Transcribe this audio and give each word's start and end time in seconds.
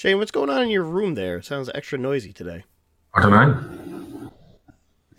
Shane, 0.00 0.16
what's 0.16 0.30
going 0.30 0.48
on 0.48 0.62
in 0.62 0.70
your 0.70 0.82
room 0.84 1.14
there? 1.14 1.36
It 1.36 1.44
sounds 1.44 1.68
extra 1.74 1.98
noisy 1.98 2.32
today. 2.32 2.64
I 3.12 3.20
don't 3.20 3.32
know. 3.32 4.30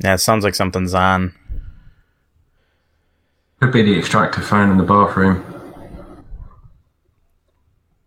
Yeah, 0.03 0.15
it 0.15 0.17
sounds 0.17 0.43
like 0.43 0.55
something's 0.55 0.95
on. 0.95 1.35
Could 3.59 3.71
be 3.73 3.83
the 3.83 3.95
extractor 3.95 4.41
phone 4.41 4.71
in 4.71 4.77
the 4.79 4.83
bathroom. 4.83 5.45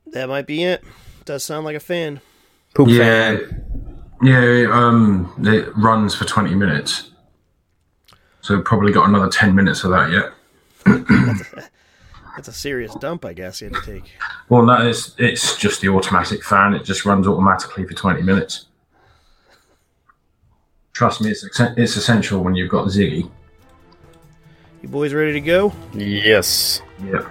That 0.08 0.28
might 0.28 0.48
be 0.48 0.64
it. 0.64 0.82
Does 1.24 1.44
sound 1.44 1.64
like 1.64 1.76
a 1.76 1.80
fan. 1.80 2.20
Poop 2.74 2.88
Yeah, 2.88 3.36
fan. 3.36 4.04
yeah. 4.24 4.40
it, 4.42 4.68
Um, 4.72 5.32
it 5.46 5.68
runs 5.76 6.16
for 6.16 6.24
twenty 6.24 6.56
minutes, 6.56 7.12
so 8.40 8.60
probably 8.62 8.90
got 8.90 9.08
another 9.08 9.28
ten 9.28 9.54
minutes 9.54 9.84
of 9.84 9.92
that 9.92 10.10
yet. 10.10 10.32
That's 12.36 12.48
a 12.48 12.52
serious 12.52 12.94
dump, 12.96 13.24
I 13.24 13.32
guess 13.32 13.60
you 13.60 13.70
had 13.70 13.82
to 13.82 13.92
take. 13.92 14.10
Well, 14.48 14.64
no, 14.64 14.86
it's 14.86 15.14
it's 15.18 15.56
just 15.56 15.80
the 15.80 15.88
automatic 15.88 16.42
fan. 16.42 16.74
It 16.74 16.84
just 16.84 17.04
runs 17.04 17.26
automatically 17.26 17.86
for 17.86 17.94
twenty 17.94 18.22
minutes. 18.22 18.66
Trust 20.92 21.20
me, 21.20 21.30
it's 21.30 21.44
it's 21.76 21.96
essential 21.96 22.42
when 22.42 22.54
you've 22.54 22.70
got 22.70 22.86
Ziggy. 22.88 23.30
You 24.82 24.88
boys 24.88 25.14
ready 25.14 25.32
to 25.32 25.40
go? 25.40 25.72
Yes. 25.94 26.82
Yeah. 27.04 27.26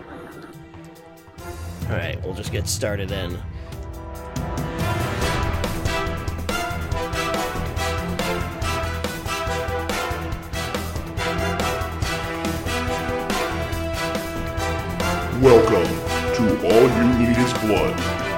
All 1.83 1.89
right, 1.89 2.21
we'll 2.23 2.33
just 2.33 2.51
get 2.51 2.67
started 2.67 3.09
then. 3.09 3.37
Welcome 15.43 15.91
to 16.35 16.43
All 16.67 16.87
You 16.87 17.19
Need 17.19 17.37
Is 17.37 17.53
Blood, 17.55 17.97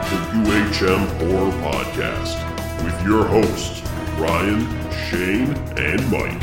the 0.10 0.18
UHM 0.42 1.06
Horror 1.20 1.52
Podcast, 1.62 2.36
with 2.84 3.06
your 3.06 3.24
hosts, 3.26 3.84
Ryan, 4.18 4.66
Shane, 5.06 5.54
and 5.78 6.02
Mike. 6.10 6.42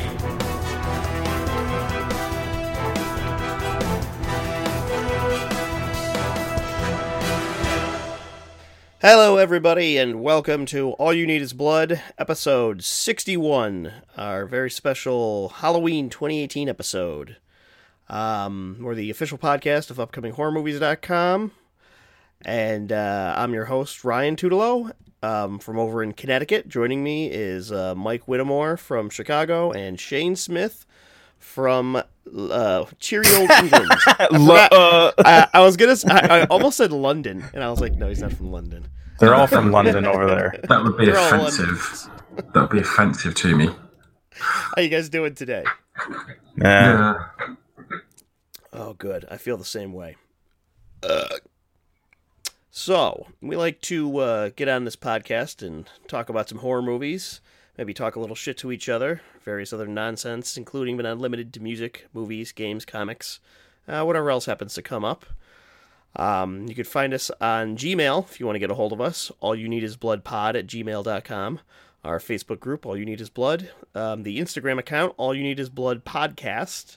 Hello, 9.01 9.39
everybody, 9.39 9.99
and 9.99 10.23
welcome 10.23 10.65
to 10.67 10.93
All 10.93 11.13
You 11.13 11.27
Need 11.27 11.43
Is 11.43 11.55
Blood, 11.55 12.01
episode 12.17 12.85
61, 12.85 13.93
our 14.17 14.47
very 14.47 14.71
special 14.71 15.49
Halloween 15.49 16.09
2018 16.09 16.69
episode. 16.69 17.39
Um, 18.13 18.77
we're 18.81 18.95
the 18.95 19.09
official 19.11 19.39
podcast 19.39 19.91
of 19.91 19.97
UpcomingHorrorMovies.com, 19.97 21.51
and 22.45 22.93
uh, 22.93 23.35
I'm 23.39 23.55
your 23.55 23.65
host, 23.65 24.05
Ryan 24.05 24.37
Tutelo, 24.37 24.93
um, 25.23 25.59
from 25.59 25.79
over 25.79 26.03
in 26.03 26.13
Connecticut. 26.13 26.69
Joining 26.69 27.03
me 27.03 27.31
is 27.31 27.73
uh, 27.73 27.95
Mike 27.95 28.29
Whittemore 28.29 28.77
from 28.77 29.09
Chicago 29.09 29.73
and 29.73 29.99
Shane 29.99 30.37
Smith 30.37 30.85
from 31.39 31.97
uh, 31.97 32.85
cheery 32.99 33.25
old 33.35 33.51
England. 33.63 33.89
I, 34.07 34.27
forgot- 34.31 34.73
uh, 34.75 35.13
I, 35.19 35.49
I 35.55 35.61
was 35.63 35.79
gonna. 35.79 35.97
I 36.09 36.45
almost 36.51 36.77
said 36.77 36.93
London, 36.93 37.43
and 37.55 37.65
I 37.65 37.71
was 37.71 37.81
like, 37.81 37.95
no, 37.95 38.09
he's 38.11 38.21
not 38.21 38.35
from 38.35 38.53
London. 38.53 38.87
they're 39.21 39.35
all 39.35 39.47
from 39.47 39.73
London 39.73 40.05
over 40.05 40.27
there. 40.27 40.55
That 40.69 40.85
would 40.85 40.99
be 40.99 41.07
They're 41.07 41.15
offensive. 41.17 42.11
That 42.37 42.61
would 42.61 42.71
be 42.71 42.81
offensive 42.81 43.35
to 43.37 43.57
me. 43.57 43.71
How 44.35 44.83
you 44.83 44.91
guys 44.91 45.09
doing 45.09 45.35
today? 45.35 45.65
Yeah. 46.59 47.17
Yeah. 47.47 47.55
Oh, 48.73 48.95
good. 48.95 49.27
I 49.31 49.37
feel 49.37 49.57
the 49.57 49.65
same 49.65 49.93
way. 49.93 50.17
Uh, 51.03 51.37
so 52.71 53.27
we 53.41 53.57
like 53.57 53.81
to 53.83 54.19
uh, 54.19 54.51
get 54.57 54.69
on 54.69 54.85
this 54.85 54.97
podcast 54.97 55.67
and 55.67 55.87
talk 56.09 56.29
about 56.29 56.49
some 56.49 56.59
horror 56.59 56.83
movies. 56.83 57.41
Maybe 57.77 57.93
talk 57.93 58.17
a 58.17 58.21
little 58.21 58.37
shit 58.37 58.57
to 58.59 58.73
each 58.73 58.89
other, 58.89 59.21
various 59.45 59.73
other 59.73 59.87
nonsense, 59.87 60.57
including 60.57 60.97
but 60.97 61.05
not 61.05 61.19
limited 61.19 61.53
to 61.55 61.61
music, 61.61 62.07
movies, 62.13 62.53
games, 62.53 62.85
comics, 62.85 63.41
uh, 63.89 64.05
whatever 64.05 64.31
else 64.31 64.47
happens 64.47 64.75
to 64.75 64.83
come 64.83 65.05
up. 65.05 65.27
Um, 66.15 66.67
you 66.69 66.75
can 66.75 66.85
find 66.85 67.15
us 67.15 67.31
on 67.41 67.77
Gmail 67.77 68.29
if 68.31 68.39
you 68.39 68.47
want 68.47 68.57
to 68.57 68.61
get 68.61 68.71
a 68.71 68.75
hold 68.75 68.93
of 68.93 69.01
us. 69.01 69.33
All 69.41 69.55
you 69.55 69.69
need 69.69 69.83
is 69.83 69.97
bloodpod 69.97 70.55
at 70.55 70.67
gmail.com. 70.67 71.61
Our 72.05 72.19
Facebook 72.19 72.61
group, 72.61 72.85
All 72.85 72.97
You 72.97 73.05
Need 73.05 73.21
Is 73.21 73.31
Blood. 73.31 73.71
Um, 73.95 74.25
the 74.25 74.39
Instagram 74.41 74.79
account, 74.79 75.15
All 75.17 75.35
You 75.35 75.43
Need 75.43 75.61
Is 75.61 75.71
Blood 75.71 76.05
Podcast. 76.05 76.97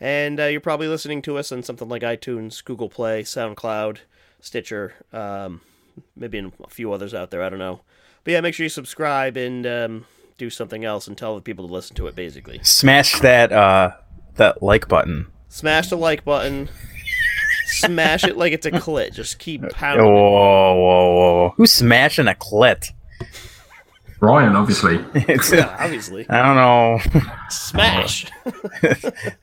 And 0.00 0.40
uh, 0.40 0.44
you're 0.46 0.60
probably 0.60 0.88
listening 0.88 1.22
to 1.22 1.38
us 1.38 1.52
on 1.52 1.62
something 1.62 1.88
like 1.88 2.02
iTunes, 2.02 2.62
Google 2.64 2.88
Play, 2.88 3.22
SoundCloud, 3.22 3.98
Stitcher, 4.40 4.94
um, 5.12 5.60
maybe 6.16 6.38
in 6.38 6.52
a 6.62 6.68
few 6.68 6.92
others 6.92 7.14
out 7.14 7.30
there. 7.30 7.42
I 7.42 7.48
don't 7.48 7.58
know. 7.58 7.80
But 8.24 8.32
yeah, 8.32 8.40
make 8.40 8.54
sure 8.54 8.64
you 8.64 8.70
subscribe 8.70 9.36
and 9.36 9.66
um, 9.66 10.06
do 10.38 10.50
something 10.50 10.84
else 10.84 11.06
and 11.06 11.16
tell 11.16 11.34
the 11.34 11.40
people 11.40 11.66
to 11.66 11.72
listen 11.72 11.94
to 11.96 12.06
it, 12.06 12.14
basically. 12.14 12.60
Smash 12.62 13.18
that 13.20 13.52
uh 13.52 13.92
that 14.36 14.62
like 14.62 14.88
button. 14.88 15.26
Smash 15.48 15.90
the 15.90 15.96
like 15.96 16.24
button. 16.24 16.68
Smash 17.66 18.24
it 18.24 18.36
like 18.36 18.52
it's 18.52 18.66
a 18.66 18.70
clit. 18.70 19.12
Just 19.12 19.38
keep 19.38 19.62
pounding. 19.70 20.06
it. 20.06 20.10
whoa, 20.10 20.74
whoa! 20.74 21.54
Who's 21.56 21.72
smashing 21.72 22.28
a 22.28 22.34
clit? 22.34 22.90
Ryan, 24.24 24.56
obviously. 24.56 25.04
It's, 25.14 25.52
Yeah, 25.52 25.76
obviously. 25.78 26.26
I 26.28 26.42
don't 26.42 26.56
know. 26.56 27.22
Smash. 27.50 28.26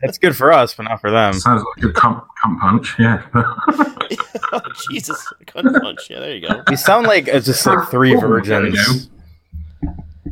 It's 0.02 0.18
good 0.18 0.36
for 0.36 0.52
us, 0.52 0.74
but 0.74 0.84
not 0.84 1.00
for 1.02 1.12
them. 1.12 1.34
Sounds 1.34 1.64
like 1.76 1.86
a 1.86 1.94
cunt, 1.94 2.26
cunt 2.44 2.60
punch. 2.60 2.96
Yeah. 3.00 3.22
oh, 4.54 4.62
Jesus. 4.90 5.32
Gun 5.54 5.74
punch. 5.80 6.10
Yeah, 6.10 6.20
there 6.20 6.36
you 6.36 6.48
go. 6.48 6.64
We 6.70 6.76
sound 6.76 7.08
like 7.08 7.28
it's 7.28 7.46
just 7.46 7.66
like 7.66 7.90
three 7.90 8.12
there 8.16 8.20
virgins. 8.28 9.10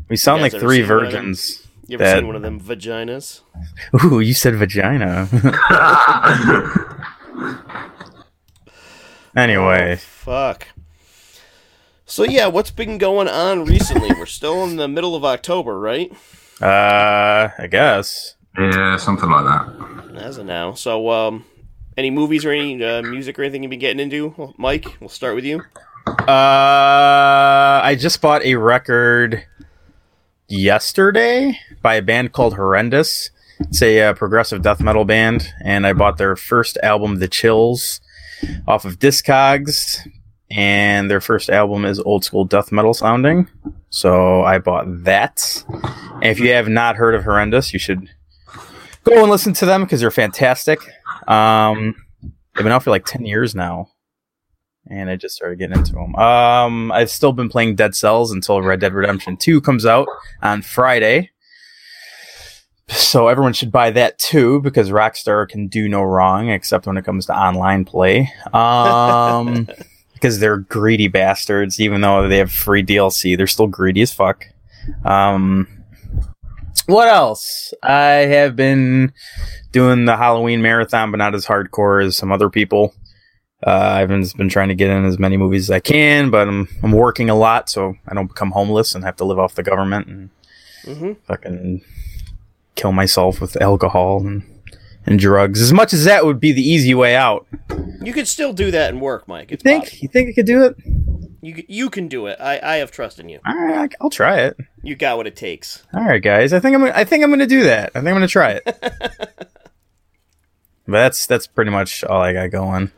We 0.09 0.15
sound 0.17 0.41
like 0.41 0.51
three 0.51 0.77
seen 0.83 0.87
one 0.89 1.05
of 1.05 1.11
them? 1.11 1.21
virgins. 1.21 1.67
You 1.87 1.95
ever 1.95 2.03
That- 2.03 2.17
seen 2.17 2.27
one 2.27 2.35
of 2.35 2.41
them 2.41 2.59
vaginas? 2.59 3.41
Ooh, 4.03 4.19
you 4.19 4.33
said 4.33 4.55
vagina. 4.55 5.27
anyway, 9.35 9.93
oh, 9.93 9.95
Fuck. 9.97 10.67
So 12.09 12.23
yeah, 12.23 12.47
what's 12.47 12.71
been 12.71 12.97
going 12.97 13.27
on 13.27 13.65
recently? 13.65 14.09
We're 14.09 14.25
still 14.25 14.63
in 14.63 14.77
the 14.77 14.87
middle 14.87 15.15
of 15.15 15.23
October, 15.23 15.79
right? 15.79 16.11
uh, 16.59 17.49
I 17.55 17.67
guess. 17.69 18.33
yeah, 18.57 18.97
something 18.97 19.29
like 19.29 19.45
that. 19.45 20.15
As 20.15 20.39
of 20.39 20.47
now. 20.47 20.73
So, 20.73 21.11
um, 21.11 21.45
any 21.95 22.09
movies 22.09 22.45
or 22.45 22.51
any 22.51 22.83
uh, 22.83 23.03
music 23.03 23.37
or 23.37 23.43
anything 23.43 23.61
you've 23.61 23.69
been 23.69 23.77
getting 23.77 23.99
into? 23.99 24.33
Well, 24.35 24.55
Mike, 24.57 24.97
we'll 24.99 25.09
start 25.09 25.35
with 25.35 25.45
you. 25.45 25.61
Uh, 26.07 27.79
I 27.83 27.95
just 27.97 28.21
bought 28.21 28.41
a 28.43 28.55
record 28.55 29.45
yesterday 30.47 31.59
by 31.83 31.93
a 31.93 32.01
band 32.01 32.31
called 32.31 32.55
Horrendous. 32.55 33.29
It's 33.59 33.83
a 33.83 34.01
uh, 34.01 34.13
progressive 34.15 34.63
death 34.63 34.81
metal 34.81 35.05
band, 35.05 35.53
and 35.63 35.85
I 35.85 35.93
bought 35.93 36.17
their 36.17 36.35
first 36.35 36.75
album, 36.81 37.19
The 37.19 37.27
Chills, 37.27 38.01
off 38.67 38.83
of 38.83 38.97
Discogs. 38.97 40.09
And 40.51 41.11
their 41.11 41.21
first 41.21 41.49
album 41.49 41.85
is 41.85 41.99
old 41.99 42.25
school 42.25 42.43
death 42.45 42.71
metal 42.71 42.93
sounding. 42.93 43.47
So 43.89 44.43
I 44.43 44.57
bought 44.57 44.85
that. 45.03 45.63
And 46.15 46.25
if 46.25 46.39
you 46.39 46.51
have 46.51 46.67
not 46.67 46.95
heard 46.95 47.15
of 47.15 47.23
Horrendous, 47.23 47.71
you 47.71 47.79
should 47.79 48.09
go 49.03 49.21
and 49.21 49.29
listen 49.29 49.53
to 49.53 49.65
them 49.65 49.83
because 49.83 50.01
they're 50.01 50.11
fantastic. 50.11 50.79
Um, 51.27 51.95
they've 52.55 52.63
been 52.63 52.71
out 52.71 52.83
for 52.83 52.89
like 52.89 53.05
10 53.05 53.25
years 53.25 53.53
now 53.53 53.89
and 54.89 55.09
I 55.09 55.15
just 55.15 55.35
started 55.35 55.59
getting 55.59 55.77
into 55.77 55.93
them. 55.93 56.15
Um, 56.15 56.91
I've 56.91 57.09
still 57.09 57.31
been 57.31 57.49
playing 57.49 57.75
Dead 57.75 57.95
Cells 57.95 58.31
until 58.31 58.61
Red 58.61 58.79
Dead 58.79 58.93
Redemption 58.93 59.37
2 59.37 59.61
comes 59.61 59.85
out 59.85 60.07
on 60.41 60.61
Friday. 60.61 61.31
So 62.87 63.27
everyone 63.27 63.53
should 63.53 63.71
buy 63.71 63.91
that 63.91 64.17
too 64.17 64.61
because 64.61 64.89
Rockstar 64.89 65.47
can 65.47 65.67
do 65.67 65.87
no 65.87 66.01
wrong 66.01 66.49
except 66.49 66.87
when 66.87 66.97
it 66.97 67.05
comes 67.05 67.27
to 67.27 67.37
online 67.37 67.85
play. 67.85 68.31
Um, 68.51 69.67
because 70.19 70.39
they're 70.39 70.57
greedy 70.57 71.07
bastards 71.07 71.79
even 71.79 72.01
though 72.01 72.27
they 72.27 72.37
have 72.37 72.51
free 72.51 72.83
DLC, 72.83 73.35
they're 73.37 73.47
still 73.47 73.67
greedy 73.67 74.01
as 74.01 74.13
fuck. 74.13 74.45
Um, 75.05 75.67
what 76.87 77.07
else? 77.07 77.73
I 77.83 78.01
have 78.27 78.55
been 78.55 79.13
doing 79.71 80.05
the 80.05 80.17
Halloween 80.17 80.61
marathon, 80.61 81.11
but 81.11 81.17
not 81.17 81.35
as 81.35 81.45
hardcore 81.45 82.03
as 82.05 82.17
some 82.17 82.31
other 82.31 82.49
people. 82.49 82.93
Uh, 83.65 83.71
I've 83.71 84.07
been, 84.07 84.25
been 84.37 84.49
trying 84.49 84.69
to 84.69 84.75
get 84.75 84.89
in 84.89 85.05
as 85.05 85.19
many 85.19 85.35
movies 85.37 85.69
as 85.69 85.71
I 85.75 85.79
can, 85.81 86.29
but 86.31 86.47
I'm 86.47 86.67
I'm 86.81 86.93
working 86.93 87.29
a 87.29 87.35
lot, 87.35 87.69
so 87.69 87.95
I 88.07 88.13
don't 88.15 88.27
become 88.27 88.51
homeless 88.51 88.95
and 88.95 89.03
have 89.03 89.17
to 89.17 89.25
live 89.25 89.37
off 89.39 89.55
the 89.55 89.63
government 89.63 90.07
and 90.07 90.29
Mm-hmm. 90.85 91.11
fucking 91.27 91.81
kill 92.75 92.93
myself 92.93 93.41
with 93.41 93.61
alcohol 93.61 94.25
and 94.25 94.43
and 95.09 95.19
drugs. 95.19 95.61
As 95.61 95.73
much 95.73 95.93
as 95.93 96.05
that 96.05 96.25
would 96.25 96.39
be 96.39 96.51
the 96.51 96.61
easy 96.61 96.93
way 96.93 97.15
out. 97.15 97.47
You 98.01 98.13
could 98.13 98.27
still 98.27 98.53
do 98.53 98.71
that 98.71 98.91
and 98.91 99.01
work, 99.01 99.27
Mike. 99.27 99.51
You 99.51 99.57
think? 99.57 99.85
possible. 99.85 99.99
You 100.01 100.07
think 100.09 100.29
I 100.29 100.33
could 100.33 100.45
do 100.45 100.63
it? 100.63 100.75
You 101.41 101.63
you 101.67 101.89
can 101.89 102.07
do 102.07 102.27
it. 102.27 102.37
I, 102.39 102.59
I 102.61 102.75
have 102.77 102.91
trust 102.91 103.19
in 103.19 103.29
you. 103.29 103.39
All 103.45 103.55
right, 103.55 103.93
I'll 104.01 104.09
try 104.09 104.41
it. 104.41 104.57
You 104.83 104.95
got 104.95 105.17
what 105.17 105.27
it 105.27 105.35
takes. 105.35 105.83
All 105.93 106.03
right, 106.03 106.21
guys. 106.21 106.53
I 106.53 106.59
think 106.59 106.75
I'm. 106.75 106.81
Gonna, 106.81 106.93
I 106.95 107.03
think 107.05 107.23
I'm 107.23 107.29
going 107.29 107.39
to 107.39 107.47
do 107.47 107.63
that. 107.63 107.91
I 107.95 107.99
think 107.99 108.07
I'm 108.09 108.15
going 108.15 108.21
to 108.21 108.27
try 108.27 108.51
it. 108.51 108.63
but 110.85 110.99
that's 110.99 111.25
that's 111.27 111.47
pretty 111.47 111.71
much 111.71 112.03
all 112.03 112.21
I 112.21 112.33
got 112.33 112.51
going. 112.51 112.91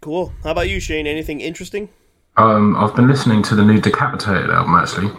Cool. 0.00 0.34
How 0.42 0.50
about 0.50 0.68
you, 0.68 0.80
Shane? 0.80 1.06
Anything 1.06 1.40
interesting? 1.40 1.88
Um, 2.36 2.76
I've 2.76 2.94
been 2.94 3.08
listening 3.08 3.42
to 3.44 3.54
the 3.54 3.64
new 3.64 3.80
Decapitated 3.80 4.50
album 4.50 4.74
actually. 4.74 5.10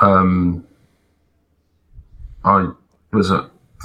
Um, 0.00 0.66
I 2.44 2.70
was 3.12 3.30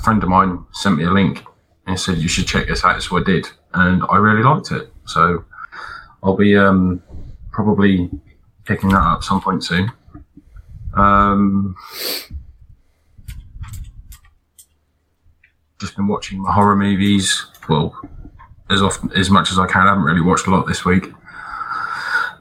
friend 0.03 0.21
of 0.23 0.29
mine 0.29 0.65
sent 0.71 0.97
me 0.97 1.03
a 1.03 1.11
link 1.11 1.43
and 1.87 1.99
said 1.99 2.17
you 2.17 2.27
should 2.27 2.47
check 2.47 2.67
this 2.67 2.83
out, 2.83 3.01
so 3.01 3.17
I 3.17 3.23
did, 3.23 3.47
and 3.73 4.03
I 4.09 4.17
really 4.17 4.43
liked 4.43 4.71
it. 4.71 4.91
So 5.05 5.43
I'll 6.23 6.37
be 6.37 6.55
um, 6.55 7.01
probably 7.51 8.09
picking 8.65 8.89
that 8.89 9.01
up 9.01 9.23
some 9.23 9.41
point 9.41 9.63
soon. 9.63 9.91
Um, 10.93 11.75
just 15.79 15.95
been 15.95 16.07
watching 16.07 16.41
my 16.41 16.51
horror 16.51 16.75
movies. 16.75 17.45
Well, 17.67 17.99
as 18.69 18.81
often 18.81 19.11
as 19.13 19.29
much 19.29 19.51
as 19.51 19.59
I 19.59 19.67
can. 19.67 19.81
I 19.81 19.89
haven't 19.89 20.03
really 20.03 20.21
watched 20.21 20.47
a 20.47 20.51
lot 20.51 20.65
this 20.65 20.85
week. 20.85 21.11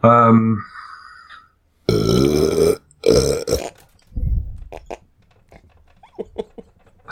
Um, 0.03 0.65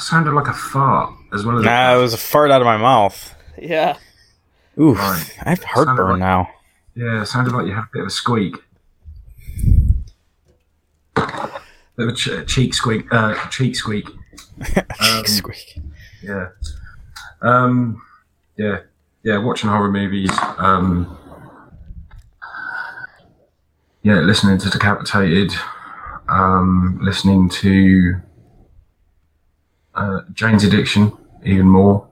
sounded 0.08 0.32
like 0.32 0.48
a 0.48 0.52
fart 0.52 1.12
as 1.32 1.44
well 1.44 1.58
as 1.58 1.64
Nah, 1.64 1.94
it 1.96 2.00
was 2.00 2.14
a 2.14 2.18
fart 2.18 2.50
out 2.50 2.60
of 2.60 2.66
my 2.66 2.76
mouth. 2.76 3.34
Yeah. 3.60 3.96
Oof, 4.80 4.96
Right. 4.98 5.38
I 5.44 5.50
have 5.50 5.64
heartburn 5.64 6.10
like- 6.12 6.18
now. 6.20 6.48
yeah, 6.94 7.22
it 7.22 7.26
sounded 7.26 7.52
like 7.52 7.66
you 7.66 7.74
had 7.74 7.84
a 7.84 7.88
bit 7.92 8.00
of 8.02 8.06
a 8.08 8.10
squeak. 8.10 8.54
Bit 11.14 11.24
of 11.98 12.08
a 12.08 12.12
ch- 12.12 12.46
cheek 12.46 12.74
squeak. 12.74 13.06
Uh, 13.12 13.34
cheek 13.48 13.74
squeak. 13.76 14.08
Um, 15.00 15.24
Squeak. 15.24 15.78
Yeah. 16.22 16.48
Um, 17.42 18.02
yeah. 18.56 18.80
Yeah, 19.22 19.38
watching 19.38 19.70
horror 19.70 19.90
movies. 19.90 20.30
Um, 20.58 21.16
yeah, 24.02 24.14
listening 24.20 24.58
to 24.58 24.70
Decapitated. 24.70 25.52
Um, 26.28 26.98
listening 27.02 27.48
to 27.50 28.20
uh, 29.98 30.20
Jane's 30.32 30.64
Addiction 30.64 31.12
even 31.44 31.66
more. 31.66 32.06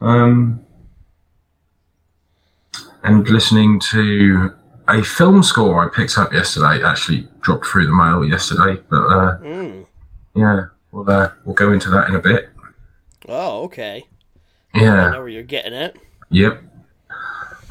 Um, 0.00 0.60
and 3.02 3.28
listening 3.28 3.80
to 3.90 4.54
a 4.88 5.02
film 5.02 5.42
score 5.42 5.84
I 5.84 5.94
picked 5.94 6.18
up 6.18 6.32
yesterday. 6.32 6.82
Actually, 6.82 7.28
dropped 7.40 7.66
through 7.66 7.86
the 7.86 7.92
mail 7.94 8.24
yesterday, 8.24 8.80
but 8.88 8.96
uh, 8.96 9.38
Mm. 9.38 9.86
yeah, 10.34 10.66
we'll 10.92 11.08
uh, 11.10 11.30
we'll 11.44 11.54
go 11.54 11.72
into 11.72 11.90
that 11.90 12.08
in 12.08 12.14
a 12.14 12.20
bit. 12.20 12.48
Oh, 13.28 13.62
okay. 13.64 14.06
Yeah. 14.74 15.06
I 15.08 15.12
know 15.12 15.18
where 15.20 15.28
you're 15.28 15.42
getting 15.42 15.72
it. 15.72 15.96
Yep. 16.30 16.62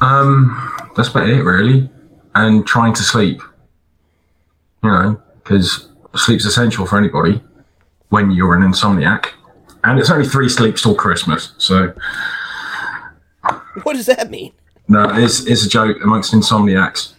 Um, 0.00 0.72
that's 0.96 1.08
about 1.08 1.28
it, 1.28 1.42
really. 1.42 1.88
And 2.34 2.66
trying 2.66 2.94
to 2.94 3.02
sleep. 3.02 3.40
You 4.82 4.90
know, 4.90 5.22
because 5.42 5.88
sleep's 6.16 6.44
essential 6.44 6.86
for 6.86 6.98
anybody 6.98 7.42
when 8.14 8.30
you're 8.30 8.54
an 8.54 8.62
insomniac. 8.62 9.30
And 9.82 9.98
it's 9.98 10.08
only 10.08 10.24
three 10.24 10.48
sleeps 10.48 10.82
till 10.82 10.94
Christmas, 10.94 11.52
so 11.58 11.92
What 13.82 13.94
does 13.94 14.06
that 14.06 14.30
mean? 14.30 14.52
no, 14.86 15.02
it's 15.14 15.44
it's 15.46 15.66
a 15.66 15.68
joke 15.68 15.96
amongst 16.02 16.32
insomniacs. 16.32 17.12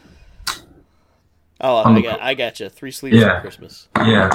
Oh, 1.59 1.77
I 1.77 2.01
got, 2.01 2.21
I 2.21 2.33
got 2.33 2.59
you. 2.61 2.69
Three 2.69 2.91
sleeps 2.91 3.17
yeah. 3.17 3.35
for 3.35 3.41
Christmas. 3.41 3.89
Yeah. 3.97 4.29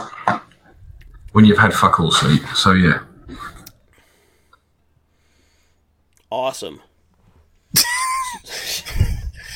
When 1.32 1.44
you've 1.46 1.58
had 1.58 1.72
fuck 1.72 1.98
all 1.98 2.10
sleep, 2.10 2.42
so 2.54 2.72
yeah. 2.72 3.00
Awesome. 6.30 6.82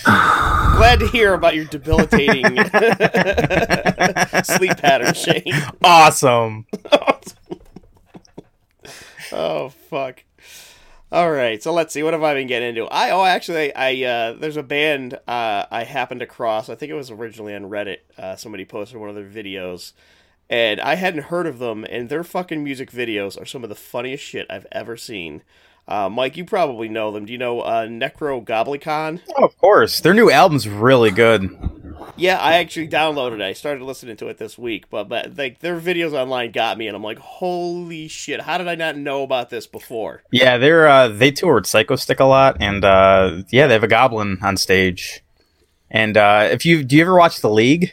Glad 0.77 1.01
to 1.01 1.09
hear 1.09 1.35
about 1.35 1.55
your 1.55 1.65
debilitating 1.65 2.45
sleep 4.45 4.77
pattern, 4.79 5.15
Shane. 5.15 5.45
Awesome. 5.83 6.67
Oh 9.33 9.71
fuck. 9.91 10.23
All 11.11 11.31
right, 11.31 11.61
so 11.63 11.73
let's 11.73 11.93
see. 11.93 12.03
What 12.03 12.13
have 12.13 12.23
I 12.23 12.35
been 12.35 12.47
getting 12.47 12.69
into? 12.69 12.87
I 12.87 13.11
oh 13.11 13.25
actually 13.25 13.75
I 13.75 14.03
uh, 14.05 14.33
there's 14.35 14.57
a 14.57 14.63
band 14.63 15.15
uh, 15.27 15.65
I 15.71 15.85
happened 15.85 16.23
across. 16.23 16.69
I 16.69 16.75
think 16.75 16.91
it 16.91 16.95
was 16.95 17.11
originally 17.11 17.55
on 17.55 17.65
Reddit. 17.65 17.99
Uh, 18.17 18.37
somebody 18.37 18.65
posted 18.65 18.99
one 18.99 19.09
of 19.09 19.15
their 19.15 19.25
videos, 19.25 19.93
and 20.49 20.81
I 20.81 20.95
hadn't 20.97 21.25
heard 21.25 21.47
of 21.47 21.59
them. 21.59 21.85
And 21.89 22.09
their 22.09 22.23
fucking 22.23 22.63
music 22.63 22.91
videos 22.93 23.41
are 23.41 23.47
some 23.47 23.63
of 23.65 23.69
the 23.71 23.75
funniest 23.75 24.23
shit 24.23 24.47
I've 24.51 24.67
ever 24.71 24.97
seen. 24.97 25.43
Uh, 25.87 26.09
Mike, 26.09 26.37
you 26.37 26.45
probably 26.45 26.89
know 26.89 27.11
them. 27.11 27.27
Do 27.27 27.33
you 27.33 27.39
know 27.39 27.61
uh, 27.61 27.87
Nekrogoblikon? 27.87 29.21
Oh, 29.37 29.45
of 29.45 29.57
course. 29.59 30.01
Their 30.01 30.15
new 30.15 30.31
album's 30.31 30.67
really 30.67 31.11
good. 31.11 31.51
Yeah, 32.17 32.39
I 32.39 32.55
actually 32.55 32.89
downloaded 32.89 33.35
it. 33.35 33.43
I 33.43 33.53
started 33.53 33.83
listening 33.83 34.17
to 34.19 34.29
it 34.29 34.39
this 34.39 34.57
week, 34.57 34.89
but 34.89 35.09
but 35.09 35.37
like 35.37 35.61
their 35.61 35.81
videos 35.81 36.13
online 36.13 36.53
got 36.53 36.79
me, 36.79 36.87
and 36.87 36.97
I'm 36.97 37.03
like, 37.03 37.19
holy 37.19 38.07
shit! 38.09 38.41
How 38.43 38.57
did 38.57 38.69
I 38.69 38.77
not 38.77 38.97
know 38.97 39.23
about 39.25 39.51
this 39.51 39.67
before? 39.67 40.23
Yeah, 40.31 40.57
they're 40.59 40.87
uh, 40.87 41.09
they 41.09 41.33
toured 41.33 41.65
Psychostick 41.65 42.21
a 42.21 42.25
lot, 42.25 42.59
and 42.61 42.85
uh, 42.85 43.43
yeah, 43.51 43.67
they 43.67 43.73
have 43.73 43.83
a 43.83 43.89
goblin 43.89 44.39
on 44.43 44.57
stage. 44.57 45.25
And 45.91 46.17
uh, 46.17 46.49
if 46.53 46.65
you 46.65 46.85
do 46.85 46.95
you 46.97 47.03
ever 47.03 47.17
watch 47.17 47.41
The 47.41 47.51
League? 47.51 47.93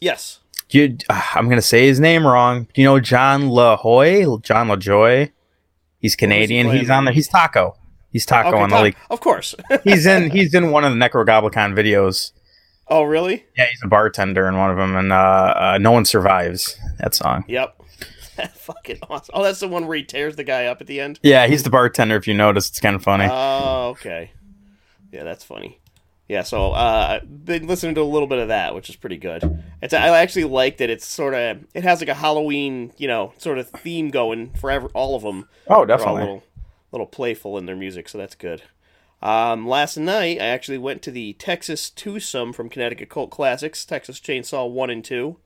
Yes. 0.00 0.38
You, 0.70 0.96
uh, 1.10 1.22
I'm 1.34 1.48
gonna 1.48 1.62
say 1.62 1.86
his 1.86 2.00
name 2.00 2.26
wrong. 2.26 2.68
Do 2.72 2.80
you 2.80 2.86
know 2.86 3.00
John 3.00 3.42
LaHoy? 3.42 4.42
John 4.42 4.68
LaJoy? 4.68 5.30
He's 6.02 6.14
Canadian. 6.16 6.68
He's 6.70 6.90
on 6.90 7.06
there. 7.06 7.14
He's 7.14 7.28
Taco. 7.28 7.76
He's 8.10 8.26
Taco 8.26 8.48
Okay, 8.50 8.60
on 8.60 8.68
the 8.68 8.74
Tom- 8.76 8.84
league. 8.84 8.96
of 9.08 9.20
course. 9.20 9.54
He's 9.84 10.04
in. 10.04 10.30
He's 10.30 10.52
in 10.52 10.70
one 10.70 10.84
of 10.84 10.92
the 10.92 10.98
Nekrogoblikon 10.98 11.72
videos. 11.74 12.32
oh, 12.88 13.04
really? 13.04 13.46
Yeah, 13.56 13.66
he's 13.70 13.80
a 13.82 13.88
bartender 13.88 14.46
in 14.48 14.58
one 14.58 14.70
of 14.70 14.76
them, 14.76 14.94
and 14.96 15.10
uh, 15.12 15.16
uh, 15.56 15.78
no 15.80 15.92
one 15.92 16.04
survives 16.04 16.76
that 16.98 17.14
song. 17.14 17.44
Yep. 17.48 17.74
Fucking 18.54 18.98
awesome. 19.08 19.32
Oh, 19.34 19.42
that's 19.42 19.60
the 19.60 19.68
one 19.68 19.86
where 19.86 19.96
he 19.96 20.02
tears 20.04 20.36
the 20.36 20.44
guy 20.44 20.66
up 20.66 20.80
at 20.82 20.86
the 20.88 21.00
end. 21.00 21.20
Yeah, 21.22 21.46
he's 21.46 21.62
the 21.62 21.70
bartender. 21.70 22.16
If 22.16 22.26
you 22.28 22.34
notice, 22.34 22.68
it's 22.68 22.80
kind 22.80 22.96
of 22.96 23.02
funny. 23.02 23.28
Oh, 23.30 23.90
okay. 23.90 24.32
Yeah, 25.10 25.22
that's 25.24 25.44
funny. 25.44 25.78
Yeah, 26.32 26.44
so 26.44 26.72
uh, 26.72 27.20
I've 27.20 27.44
been 27.44 27.66
listening 27.66 27.94
to 27.96 28.00
a 28.00 28.04
little 28.04 28.26
bit 28.26 28.38
of 28.38 28.48
that, 28.48 28.74
which 28.74 28.88
is 28.88 28.96
pretty 28.96 29.18
good. 29.18 29.62
It's 29.82 29.92
I 29.92 30.08
actually 30.16 30.44
like 30.44 30.78
that 30.78 30.88
it's 30.88 31.04
sort 31.06 31.34
of 31.34 31.62
it 31.74 31.84
has 31.84 32.00
like 32.00 32.08
a 32.08 32.14
Halloween, 32.14 32.90
you 32.96 33.06
know, 33.06 33.34
sort 33.36 33.58
of 33.58 33.68
theme 33.68 34.08
going 34.08 34.54
for 34.54 34.70
ever, 34.70 34.88
all 34.94 35.14
of 35.14 35.24
them. 35.24 35.46
oh, 35.68 35.84
definitely. 35.84 36.22
a 36.22 36.24
little, 36.24 36.42
little 36.90 37.06
playful 37.06 37.58
in 37.58 37.66
their 37.66 37.76
music, 37.76 38.08
so 38.08 38.16
that's 38.16 38.34
good. 38.34 38.62
Um, 39.20 39.68
last 39.68 39.98
night, 39.98 40.40
I 40.40 40.46
actually 40.46 40.78
went 40.78 41.02
to 41.02 41.10
the 41.10 41.34
Texas 41.34 41.90
Twosome 41.90 42.54
from 42.54 42.70
Connecticut 42.70 43.10
Cult 43.10 43.30
Classics, 43.30 43.84
Texas 43.84 44.18
Chainsaw 44.18 44.70
1 44.70 44.88
and 44.88 45.04
2. 45.04 45.36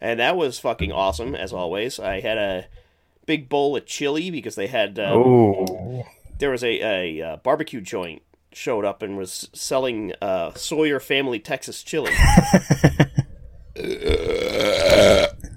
And 0.00 0.18
that 0.18 0.36
was 0.36 0.58
fucking 0.58 0.90
awesome, 0.90 1.36
as 1.36 1.52
always. 1.52 2.00
I 2.00 2.18
had 2.18 2.36
a 2.36 2.66
big 3.26 3.48
bowl 3.48 3.76
of 3.76 3.86
chili 3.86 4.32
because 4.32 4.56
they 4.56 4.66
had. 4.66 4.98
Ooh. 4.98 6.02
there 6.40 6.50
was 6.50 6.64
a, 6.64 6.80
a, 6.80 7.22
uh 7.22 7.36
barbecue 7.36 7.80
joint 7.80 8.22
showed 8.52 8.84
up 8.84 9.02
and 9.02 9.16
was 9.16 9.48
selling 9.52 10.12
uh, 10.20 10.52
Sawyer 10.54 11.00
Family 11.00 11.38
Texas 11.38 11.82
chili. 11.82 12.12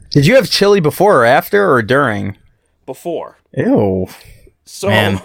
Did 0.09 0.27
you 0.27 0.35
have 0.35 0.49
chili 0.49 0.79
before 0.79 1.21
or 1.21 1.25
after 1.25 1.71
or 1.71 1.81
during? 1.81 2.37
before. 2.85 3.37
Ew. 3.57 4.07
So 4.65 4.89
Man. 4.89 5.21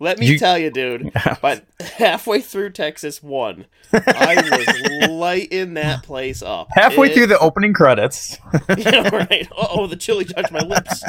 let 0.00 0.18
me 0.18 0.26
You- 0.26 0.38
tell 0.38 0.58
you, 0.58 0.70
dude. 0.70 1.12
But 1.42 1.64
halfway 1.80 2.40
through 2.40 2.70
Texas 2.70 3.22
one, 3.22 3.66
I 3.92 4.36
was 4.50 5.08
lighting 5.10 5.74
that 5.74 6.02
place 6.02 6.42
up. 6.42 6.68
Halfway 6.72 7.10
It- 7.10 7.14
through 7.14 7.26
the 7.26 7.38
opening 7.38 7.72
credits. 7.74 8.38
yeah, 8.78 9.14
right. 9.14 9.46
Oh, 9.56 9.86
the 9.86 9.96
chili 9.96 10.24
touched 10.24 10.50
my 10.52 10.60
lips. 10.60 11.04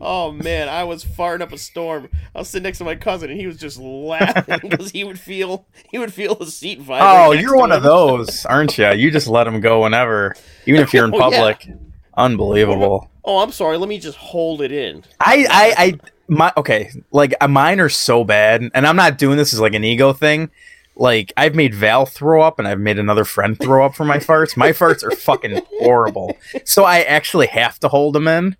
Oh 0.00 0.32
man, 0.32 0.68
I 0.68 0.84
was 0.84 1.04
farting 1.04 1.42
up 1.42 1.52
a 1.52 1.58
storm. 1.58 2.08
I 2.34 2.38
was 2.38 2.48
sitting 2.48 2.64
next 2.64 2.78
to 2.78 2.84
my 2.84 2.94
cousin, 2.96 3.30
and 3.30 3.40
he 3.40 3.46
was 3.46 3.56
just 3.58 3.78
laughing 3.78 4.58
because 4.68 4.90
he 4.90 5.04
would 5.04 5.18
feel 5.18 5.66
he 5.90 5.98
would 5.98 6.12
feel 6.12 6.34
the 6.34 6.46
seat 6.46 6.80
vibrate. 6.80 7.00
Oh, 7.02 7.32
you're 7.32 7.56
one 7.56 7.72
of 7.72 7.82
those, 7.82 8.44
aren't 8.46 8.76
you? 8.78 8.90
You 8.92 9.10
just 9.10 9.26
let 9.28 9.44
them 9.44 9.60
go 9.60 9.82
whenever, 9.82 10.34
even 10.66 10.80
if 10.80 10.92
you're 10.94 11.04
in 11.04 11.14
Oh, 11.14 11.18
yeah. 11.18 11.22
public. 11.38 11.68
Unbelievable. 12.16 13.08
Oh, 13.24 13.38
I'm 13.42 13.52
sorry. 13.52 13.76
Let 13.78 13.88
me 13.88 13.98
just 13.98 14.16
hold 14.18 14.62
it 14.62 14.72
in. 14.72 15.04
I, 15.20 15.46
I, 15.50 15.74
I, 15.84 16.00
my 16.28 16.52
okay, 16.56 16.90
like 17.12 17.34
uh, 17.40 17.48
mine 17.48 17.80
are 17.80 17.88
so 17.88 18.24
bad, 18.24 18.62
and 18.74 18.86
I'm 18.86 18.96
not 18.96 19.18
doing 19.18 19.36
this 19.36 19.52
as 19.52 19.60
like 19.60 19.74
an 19.74 19.84
ego 19.84 20.12
thing. 20.12 20.50
Like 20.96 21.32
I've 21.36 21.54
made 21.54 21.74
Val 21.74 22.04
throw 22.06 22.42
up, 22.42 22.58
and 22.58 22.68
I've 22.68 22.80
made 22.80 22.98
another 22.98 23.24
friend 23.24 23.58
throw 23.58 23.86
up 23.86 23.94
for 23.94 24.04
my 24.04 24.18
farts. 24.18 24.56
My 24.56 24.70
farts 24.70 25.02
are 25.02 25.10
fucking 25.12 25.62
horrible, 25.78 26.36
so 26.64 26.84
I 26.84 27.00
actually 27.02 27.46
have 27.48 27.78
to 27.80 27.88
hold 27.88 28.14
them 28.14 28.28
in, 28.28 28.56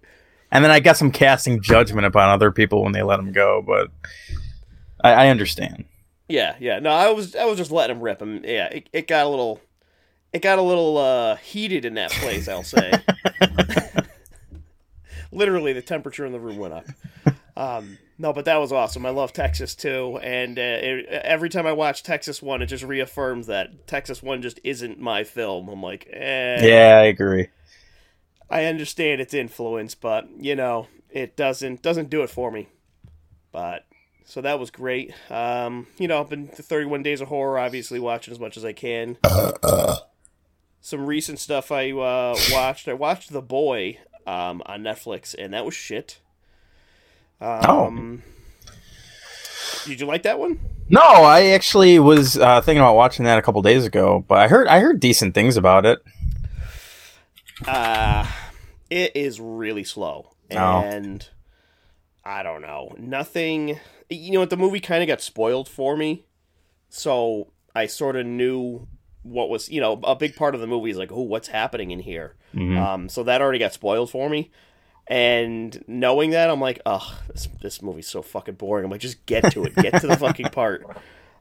and 0.51 0.65
then 0.65 0.71
I 0.71 0.81
guess 0.81 1.01
I'm 1.01 1.11
casting 1.11 1.63
judgment 1.63 2.07
upon 2.07 2.31
other 2.31 2.51
people 2.51 2.83
when 2.83 2.93
they 2.93 3.03
let 3.03 3.17
them 3.17 3.33
go. 3.33 3.63
But 3.67 3.89
I, 5.03 5.27
I 5.27 5.29
understand. 5.29 5.85
Yeah, 6.29 6.57
yeah. 6.61 6.79
No, 6.79 6.91
I 6.91 7.11
was 7.11 7.35
I 7.35 7.45
was 7.45 7.59
just 7.59 7.71
letting 7.71 7.97
him 7.97 8.03
rip 8.03 8.23
him. 8.23 8.43
Yeah, 8.45 8.67
it, 8.67 8.89
it 8.93 9.07
got 9.07 9.27
a 9.27 9.29
little 9.29 9.61
it 10.33 10.43
got 10.43 10.59
a 10.59 10.63
little 10.63 10.99
uh, 10.99 11.37
heated 11.37 11.85
in 11.85 11.95
that 11.95 12.11
place. 12.13 12.49
I'll 12.49 12.63
say. 12.63 12.93
Literally, 15.33 15.73
the 15.73 15.83
temperature 15.83 16.27
in 16.27 16.33
the 16.33 16.41
room 16.41 16.57
went 16.57 16.75
up. 16.75 16.87
Um, 17.57 17.99
no, 18.19 18.33
but 18.33 18.45
that 18.47 18.57
was 18.57 18.73
awesome. 18.73 19.07
I 19.07 19.11
love 19.11 19.33
Texas 19.33 19.75
too, 19.75 20.19
and 20.23 20.59
uh, 20.59 20.63
it, 20.63 21.07
every 21.07 21.49
time 21.49 21.67
I 21.67 21.73
watch 21.73 22.03
Texas 22.03 22.43
One, 22.43 22.63
it 22.63 22.67
just 22.67 22.85
reaffirms 22.85 23.47
that 23.47 23.87
Texas 23.87 24.23
One 24.23 24.43
just 24.43 24.61
isn't 24.65 25.01
my 25.01 25.25
film. 25.25 25.69
I'm 25.69 25.83
like, 25.83 26.09
eh. 26.13 26.67
Yeah, 26.67 26.99
I 26.99 27.05
agree. 27.05 27.49
I 28.51 28.65
understand 28.65 29.21
its 29.21 29.33
influence, 29.33 29.95
but 29.95 30.29
you 30.39 30.57
know, 30.57 30.89
it 31.11 31.37
doesn't 31.37 31.83
doesn't 31.83 32.11
do 32.11 32.23
it 32.23 32.31
for 32.31 32.51
me. 32.51 32.69
But 33.53 33.87
so 34.25 34.41
that 34.41 34.59
was 34.59 34.71
great. 34.71 35.13
Um, 35.31 35.87
you 35.99 36.09
know, 36.09 36.21
I've 36.21 36.31
been 36.31 36.49
to 36.49 36.63
31 36.63 37.03
Days 37.03 37.21
of 37.21 37.29
Horror, 37.29 37.59
obviously 37.59 37.99
watching 37.99 38.33
as 38.33 38.41
much 38.41 38.57
as 38.57 38.65
I 38.65 38.73
can. 38.73 39.19
Some 40.81 41.05
recent 41.07 41.39
stuff 41.39 41.71
I 41.71 41.91
uh, 41.91 42.37
watched. 42.53 42.89
I 42.89 42.95
watched 42.95 43.33
The 43.33 43.43
Boy 43.43 43.99
um, 44.27 44.63
on 44.67 44.83
Netflix, 44.83 45.35
and 45.39 45.53
that 45.53 45.65
was 45.65 45.75
shit. 45.75 46.21
Um, 47.41 48.23
Did 49.85 50.01
you 50.01 50.07
like 50.07 50.23
that 50.23 50.39
one? 50.39 50.61
No, 50.89 51.01
I 51.01 51.47
actually 51.47 51.99
was 51.99 52.37
uh, 52.37 52.61
thinking 52.61 52.81
about 52.81 52.97
watching 52.97 53.25
that 53.25 53.39
a 53.39 53.43
couple 53.43 53.63
days 53.63 53.85
ago, 53.85 54.25
but 54.27 54.39
I 54.39 54.49
heard 54.49 54.69
I 54.69 54.81
heard 54.81 55.01
decent 55.01 55.35
things 55.35 55.57
about 55.57 55.87
it. 55.87 56.03
Uh, 57.67 58.27
it 58.91 59.13
is 59.15 59.41
really 59.41 59.85
slow. 59.85 60.33
Oh. 60.51 60.57
And 60.57 61.27
I 62.25 62.43
don't 62.43 62.63
know. 62.63 62.95
Nothing. 62.99 63.79
You 64.09 64.33
know 64.33 64.41
what? 64.41 64.51
The 64.51 64.57
movie 64.57 64.81
kind 64.81 65.03
of 65.03 65.07
got 65.07 65.21
spoiled 65.21 65.69
for 65.69 65.97
me. 65.97 66.25
So 66.89 67.53
I 67.75 67.87
sort 67.87 68.17
of 68.17 68.27
knew 68.27 68.89
what 69.23 69.49
was, 69.49 69.71
you 69.71 69.81
know, 69.81 70.01
a 70.05 70.17
big 70.17 70.35
part 70.35 70.55
of 70.55 70.61
the 70.61 70.67
movie 70.67 70.91
is 70.91 70.97
like, 70.97 71.13
oh, 71.13 71.23
what's 71.23 71.49
happening 71.49 71.91
in 71.93 72.01
here? 72.01 72.35
Um, 72.79 73.09
so 73.09 73.23
that 73.23 73.41
already 73.41 73.59
got 73.59 73.73
spoiled 73.73 74.11
for 74.11 74.29
me. 74.29 74.51
And 75.07 75.83
knowing 75.87 76.31
that, 76.31 76.51
I'm 76.51 76.61
like, 76.61 76.81
ugh, 76.87 77.15
this, 77.29 77.49
this 77.61 77.83
movie's 77.83 78.07
so 78.09 78.23
fucking 78.23 78.55
boring. 78.55 78.85
I'm 78.85 78.91
like, 78.91 79.01
just 79.01 79.25
get 79.27 79.53
to 79.53 79.65
it. 79.65 79.75
Get 79.75 80.01
to 80.01 80.07
the 80.07 80.17
fucking 80.17 80.47
part. 80.53 80.85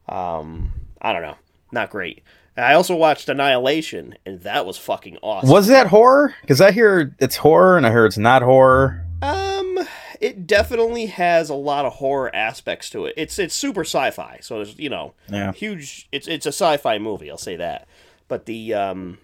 Um, 0.07 0.73
I 1.01 1.13
don't 1.13 1.21
know. 1.21 1.37
Not 1.71 1.89
great. 1.89 2.23
I 2.57 2.73
also 2.73 2.95
watched 2.95 3.29
Annihilation, 3.29 4.15
and 4.25 4.41
that 4.41 4.65
was 4.65 4.77
fucking 4.77 5.17
awesome. 5.21 5.49
Was 5.49 5.67
that 5.67 5.87
horror? 5.87 6.35
Because 6.41 6.59
I 6.61 6.71
hear 6.71 7.15
it's 7.19 7.37
horror, 7.37 7.77
and 7.77 7.85
I 7.87 7.91
hear 7.91 8.05
it's 8.05 8.17
not 8.17 8.41
horror. 8.41 9.05
Um, 9.21 9.79
it 10.19 10.45
definitely 10.47 11.05
has 11.07 11.49
a 11.49 11.53
lot 11.55 11.85
of 11.85 11.93
horror 11.93 12.33
aspects 12.35 12.89
to 12.91 13.05
it. 13.05 13.13
It's 13.17 13.39
it's 13.39 13.55
super 13.55 13.81
sci-fi, 13.81 14.39
so 14.41 14.55
there's 14.57 14.77
you 14.77 14.89
know 14.89 15.13
Yeah. 15.29 15.51
huge. 15.53 16.07
It's 16.11 16.27
it's 16.27 16.45
a 16.45 16.49
sci-fi 16.51 16.97
movie. 16.99 17.31
I'll 17.31 17.37
say 17.37 17.55
that. 17.55 17.87
But 18.27 18.45
the 18.45 18.73
um, 18.73 19.17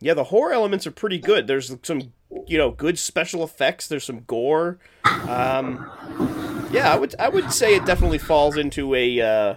yeah, 0.00 0.14
the 0.14 0.24
horror 0.24 0.52
elements 0.52 0.86
are 0.86 0.92
pretty 0.92 1.18
good. 1.18 1.46
There's 1.48 1.74
some 1.82 2.12
you 2.46 2.58
know 2.58 2.70
good 2.70 2.98
special 2.98 3.42
effects. 3.42 3.88
There's 3.88 4.04
some 4.04 4.20
gore. 4.20 4.78
Um, 5.04 5.90
yeah, 6.70 6.92
I 6.92 6.96
would 6.96 7.14
I 7.18 7.28
would 7.28 7.52
say 7.52 7.74
it 7.74 7.84
definitely 7.84 8.18
falls 8.18 8.56
into 8.56 8.94
a 8.94 9.20
uh, 9.20 9.54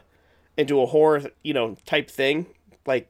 into 0.57 0.81
a 0.81 0.85
horror 0.87 1.21
you 1.43 1.53
know 1.53 1.77
type 1.85 2.09
thing. 2.09 2.47
Like 2.85 3.09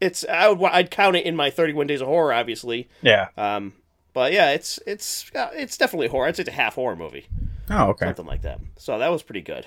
it's 0.00 0.24
I 0.28 0.48
would 0.48 0.70
I'd 0.70 0.90
count 0.90 1.16
it 1.16 1.26
in 1.26 1.34
my 1.36 1.50
31 1.50 1.86
Days 1.86 2.00
of 2.00 2.06
Horror, 2.08 2.32
obviously. 2.32 2.88
Yeah. 3.02 3.28
Um, 3.36 3.72
but 4.12 4.32
yeah, 4.32 4.50
it's 4.50 4.78
it's 4.86 5.30
uh, 5.34 5.50
it's 5.54 5.76
definitely 5.76 6.08
horror. 6.08 6.28
It's 6.28 6.38
a 6.38 6.50
half 6.50 6.74
horror 6.76 6.96
movie, 6.96 7.26
Oh, 7.70 7.88
okay. 7.90 8.06
something 8.06 8.26
like 8.26 8.42
that. 8.42 8.60
So 8.76 8.98
that 8.98 9.10
was 9.10 9.22
pretty 9.22 9.42
good. 9.42 9.66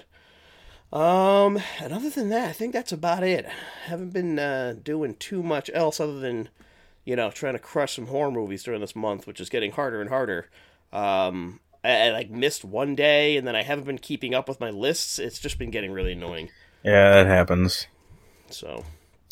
Um, 0.93 1.61
and 1.79 1.93
other 1.93 2.09
than 2.09 2.29
that, 2.29 2.49
I 2.49 2.51
think 2.51 2.73
that's 2.73 2.91
about 2.91 3.23
it. 3.23 3.45
Haven't 3.85 4.11
been 4.11 4.37
uh, 4.39 4.75
doing 4.81 5.15
too 5.15 5.41
much 5.41 5.69
else 5.73 5.99
other 5.99 6.19
than 6.19 6.49
you 7.05 7.15
know 7.15 7.31
trying 7.31 7.53
to 7.53 7.59
crush 7.59 7.95
some 7.95 8.07
horror 8.07 8.31
movies 8.31 8.63
during 8.63 8.81
this 8.81 8.95
month, 8.95 9.25
which 9.27 9.39
is 9.39 9.49
getting 9.49 9.71
harder 9.71 10.01
and 10.01 10.09
harder. 10.09 10.49
Um, 10.91 11.61
I, 11.83 12.07
I 12.07 12.11
like 12.11 12.29
missed 12.29 12.65
one 12.65 12.95
day, 12.95 13.37
and 13.37 13.47
then 13.47 13.55
I 13.55 13.63
haven't 13.63 13.85
been 13.85 13.99
keeping 13.99 14.33
up 14.35 14.49
with 14.49 14.59
my 14.59 14.69
lists. 14.69 15.17
It's 15.17 15.39
just 15.39 15.57
been 15.57 15.71
getting 15.71 15.91
really 15.91 16.11
annoying. 16.11 16.49
Yeah, 16.83 17.11
that 17.11 17.27
happens. 17.27 17.87
So 18.53 18.83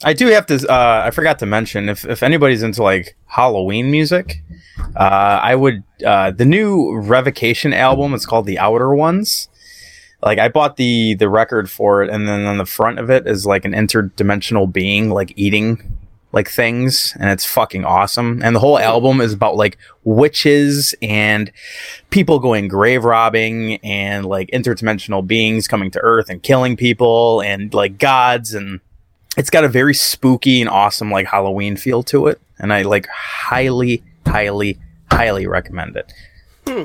I 0.04 0.14
do 0.14 0.28
have 0.28 0.46
to. 0.48 0.56
Uh, 0.72 1.04
I 1.06 1.12
forgot 1.12 1.40
to 1.40 1.46
mention 1.46 1.90
if 1.90 2.06
if 2.06 2.24
anybody's 2.24 2.64
into 2.64 2.84
like 2.84 3.16
Halloween 3.26 3.92
music, 3.92 4.42
uh, 4.96 5.40
I 5.44 5.56
would 5.56 5.84
uh, 6.06 6.32
the 6.32 6.46
new 6.46 6.98
Revocation 6.98 7.74
album. 7.74 8.14
It's 8.14 8.26
called 8.26 8.46
The 8.46 8.60
Outer 8.60 8.94
Ones. 8.94 9.50
Like 10.22 10.40
I 10.40 10.48
bought 10.48 10.78
the 10.78 11.16
the 11.16 11.30
record 11.30 11.70
for 11.70 12.02
it, 12.02 12.10
and 12.10 12.28
then 12.28 12.46
on 12.46 12.58
the 12.58 12.66
front 12.66 13.00
of 13.00 13.10
it 13.10 13.28
is 13.28 13.46
like 13.46 13.66
an 13.66 13.74
interdimensional 13.74 14.72
being 14.72 15.10
like 15.10 15.34
eating 15.36 15.98
like 16.32 16.50
things, 16.50 17.16
and 17.20 17.30
it's 17.30 17.46
fucking 17.46 17.84
awesome. 17.84 18.42
And 18.44 18.56
the 18.56 18.60
whole 18.60 18.80
album 18.80 19.20
is 19.20 19.34
about 19.34 19.56
like 19.56 19.78
witches 20.04 20.96
and 21.02 21.52
people 22.10 22.40
going 22.40 22.68
grave 22.68 23.04
robbing 23.04 23.78
and 23.78 24.26
like 24.26 24.50
interdimensional 24.52 25.26
beings 25.26 25.68
coming 25.68 25.92
to 25.92 26.00
Earth 26.00 26.30
and 26.30 26.42
killing 26.42 26.78
people 26.78 27.42
and 27.42 27.74
like 27.74 27.98
gods 27.98 28.54
and 28.54 28.80
it's 29.38 29.50
got 29.50 29.64
a 29.64 29.70
very 29.70 29.94
spooky 29.94 30.62
and 30.62 30.70
awesome 30.70 31.12
like 31.12 31.28
Halloween 31.28 31.76
feel 31.78 32.04
to 32.04 32.28
it, 32.28 32.42
and 32.58 32.74
I 32.74 32.82
like 32.84 33.08
highly, 33.08 34.04
highly, 34.26 34.80
highly 35.12 35.48
recommend 35.48 35.96
it. 35.96 36.14
Hmm. 36.68 36.84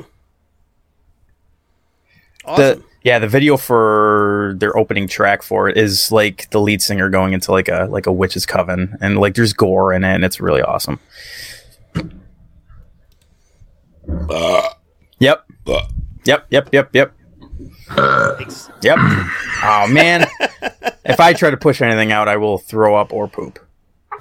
awesome. 2.45 2.79
The 2.79 2.83
yeah, 3.03 3.19
the 3.19 3.27
video 3.27 3.55
for 3.55 4.55
their 4.57 4.75
opening 4.75 5.07
track 5.07 5.43
for 5.43 5.69
it 5.69 5.77
is 5.77 6.11
like 6.11 6.49
the 6.49 6.59
lead 6.59 6.81
singer 6.81 7.07
going 7.09 7.33
into 7.33 7.51
like 7.51 7.67
a 7.67 7.87
like 7.89 8.07
a 8.07 8.11
witch's 8.11 8.45
coven, 8.45 8.97
and 8.99 9.19
like 9.19 9.35
there's 9.35 9.53
gore 9.53 9.93
in 9.93 10.03
it, 10.03 10.15
and 10.15 10.25
it's 10.25 10.39
really 10.39 10.61
awesome. 10.61 10.99
Yep. 15.19 15.45
Yep. 16.25 16.47
Yep. 16.49 16.67
Yep. 16.71 16.89
Yep. 16.93 17.13
Thanks. 18.37 18.69
Yep. 18.81 18.97
oh 18.99 19.87
man, 19.89 20.27
if 21.05 21.19
I 21.19 21.33
try 21.33 21.49
to 21.49 21.57
push 21.57 21.81
anything 21.81 22.11
out, 22.11 22.27
I 22.27 22.37
will 22.37 22.57
throw 22.57 22.95
up 22.95 23.13
or 23.13 23.27
poop. 23.27 23.59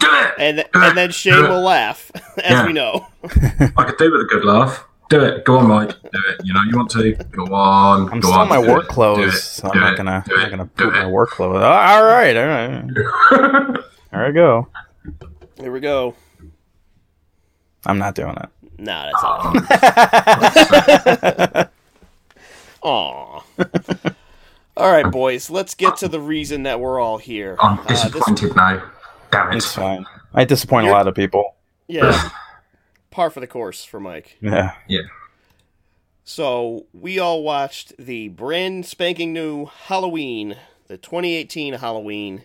Do 0.00 0.06
it. 0.10 0.34
And 0.38 0.56
th- 0.58 0.68
and 0.74 0.96
then 0.96 1.10
Shane 1.10 1.42
will 1.42 1.62
laugh, 1.62 2.10
as 2.38 2.50
Yeah. 2.50 2.66
we 2.66 2.72
know. 2.72 3.06
I 3.24 3.84
could 3.84 3.96
do 3.98 4.10
with 4.12 4.20
a 4.22 4.26
good 4.28 4.44
laugh. 4.44 4.84
Do 5.10 5.22
it. 5.22 5.44
Go 5.44 5.58
on, 5.58 5.66
Mike. 5.68 5.90
Do 5.90 6.08
it. 6.28 6.40
You 6.44 6.52
know 6.54 6.60
you 6.68 6.76
want 6.76 6.90
to. 6.92 7.12
Go 7.12 7.44
on. 7.54 8.10
I'm 8.10 8.20
go 8.20 8.28
still 8.28 8.40
on. 8.40 8.46
in 8.46 8.48
my 8.48 8.62
Do 8.66 8.72
work 8.72 8.84
it. 8.84 8.88
Do 8.88 8.94
clothes, 8.94 9.34
it. 9.34 9.38
so 9.38 9.68
I'm 9.68 9.74
Do 9.74 9.80
not 9.80 9.96
gonna 9.96 10.24
Do 10.26 10.34
I'm 10.34 10.40
it. 10.40 10.42
not 10.42 10.50
gonna 10.50 10.66
poop 10.66 10.92
my 10.94 11.06
it. 11.06 11.10
work 11.10 11.30
clothes. 11.30 11.56
Oh, 11.56 11.62
all 11.62 12.04
right, 12.04 12.36
all 12.36 12.46
right. 12.46 12.84
There 14.10 14.26
I 14.26 14.30
go. 14.30 14.68
Here 15.58 15.72
we 15.72 15.80
go. 15.80 16.14
I'm 17.84 17.98
not 17.98 18.14
doing 18.14 18.36
it. 18.36 18.48
Nah, 18.78 19.10
that's 19.10 19.22
not. 19.22 19.56
Oh. 21.56 21.68
Aw. 22.84 23.42
All 24.76 24.90
right, 24.90 25.10
boys. 25.10 25.50
Let's 25.50 25.74
get 25.74 25.96
to 25.98 26.08
the 26.08 26.20
reason 26.20 26.64
that 26.64 26.80
we're 26.80 27.00
all 27.00 27.18
here. 27.18 27.56
I'm 27.60 27.78
Uh, 27.78 27.84
this- 27.84 28.02
disappointed 28.02 28.56
now. 28.56 28.82
Damn 29.30 29.52
it. 29.52 29.56
It's 29.56 29.72
fine. 29.74 30.04
I 30.32 30.44
disappoint 30.44 30.88
a 30.88 30.90
lot 30.90 31.06
of 31.08 31.14
people. 31.14 31.54
yeah, 31.86 32.30
par 33.10 33.30
for 33.30 33.38
the 33.40 33.46
course 33.46 33.84
for 33.84 34.00
Mike. 34.00 34.36
Yeah. 34.40 34.72
Yeah. 34.88 35.02
So 36.24 36.86
we 36.92 37.18
all 37.18 37.42
watched 37.42 37.96
the 37.98 38.28
brand 38.28 38.86
spanking 38.86 39.32
new 39.32 39.66
Halloween, 39.66 40.56
the 40.88 40.96
2018 40.96 41.74
Halloween, 41.74 42.44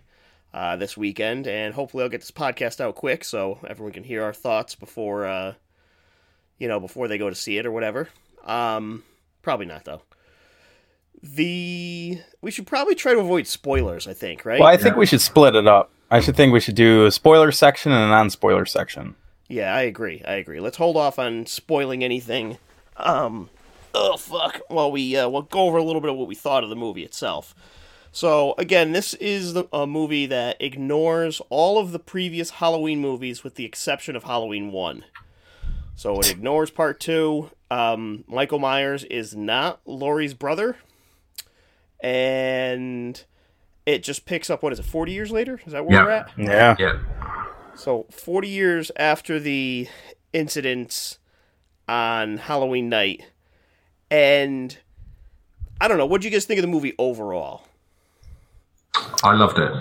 uh, 0.53 0.75
this 0.75 0.95
weekend, 0.97 1.47
and 1.47 1.73
hopefully 1.73 2.03
I'll 2.03 2.09
get 2.09 2.21
this 2.21 2.31
podcast 2.31 2.81
out 2.81 2.95
quick 2.95 3.23
so 3.23 3.59
everyone 3.67 3.93
can 3.93 4.03
hear 4.03 4.23
our 4.23 4.33
thoughts 4.33 4.75
before, 4.75 5.25
uh, 5.25 5.53
you 6.57 6.67
know, 6.67 6.79
before 6.79 7.07
they 7.07 7.17
go 7.17 7.29
to 7.29 7.35
see 7.35 7.57
it 7.57 7.65
or 7.65 7.71
whatever. 7.71 8.09
Um, 8.45 9.03
probably 9.41 9.65
not 9.65 9.85
though. 9.85 10.01
The 11.21 12.19
we 12.41 12.51
should 12.51 12.65
probably 12.67 12.95
try 12.95 13.13
to 13.13 13.19
avoid 13.19 13.47
spoilers. 13.47 14.07
I 14.07 14.13
think, 14.13 14.45
right? 14.45 14.59
Well, 14.59 14.69
I 14.69 14.77
think 14.77 14.95
we 14.95 15.05
should 15.05 15.21
split 15.21 15.55
it 15.55 15.67
up. 15.67 15.91
I 16.11 16.21
should 16.21 16.35
think 16.35 16.53
we 16.53 16.59
should 16.59 16.75
do 16.75 17.05
a 17.05 17.11
spoiler 17.11 17.51
section 17.51 17.91
and 17.91 18.03
a 18.03 18.07
non-spoiler 18.07 18.65
section. 18.65 19.15
Yeah, 19.47 19.75
I 19.75 19.81
agree. 19.81 20.21
I 20.25 20.33
agree. 20.33 20.59
Let's 20.59 20.77
hold 20.77 20.95
off 20.95 21.19
on 21.19 21.45
spoiling 21.45 22.03
anything. 22.03 22.57
Um, 22.97 23.49
oh 23.93 24.17
fuck. 24.17 24.61
Well, 24.69 24.91
we 24.91 25.15
uh, 25.17 25.27
we'll 25.29 25.43
go 25.43 25.61
over 25.61 25.77
a 25.77 25.83
little 25.83 26.01
bit 26.01 26.11
of 26.11 26.17
what 26.17 26.27
we 26.27 26.35
thought 26.35 26.63
of 26.63 26.69
the 26.69 26.75
movie 26.75 27.03
itself. 27.03 27.53
So 28.11 28.55
again, 28.57 28.91
this 28.91 29.13
is 29.15 29.53
the, 29.53 29.67
a 29.71 29.85
movie 29.85 30.25
that 30.25 30.57
ignores 30.59 31.41
all 31.49 31.77
of 31.77 31.91
the 31.91 31.99
previous 31.99 32.51
Halloween 32.51 33.01
movies, 33.01 33.43
with 33.43 33.55
the 33.55 33.65
exception 33.65 34.15
of 34.15 34.23
Halloween 34.23 34.71
One. 34.71 35.05
So 35.95 36.19
it 36.19 36.31
ignores 36.31 36.69
Part 36.69 36.99
Two. 36.99 37.51
Um, 37.69 38.23
Michael 38.27 38.59
Myers 38.59 39.03
is 39.03 39.35
not 39.35 39.81
Laurie's 39.85 40.33
brother, 40.33 40.77
and 42.01 43.23
it 43.85 44.03
just 44.03 44.25
picks 44.25 44.49
up. 44.49 44.61
What 44.63 44.73
is 44.73 44.79
it? 44.79 44.85
Forty 44.85 45.11
years 45.11 45.31
later? 45.31 45.59
Is 45.65 45.73
that 45.73 45.85
where 45.85 45.97
Yeah. 45.97 46.03
we're 46.05 46.11
at? 46.11 46.29
Yeah. 46.37 46.75
Yeah. 46.79 46.99
So, 47.75 48.07
40 48.11 48.49
years 48.49 48.91
after 48.97 49.39
the 49.39 49.87
incidents 50.33 51.17
on 51.87 52.37
Halloween 52.37 52.89
night. 52.89 53.31
And 54.11 54.77
I 55.79 55.87
don't 55.87 55.97
know, 55.97 56.05
what 56.05 56.19
do 56.19 56.27
you 56.27 56.31
guys 56.31 56.43
think 56.45 56.57
of 56.57 56.63
the 56.63 56.67
movie 56.67 56.93
overall? 56.99 57.67
I 59.23 59.33
loved 59.33 59.59
it. 59.59 59.71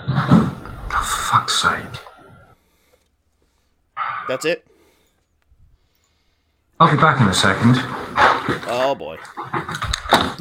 For 0.89 1.03
fuck's 1.03 1.61
sake. 1.61 1.99
That's 4.29 4.45
it? 4.45 4.65
I'll 6.79 6.89
be 6.95 7.01
back 7.01 7.19
in 7.19 7.27
a 7.27 7.33
second. 7.33 7.75
Oh 8.67 8.95
boy. 8.95 9.17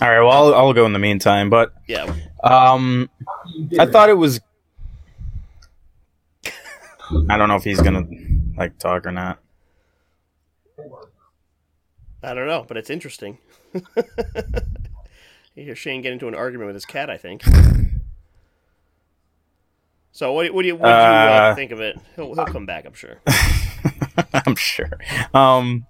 All 0.00 0.08
right, 0.08 0.20
well, 0.20 0.30
I'll, 0.30 0.54
I'll 0.54 0.72
go 0.72 0.86
in 0.86 0.92
the 0.92 0.98
meantime, 0.98 1.50
but 1.50 1.72
Yeah. 1.88 2.12
um, 2.44 3.10
I 3.78 3.86
thought 3.86 4.08
it 4.08 4.14
was. 4.14 4.40
I 7.28 7.36
don't 7.36 7.48
know 7.48 7.56
if 7.56 7.64
he's 7.64 7.80
gonna 7.80 8.06
like 8.56 8.78
talk 8.78 9.06
or 9.06 9.12
not. 9.12 9.38
I 12.22 12.34
don't 12.34 12.46
know, 12.46 12.64
but 12.66 12.76
it's 12.76 12.90
interesting. 12.90 13.38
you 13.72 13.80
hear 15.54 15.74
Shane 15.76 16.02
get 16.02 16.12
into 16.12 16.28
an 16.28 16.34
argument 16.34 16.66
with 16.68 16.74
his 16.76 16.84
cat, 16.84 17.10
I 17.10 17.16
think. 17.16 17.42
So 20.12 20.32
what, 20.32 20.52
what 20.52 20.62
do 20.62 20.68
you 20.68 20.76
what 20.76 20.86
do 20.86 20.90
you 20.90 20.96
uh, 20.96 21.50
Uh, 21.50 21.54
think 21.54 21.70
of 21.70 21.80
it? 21.80 21.96
He'll 22.16 22.34
he'll 22.34 22.46
come 22.46 22.66
back, 22.66 22.86
I'm 22.86 22.94
sure. 22.94 23.20
I'm 24.46 24.56
sure. 24.56 24.90
Um, 25.34 25.86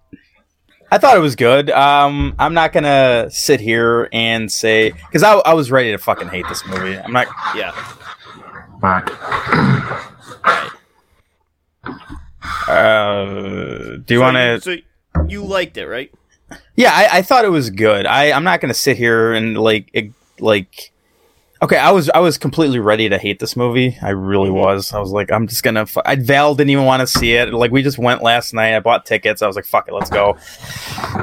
I 0.90 0.98
thought 0.98 1.16
it 1.16 1.20
was 1.20 1.36
good. 1.36 1.70
Um, 1.70 2.34
I'm 2.38 2.54
not 2.54 2.72
gonna 2.72 3.28
sit 3.30 3.60
here 3.60 4.08
and 4.12 4.50
say 4.50 4.90
because 4.90 5.22
I, 5.22 5.34
I 5.34 5.54
was 5.54 5.70
ready 5.70 5.90
to 5.92 5.98
fucking 5.98 6.28
hate 6.28 6.46
this 6.48 6.64
movie. 6.66 6.96
I'm 6.98 7.12
not. 7.12 7.26
Yeah. 7.54 7.72
Back. 8.80 9.10
Right. 10.44 10.70
Uh, 12.68 13.96
do 14.04 14.14
you 14.14 14.18
So 14.18 14.20
want 14.20 14.36
to? 14.36 14.60
So 14.60 14.76
you 15.28 15.44
liked 15.44 15.76
it, 15.76 15.86
right? 15.86 16.12
Yeah, 16.76 16.92
I, 16.94 17.18
I 17.18 17.22
thought 17.22 17.44
it 17.44 17.50
was 17.50 17.70
good. 17.70 18.06
I 18.06 18.32
I'm 18.32 18.44
not 18.44 18.60
gonna 18.60 18.74
sit 18.74 18.96
here 18.96 19.32
and 19.32 19.58
like 19.58 19.88
ig- 19.92 20.14
like. 20.40 20.92
Okay, 21.60 21.76
I 21.76 21.90
was 21.90 22.08
I 22.10 22.20
was 22.20 22.38
completely 22.38 22.78
ready 22.78 23.08
to 23.08 23.18
hate 23.18 23.40
this 23.40 23.56
movie. 23.56 23.98
I 24.00 24.10
really 24.10 24.50
was. 24.50 24.92
I 24.92 25.00
was 25.00 25.10
like, 25.10 25.32
I'm 25.32 25.48
just 25.48 25.64
gonna. 25.64 25.86
Fu- 25.86 26.02
I 26.04 26.14
Val 26.14 26.54
didn't 26.54 26.70
even 26.70 26.84
want 26.84 27.00
to 27.00 27.06
see 27.06 27.32
it. 27.34 27.52
Like 27.52 27.72
we 27.72 27.82
just 27.82 27.98
went 27.98 28.22
last 28.22 28.54
night. 28.54 28.76
I 28.76 28.80
bought 28.80 29.04
tickets. 29.04 29.42
I 29.42 29.48
was 29.48 29.56
like, 29.56 29.64
fuck 29.64 29.88
it, 29.88 29.94
let's 29.94 30.10
go. 30.10 30.36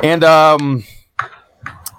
And 0.03 0.25
um, 0.25 0.83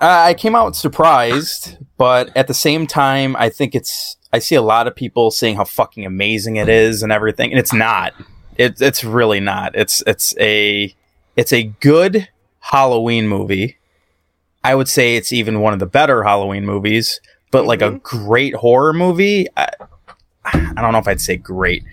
I 0.01 0.29
I 0.29 0.35
came 0.35 0.55
out 0.55 0.77
surprised, 0.77 1.79
but 1.97 2.31
at 2.37 2.47
the 2.47 2.55
same 2.55 2.87
time, 2.87 3.37
I 3.37 3.49
think 3.49 3.75
it's. 3.75 4.17
I 4.35 4.39
see 4.39 4.55
a 4.55 4.63
lot 4.63 4.87
of 4.87 4.95
people 4.95 5.31
saying 5.31 5.57
how 5.57 5.65
fucking 5.65 6.05
amazing 6.05 6.57
it 6.57 6.69
is 6.69 7.03
and 7.03 7.11
everything, 7.11 7.53
and 7.53 7.59
it's 7.59 7.73
not. 7.73 8.13
It, 8.59 8.81
it's 8.83 9.03
really 9.03 9.41
not. 9.41 9.75
It's 9.75 10.03
it's 10.07 10.37
a 10.39 10.95
it's 11.37 11.55
a 11.55 11.63
good 11.81 12.29
Halloween 12.61 13.29
movie. 13.29 13.79
I 14.63 14.75
would 14.75 14.89
say 14.89 15.17
it's 15.17 15.33
even 15.33 15.61
one 15.61 15.73
of 15.73 15.79
the 15.79 15.87
better 15.87 16.25
Halloween 16.25 16.67
movies, 16.67 17.21
but 17.51 17.67
like 17.67 17.83
a 17.83 17.93
great 18.03 18.55
horror 18.55 18.93
movie. 18.93 19.47
I, 19.57 19.69
I 20.45 20.73
don't 20.81 20.93
know 20.93 20.99
if 20.99 21.09
I'd 21.09 21.21
say 21.21 21.37
great, 21.37 21.85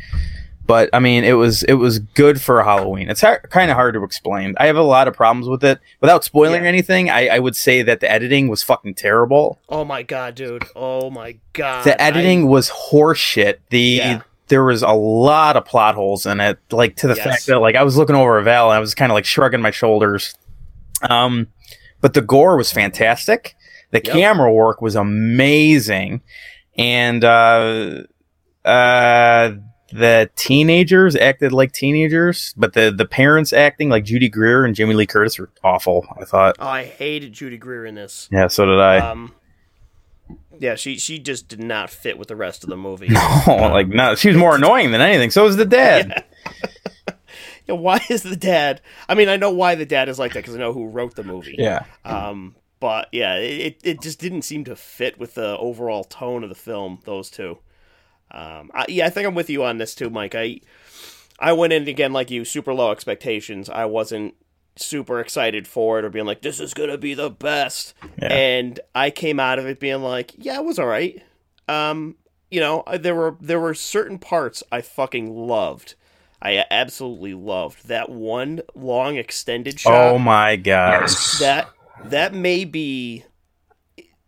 but 0.66 0.90
I 0.94 1.00
mean 1.00 1.24
it 1.24 1.34
was 1.34 1.64
it 1.64 1.74
was 1.74 2.00
good 2.00 2.42
for 2.42 2.62
Halloween. 2.64 3.10
It's 3.10 3.22
har- 3.22 3.42
kind 3.50 3.72
of 3.72 3.76
hard 3.76 3.94
to 3.96 4.04
explain. 4.04 4.56
I 4.60 4.68
have 4.68 4.76
a 4.78 4.84
lot 4.84 5.08
of 5.08 5.16
problems 5.16 5.48
with 5.48 5.64
it. 5.64 5.80
Without 6.02 6.24
spoiling 6.24 6.64
Yeah. 6.64 6.70
anything, 6.70 7.10
I, 7.10 7.28
I 7.28 7.40
would 7.40 7.56
say 7.56 7.82
that 7.84 8.00
the 8.00 8.12
editing 8.12 8.48
was 8.48 8.62
fucking 8.64 8.96
terrible. 8.96 9.60
Oh 9.70 9.84
my 9.86 10.04
god, 10.04 10.36
dude. 10.36 10.66
Oh 10.76 11.10
my 11.10 11.38
god. 11.54 11.84
The 11.86 12.00
editing 12.02 12.48
was 12.48 12.70
horseshit. 12.70 13.58
The 13.70 13.80
Yeah. 13.80 14.22
there 14.50 14.64
was 14.64 14.84
a 14.84 14.92
lot 14.94 15.58
of 15.58 15.66
plot 15.66 15.96
holes 15.96 16.26
in 16.26 16.40
it, 16.40 16.60
like 16.72 16.96
to 16.98 17.08
the 17.08 17.16
Yes. 17.16 17.24
fact 17.26 17.46
that 17.48 17.60
like 17.60 17.76
I 17.76 17.84
was 17.84 17.98
looking 17.98 18.16
over 18.16 18.38
a 18.38 18.42
and 18.42 18.50
I 18.50 18.80
was 18.80 18.94
kind 18.94 19.12
of 19.12 19.16
like 19.16 19.26
shrugging 19.26 19.62
my 19.62 19.72
shoulders. 19.72 20.36
Um, 21.10 21.48
but 22.02 22.14
the 22.14 22.22
gore 22.22 22.56
was 22.58 22.72
fantastic. 22.72 23.56
The 23.94 24.02
Yep. 24.04 24.14
camera 24.14 24.52
work 24.52 24.82
was 24.82 24.96
amazing, 24.96 26.22
and 26.78 27.24
uh, 27.24 28.02
uh, 28.66 29.52
the 29.92 30.30
teenagers 30.36 31.16
acted 31.16 31.52
like 31.52 31.72
teenagers, 31.72 32.54
but 32.58 32.74
the 32.74 32.92
the 32.92 33.06
parents 33.06 33.54
acting 33.54 33.90
like 33.90 34.04
Judy 34.04 34.30
Greer 34.30 34.66
and 34.66 34.74
Jamie 34.76 34.96
Lee 34.96 35.06
Curtis 35.06 35.38
were 35.40 35.50
awful. 35.64 36.06
I 36.20 36.26
thought. 36.26 36.56
Oh, 36.60 36.68
I 36.68 36.84
hated 36.86 37.34
Judy 37.34 37.58
Greer 37.58 37.86
in 37.86 37.96
this. 37.96 38.28
Yeah, 38.32 38.48
so 38.48 38.66
did 38.66 38.80
I. 38.80 38.98
Um 38.98 39.34
Yeah, 40.60 40.74
she 40.76 40.98
she 40.98 41.20
just 41.20 41.48
did 41.48 41.60
not 41.64 41.90
fit 41.92 42.18
with 42.18 42.28
the 42.30 42.36
rest 42.36 42.64
of 42.64 42.70
the 42.72 42.78
movie. 42.78 43.10
oh, 43.16 43.70
like 43.72 43.88
no, 43.90 44.16
she 44.16 44.30
was 44.30 44.38
more 44.38 44.56
annoying 44.56 44.92
than 44.92 45.02
anything. 45.02 45.30
So 45.30 45.44
was 45.44 45.56
the 45.58 45.66
dad. 45.66 46.24
Yeah, 47.66 47.76
why 47.76 48.02
is 48.10 48.24
the 48.24 48.36
dad? 48.36 48.82
I 49.08 49.16
mean, 49.16 49.30
I 49.30 49.38
know 49.38 49.52
why 49.52 49.76
the 49.76 49.86
dad 49.86 50.10
is 50.10 50.20
like 50.20 50.34
that 50.34 50.40
because 50.40 50.54
I 50.54 50.58
know 50.60 50.74
who 50.74 50.86
wrote 50.88 51.16
the 51.16 51.24
movie. 51.24 51.56
yeah. 51.58 51.86
Um, 52.04 52.56
but 52.84 53.08
yeah, 53.14 53.36
it 53.36 53.80
it 53.82 54.02
just 54.02 54.20
didn't 54.20 54.42
seem 54.42 54.66
to 54.66 54.76
fit 54.76 55.18
with 55.18 55.36
the 55.36 55.58
overall 55.58 56.04
tone 56.04 56.44
of 56.44 56.50
the 56.50 56.54
film. 56.56 57.00
Those 57.06 57.30
two. 57.30 57.60
Um, 58.30 58.72
I, 58.74 58.84
yeah, 58.90 59.06
I 59.06 59.10
think 59.10 59.26
I'm 59.26 59.36
with 59.36 59.50
you 59.50 59.64
on 59.64 59.78
this 59.78 59.96
too, 59.96 60.10
Mike. 60.10 60.36
I 60.36 60.60
I 61.40 61.54
went 61.54 61.72
in 61.72 61.88
again 61.88 62.12
like 62.12 62.30
you, 62.30 62.44
super 62.44 62.74
low 62.74 62.92
expectations. 62.92 63.70
I 63.70 63.86
wasn't 63.86 64.36
super 64.76 65.22
excited 65.22 65.66
for 65.66 65.98
it 65.98 66.04
or 66.04 66.10
being 66.10 66.26
like, 66.26 66.42
this 66.42 66.60
is 66.60 66.74
gonna 66.74 66.98
be 66.98 67.14
the 67.14 67.30
best. 67.30 67.94
Yeah. 68.22 68.34
And 68.34 68.82
I 68.94 69.12
came 69.12 69.40
out 69.40 69.60
of 69.60 69.66
it 69.66 69.80
being 69.80 70.02
like, 70.02 70.34
yeah, 70.36 70.58
it 70.58 70.66
was 70.66 70.78
all 70.78 70.86
right. 70.86 71.24
Um, 71.70 72.18
you 72.52 72.60
know, 72.60 72.84
there 73.00 73.16
were 73.16 73.38
there 73.40 73.62
were 73.62 73.76
certain 73.76 74.20
parts 74.20 74.62
I 74.74 74.82
fucking 74.82 75.34
loved. 75.34 75.96
I 76.42 76.66
absolutely 76.70 77.34
loved 77.34 77.88
that 77.88 78.10
one 78.10 78.60
long 78.76 79.16
extended 79.16 79.80
shot 79.80 79.94
Oh 79.94 80.20
my 80.20 80.58
god. 80.58 81.08
That 81.40 81.70
that 82.06 82.34
may 82.34 82.66
be 82.66 83.26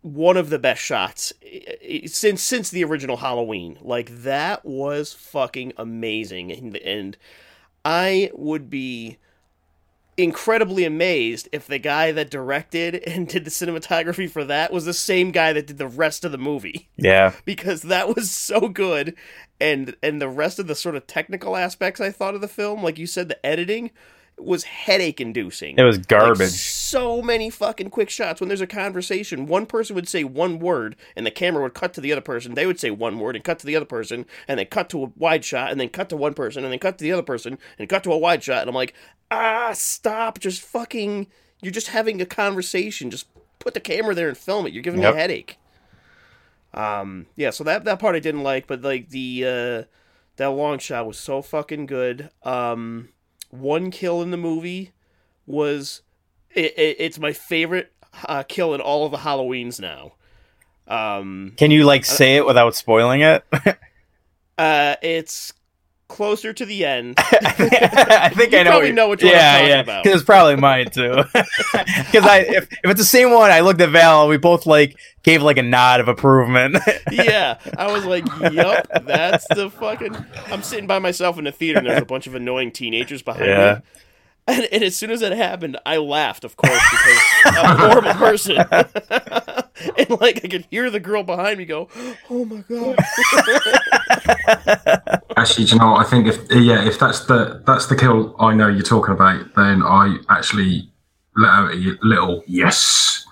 one 0.02 0.36
of 0.36 0.50
the 0.50 0.58
best 0.58 0.80
shots 0.80 1.32
since 2.06 2.42
since 2.42 2.70
the 2.70 2.84
original 2.84 3.16
Halloween. 3.16 3.78
Like 3.80 4.22
that 4.22 4.64
was 4.64 5.12
fucking 5.12 5.72
amazing, 5.76 6.52
and, 6.52 6.76
and 6.76 7.16
I 7.84 8.30
would 8.34 8.70
be 8.70 9.18
incredibly 10.16 10.84
amazed 10.84 11.48
if 11.52 11.66
the 11.66 11.78
guy 11.78 12.10
that 12.10 12.30
directed 12.30 12.94
and 13.06 13.28
did 13.28 13.44
the 13.44 13.50
cinematography 13.50 14.30
for 14.30 14.44
that 14.44 14.72
was 14.72 14.84
the 14.86 14.94
same 14.94 15.30
guy 15.30 15.52
that 15.52 15.66
did 15.66 15.78
the 15.78 15.86
rest 15.86 16.24
of 16.24 16.32
the 16.32 16.38
movie 16.38 16.88
Yeah. 16.96 17.34
because 17.44 17.82
that 17.82 18.14
was 18.14 18.30
so 18.30 18.68
good 18.68 19.14
and 19.60 19.94
and 20.02 20.20
the 20.20 20.28
rest 20.28 20.58
of 20.58 20.68
the 20.68 20.74
sort 20.74 20.96
of 20.96 21.06
technical 21.06 21.54
aspects 21.54 22.00
I 22.00 22.10
thought 22.10 22.34
of 22.34 22.40
the 22.40 22.48
film 22.48 22.82
like 22.82 22.98
you 22.98 23.06
said 23.06 23.28
the 23.28 23.44
editing 23.44 23.90
was 24.38 24.64
headache 24.64 25.20
inducing. 25.20 25.78
It 25.78 25.82
was 25.82 25.96
like, 25.96 26.08
garbage. 26.08 26.50
so 26.50 27.22
many 27.22 27.48
fucking 27.48 27.90
quick 27.90 28.10
shots. 28.10 28.40
When 28.40 28.48
there's 28.48 28.60
a 28.60 28.66
conversation 28.66 29.46
one 29.46 29.64
person 29.66 29.96
would 29.96 30.08
say 30.08 30.24
one 30.24 30.58
word 30.58 30.94
and 31.16 31.24
the 31.24 31.30
camera 31.30 31.62
would 31.62 31.74
cut 31.74 31.94
to 31.94 32.00
the 32.02 32.12
other 32.12 32.20
person. 32.20 32.54
They 32.54 32.66
would 32.66 32.78
say 32.78 32.90
one 32.90 33.18
word 33.18 33.34
and 33.34 33.44
cut 33.44 33.58
to 33.60 33.66
the 33.66 33.74
other 33.76 33.86
person 33.86 34.26
and 34.46 34.58
then 34.58 34.66
cut 34.66 34.90
to 34.90 35.04
a 35.04 35.12
wide 35.16 35.44
shot 35.44 35.70
and 35.70 35.80
then 35.80 35.88
cut 35.88 36.08
to 36.10 36.16
one 36.16 36.34
person 36.34 36.64
and 36.64 36.72
then 36.72 36.78
cut 36.78 36.98
to 36.98 37.04
the 37.04 37.12
other 37.12 37.22
person 37.22 37.58
and 37.78 37.88
cut 37.88 38.04
to 38.04 38.12
a 38.12 38.18
wide 38.18 38.42
shot. 38.44 38.60
And 38.60 38.68
I'm 38.68 38.74
like 38.74 38.92
ah 39.30 39.70
stop. 39.72 40.38
Just 40.38 40.60
fucking 40.60 41.28
you're 41.62 41.72
just 41.72 41.88
having 41.88 42.20
a 42.20 42.26
conversation. 42.26 43.10
Just 43.10 43.26
put 43.58 43.72
the 43.74 43.80
camera 43.80 44.14
there 44.14 44.28
and 44.28 44.36
film 44.36 44.66
it. 44.66 44.72
You're 44.74 44.82
giving 44.82 45.00
Yep. 45.00 45.14
me 45.14 45.18
a 45.18 45.20
headache. 45.22 45.58
Um 46.74 47.26
yeah 47.36 47.50
so 47.50 47.64
that 47.64 47.84
that 47.84 47.98
part 47.98 48.16
I 48.16 48.20
didn't 48.20 48.42
like 48.42 48.66
but 48.66 48.82
like 48.82 49.08
the 49.08 49.44
uh 49.46 49.82
that 50.36 50.50
long 50.50 50.78
shot 50.78 51.06
was 51.06 51.18
so 51.18 51.40
fucking 51.40 51.86
good. 51.86 52.28
Um 52.42 53.08
one 53.60 53.90
kill 53.90 54.22
in 54.22 54.30
the 54.30 54.36
movie 54.36 54.92
was 55.46 56.02
it, 56.50 56.78
it, 56.78 56.96
it's 56.98 57.18
my 57.18 57.32
favorite 57.32 57.92
uh, 58.24 58.42
kill 58.42 58.74
in 58.74 58.80
all 58.80 59.04
of 59.04 59.12
the 59.12 59.18
Halloweens 59.18 59.80
now. 59.80 60.12
Um, 60.88 61.54
Can 61.56 61.70
you 61.70 61.84
like 61.84 62.04
say 62.04 62.36
it 62.36 62.46
without 62.46 62.74
spoiling 62.74 63.22
it? 63.22 63.44
uh, 64.58 64.96
it's 65.02 65.52
closer 66.08 66.52
to 66.52 66.64
the 66.64 66.84
end. 66.84 67.14
I 67.18 68.30
think 68.34 68.52
You 68.52 68.58
I 68.58 68.62
know. 68.62 68.70
probably 68.70 68.92
know 68.92 69.08
which 69.08 69.22
one 69.22 69.32
yeah, 69.32 69.52
talking 69.54 69.68
yeah. 69.68 69.80
about. 69.80 70.06
It's 70.06 70.22
probably 70.24 70.56
mine 70.56 70.90
too. 70.90 71.24
Because 72.06 72.24
I, 72.24 72.38
if, 72.38 72.64
if 72.72 72.90
it's 72.90 73.00
the 73.00 73.04
same 73.04 73.30
one, 73.32 73.50
I 73.50 73.60
looked 73.60 73.80
at 73.80 73.90
Val 73.90 74.22
and 74.22 74.30
we 74.30 74.36
both 74.38 74.66
like 74.66 74.96
gave 75.22 75.42
like 75.42 75.58
a 75.58 75.62
nod 75.62 76.00
of 76.00 76.08
approval. 76.08 76.80
yeah, 77.10 77.58
I 77.76 77.90
was 77.92 78.04
like, 78.06 78.24
"Yup, 78.52 78.86
that's 79.04 79.46
the 79.48 79.70
fucking." 79.70 80.16
I'm 80.46 80.62
sitting 80.62 80.86
by 80.86 80.98
myself 80.98 81.38
in 81.38 81.44
the 81.44 81.52
theater, 81.52 81.78
and 81.78 81.86
there's 81.86 82.00
a 82.02 82.06
bunch 82.06 82.26
of 82.26 82.34
annoying 82.34 82.70
teenagers 82.72 83.22
behind 83.22 83.46
Yeah. 83.46 83.74
me. 83.74 83.80
And, 84.48 84.68
and 84.70 84.84
as 84.84 84.96
soon 84.96 85.10
as 85.10 85.20
that 85.20 85.32
happened, 85.32 85.76
I 85.84 85.96
laughed, 85.96 86.44
of 86.44 86.56
course, 86.56 86.80
because 86.90 87.18
I'm 87.46 87.64
a 87.64 87.76
horrible 87.76 88.14
person. 88.14 88.56
and 89.98 90.10
like 90.20 90.44
I 90.44 90.48
could 90.48 90.66
hear 90.70 90.90
the 90.90 91.00
girl 91.00 91.22
behind 91.22 91.58
me 91.58 91.64
go, 91.64 91.88
"Oh 92.30 92.44
my 92.44 92.62
god!" 92.68 92.96
Actually, 95.36 95.64
do 95.66 95.72
you 95.74 95.80
know 95.80 95.92
what? 95.92 96.06
I 96.06 96.08
think 96.08 96.26
if 96.28 96.38
yeah, 96.50 96.86
if 96.86 96.98
that's 96.98 97.26
the 97.26 97.62
that's 97.66 97.86
the 97.86 97.96
kill 97.96 98.36
I 98.38 98.54
know 98.54 98.68
you're 98.68 98.82
talking 98.82 99.14
about, 99.14 99.54
then 99.54 99.82
I 99.82 100.16
actually 100.28 100.90
let 101.36 101.50
out 101.50 101.72
a 101.72 101.98
little 102.02 102.42
yes 102.46 103.26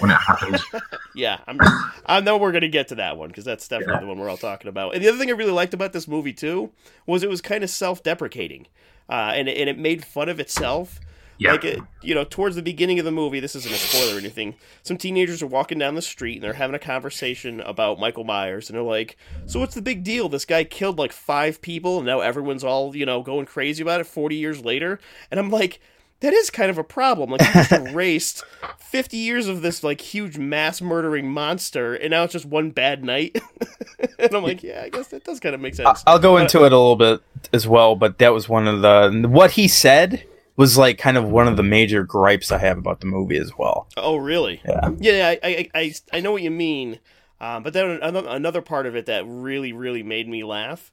when 0.00 0.10
it 0.10 0.14
happened. 0.14 0.60
Yeah, 1.14 1.40
I'm, 1.48 1.58
I 2.06 2.20
know 2.20 2.36
we're 2.36 2.52
gonna 2.52 2.68
get 2.68 2.88
to 2.88 2.94
that 2.96 3.16
one 3.16 3.26
because 3.26 3.44
that's 3.44 3.66
definitely 3.66 4.02
the 4.02 4.06
one 4.06 4.20
we're 4.20 4.28
all 4.28 4.36
talking 4.36 4.68
about. 4.68 4.94
And 4.94 5.02
the 5.02 5.08
other 5.08 5.18
thing 5.18 5.30
I 5.30 5.32
really 5.32 5.50
liked 5.50 5.74
about 5.74 5.92
this 5.92 6.06
movie 6.06 6.32
too 6.32 6.70
was 7.06 7.24
it 7.24 7.28
was 7.28 7.40
kind 7.40 7.64
of 7.64 7.70
self-deprecating, 7.70 8.68
uh, 9.08 9.32
and 9.34 9.48
it- 9.48 9.56
and 9.58 9.68
it 9.68 9.78
made 9.78 10.04
fun 10.04 10.28
of 10.28 10.38
itself. 10.40 11.00
Yeah. 11.40 11.52
Like 11.52 11.64
it, 11.64 11.78
you 12.02 12.16
know, 12.16 12.24
towards 12.24 12.56
the 12.56 12.62
beginning 12.62 12.98
of 12.98 13.04
the 13.04 13.12
movie, 13.12 13.38
this 13.38 13.54
isn't 13.54 13.72
a 13.72 13.76
spoiler 13.76 14.16
or 14.16 14.18
anything. 14.18 14.56
Some 14.82 14.96
teenagers 14.96 15.40
are 15.40 15.46
walking 15.46 15.78
down 15.78 15.94
the 15.94 16.02
street 16.02 16.34
and 16.34 16.42
they're 16.42 16.54
having 16.54 16.74
a 16.74 16.80
conversation 16.80 17.60
about 17.60 18.00
Michael 18.00 18.24
Myers, 18.24 18.68
and 18.68 18.76
they're 18.76 18.82
like, 18.82 19.16
"So 19.46 19.60
what's 19.60 19.76
the 19.76 19.82
big 19.82 20.02
deal? 20.02 20.28
This 20.28 20.44
guy 20.44 20.64
killed 20.64 20.98
like 20.98 21.12
five 21.12 21.62
people, 21.62 21.98
and 21.98 22.06
now 22.06 22.18
everyone's 22.20 22.64
all 22.64 22.96
you 22.96 23.06
know 23.06 23.22
going 23.22 23.46
crazy 23.46 23.82
about 23.82 24.00
it. 24.00 24.08
Forty 24.08 24.34
years 24.34 24.64
later." 24.64 24.98
And 25.30 25.38
I'm 25.38 25.48
like, 25.50 25.78
that 26.20 26.32
is 26.32 26.50
kind 26.50 26.70
of 26.70 26.78
a 26.78 26.84
problem. 26.84 27.30
Like 27.30 27.40
you 27.40 27.52
just 27.52 27.72
erased 27.72 28.44
fifty 28.78 29.18
years 29.18 29.46
of 29.46 29.62
this 29.62 29.82
like 29.82 30.00
huge 30.00 30.38
mass 30.38 30.80
murdering 30.80 31.30
monster, 31.30 31.94
and 31.94 32.10
now 32.10 32.24
it's 32.24 32.32
just 32.32 32.46
one 32.46 32.70
bad 32.70 33.04
night. 33.04 33.40
and 34.18 34.34
I'm 34.34 34.42
like, 34.42 34.62
yeah, 34.62 34.82
I 34.84 34.88
guess 34.88 35.08
that 35.08 35.24
does 35.24 35.40
kind 35.40 35.54
of 35.54 35.60
make 35.60 35.74
sense. 35.74 36.02
I'll 36.06 36.18
go 36.18 36.36
into 36.36 36.58
it 36.64 36.72
a 36.72 36.78
little 36.78 36.96
bit 36.96 37.20
as 37.52 37.66
well, 37.66 37.96
but 37.96 38.18
that 38.18 38.32
was 38.32 38.48
one 38.48 38.66
of 38.66 38.80
the 38.80 39.28
what 39.28 39.52
he 39.52 39.68
said 39.68 40.24
was 40.58 40.76
like 40.76 40.98
kind 40.98 41.16
of 41.16 41.30
one 41.30 41.46
of 41.46 41.56
the 41.56 41.62
major 41.62 42.02
gripes 42.02 42.50
I 42.50 42.58
have 42.58 42.78
about 42.78 43.00
the 43.00 43.06
movie 43.06 43.38
as 43.38 43.56
well. 43.56 43.86
Oh, 43.96 44.16
really? 44.16 44.60
Yeah. 44.66 44.90
Yeah, 44.98 45.28
I, 45.28 45.38
I, 45.48 45.70
I, 45.72 45.94
I 46.12 46.20
know 46.20 46.32
what 46.32 46.42
you 46.42 46.50
mean. 46.50 46.98
Um, 47.40 47.62
but 47.62 47.72
then 47.72 48.00
another, 48.02 48.60
part 48.60 48.86
of 48.86 48.96
it 48.96 49.06
that 49.06 49.24
really, 49.24 49.72
really 49.72 50.02
made 50.02 50.28
me 50.28 50.42
laugh 50.42 50.90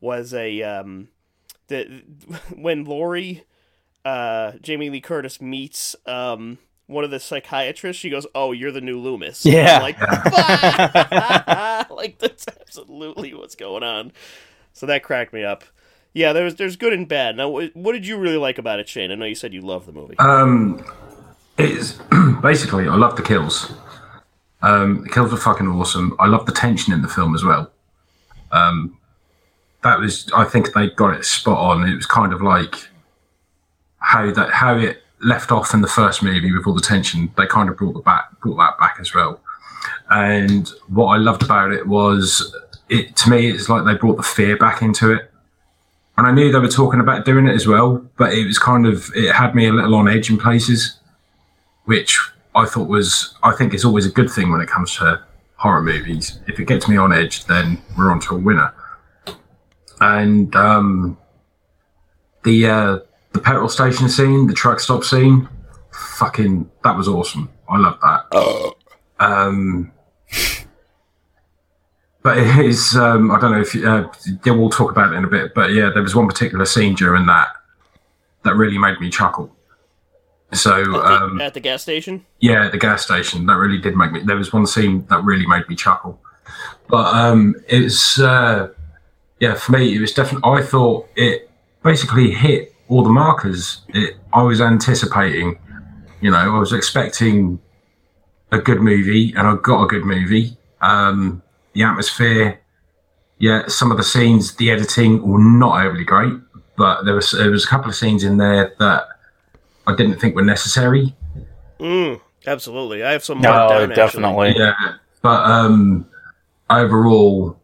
was 0.00 0.32
a 0.32 0.62
um, 0.62 1.08
the 1.66 2.04
when 2.54 2.84
Laurie, 2.84 3.42
uh, 4.04 4.52
Jamie 4.60 4.90
Lee 4.90 5.00
Curtis 5.00 5.40
meets 5.40 5.94
um 6.06 6.58
one 6.86 7.04
of 7.04 7.10
the 7.10 7.20
psychiatrists. 7.20 8.00
She 8.00 8.10
goes, 8.10 8.26
"Oh, 8.34 8.52
you're 8.52 8.72
the 8.72 8.80
new 8.80 8.98
Loomis." 8.98 9.44
And 9.44 9.54
I'm 9.54 9.64
Yeah. 9.64 9.78
like, 9.80 10.00
like 11.90 12.18
that's 12.18 12.46
absolutely 12.60 13.34
what's 13.34 13.54
going 13.54 13.82
on. 13.82 14.12
So 14.72 14.86
that 14.86 15.02
cracked 15.02 15.32
me 15.32 15.44
up. 15.44 15.64
Yeah, 16.14 16.32
there's 16.32 16.54
there's 16.56 16.76
good 16.76 16.92
and 16.92 17.06
bad. 17.06 17.36
Now, 17.36 17.48
what 17.48 17.74
what 17.76 17.92
did 17.92 18.06
you 18.06 18.16
really 18.18 18.38
like 18.38 18.58
about 18.58 18.80
it, 18.80 18.88
Shane? 18.88 19.10
I 19.10 19.14
know 19.14 19.26
you 19.26 19.34
said 19.34 19.52
you 19.52 19.60
love 19.60 19.86
the 19.86 19.92
movie. 19.92 20.18
Um, 20.18 20.84
it's 21.58 21.92
basically 22.42 22.88
I 22.88 22.94
love 22.96 23.16
the 23.16 23.22
kills. 23.22 23.72
Um, 24.62 25.02
the 25.04 25.10
kills 25.10 25.30
were 25.30 25.38
fucking 25.38 25.68
awesome. 25.68 26.16
I 26.18 26.26
love 26.26 26.46
the 26.46 26.52
tension 26.52 26.92
in 26.92 27.02
the 27.02 27.08
film 27.08 27.34
as 27.34 27.44
well. 27.44 27.70
Um, 28.50 28.96
that 29.82 30.00
was 30.00 30.30
I 30.34 30.44
think 30.44 30.72
they 30.72 30.90
got 30.90 31.14
it 31.14 31.24
spot 31.24 31.58
on. 31.58 31.88
It 31.88 31.94
was 31.94 32.06
kind 32.06 32.32
of 32.32 32.40
like 32.42 32.74
how 33.98 34.30
that 34.32 34.50
how 34.50 34.76
it 34.76 35.02
left 35.20 35.50
off 35.50 35.74
in 35.74 35.80
the 35.80 35.88
first 35.88 36.22
movie 36.22 36.52
with 36.52 36.66
all 36.66 36.74
the 36.74 36.80
tension. 36.80 37.32
They 37.36 37.46
kind 37.46 37.68
of 37.68 37.76
brought 37.76 37.94
the 37.94 38.00
back 38.00 38.38
brought 38.40 38.56
that 38.56 38.78
back 38.78 38.96
as 39.00 39.14
well. 39.14 39.40
And 40.10 40.68
what 40.88 41.06
I 41.06 41.16
loved 41.16 41.42
about 41.42 41.72
it 41.72 41.86
was 41.86 42.54
it 42.88 43.16
to 43.16 43.30
me 43.30 43.50
it's 43.50 43.68
like 43.68 43.84
they 43.84 43.94
brought 43.94 44.16
the 44.16 44.22
fear 44.22 44.56
back 44.56 44.82
into 44.82 45.12
it. 45.12 45.30
And 46.16 46.26
I 46.26 46.32
knew 46.32 46.50
they 46.50 46.58
were 46.58 46.68
talking 46.68 46.98
about 46.98 47.24
doing 47.24 47.46
it 47.46 47.54
as 47.54 47.66
well, 47.68 48.04
but 48.16 48.32
it 48.32 48.44
was 48.44 48.58
kind 48.58 48.86
of 48.86 49.10
it 49.14 49.32
had 49.32 49.54
me 49.54 49.68
a 49.68 49.72
little 49.72 49.94
on 49.94 50.08
edge 50.08 50.30
in 50.30 50.38
places, 50.38 50.98
which 51.84 52.18
I 52.54 52.64
thought 52.66 52.88
was 52.88 53.34
I 53.42 53.52
think 53.52 53.74
is 53.74 53.84
always 53.84 54.06
a 54.06 54.10
good 54.10 54.30
thing 54.30 54.50
when 54.50 54.60
it 54.60 54.68
comes 54.68 54.96
to 54.96 55.22
horror 55.56 55.82
movies. 55.82 56.40
If 56.46 56.58
it 56.58 56.64
gets 56.64 56.88
me 56.88 56.96
on 56.96 57.12
edge, 57.12 57.44
then 57.46 57.80
we're 57.96 58.10
on 58.10 58.20
to 58.20 58.36
a 58.36 58.38
winner. 58.38 58.72
And 60.00 60.54
um, 60.54 61.18
the 62.44 62.66
uh, 62.66 62.98
the 63.32 63.38
petrol 63.40 63.68
station 63.68 64.08
scene, 64.08 64.46
the 64.46 64.54
truck 64.54 64.80
stop 64.80 65.04
scene, 65.04 65.48
fucking 65.92 66.70
that 66.84 66.96
was 66.96 67.08
awesome. 67.08 67.50
I 67.68 67.78
love 67.78 67.98
that. 68.02 68.74
Um, 69.20 69.92
but 72.22 72.38
it 72.38 72.64
is 72.64 72.96
um, 72.96 73.30
I 73.30 73.40
don't 73.40 73.52
know 73.52 73.60
if 73.60 73.74
uh, 73.76 74.08
yeah 74.44 74.52
we'll 74.52 74.70
talk 74.70 74.90
about 74.90 75.12
it 75.12 75.16
in 75.16 75.24
a 75.24 75.28
bit. 75.28 75.54
But 75.54 75.72
yeah, 75.72 75.90
there 75.92 76.02
was 76.02 76.14
one 76.14 76.26
particular 76.26 76.64
scene 76.64 76.94
during 76.94 77.26
that 77.26 77.48
that 78.44 78.54
really 78.54 78.78
made 78.78 79.00
me 79.00 79.10
chuckle. 79.10 79.54
So 80.52 81.02
um, 81.02 81.40
At 81.40 81.52
the 81.54 81.60
gas 81.60 81.82
station. 81.82 82.24
yeah, 82.40 82.66
at 82.66 82.72
the 82.72 82.78
gas 82.78 83.04
station. 83.04 83.44
That 83.46 83.56
really 83.56 83.78
did 83.78 83.96
make 83.96 84.12
me. 84.12 84.20
There 84.22 84.36
was 84.36 84.52
one 84.52 84.66
scene 84.66 85.04
that 85.10 85.22
really 85.22 85.46
made 85.46 85.68
me 85.68 85.76
chuckle. 85.76 86.20
But 86.88 87.14
um, 87.14 87.54
it's 87.68 88.18
uh, 88.18 88.68
yeah, 89.40 89.54
for 89.54 89.72
me, 89.72 89.94
it 89.94 90.00
was 90.00 90.12
definitely. 90.12 90.50
I 90.50 90.62
thought 90.62 91.08
it 91.16 91.50
basically 91.84 92.30
hit 92.30 92.74
all 92.88 93.02
the 93.02 93.10
markers. 93.10 93.82
It, 93.88 94.16
I 94.32 94.42
was 94.42 94.60
anticipating. 94.60 95.58
You 96.20 96.30
know, 96.32 96.38
I 96.56 96.58
was 96.58 96.72
expecting 96.72 97.60
a 98.50 98.58
good 98.58 98.80
movie, 98.80 99.32
and 99.36 99.46
I 99.46 99.56
got 99.62 99.84
a 99.84 99.86
good 99.86 100.04
movie. 100.04 100.56
Um, 100.80 101.42
the 101.74 101.82
atmosphere, 101.82 102.60
yeah, 103.38 103.66
some 103.68 103.90
of 103.90 103.96
the 103.98 104.02
scenes, 104.04 104.54
the 104.56 104.70
editing 104.70 105.26
were 105.28 105.38
not 105.38 105.84
overly 105.84 106.04
great, 106.04 106.32
but 106.76 107.04
there 107.04 107.14
was 107.14 107.30
there 107.32 107.50
was 107.50 107.64
a 107.64 107.68
couple 107.68 107.88
of 107.88 107.94
scenes 107.94 108.24
in 108.24 108.36
there 108.38 108.74
that 108.78 109.04
I 109.86 109.94
didn't 109.94 110.18
think 110.18 110.34
were 110.34 110.42
necessary. 110.44 111.14
Mm, 111.78 112.20
absolutely. 112.46 113.04
I 113.04 113.12
have 113.12 113.22
some 113.24 113.40
marked 113.40 113.70
No, 113.72 113.78
down. 113.78 113.90
actually. 113.92 113.94
definitely. 113.94 114.54
Yeah, 114.56 114.74
but 115.22 115.44
um, 115.44 116.06
overall, 116.70 117.60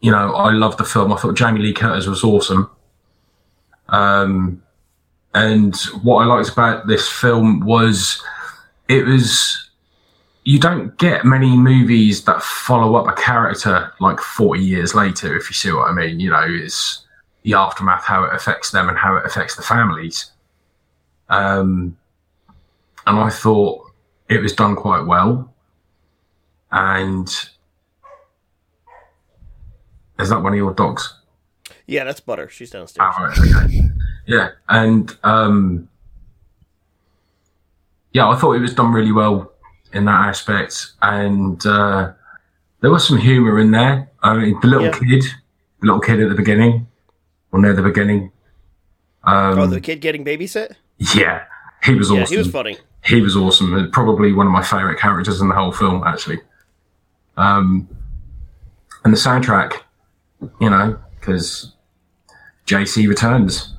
you 0.00 0.10
know, 0.10 0.32
I 0.34 0.50
loved 0.52 0.78
the 0.78 0.84
film. 0.84 1.12
I 1.12 1.16
thought 1.16 1.36
Jamie 1.36 1.60
Lee 1.60 1.72
Curtis 1.72 2.06
was 2.06 2.24
awesome. 2.24 2.70
Um, 3.88 4.62
and 5.34 5.76
what 6.02 6.22
I 6.22 6.26
liked 6.26 6.50
about 6.50 6.86
this 6.86 7.08
film 7.08 7.60
was 7.60 8.22
it 8.88 9.04
was 9.06 9.70
you 10.44 10.58
don't 10.58 10.96
get 10.98 11.24
many 11.24 11.56
movies 11.56 12.24
that 12.24 12.42
follow 12.42 12.96
up 12.96 13.06
a 13.06 13.20
character 13.20 13.92
like 14.00 14.18
40 14.18 14.60
years 14.60 14.94
later, 14.94 15.36
if 15.36 15.48
you 15.48 15.54
see 15.54 15.72
what 15.72 15.88
I 15.88 15.94
mean. 15.94 16.18
You 16.18 16.30
know, 16.30 16.44
it's 16.46 17.06
the 17.42 17.54
aftermath, 17.54 18.04
how 18.04 18.24
it 18.24 18.34
affects 18.34 18.70
them 18.70 18.88
and 18.88 18.98
how 18.98 19.16
it 19.16 19.24
affects 19.24 19.56
the 19.56 19.62
families. 19.62 20.32
Um, 21.28 21.96
and 23.06 23.18
I 23.18 23.30
thought 23.30 23.90
it 24.28 24.40
was 24.40 24.52
done 24.52 24.74
quite 24.74 25.06
well. 25.06 25.52
And 26.72 27.28
is 30.18 30.28
that 30.28 30.42
one 30.42 30.52
of 30.52 30.56
your 30.56 30.74
dogs? 30.74 31.21
Yeah, 31.86 32.04
that's 32.04 32.20
Butter. 32.20 32.48
She's 32.48 32.70
downstairs. 32.70 33.12
Ah, 33.16 33.22
right, 33.24 33.38
okay. 33.64 33.80
Yeah, 34.26 34.50
and 34.68 35.16
um, 35.24 35.88
yeah, 38.12 38.28
I 38.28 38.36
thought 38.36 38.52
it 38.52 38.60
was 38.60 38.74
done 38.74 38.92
really 38.92 39.12
well 39.12 39.52
in 39.92 40.04
that 40.06 40.28
aspect, 40.28 40.92
and 41.02 41.64
uh, 41.66 42.12
there 42.80 42.90
was 42.90 43.06
some 43.06 43.18
humour 43.18 43.58
in 43.58 43.70
there. 43.70 44.10
I 44.22 44.36
mean, 44.36 44.58
the 44.60 44.68
little 44.68 44.84
Yeah. 44.86 44.92
kid, 44.98 45.22
the 45.80 45.86
little 45.86 46.00
kid 46.00 46.20
at 46.20 46.28
the 46.28 46.34
beginning, 46.34 46.86
or 47.50 47.60
near 47.60 47.72
the 47.74 47.82
beginning. 47.82 48.30
Um, 49.24 49.58
oh, 49.58 49.66
the 49.66 49.80
kid 49.80 50.00
getting 50.00 50.24
babysit? 50.24 50.74
yeah, 51.14 51.44
he 51.84 51.94
was 51.94 52.10
Yeah, 52.10 52.22
awesome. 52.22 52.32
he 52.34 52.38
was 52.38 52.50
funny. 52.50 52.78
he 53.04 53.20
was 53.20 53.36
awesome. 53.36 53.90
Probably 53.92 54.32
one 54.32 54.46
of 54.46 54.52
my 54.52 54.62
favourite 54.62 54.98
characters 54.98 55.40
in 55.40 55.48
the 55.48 55.54
whole 55.54 55.72
film, 55.72 56.02
actually. 56.06 56.38
Um, 57.36 57.88
and 59.04 59.12
the 59.12 59.18
soundtrack, 59.18 59.80
you 60.60 60.70
know, 60.70 60.98
because 61.22 61.72
JC 62.66 63.08
returns. 63.08 63.74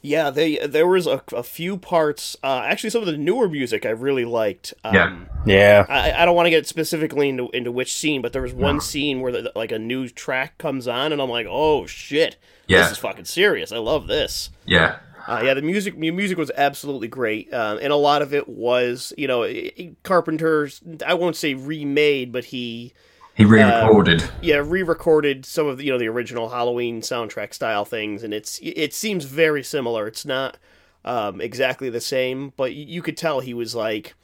Yeah, 0.00 0.30
they 0.30 0.58
there 0.58 0.86
was 0.86 1.08
a, 1.08 1.22
a 1.32 1.42
few 1.42 1.76
parts. 1.76 2.36
Uh, 2.42 2.62
actually, 2.64 2.90
some 2.90 3.00
of 3.02 3.06
the 3.06 3.16
newer 3.16 3.48
music 3.48 3.84
I 3.84 3.90
really 3.90 4.24
liked. 4.24 4.72
Um, 4.84 4.94
Yeah. 4.94 5.18
Yeah. 5.44 5.86
I, 5.88 6.22
I 6.22 6.24
don't 6.24 6.36
want 6.36 6.46
to 6.46 6.50
get 6.50 6.66
specifically 6.68 7.28
into 7.28 7.48
into 7.50 7.72
which 7.72 7.92
scene, 7.92 8.22
but 8.22 8.32
there 8.32 8.42
was 8.42 8.52
one 8.54 8.80
scene 8.80 9.20
where 9.20 9.32
the, 9.32 9.52
like 9.56 9.72
a 9.72 9.78
new 9.78 10.08
track 10.08 10.56
comes 10.56 10.86
on, 10.86 11.12
and 11.12 11.20
I'm 11.20 11.28
like, 11.30 11.46
oh 11.50 11.86
shit, 11.86 12.36
Yeah. 12.68 12.82
this 12.82 12.92
is 12.92 12.98
fucking 12.98 13.24
serious. 13.24 13.72
I 13.72 13.78
love 13.78 14.06
this. 14.06 14.50
Yeah, 14.66 14.98
Uh, 15.26 15.42
yeah, 15.44 15.54
the 15.54 15.62
music 15.62 15.98
the 15.98 16.12
music 16.12 16.38
was 16.38 16.52
absolutely 16.56 17.08
great, 17.08 17.52
um, 17.52 17.78
and 17.82 17.92
a 17.92 17.96
lot 17.96 18.22
of 18.22 18.32
it 18.32 18.48
was 18.48 19.12
you 19.18 19.26
know 19.26 19.42
i- 19.42 19.72
i- 19.78 19.96
Carpenter's. 20.04 20.80
I 21.04 21.14
won't 21.14 21.34
say 21.36 21.54
remade, 21.54 22.30
but 22.30 22.44
he 22.46 22.92
he 23.38 23.44
re-recorded. 23.44 24.28
yeah 24.42 24.56
re-recorded 24.56 25.46
some 25.46 25.66
of 25.66 25.78
the 25.78 25.84
you 25.84 25.92
know 25.92 25.98
the 25.98 26.08
original 26.08 26.50
Halloween 26.50 27.00
soundtrack 27.00 27.54
style 27.54 27.86
things, 27.86 28.22
and 28.22 28.34
it's 28.34 28.58
it 28.62 28.92
seems 28.92 29.24
very 29.24 29.62
similar. 29.62 30.06
It's 30.06 30.26
not 30.26 30.58
um, 31.04 31.40
exactly 31.40 31.88
the 31.88 32.00
same, 32.00 32.52
but 32.56 32.74
you 32.74 33.00
could 33.00 33.16
tell 33.16 33.40
he 33.40 33.54
was 33.54 33.74
like 33.74 34.14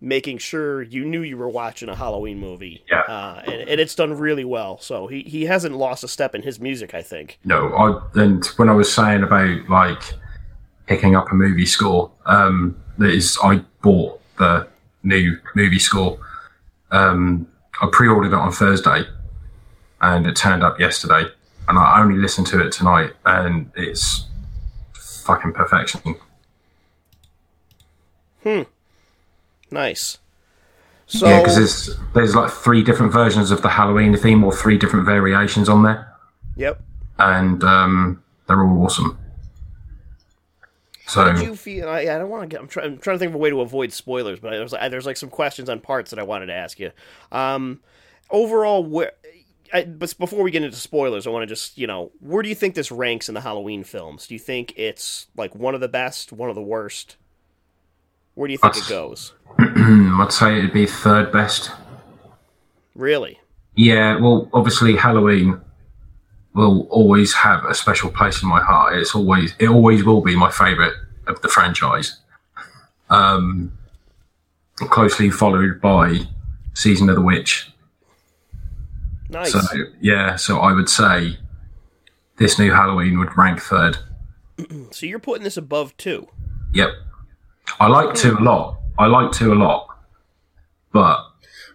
making 0.00 0.38
sure 0.38 0.80
you 0.82 1.04
knew 1.04 1.20
you 1.20 1.36
were 1.36 1.48
watching 1.48 1.90
a 1.90 1.94
Halloween 1.94 2.38
movie. 2.38 2.82
Yeah. 2.90 3.00
uh, 3.00 3.42
and, 3.44 3.68
and 3.68 3.80
it's 3.80 3.94
done 3.94 4.14
really 4.14 4.46
well. 4.46 4.78
So 4.80 5.06
he 5.06 5.20
he 5.22 5.44
hasn't 5.44 5.76
lost 5.76 6.02
a 6.02 6.08
step 6.08 6.34
in 6.34 6.42
his 6.42 6.58
music, 6.58 6.94
I 6.94 7.02
think. 7.02 7.38
no, 7.44 7.68
I 7.74 8.20
and 8.22 8.44
when 8.56 8.68
I 8.68 8.72
was 8.72 8.92
saying 8.92 9.22
about 9.22 9.68
like 9.68 10.02
picking 10.86 11.14
up 11.14 11.30
a 11.30 11.34
movie 11.34 11.66
score, 11.66 12.10
um, 12.26 12.74
that 12.98 13.10
is, 13.10 13.38
I 13.44 13.62
bought 13.82 14.20
the 14.38 14.66
new 15.02 15.38
movie 15.54 15.78
score. 15.78 16.18
Um, 16.90 17.46
I 17.80 17.88
pre-ordered 17.90 18.28
it 18.28 18.34
on 18.34 18.52
Thursday, 18.52 19.04
and 20.00 20.26
it 20.26 20.36
turned 20.36 20.62
up 20.62 20.78
yesterday. 20.78 21.24
And 21.68 21.78
I 21.78 22.00
only 22.00 22.18
listened 22.18 22.46
to 22.48 22.64
it 22.64 22.72
tonight, 22.72 23.12
and 23.24 23.70
it's 23.76 24.26
fucking 24.92 25.52
perfection. 25.52 26.16
Hmm. 28.42 28.62
Nice. 29.70 30.18
So 31.06 31.28
Yeah, 31.28 31.40
because 31.40 31.56
there's 31.56 31.96
there's 32.14 32.34
like 32.34 32.50
three 32.50 32.82
different 32.82 33.12
versions 33.12 33.50
of 33.50 33.62
the 33.62 33.68
Halloween 33.68 34.16
theme, 34.16 34.44
or 34.44 34.52
three 34.52 34.78
different 34.78 35.06
variations 35.06 35.68
on 35.68 35.82
there, 35.82 36.12
yep. 36.56 36.80
and 37.18 37.62
um, 37.64 38.22
they're 38.46 38.62
all 38.62 38.84
awesome. 38.84 39.18
So 41.10 41.24
How 41.24 41.32
did 41.32 41.42
you 41.42 41.56
feel? 41.56 41.88
I, 41.88 42.02
I 42.02 42.04
don't 42.18 42.28
want 42.28 42.42
to 42.42 42.46
get. 42.46 42.60
I'm, 42.60 42.68
try, 42.68 42.84
I'm 42.84 42.98
trying 42.98 43.16
to 43.16 43.18
think 43.18 43.30
of 43.30 43.34
a 43.34 43.38
way 43.38 43.50
to 43.50 43.60
avoid 43.62 43.92
spoilers, 43.92 44.38
but 44.38 44.50
there's 44.50 44.70
there's 44.70 45.06
like 45.06 45.16
some 45.16 45.28
questions 45.28 45.68
on 45.68 45.80
parts 45.80 46.10
that 46.10 46.20
I 46.20 46.22
wanted 46.22 46.46
to 46.46 46.54
ask 46.54 46.78
you. 46.78 46.92
Um, 47.32 47.80
overall, 48.30 48.84
where 48.84 49.12
I, 49.72 49.84
but 49.84 50.14
before 50.20 50.44
we 50.44 50.52
get 50.52 50.62
into 50.62 50.76
spoilers, 50.76 51.26
I 51.26 51.30
want 51.30 51.42
to 51.42 51.46
just 51.48 51.76
you 51.76 51.88
know, 51.88 52.12
where 52.20 52.44
do 52.44 52.48
you 52.48 52.54
think 52.54 52.76
this 52.76 52.92
ranks 52.92 53.28
in 53.28 53.34
the 53.34 53.40
Halloween 53.40 53.82
films? 53.82 54.28
Do 54.28 54.34
you 54.34 54.38
think 54.38 54.72
it's 54.76 55.26
like 55.36 55.52
one 55.56 55.74
of 55.74 55.80
the 55.80 55.88
best, 55.88 56.30
one 56.30 56.48
of 56.48 56.54
the 56.54 56.62
worst? 56.62 57.16
Where 58.34 58.46
do 58.46 58.52
you 58.52 58.58
think 58.58 58.74
That's- 58.74 58.88
it 58.88 58.94
goes? 58.94 59.32
I'd 59.58 60.28
say 60.30 60.58
it'd 60.58 60.72
be 60.72 60.86
third 60.86 61.32
best. 61.32 61.72
Really? 62.94 63.40
Yeah, 63.74 64.18
well, 64.20 64.48
obviously 64.52 64.94
Halloween 64.94 65.60
will 66.54 66.86
always 66.90 67.32
have 67.32 67.64
a 67.64 67.74
special 67.74 68.10
place 68.10 68.42
in 68.42 68.48
my 68.48 68.60
heart. 68.60 68.96
It's 68.98 69.14
always 69.14 69.54
it 69.58 69.68
always 69.68 70.04
will 70.04 70.20
be 70.20 70.36
my 70.36 70.50
favourite 70.50 70.94
of 71.26 71.40
the 71.42 71.48
franchise. 71.48 72.18
Um, 73.08 73.72
closely 74.76 75.30
followed 75.30 75.80
by 75.80 76.20
Season 76.74 77.08
of 77.08 77.16
the 77.16 77.22
Witch. 77.22 77.70
Nice. 79.28 79.52
So 79.52 79.60
yeah, 80.00 80.36
so 80.36 80.58
I 80.58 80.72
would 80.72 80.88
say 80.88 81.38
this 82.36 82.58
new 82.58 82.72
Halloween 82.72 83.18
would 83.18 83.36
rank 83.36 83.60
third. 83.60 83.98
So 84.90 85.06
you're 85.06 85.18
putting 85.18 85.44
this 85.44 85.56
above 85.56 85.96
two. 85.96 86.28
Yep. 86.74 86.90
I 87.78 87.86
like 87.86 88.14
two 88.14 88.36
a 88.36 88.42
lot. 88.42 88.78
I 88.98 89.06
like 89.06 89.32
two 89.32 89.52
a 89.52 89.54
lot. 89.54 89.88
But 90.92 91.29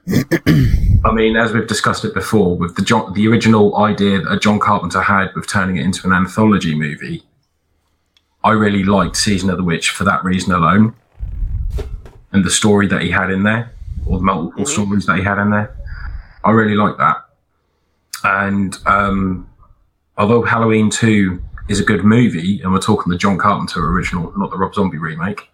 I 0.07 1.11
mean, 1.11 1.35
as 1.35 1.51
we've 1.51 1.67
discussed 1.67 2.05
it 2.05 2.13
before, 2.13 2.55
with 2.55 2.75
the 2.75 2.83
John, 2.83 3.13
the 3.13 3.27
original 3.27 3.75
idea 3.77 4.21
that 4.21 4.41
John 4.41 4.59
Carpenter 4.59 5.01
had 5.01 5.33
with 5.35 5.47
turning 5.47 5.77
it 5.77 5.83
into 5.83 6.05
an 6.05 6.13
anthology 6.13 6.75
movie, 6.75 7.23
I 8.43 8.51
really 8.51 8.83
liked 8.83 9.17
Season 9.17 9.49
of 9.49 9.57
the 9.57 9.63
Witch 9.63 9.89
for 9.89 10.03
that 10.03 10.23
reason 10.23 10.53
alone, 10.53 10.93
and 12.31 12.43
the 12.43 12.51
story 12.51 12.87
that 12.87 13.01
he 13.01 13.09
had 13.09 13.31
in 13.31 13.43
there, 13.43 13.71
or 14.05 14.19
the 14.19 14.23
multiple 14.23 14.65
stories 14.65 15.07
that 15.07 15.17
he 15.17 15.23
had 15.23 15.39
in 15.39 15.49
there. 15.49 15.75
I 16.43 16.51
really 16.51 16.75
like 16.75 16.97
that. 16.97 17.17
And 18.23 18.77
um, 18.85 19.49
although 20.17 20.43
Halloween 20.43 20.91
Two 20.91 21.41
is 21.67 21.79
a 21.79 21.83
good 21.83 22.03
movie, 22.03 22.61
and 22.61 22.71
we're 22.71 22.79
talking 22.79 23.11
the 23.11 23.17
John 23.17 23.39
Carpenter 23.39 23.83
original, 23.83 24.31
not 24.37 24.51
the 24.51 24.57
Rob 24.57 24.75
Zombie 24.75 24.99
remake. 24.99 25.49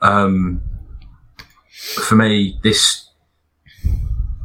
Um, 0.00 0.62
for 1.70 2.14
me, 2.14 2.58
this 2.62 3.03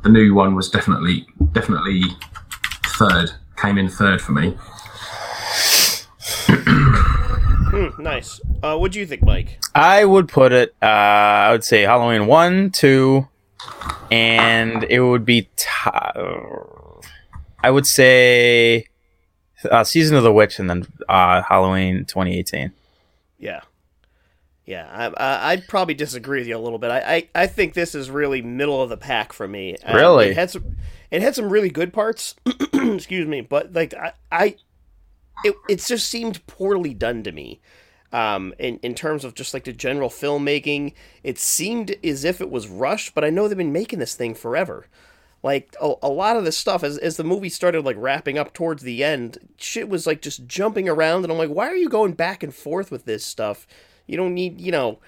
the 0.04 0.10
new 0.10 0.34
one 0.34 0.56
was 0.56 0.70
definitely 0.70 1.26
definitely 1.52 2.04
third. 2.98 3.32
Came 3.58 3.78
in 3.78 3.90
third 3.90 4.22
for 4.22 4.32
me. 4.34 4.58
Hmm, 7.70 8.02
nice. 8.02 8.42
Uh, 8.64 8.76
what 8.78 8.92
do 8.92 9.00
you 9.00 9.06
think, 9.06 9.22
Mike? 9.22 9.60
I 9.76 10.04
would 10.04 10.28
put 10.28 10.52
it. 10.52 10.74
Uh, 10.82 10.86
I 10.86 11.52
would 11.52 11.64
say 11.64 11.84
Halloween 11.84 12.26
one, 12.26 12.72
two, 12.72 13.28
and 14.10 14.84
it 14.90 15.02
would 15.02 15.24
be. 15.24 15.44
T- 15.56 15.68
I 17.62 17.70
would 17.70 17.86
say 17.86 18.88
uh, 19.70 19.84
season 19.84 20.18
of 20.18 20.24
the 20.24 20.34
witch, 20.34 20.58
and 20.58 20.68
then 20.68 20.88
uh, 21.08 21.44
Halloween 21.44 22.06
2018. 22.06 22.72
Yeah. 23.38 23.62
Yeah, 24.70 24.88
I, 24.88 25.08
I, 25.08 25.52
I'd 25.52 25.68
probably 25.68 25.96
disagree 25.96 26.42
with 26.42 26.48
you 26.48 26.56
a 26.56 26.60
little 26.60 26.78
bit. 26.78 26.92
I, 26.92 27.00
I, 27.00 27.30
I 27.34 27.48
think 27.48 27.74
this 27.74 27.96
is 27.96 28.12
really 28.12 28.44
middle 28.44 28.84
of 28.84 28.90
the 28.90 28.98
pack 28.98 29.34
for 29.34 29.48
me. 29.48 29.76
Um, 29.84 29.96
Really? 29.96 30.28
it 30.28 30.36
had 30.36 30.52
some, 30.52 30.78
it 31.10 31.24
had 31.24 31.34
some 31.34 31.50
really 31.50 31.72
good 31.72 31.92
parts. 31.92 32.36
excuse 32.74 33.28
me, 33.28 33.42
but 33.42 33.74
like 33.74 33.96
I, 33.96 34.14
I 34.32 34.56
it, 35.44 35.56
it 35.68 35.80
just 35.80 36.08
seemed 36.08 36.46
poorly 36.46 36.94
done 36.94 37.24
to 37.24 37.32
me. 37.32 37.62
Um, 38.14 38.54
in 38.60 38.78
in 38.84 38.94
terms 38.94 39.26
of 39.26 39.34
just 39.34 39.56
like 39.56 39.64
the 39.64 39.74
general 39.74 40.08
filmmaking, 40.10 40.94
it 41.24 41.40
seemed 41.40 41.96
as 42.04 42.24
if 42.24 42.40
it 42.40 42.52
was 42.52 42.68
rushed. 42.68 43.16
But 43.16 43.26
I 43.26 43.32
know 43.32 43.48
they've 43.48 43.58
been 43.58 43.74
making 43.74 43.98
this 43.98 44.14
thing 44.14 44.36
forever. 44.36 44.86
Like 45.42 45.76
a, 45.82 45.96
a 46.04 46.10
lot 46.10 46.38
of 46.38 46.46
this 46.46 46.60
stuff, 46.60 46.84
as 46.84 47.00
as 47.00 47.18
the 47.18 47.24
movie 47.24 47.50
started 47.50 47.86
like 47.86 47.98
wrapping 47.98 48.38
up 48.38 48.54
towards 48.54 48.84
the 48.84 49.04
end, 49.04 49.40
shit 49.58 49.90
was 49.90 50.06
like 50.06 50.22
just 50.22 50.46
jumping 50.46 50.88
around, 50.88 51.24
and 51.24 51.32
I'm 51.32 51.40
like, 51.40 51.50
why 51.50 51.70
are 51.70 51.76
you 51.76 51.90
going 51.90 52.14
back 52.14 52.44
and 52.44 52.54
forth 52.54 52.92
with 52.92 53.06
this 53.06 53.26
stuff? 53.26 53.66
You 54.10 54.18
don't 54.18 54.34
need, 54.34 54.60
you 54.62 54.72
know. 54.72 55.00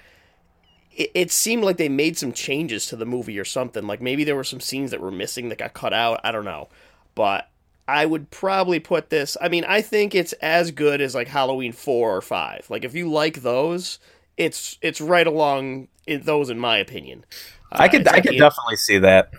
It, 0.91 1.11
it 1.13 1.31
seemed 1.31 1.63
like 1.63 1.77
they 1.77 1.89
made 1.89 2.17
some 2.17 2.33
changes 2.33 2.85
to 2.87 2.95
the 2.95 3.05
movie 3.05 3.39
or 3.39 3.45
something. 3.45 3.87
Like 3.87 4.01
maybe 4.01 4.23
there 4.23 4.35
were 4.35 4.43
some 4.43 4.59
scenes 4.59 4.91
that 4.91 5.01
were 5.01 5.11
missing 5.11 5.49
that 5.49 5.57
got 5.57 5.73
cut 5.73 5.93
out. 5.93 6.19
I 6.23 6.31
don't 6.31 6.45
know, 6.45 6.69
but 7.15 7.49
I 7.87 8.05
would 8.05 8.31
probably 8.31 8.79
put 8.79 9.09
this. 9.09 9.37
I 9.41 9.49
mean, 9.49 9.63
I 9.65 9.81
think 9.81 10.13
it's 10.15 10.33
as 10.33 10.71
good 10.71 11.01
as 11.01 11.15
like 11.15 11.27
Halloween 11.29 11.71
four 11.71 12.15
or 12.15 12.21
five. 12.21 12.69
Like 12.69 12.83
if 12.85 12.93
you 12.95 13.09
like 13.09 13.41
those, 13.41 13.99
it's 14.37 14.77
it's 14.81 15.01
right 15.01 15.27
along 15.27 15.87
in 16.07 16.21
those 16.23 16.49
in 16.49 16.59
my 16.59 16.77
opinion. 16.77 17.25
I 17.75 17.87
Uh, 17.87 17.89
could 17.89 18.07
I 18.07 18.21
could 18.21 18.37
definitely 18.37 18.75
see 18.77 18.97
that. 18.99 19.31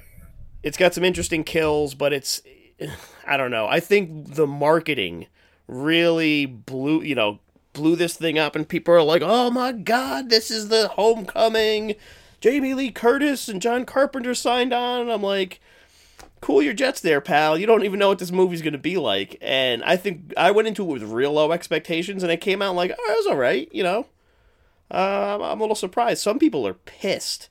it's 0.62 0.76
got 0.76 0.94
some 0.94 1.04
interesting 1.04 1.44
kills, 1.44 1.94
but 1.94 2.12
it's 2.12 2.42
I 3.26 3.36
don't 3.36 3.50
know. 3.50 3.66
I 3.66 3.80
think 3.80 4.34
the 4.34 4.46
marketing 4.46 5.26
really 5.68 6.46
blew 6.46 7.02
you 7.02 7.14
know 7.14 7.40
blew 7.72 7.96
this 7.96 8.14
thing 8.14 8.38
up, 8.38 8.56
and 8.56 8.68
people 8.68 8.94
are 8.94 9.02
like, 9.02 9.22
"Oh 9.24 9.50
my 9.50 9.72
god, 9.72 10.30
this 10.30 10.50
is 10.50 10.68
the 10.68 10.88
homecoming." 10.88 11.96
Jamie 12.42 12.74
Lee 12.74 12.90
Curtis 12.90 13.48
and 13.48 13.62
John 13.62 13.84
Carpenter 13.84 14.34
signed 14.34 14.72
on. 14.72 15.02
And 15.02 15.12
I'm 15.12 15.22
like, 15.22 15.60
cool 16.40 16.60
your 16.60 16.74
jets 16.74 17.00
there, 17.00 17.20
pal. 17.20 17.56
You 17.56 17.66
don't 17.66 17.84
even 17.84 18.00
know 18.00 18.08
what 18.08 18.18
this 18.18 18.32
movie's 18.32 18.60
to 18.60 18.76
be 18.76 18.98
like. 18.98 19.38
And 19.40 19.82
I 19.84 19.96
think 19.96 20.34
I 20.36 20.50
went 20.50 20.66
into 20.68 20.82
it 20.82 20.92
with 20.92 21.02
real 21.04 21.32
low 21.32 21.52
expectations, 21.52 22.22
and 22.22 22.30
it 22.30 22.40
came 22.42 22.60
out 22.60 22.74
like, 22.74 22.90
oh, 22.90 23.12
it 23.12 23.16
was 23.16 23.26
all 23.28 23.36
right, 23.36 23.68
you 23.72 23.84
know. 23.84 24.06
Uh, 24.90 25.38
I'm 25.40 25.60
a 25.60 25.62
little 25.62 25.76
surprised. 25.76 26.20
Some 26.20 26.40
people 26.40 26.66
are 26.66 26.74
pissed. 26.74 27.48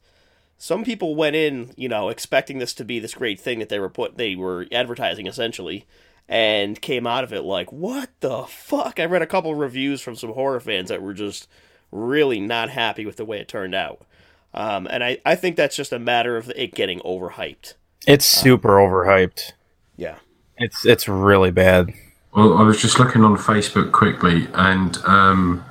Some 0.58 0.84
people 0.84 1.16
went 1.16 1.38
in, 1.38 1.74
you 1.76 1.90
know, 1.90 2.10
expecting 2.10 2.60
this 2.60 2.74
to 2.76 2.86
be 2.86 3.00
this 3.00 3.16
great 3.16 3.40
thing 3.40 3.58
that 3.60 3.70
they 3.70 3.80
were 3.80 3.90
put 3.90 4.18
they 4.18 4.36
were 4.36 4.68
advertising 4.72 5.26
essentially, 5.26 5.86
and 6.32 6.82
came 6.82 7.06
out 7.06 7.26
of 7.26 7.34
it 7.34 7.42
like, 7.42 7.74
what 7.74 8.10
the 8.22 8.44
fuck? 8.44 9.02
I 9.02 9.06
read 9.06 9.22
a 9.22 9.28
couple 9.28 9.54
reviews 9.54 10.00
from 10.00 10.16
some 10.16 10.32
horror 10.32 10.62
fans 10.62 10.88
that 10.88 11.02
were 11.02 11.14
just 11.14 11.50
really 11.92 12.40
not 12.40 12.70
happy 12.70 13.06
with 13.06 13.18
the 13.18 13.26
way 13.26 13.40
it 13.40 13.50
turned 13.50 13.76
out. 13.76 14.06
Um, 14.54 14.88
and 14.90 15.04
I, 15.04 15.18
I 15.26 15.36
think 15.36 15.58
that's 15.58 15.76
just 15.76 15.92
a 15.92 16.00
matter 16.00 16.38
of 16.38 16.50
it 16.56 16.74
getting 16.74 17.02
overhyped. 17.02 17.74
It's 18.08 18.26
super 18.26 18.78
overhyped. 18.78 19.52
Yeah. 19.98 20.16
It's 20.58 20.86
it's 20.86 21.08
really 21.08 21.52
bad. 21.52 21.94
Well, 22.34 22.58
I 22.58 22.64
was 22.64 22.82
just 22.82 22.98
looking 22.98 23.24
on 23.24 23.36
Facebook 23.36 23.92
quickly, 23.92 24.48
and 24.54 24.98
um, 25.06 25.66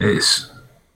it's 0.00 0.50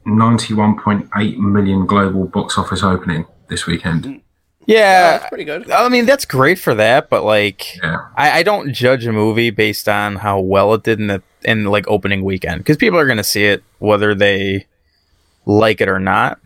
91.8 0.06 1.36
million 1.36 1.86
global 1.86 2.26
box 2.26 2.56
office 2.56 2.82
opening 2.82 3.26
this 3.48 3.66
weekend. 3.66 4.22
Yeah, 4.66 5.18
That's 5.18 5.28
pretty 5.28 5.44
good. 5.44 5.70
I 5.70 5.88
mean 5.88 6.06
that's 6.06 6.24
great 6.24 6.58
for 6.58 6.74
that, 6.74 7.08
but 7.08 7.24
like 7.24 7.76
Yeah. 7.76 7.98
I, 8.16 8.38
I 8.38 8.42
don't 8.42 8.72
judge 8.72 9.06
a 9.06 9.12
movie 9.12 9.50
based 9.50 9.88
on 9.88 10.16
how 10.16 10.40
well 10.40 10.74
it 10.74 10.82
did 10.82 11.00
in 11.00 11.06
the 11.06 11.22
in 11.44 11.64
like 11.64 11.86
opening 11.88 12.24
weekend 12.24 12.58
because 12.58 12.76
people 12.76 12.98
are 12.98 13.06
gonna 13.06 13.24
see 13.24 13.44
it 13.44 13.62
whether 13.78 14.14
they 14.14 14.66
like 15.44 15.80
it 15.80 15.88
or 15.88 16.00
not. 16.00 16.40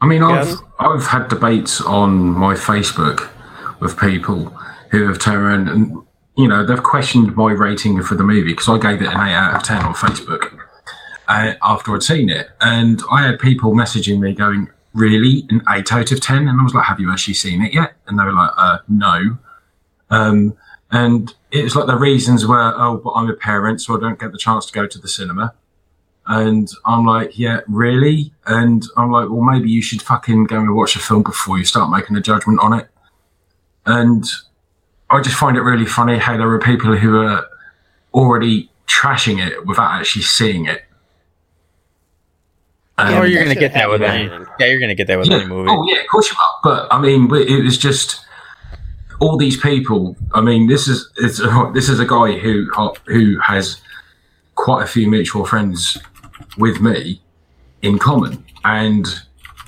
I 0.00 0.06
mean, 0.06 0.22
I've 0.22 0.46
Yes. 0.46 0.58
I've 0.78 1.06
had 1.06 1.28
debates 1.28 1.80
on 1.80 2.18
my 2.18 2.54
Facebook 2.54 3.28
with 3.80 3.98
people 3.98 4.46
who 4.90 5.06
have 5.08 5.18
turned 5.18 5.42
around 5.42 5.68
and 5.68 5.96
you 6.36 6.46
know 6.46 6.64
they've 6.64 6.82
questioned 6.82 7.34
my 7.36 7.50
rating 7.50 8.00
for 8.02 8.14
the 8.14 8.22
movie 8.24 8.52
because 8.52 8.68
I 8.68 8.78
gave 8.78 9.02
it 9.02 9.08
an 9.12 9.20
eight 9.20 9.34
out 9.34 9.56
of 9.56 9.62
ten 9.64 9.84
on 9.84 9.94
Facebook 9.94 10.56
uh, 11.28 11.54
after 11.62 11.94
I'd 11.94 12.02
seen 12.02 12.30
it, 12.30 12.48
and 12.60 13.02
I 13.10 13.26
had 13.26 13.38
people 13.38 13.72
messaging 13.72 14.18
me 14.18 14.34
going, 14.34 14.68
"Really, 14.98 15.46
an 15.50 15.62
eight 15.70 15.92
out 15.92 16.12
of 16.12 16.20
10? 16.20 16.48
And 16.48 16.60
I 16.60 16.64
was 16.64 16.74
like, 16.74 16.86
"Have 16.86 17.00
you 17.00 17.10
actually 17.10 17.34
seen 17.34 17.62
it 17.62 17.72
yet?" 17.72 17.94
And 18.06 18.18
they 18.18 18.24
were 18.24 18.32
like, 18.32 18.50
uh, 18.56 18.78
"No." 18.88 19.38
Um, 20.10 20.54
and 20.90 21.34
it 21.50 21.64
was 21.64 21.76
like 21.76 21.86
the 21.86 21.96
reasons 21.96 22.46
were, 22.46 22.74
"Oh, 22.76 23.00
but 23.02 23.12
I'm 23.12 23.28
a 23.28 23.34
parent, 23.34 23.80
so 23.80 23.96
I 23.96 24.00
don't 24.00 24.18
get 24.18 24.32
the 24.32 24.38
chance 24.38 24.66
to 24.66 24.72
go 24.72 24.86
to 24.86 24.98
the 24.98 25.08
cinema." 25.08 25.54
And 26.28 26.70
I'm 26.84 27.06
like, 27.06 27.38
yeah, 27.38 27.60
really? 27.68 28.34
And 28.46 28.84
I'm 28.98 29.10
like, 29.10 29.30
well, 29.30 29.40
maybe 29.40 29.70
you 29.70 29.80
should 29.80 30.02
fucking 30.02 30.44
go 30.44 30.58
and 30.58 30.74
watch 30.74 30.94
a 30.94 30.98
film 30.98 31.22
before 31.22 31.56
you 31.56 31.64
start 31.64 31.90
making 31.90 32.16
a 32.16 32.20
judgment 32.20 32.60
on 32.60 32.78
it. 32.78 32.86
And 33.86 34.24
I 35.08 35.22
just 35.22 35.36
find 35.36 35.56
it 35.56 35.62
really 35.62 35.86
funny 35.86 36.18
how 36.18 36.36
there 36.36 36.50
are 36.50 36.58
people 36.58 36.94
who 36.94 37.16
are 37.22 37.46
already 38.12 38.70
trashing 38.86 39.44
it 39.44 39.64
without 39.64 39.98
actually 39.98 40.22
seeing 40.22 40.66
it. 40.66 40.82
Um, 42.98 43.14
or 43.14 43.26
you're 43.26 43.44
gonna 43.44 43.54
gonna 43.54 43.60
get 43.60 43.74
that 43.74 43.88
with 43.88 44.00
happen 44.00 44.32
any. 44.32 44.46
Yeah, 44.58 44.66
you're 44.66 44.80
gonna 44.80 44.94
get 44.96 45.06
that 45.06 45.18
with 45.18 45.28
yeah. 45.28 45.36
any 45.36 45.46
movie. 45.46 45.70
Oh, 45.70 45.88
yeah, 45.88 46.00
of 46.00 46.08
course 46.08 46.30
you 46.30 46.36
are. 46.36 46.60
But 46.64 46.92
I 46.92 47.00
mean, 47.00 47.32
it 47.32 47.62
was 47.62 47.78
just 47.78 48.24
all 49.20 49.36
these 49.36 49.56
people. 49.56 50.16
I 50.34 50.40
mean, 50.40 50.66
this 50.66 50.88
is 50.88 51.08
it's 51.16 51.38
this 51.74 51.88
is 51.88 52.00
a 52.00 52.06
guy 52.06 52.38
who 52.38 52.70
who 53.06 53.38
has 53.38 53.80
quite 54.56 54.82
a 54.82 54.86
few 54.86 55.08
mutual 55.08 55.44
friends 55.44 55.96
with 56.56 56.80
me 56.80 57.22
in 57.82 57.98
common, 57.98 58.44
and 58.64 59.06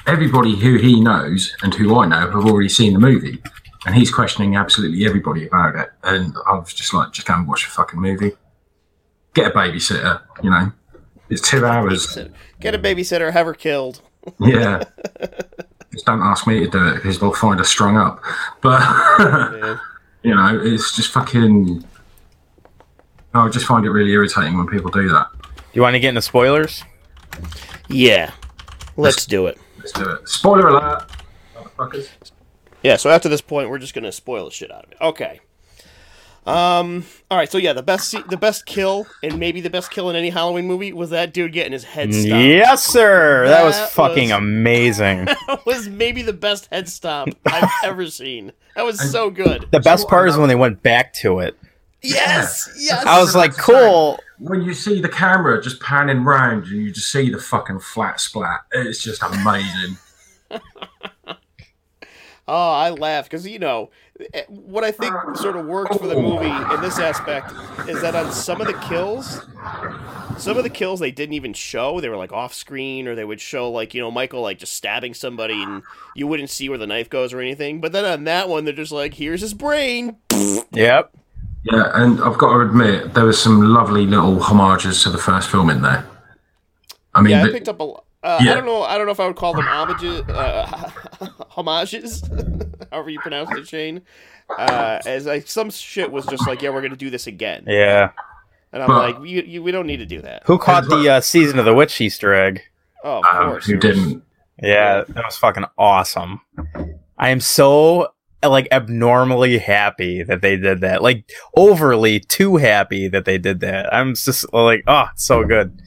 everybody 0.07 0.57
who 0.57 0.77
he 0.77 1.01
knows 1.01 1.55
and 1.63 1.73
who 1.75 1.97
I 1.99 2.07
know 2.07 2.31
have 2.31 2.47
already 2.47 2.69
seen 2.69 2.95
the 2.95 2.99
movie, 2.99 3.41
and 3.87 3.95
he's 3.95 4.11
questioning 4.11 4.57
absolutely 4.57 5.07
everybody 5.07 5.47
about 5.47 5.77
it. 5.77 5.89
And 6.03 6.35
I 6.49 6.55
was 6.55 6.75
just 6.75 6.93
like, 6.93 7.13
just 7.13 7.29
go 7.29 7.35
and 7.35 7.47
watch 7.47 7.65
a 7.65 7.71
fucking 7.71 8.01
movie. 8.01 8.33
Get 9.35 9.47
a 9.47 9.51
babysitter, 9.51 10.21
you 10.43 10.51
know. 10.51 10.73
It's 11.31 11.49
two 11.49 11.65
hours. 11.65 12.19
Get 12.61 12.75
a 12.75 12.79
babysitter, 12.79 13.33
have 13.33 13.47
her 13.47 13.55
killed. 13.55 14.03
Yeah. 14.39 14.85
Just 15.93 16.07
don't 16.07 16.21
ask 16.21 16.47
me 16.47 16.61
to 16.61 16.69
do 16.69 16.89
it 16.89 16.95
because 16.97 17.19
they'll 17.19 17.33
find 17.33 17.61
us 17.61 17.69
strung 17.69 17.97
up. 17.97 18.23
But. 18.61 19.81
You 20.23 20.35
know, 20.35 20.61
it's 20.63 20.95
just 20.95 21.13
fucking. 21.13 21.85
I 23.33 23.49
just 23.49 23.67
find 23.67 23.87
it 23.87 23.91
really 23.91 24.11
irritating 24.11 24.57
when 24.57 24.67
people 24.67 24.91
do 24.91 25.09
that. 25.09 25.29
You 25.73 25.83
want 25.83 25.95
to 25.95 26.01
get 26.01 26.11
into 26.11 26.23
spoilers? 26.23 26.85
Yeah, 27.89 28.33
let's 28.97 29.25
do 29.25 29.47
it. 29.47 29.59
Let's 29.79 29.93
do 29.93 30.09
it. 30.11 30.29
Spoiler 30.29 30.69
alert, 30.69 31.11
motherfuckers. 31.55 32.09
Yeah, 32.83 32.97
so 32.97 33.09
after 33.09 33.29
this 33.29 33.41
point, 33.41 33.71
we're 33.71 33.79
just 33.79 33.95
gonna 33.95 34.13
spoil 34.13 34.47
the 34.47 34.51
shit 34.51 34.71
out 34.71 34.85
of 34.85 34.93
it. 34.93 34.99
Okay. 35.01 35.41
Um. 36.47 37.05
All 37.31 37.37
right. 37.37 37.51
So 37.51 37.59
yeah, 37.59 37.75
the 37.75 37.83
best 37.83 38.09
se- 38.11 38.25
the 38.29 38.37
best 38.37 38.65
kill 38.67 39.07
and 39.23 39.39
maybe 39.39 39.61
the 39.61 39.69
best 39.71 39.91
kill 39.91 40.09
in 40.11 40.17
any 40.17 40.31
Halloween 40.31 40.67
movie 40.67 40.93
was 40.93 41.11
that 41.11 41.35
dude 41.35 41.53
getting 41.53 41.73
his 41.73 41.85
head 41.85 42.13
stomped. 42.15 42.29
Yes, 42.45 42.85
sir. 42.85 43.47
That, 43.47 43.63
was 43.65 43.79
fucking 43.93 44.31
was- 44.31 44.39
amazing. 44.39 45.27
That 45.47 45.67
was 45.67 45.89
maybe 45.89 46.23
the 46.23 46.33
best 46.33 46.69
head 46.73 46.89
stomp 46.89 47.37
I've 47.47 47.69
ever 47.85 48.07
seen. 48.07 48.53
That 48.75 48.85
was 48.85 48.99
so 49.11 49.29
good. 49.31 49.69
The 49.71 49.81
best 49.81 50.09
part 50.09 50.29
is 50.31 50.37
when 50.39 50.49
they 50.49 50.55
went 50.55 50.83
back 50.83 51.13
to 51.15 51.41
it. 51.41 51.59
Yes. 52.03 52.69
Yes. 52.81 53.05
I 53.05 53.21
was 53.21 53.37
like, 53.37 53.55
cool. 53.59 54.19
When 54.39 54.63
you 54.63 54.73
see 54.73 55.01
the 55.03 55.09
camera 55.11 55.63
just 55.63 55.81
panning 55.83 56.25
round 56.25 56.65
and 56.65 56.73
you 56.73 56.91
just 56.91 57.13
see 57.13 57.29
the 57.29 57.39
fucking 57.39 57.81
flat 57.81 58.19
splat, 58.21 58.61
it's 58.73 59.03
just 59.03 59.23
amazing. 59.23 59.99
Oh, 62.49 62.73
I 62.73 62.91
laughed 62.91 63.31
because 63.31 63.47
you 63.47 63.59
know 63.59 63.91
what 64.49 64.85
I 64.85 64.91
think 64.91 65.15
sort 65.37 65.57
of 65.57 65.67
works 65.67 65.97
for 65.97 66.07
the 66.07 66.15
movie 66.17 66.47
in 66.75 66.81
this 66.81 66.99
aspect 66.99 67.53
is 67.89 68.01
that 68.03 68.15
on 68.15 68.33
some 68.33 68.61
of 68.61 68.67
the 68.67 68.75
kills, 68.89 69.47
some 70.39 70.57
of 70.57 70.63
the 70.65 70.71
kills 70.71 71.01
they 71.01 71.11
didn't 71.11 71.35
even 71.35 71.53
show. 71.53 72.01
They 72.01 72.09
were 72.09 72.17
like 72.17 72.33
off 72.33 72.55
screen, 72.55 73.07
or 73.09 73.15
they 73.15 73.25
would 73.25 73.41
show 73.41 73.71
like 73.71 73.95
you 73.95 74.01
know 74.01 74.11
Michael 74.11 74.43
like 74.43 74.59
just 74.59 74.75
stabbing 74.75 75.15
somebody, 75.15 75.63
and 75.63 75.83
you 76.15 76.27
wouldn't 76.27 76.51
see 76.51 76.69
where 76.69 76.79
the 76.79 76.87
knife 76.87 77.09
goes 77.11 77.33
or 77.33 77.41
anything. 77.41 77.81
But 77.81 77.93
then 77.93 78.05
on 78.05 78.25
that 78.25 78.49
one, 78.49 78.65
they're 78.65 78.75
just 78.75 78.93
like, 78.93 79.15
"Here's 79.15 79.41
his 79.41 79.55
brain." 79.55 80.17
Yep. 80.73 81.13
Yeah, 81.65 81.91
and 81.95 82.21
I've 82.23 82.39
got 82.39 82.55
to 82.55 82.61
admit, 82.61 83.13
there 83.13 83.27
was 83.27 83.41
some 83.41 83.61
lovely 83.61 84.07
little 84.07 84.41
homages 84.41 85.03
to 85.03 85.11
the 85.11 85.19
first 85.19 85.51
film 85.51 85.69
in 85.69 85.83
there. 85.83 86.07
I 87.15 87.21
mean, 87.21 87.33
Yeah, 87.33 87.43
I 87.43 87.47
the- 87.47 87.53
picked 87.53 87.69
up 87.69 87.81
a. 87.81 87.85
Uh, 88.23 88.37
I 88.39 88.45
don't 88.45 88.67
know. 88.67 88.83
I 88.83 88.97
don't 88.99 89.07
know 89.07 89.13
if 89.13 89.21
I 89.21 89.27
would 89.27 89.37
call 89.37 89.55
them 89.55 89.65
homages. 89.65 90.21
Uh, 90.29 90.91
homages, 91.49 92.23
however 92.91 93.11
you 93.11 93.21
pronounce 93.21 93.51
it, 93.53 93.67
Shane. 93.69 94.03
Uh, 94.49 94.99
as 95.07 95.27
I, 95.27 95.41
some 95.41 95.71
shit 95.71 96.11
was 96.11 96.27
just 96.27 96.47
like, 96.47 96.61
yeah, 96.63 96.71
we're 96.71 96.83
gonna 96.83 96.97
do 96.97 97.11
this 97.11 97.27
again, 97.27 97.65
Yeah. 97.67 98.11
and 98.73 98.83
I'm 98.83 98.89
Well- 98.89 98.99
like, 98.99 99.17
you, 99.29 99.43
you, 99.43 99.63
we 99.63 99.71
don't 99.73 99.87
need 99.87 99.99
to 99.99 100.07
do 100.07 100.21
that. 100.23 100.43
Who 100.47 100.59
caught 100.59 100.89
the 100.89 101.09
uh, 101.09 101.21
season 101.21 101.59
of 101.59 101.65
the 101.65 101.75
witch 101.75 102.01
Easter 102.01 102.35
egg? 102.35 102.63
Oh, 103.05 103.19
of 103.21 103.25
um, 103.25 103.49
course. 103.51 103.67
who 103.67 103.75
it 103.75 103.81
didn't? 103.81 104.23
Yeah, 104.63 105.05
that 105.09 105.25
was 105.25 105.39
fucking 105.39 105.65
awesome. 105.79 106.41
I 107.17 107.31
am 107.31 107.41
so 107.41 108.09
like 108.43 108.69
abnormally 108.73 109.59
happy 109.59 110.23
that 110.23 110.41
they 110.43 110.57
did 110.57 110.81
that. 110.81 111.03
Like 111.03 111.31
overly 111.57 112.21
too 112.21 112.57
happy 112.57 113.07
that 113.09 113.25
they 113.25 113.39
did 113.39 113.61
that. 113.61 113.93
I'm 113.95 114.15
just 114.15 114.53
like, 114.53 114.83
oh, 114.87 115.07
it's 115.13 115.25
so 115.25 115.45
good. 115.45 115.81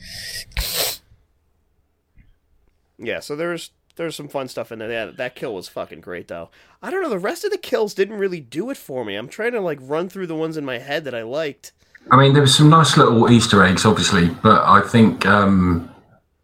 Yeah, 2.97 3.19
so 3.19 3.35
there's 3.35 3.71
there's 3.95 4.15
some 4.15 4.27
fun 4.27 4.47
stuff 4.47 4.71
in 4.71 4.79
there. 4.79 4.87
That 4.87 5.17
that 5.17 5.35
kill 5.35 5.53
was 5.55 5.67
fucking 5.67 6.01
great 6.01 6.27
though. 6.27 6.49
I 6.81 6.89
don't 6.89 7.01
know. 7.01 7.09
The 7.09 7.19
rest 7.19 7.43
of 7.43 7.51
the 7.51 7.57
kills 7.57 7.93
didn't 7.93 8.17
really 8.17 8.39
do 8.39 8.69
it 8.69 8.77
for 8.77 9.05
me. 9.05 9.15
I'm 9.15 9.27
trying 9.27 9.53
to 9.53 9.61
like 9.61 9.79
run 9.81 10.09
through 10.09 10.27
the 10.27 10.35
ones 10.35 10.57
in 10.57 10.65
my 10.65 10.79
head 10.79 11.03
that 11.05 11.15
I 11.15 11.23
liked. 11.23 11.71
I 12.11 12.17
mean, 12.17 12.33
there 12.33 12.41
was 12.41 12.55
some 12.55 12.69
nice 12.69 12.97
little 12.97 13.31
Easter 13.31 13.63
eggs, 13.63 13.85
obviously, 13.85 14.29
but 14.29 14.61
I 14.63 14.81
think 14.81 15.25
um, 15.25 15.89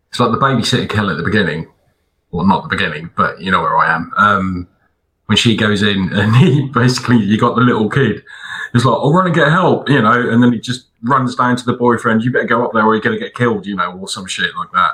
it's 0.10 0.20
like 0.20 0.32
the 0.32 0.38
babysitter 0.38 0.90
kill 0.90 1.10
at 1.10 1.18
the 1.18 1.24
beginning. 1.24 1.68
Well, 2.32 2.46
not 2.46 2.64
the 2.64 2.70
beginning, 2.70 3.10
but 3.18 3.42
you 3.42 3.52
know 3.52 3.62
where 3.62 3.78
I 3.78 3.94
am. 3.94 4.14
Um, 4.16 4.68
when 5.26 5.38
she 5.38 5.56
goes 5.56 5.82
in 5.82 6.10
and 6.14 6.36
he 6.36 6.68
basically, 6.70 7.18
you 7.18 7.38
got 7.38 7.56
the 7.56 7.62
little 7.62 7.90
kid. 7.90 8.24
He's 8.72 8.86
like, 8.86 8.96
I'll 8.96 9.12
run 9.12 9.26
and 9.26 9.36
get 9.36 9.50
help, 9.50 9.90
you 9.90 10.02
know, 10.02 10.30
and 10.30 10.44
then 10.44 10.54
he 10.54 10.60
just 10.60 10.88
runs 11.04 11.36
down 11.36 11.56
to 11.58 11.66
the 11.66 11.74
boyfriend. 11.74 12.24
You 12.24 12.32
better 12.32 12.46
go 12.46 12.64
up 12.64 12.74
there 12.74 12.86
or 12.86 12.94
you're 12.94 13.02
going 13.02 13.18
to 13.18 13.24
get 13.24 13.34
killed, 13.34 13.66
you 13.66 13.76
know, 13.76 13.98
or 13.98 14.08
some 14.08 14.28
shit 14.28 14.56
like 14.56 14.72
that. 14.74 14.92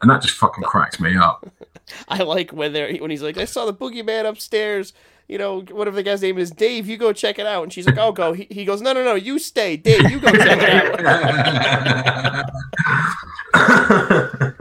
And 0.00 0.10
that 0.10 0.22
just 0.22 0.34
fucking 0.34 0.64
cracked 0.64 0.98
me 0.98 1.16
up. 1.16 1.46
I 2.08 2.22
like 2.22 2.52
when 2.52 2.72
they're 2.72 2.94
when 2.96 3.10
he's 3.10 3.22
like, 3.22 3.38
I 3.38 3.44
saw 3.44 3.66
the 3.66 3.74
boogeyman 3.74 4.26
upstairs. 4.26 4.92
You 5.28 5.38
know, 5.38 5.60
whatever 5.60 5.96
the 5.96 6.02
guy's 6.02 6.20
name 6.20 6.36
is, 6.36 6.50
Dave. 6.50 6.86
You 6.88 6.96
go 6.96 7.12
check 7.12 7.38
it 7.38 7.46
out. 7.46 7.62
And 7.62 7.72
she's 7.72 7.86
like, 7.86 7.96
I'll 7.96 8.12
go. 8.12 8.32
He, 8.34 8.46
he 8.50 8.64
goes, 8.64 8.82
No, 8.82 8.92
no, 8.92 9.02
no. 9.04 9.14
You 9.14 9.38
stay, 9.38 9.76
Dave. 9.76 10.10
You 10.10 10.20
go 10.20 10.30
check 10.32 10.58
it 10.60 11.06
out. 11.06 12.50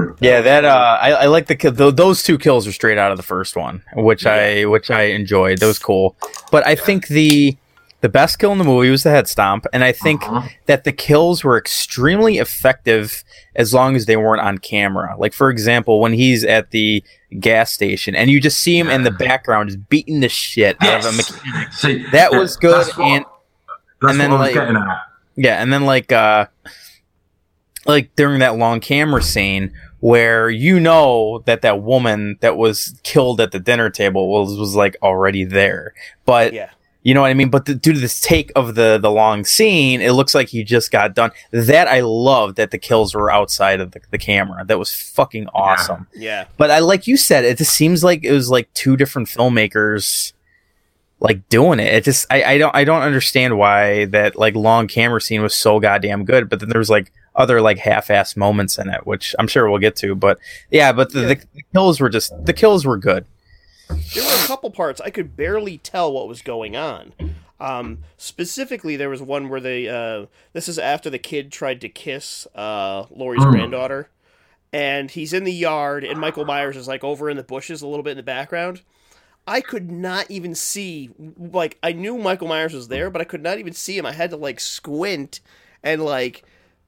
Yeah, 0.21 0.41
that 0.41 0.65
uh, 0.65 0.99
I, 1.01 1.11
I 1.13 1.25
like 1.25 1.47
the 1.47 1.55
kill. 1.55 1.71
Those 1.71 2.21
two 2.21 2.37
kills 2.37 2.67
are 2.67 2.71
straight 2.71 2.99
out 2.99 3.09
of 3.09 3.17
the 3.17 3.23
first 3.23 3.55
one, 3.55 3.81
which 3.95 4.27
I 4.27 4.65
which 4.65 4.91
I 4.91 5.05
enjoyed. 5.05 5.57
That 5.57 5.65
was 5.65 5.79
cool. 5.79 6.15
But 6.51 6.65
I 6.65 6.75
think 6.75 7.07
the 7.07 7.57
the 8.01 8.09
best 8.09 8.39
kill 8.39 8.51
in 8.51 8.57
the 8.57 8.63
movie 8.63 8.89
was 8.89 9.03
the 9.03 9.09
head 9.11 9.27
stomp, 9.27 9.65
and 9.71 9.83
I 9.83 9.91
think 9.91 10.23
Uh-huh. 10.23 10.47
that 10.65 10.83
the 10.83 10.91
kills 10.91 11.43
were 11.43 11.57
extremely 11.57 12.37
effective 12.39 13.23
as 13.55 13.73
long 13.73 13.95
as 13.95 14.05
they 14.07 14.17
weren't 14.17 14.41
on 14.41 14.57
camera. 14.57 15.15
Like 15.17 15.33
for 15.33 15.49
example, 15.49 15.99
when 15.99 16.13
he's 16.13 16.43
at 16.43 16.71
the 16.71 17.03
gas 17.39 17.71
station 17.71 18.15
and 18.15 18.29
you 18.29 18.41
just 18.41 18.59
see 18.59 18.77
him 18.77 18.89
in 18.89 19.03
the 19.03 19.11
background 19.11 19.69
just 19.69 19.87
beating 19.89 20.19
the 20.19 20.29
shit 20.29 20.75
out 20.81 21.05
of 21.05 21.13
a 21.13 21.15
mechanic. 21.15 21.71
See, 21.73 22.03
That 22.11 22.31
was 22.33 22.57
good, 22.57 22.73
That's 22.85 22.97
what, 22.97 23.07
and 23.07 23.25
that's 24.01 24.11
and 24.11 24.19
then, 24.19 24.31
what 24.31 24.39
like- 24.41 24.53
getting 24.53 24.75
at. 24.75 24.97
Yeah, 25.37 25.61
and 25.61 25.71
then 25.71 25.85
like 25.85 26.11
uh 26.11 26.47
like 27.85 28.15
during 28.15 28.39
that 28.39 28.57
long 28.57 28.79
camera 28.79 29.21
scene 29.23 29.73
where 29.99 30.49
you 30.49 30.79
know 30.79 31.41
that 31.45 31.61
that 31.61 31.81
woman 31.81 32.37
that 32.41 32.57
was 32.57 32.99
killed 33.03 33.39
at 33.39 33.51
the 33.51 33.59
dinner 33.59 33.89
table 33.89 34.27
was 34.29 34.57
was 34.57 34.75
like 34.75 34.97
already 35.01 35.43
there. 35.43 35.93
But 36.25 36.53
yeah. 36.53 36.71
You 37.03 37.13
know 37.13 37.21
what 37.21 37.31
I 37.31 37.33
mean? 37.33 37.49
But 37.49 37.65
the, 37.65 37.73
due 37.73 37.93
to 37.93 37.99
this 37.99 38.19
take 38.19 38.51
of 38.55 38.75
the 38.75 38.99
the 39.01 39.09
long 39.09 39.43
scene, 39.43 40.01
it 40.01 40.11
looks 40.11 40.35
like 40.35 40.49
he 40.49 40.63
just 40.63 40.91
got 40.91 41.15
done. 41.15 41.31
That 41.51 41.87
I 41.87 42.01
love 42.01 42.55
that 42.55 42.71
the 42.71 42.77
kills 42.77 43.15
were 43.15 43.31
outside 43.31 43.79
of 43.79 43.91
the, 43.91 44.01
the 44.11 44.17
camera. 44.17 44.63
That 44.65 44.77
was 44.77 44.93
fucking 44.93 45.47
awesome. 45.53 46.07
Yeah. 46.13 46.45
But 46.57 46.69
I 46.69 46.79
like 46.79 47.07
you 47.07 47.17
said, 47.17 47.43
it 47.43 47.57
just 47.57 47.73
seems 47.73 48.03
like 48.03 48.23
it 48.23 48.31
was 48.31 48.49
like 48.49 48.71
two 48.73 48.97
different 48.97 49.29
filmmakers 49.29 50.33
like 51.19 51.47
doing 51.49 51.79
it. 51.79 51.93
It 51.93 52.03
just 52.03 52.27
I, 52.29 52.43
I 52.43 52.57
don't 52.57 52.75
I 52.75 52.83
don't 52.83 53.01
understand 53.01 53.57
why 53.57 54.05
that 54.05 54.35
like 54.35 54.55
long 54.55 54.87
camera 54.87 55.21
scene 55.21 55.41
was 55.41 55.55
so 55.55 55.79
goddamn 55.79 56.25
good, 56.25 56.49
but 56.49 56.59
then 56.59 56.69
there's 56.69 56.89
like 56.89 57.11
other 57.35 57.61
like 57.61 57.77
half-ass 57.77 58.35
moments 58.35 58.77
in 58.77 58.89
it, 58.89 59.07
which 59.07 59.33
I'm 59.39 59.47
sure 59.47 59.69
we'll 59.69 59.79
get 59.79 59.95
to. 59.97 60.13
But 60.15 60.37
yeah, 60.69 60.91
but 60.91 61.13
the, 61.13 61.21
the, 61.21 61.35
the 61.55 61.63
kills 61.73 61.99
were 61.99 62.09
just 62.09 62.33
the 62.45 62.53
kills 62.53 62.85
were 62.85 62.97
good. 62.97 63.25
There 64.13 64.23
were 64.23 64.43
a 64.43 64.47
couple 64.47 64.71
parts 64.71 65.01
I 65.01 65.09
could 65.09 65.35
barely 65.35 65.77
tell 65.77 66.11
what 66.11 66.27
was 66.27 66.41
going 66.41 66.75
on. 66.75 67.13
Um, 67.59 67.99
specifically, 68.17 68.95
there 68.95 69.09
was 69.09 69.21
one 69.21 69.49
where 69.49 69.59
they. 69.59 69.87
Uh, 69.87 70.25
this 70.53 70.67
is 70.67 70.79
after 70.79 71.09
the 71.09 71.19
kid 71.19 71.51
tried 71.51 71.81
to 71.81 71.89
kiss 71.89 72.47
uh, 72.55 73.05
Laurie's 73.11 73.43
Hmm. 73.43 73.51
granddaughter, 73.51 74.09
and 74.73 75.11
he's 75.11 75.31
in 75.33 75.43
the 75.43 75.53
yard, 75.53 76.03
and 76.03 76.19
Michael 76.19 76.45
Myers 76.45 76.75
is 76.75 76.87
like 76.87 77.03
over 77.03 77.29
in 77.29 77.37
the 77.37 77.43
bushes 77.43 77.81
a 77.81 77.87
little 77.87 78.03
bit 78.03 78.11
in 78.11 78.17
the 78.17 78.23
background. 78.23 78.81
I 79.47 79.61
could 79.61 79.91
not 79.91 80.29
even 80.29 80.55
see. 80.55 81.09
Like 81.37 81.77
I 81.83 81.91
knew 81.91 82.17
Michael 82.17 82.47
Myers 82.47 82.73
was 82.73 82.87
there, 82.87 83.09
but 83.09 83.21
I 83.21 83.25
could 83.25 83.43
not 83.43 83.59
even 83.59 83.73
see 83.73 83.97
him. 83.97 84.05
I 84.05 84.13
had 84.13 84.31
to 84.31 84.37
like 84.37 84.59
squint 84.59 85.39
and 85.83 86.03
like. 86.03 86.43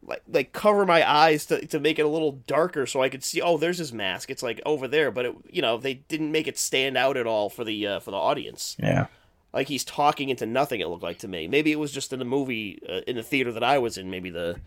Like, 0.05 0.21
like 0.27 0.51
cover 0.53 0.85
my 0.85 1.09
eyes 1.09 1.45
to, 1.45 1.65
to 1.67 1.79
make 1.79 1.97
it 1.97 2.01
a 2.05 2.09
little 2.09 2.33
darker 2.45 2.85
so 2.85 3.01
I 3.01 3.07
could 3.09 3.23
see 3.23 3.41
oh 3.41 3.57
there's 3.57 3.77
his 3.77 3.93
mask 3.93 4.29
it's 4.29 4.43
like 4.43 4.59
over 4.65 4.87
there 4.87 5.11
but 5.11 5.25
it 5.25 5.35
you 5.49 5.61
know 5.61 5.77
they 5.77 5.93
didn't 5.93 6.31
make 6.31 6.45
it 6.47 6.57
stand 6.57 6.97
out 6.97 7.15
at 7.15 7.25
all 7.25 7.49
for 7.49 7.63
the 7.63 7.87
uh, 7.87 7.99
for 8.01 8.11
the 8.11 8.17
audience 8.17 8.75
Yeah. 8.79 9.05
like 9.53 9.69
he's 9.69 9.85
talking 9.85 10.27
into 10.27 10.45
nothing 10.45 10.81
it 10.81 10.89
looked 10.89 11.03
like 11.03 11.19
to 11.19 11.27
me 11.29 11.47
maybe 11.47 11.71
it 11.71 11.79
was 11.79 11.91
just 11.93 12.11
in 12.11 12.19
the 12.19 12.25
movie 12.25 12.81
uh, 12.89 12.99
in 13.07 13.15
the 13.15 13.23
theater 13.23 13.51
that 13.53 13.63
I 13.63 13.77
was 13.77 13.97
in 13.97 14.09
maybe 14.09 14.29
the 14.29 14.59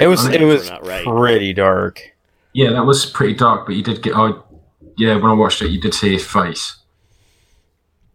It 0.00 0.06
was 0.06 0.24
it 0.26 0.40
was 0.42 0.70
not 0.70 0.86
right 0.86 1.04
pretty 1.04 1.52
dark. 1.52 2.14
Yeah, 2.54 2.70
that 2.70 2.86
was 2.86 3.04
pretty 3.04 3.34
dark, 3.34 3.66
but 3.66 3.74
you 3.74 3.82
did 3.82 4.00
get. 4.02 4.14
I 4.16 4.32
yeah, 4.96 5.14
when 5.16 5.26
I 5.26 5.34
watched 5.34 5.60
it, 5.60 5.70
you 5.72 5.80
did 5.80 5.92
see 5.92 6.12
his 6.12 6.24
face. 6.24 6.76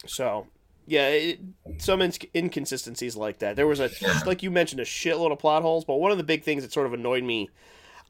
so 0.08 0.48
yeah 0.90 1.08
it, 1.10 1.40
some 1.78 2.02
ins- 2.02 2.20
inconsistencies 2.36 3.16
like 3.16 3.40
that. 3.40 3.56
There 3.56 3.68
was 3.68 3.80
a 3.80 3.90
Yeah. 4.02 4.20
like 4.26 4.44
you 4.44 4.52
mentioned 4.52 4.82
a 4.82 4.86
shitload 4.86 5.32
of 5.32 5.40
plot 5.40 5.62
holes 5.62 5.86
but 5.86 5.96
one 5.96 6.12
of 6.12 6.18
the 6.18 6.24
big 6.24 6.44
things 6.44 6.64
that 6.64 6.74
sort 6.74 6.86
of 6.88 6.94
annoyed 6.94 7.24
me 7.24 7.50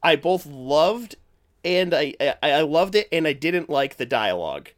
I 0.02 0.16
both 0.16 0.46
loved 0.46 1.16
and 1.64 1.92
I 1.94 2.14
I, 2.20 2.34
I 2.42 2.60
loved 2.62 2.94
it 2.94 3.06
and 3.12 3.26
I 3.26 3.32
didn't 3.34 3.68
like 3.68 3.96
the 3.96 4.06
dialogue. 4.06 4.70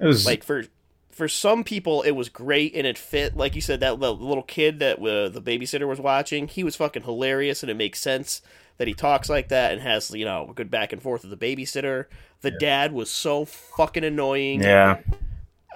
It 0.00 0.06
was 0.06 0.24
like 0.24 0.44
for 0.44 0.64
for 1.10 1.26
some 1.26 1.64
people 1.64 2.02
it 2.02 2.12
was 2.12 2.28
great 2.28 2.74
and 2.76 2.86
it 2.86 2.96
fit. 2.96 3.36
Like 3.36 3.56
you 3.56 3.60
said 3.60 3.80
that 3.80 3.98
the 3.98 4.14
little 4.14 4.44
kid 4.44 4.78
that 4.78 4.98
uh, 5.00 5.28
the 5.28 5.42
babysitter 5.42 5.88
was 5.88 5.98
watching 6.00 6.46
he 6.48 6.62
was 6.62 6.76
fucking 6.76 7.02
hilarious 7.02 7.62
and 7.64 7.70
it 7.70 7.74
makes 7.76 8.00
sense 8.00 8.40
that 8.76 8.86
he 8.86 8.94
talks 8.94 9.28
like 9.28 9.48
that 9.48 9.72
and 9.72 9.82
has 9.82 10.12
you 10.12 10.24
know 10.24 10.46
a 10.50 10.54
good 10.54 10.70
back 10.70 10.92
and 10.92 11.02
forth 11.02 11.24
with 11.24 11.36
the 11.36 11.56
babysitter. 11.56 12.04
The 12.42 12.52
dad 12.52 12.92
was 12.92 13.10
so 13.10 13.44
fucking 13.44 14.04
annoying. 14.04 14.62
Yeah. 14.62 14.98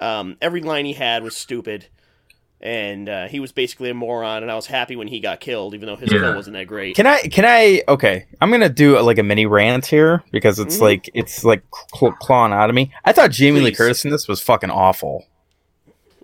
Um, 0.01 0.37
every 0.41 0.61
line 0.61 0.85
he 0.85 0.93
had 0.93 1.23
was 1.23 1.35
stupid 1.35 1.87
and 2.61 3.09
uh, 3.09 3.27
he 3.27 3.41
was 3.41 3.51
basically 3.51 3.89
a 3.89 3.93
moron 3.93 4.41
and 4.41 4.49
i 4.49 4.55
was 4.55 4.67
happy 4.67 4.95
when 4.95 5.09
he 5.09 5.19
got 5.19 5.41
killed 5.41 5.73
even 5.73 5.85
though 5.85 5.97
his 5.97 6.09
Yeah. 6.11 6.19
kill 6.19 6.35
wasn't 6.35 6.55
that 6.55 6.65
great 6.67 6.95
Can 6.95 7.05
I? 7.05 7.19
Can 7.23 7.43
I? 7.45 7.81
Okay, 7.89 8.25
I'm 8.39 8.49
gonna 8.51 8.69
do 8.69 8.97
like 9.01 9.17
a 9.17 9.23
mini 9.23 9.45
rant 9.45 9.85
here 9.85 10.23
because 10.31 10.59
it's 10.59 10.77
Mhm. 10.77 10.81
like 10.81 11.09
it's 11.13 11.43
like 11.43 11.61
cl- 11.93 12.13
clawing 12.13 12.53
out 12.53 12.69
of 12.69 12.75
me. 12.75 12.91
I 13.03 13.11
thought 13.11 13.31
Jamie 13.31 13.59
Lee 13.59 13.73
Curtis 13.73 14.05
in 14.05 14.11
this 14.11 14.27
was 14.29 14.39
fucking 14.41 14.69
awful. 14.71 15.25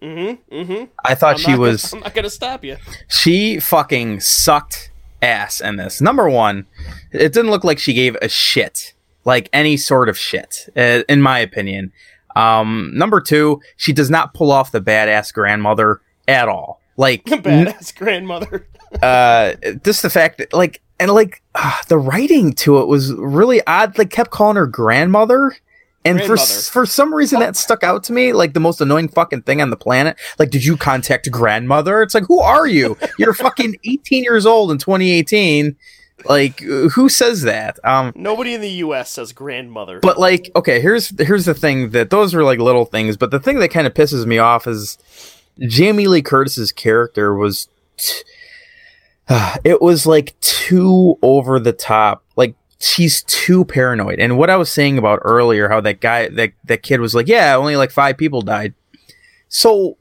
Mm-hmm. 0.02 0.56
Mm-hmm. 0.56 0.84
I 1.04 1.16
thought 1.16 1.36
I'm 1.36 1.40
she 1.42 1.56
was. 1.56 1.84
Gonna, 1.92 1.96
I'm 2.00 2.04
not 2.06 2.14
gonna 2.16 2.30
stop 2.30 2.64
you. 2.64 2.78
she 3.10 3.60
fucking 3.60 4.22
sucked 4.22 4.92
ass 5.22 5.60
in 5.60 5.76
this. 5.76 6.00
Number 6.00 6.30
one, 6.30 6.68
it 7.12 7.34
didn't 7.34 7.52
look 7.52 7.66
like 7.66 7.80
she 7.80 7.94
gave 7.94 8.16
a 8.22 8.30
shit, 8.30 8.94
like 9.26 9.50
any 9.52 9.76
sort 9.76 10.08
of 10.08 10.18
shit, 10.18 10.70
uh, 10.78 11.04
in 11.10 11.22
my 11.22 11.40
opinion. 11.40 11.92
Um, 12.36 12.92
number 12.94 13.22
two, 13.22 13.62
she 13.78 13.94
does 13.94 14.10
not 14.10 14.34
pull 14.34 14.52
off 14.52 14.72
the 14.72 14.82
badass 14.82 15.34
grandmother 15.34 16.02
at 16.28 16.48
all. 16.48 16.82
Like, 16.98 17.24
Badass 17.26 17.96
grandmother. 17.96 18.68
uh, 19.02 19.54
just 19.84 20.02
the 20.02 20.10
fact 20.10 20.38
that, 20.40 20.54
like, 20.54 20.82
and 21.00 21.12
like 21.12 21.42
uh, 21.56 21.78
the 21.88 21.98
writing 21.98 22.54
to 22.54 22.80
it 22.80 22.88
was 22.88 23.14
really 23.14 23.66
odd. 23.66 23.98
Like, 23.98 24.10
kept 24.10 24.32
calling 24.32 24.58
her 24.58 24.68
grandmother. 24.68 25.56
And 26.06 26.22
for 26.24 26.38
for 26.38 26.86
some 26.86 27.14
reason 27.14 27.42
that 27.42 27.58
stuck 27.58 27.84
out 27.84 28.06
to 28.06 28.14
me 28.14 28.32
like 28.32 28.54
the 28.54 28.60
most 28.62 28.80
annoying 28.80 29.10
fucking 29.10 29.42
thing 29.42 29.62
on 29.62 29.70
the 29.70 29.76
planet. 29.76 30.18
Like, 30.40 30.50
did 30.50 30.64
you 30.64 30.78
contact 30.78 31.30
grandmother? 31.30 32.02
It's 32.02 32.14
like, 32.14 32.24
who 32.26 32.40
are 32.40 32.66
you? 32.66 32.98
You're 33.18 33.34
fucking 33.34 33.76
18 33.84 34.24
years 34.24 34.46
old 34.46 34.72
in 34.72 34.78
2018. 34.78 35.76
Like, 36.26 36.60
who 36.60 37.10
says 37.10 37.44
that? 37.44 37.80
Um, 37.84 38.12
Nobody 38.16 38.54
in 38.54 38.62
the 38.62 38.70
U.S. 38.70 39.12
says 39.12 39.32
grandmother. 39.34 40.00
but 40.00 40.20
like, 40.20 40.52
okay, 40.56 40.80
here's 40.82 41.10
here's 41.20 41.46
the 41.46 41.54
thing 41.54 41.92
that 41.92 42.10
those 42.10 42.34
are 42.36 42.44
like 42.44 42.60
little 42.60 42.86
things, 42.86 43.18
but 43.18 43.32
the 43.32 43.40
thing 43.40 43.60
that 43.60 43.70
kind 43.70 43.88
of 43.88 43.94
pisses 43.94 44.26
me 44.26 44.38
off 44.38 44.68
is 44.68 44.98
Jamie 45.60 46.08
Lee 46.08 46.22
Curtis's 46.22 46.72
character 46.72 47.34
was 47.36 47.70
t- 47.98 48.24
it 49.64 49.82
was 49.82 50.06
like 50.06 50.40
too 50.40 51.18
over 51.22 51.60
the 51.60 51.74
top. 51.74 52.24
Like 52.36 52.56
she's 52.80 53.24
too 53.24 53.66
paranoid. 53.66 54.20
And 54.20 54.38
what 54.38 54.50
I 54.50 54.56
was 54.56 54.70
saying 54.72 54.98
about 54.98 55.20
earlier, 55.24 55.70
how 55.70 55.82
that 55.82 56.00
guy 56.02 56.30
that 56.30 56.54
that 56.66 56.84
kid 56.84 57.00
was 57.00 57.14
like, 57.16 57.28
yeah, 57.28 57.56
only 57.56 57.76
like 57.76 57.92
five 57.92 58.18
people 58.18 58.42
died. 58.42 58.74
So 59.48 59.98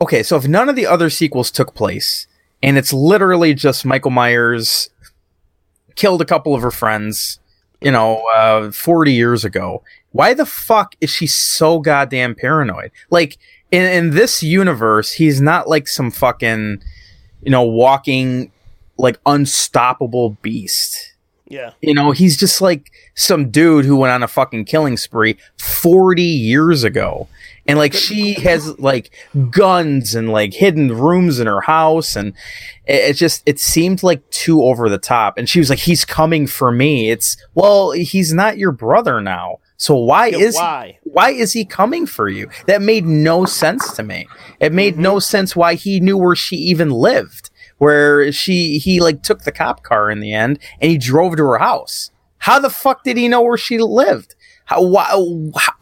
okay, 0.00 0.22
so 0.22 0.36
if 0.36 0.48
none 0.48 0.68
of 0.68 0.76
the 0.76 0.86
other 0.86 1.10
sequels 1.10 1.50
took 1.50 1.74
place, 1.74 2.26
and 2.62 2.78
it's 2.78 2.92
literally 2.92 3.54
just 3.54 3.84
Michael 3.84 4.10
Myers 4.10 4.88
killed 5.96 6.22
a 6.22 6.24
couple 6.24 6.54
of 6.54 6.62
her 6.62 6.70
friends, 6.70 7.38
you 7.80 7.90
know, 7.90 8.22
uh, 8.34 8.70
40 8.70 9.12
years 9.12 9.44
ago. 9.44 9.82
Why 10.12 10.34
the 10.34 10.46
fuck 10.46 10.94
is 11.00 11.10
she 11.10 11.26
so 11.26 11.78
goddamn 11.78 12.34
paranoid? 12.34 12.90
Like, 13.10 13.38
in, 13.70 13.84
in 13.84 14.10
this 14.10 14.42
universe, 14.42 15.12
he's 15.12 15.40
not 15.40 15.68
like 15.68 15.88
some 15.88 16.10
fucking, 16.10 16.82
you 17.42 17.50
know, 17.50 17.62
walking, 17.62 18.52
like, 18.98 19.18
unstoppable 19.24 20.36
beast. 20.42 21.14
yeah. 21.48 21.72
You 21.80 21.94
know, 21.94 22.10
he's 22.12 22.36
just 22.36 22.60
like 22.60 22.90
some 23.14 23.50
dude 23.50 23.84
who 23.84 23.96
went 23.96 24.12
on 24.12 24.22
a 24.22 24.28
fucking 24.28 24.64
killing 24.66 24.96
spree 24.96 25.36
40 25.58 26.22
years 26.22 26.84
ago. 26.84 27.28
And 27.66 27.78
like 27.78 27.94
she 27.94 28.34
has 28.34 28.78
like 28.78 29.10
guns 29.50 30.14
and 30.14 30.30
like 30.30 30.52
hidden 30.52 30.92
rooms 30.92 31.38
in 31.38 31.46
her 31.46 31.60
house 31.60 32.16
and 32.16 32.34
it, 32.86 33.10
it 33.10 33.12
just 33.14 33.42
it 33.46 33.60
seemed 33.60 34.02
like 34.02 34.28
too 34.30 34.62
over 34.64 34.88
the 34.88 34.98
top 34.98 35.38
and 35.38 35.48
she 35.48 35.60
was 35.60 35.70
like 35.70 35.78
he's 35.78 36.04
coming 36.04 36.46
for 36.46 36.72
me. 36.72 37.10
It's 37.10 37.36
well, 37.54 37.92
he's 37.92 38.32
not 38.32 38.58
your 38.58 38.72
brother 38.72 39.20
now. 39.20 39.58
So 39.76 39.94
why 39.94 40.28
Yeah, 40.28 40.38
is 40.38 40.56
why? 40.56 40.98
why 41.04 41.30
is 41.30 41.52
he 41.52 41.64
coming 41.64 42.06
for 42.06 42.28
you? 42.28 42.48
That 42.66 42.82
made 42.82 43.04
no 43.06 43.44
sense 43.44 43.92
to 43.94 44.02
me. 44.02 44.26
It 44.58 44.72
made 44.72 44.98
no 44.98 45.14
mm-hmm. 45.14 45.20
sense 45.20 45.54
why 45.54 45.74
he 45.74 46.00
knew 46.00 46.18
where 46.18 46.36
she 46.36 46.56
even 46.56 46.90
lived. 46.90 47.50
Where 47.78 48.30
she 48.32 48.78
he 48.78 49.00
like 49.00 49.22
took 49.22 49.42
the 49.42 49.52
cop 49.52 49.82
car 49.82 50.10
in 50.10 50.20
the 50.20 50.32
end 50.32 50.58
and 50.80 50.90
he 50.90 50.98
drove 50.98 51.36
to 51.36 51.44
her 51.44 51.58
house. 51.58 52.10
How 52.38 52.58
the 52.58 52.70
fuck 52.70 53.04
did 53.04 53.16
he 53.16 53.28
know 53.28 53.42
where 53.42 53.56
she 53.56 53.78
lived? 53.78 54.34
How, 54.72 54.82
why, 54.82 55.06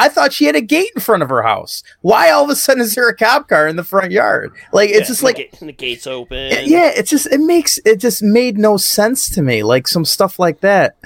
I 0.00 0.08
thought 0.08 0.32
she 0.32 0.46
had 0.46 0.56
a 0.56 0.60
gate 0.60 0.90
in 0.94 1.00
front 1.00 1.22
of 1.22 1.28
her 1.28 1.42
house. 1.42 1.82
Why 2.00 2.30
all 2.30 2.44
of 2.44 2.50
a 2.50 2.56
sudden 2.56 2.82
is 2.82 2.94
there 2.94 3.08
a 3.08 3.16
cop 3.16 3.48
car 3.48 3.68
in 3.68 3.76
the 3.76 3.84
front 3.84 4.10
yard? 4.12 4.52
Like 4.72 4.90
it's 4.90 5.00
Yeah, 5.00 5.06
just 5.06 5.22
like 5.22 5.36
the, 5.36 5.44
ga- 5.44 5.56
and 5.60 5.68
the 5.68 5.72
gates 5.72 6.06
open. 6.06 6.52
yeah, 6.64 6.88
it 6.96 7.06
just 7.06 7.26
it 7.26 7.40
makes 7.40 7.78
it 7.84 7.96
just 8.00 8.22
made 8.22 8.58
no 8.58 8.76
sense 8.76 9.28
to 9.30 9.42
me. 9.42 9.62
Like 9.62 9.86
some 9.86 10.04
stuff 10.04 10.38
like 10.38 10.60
that. 10.60 10.96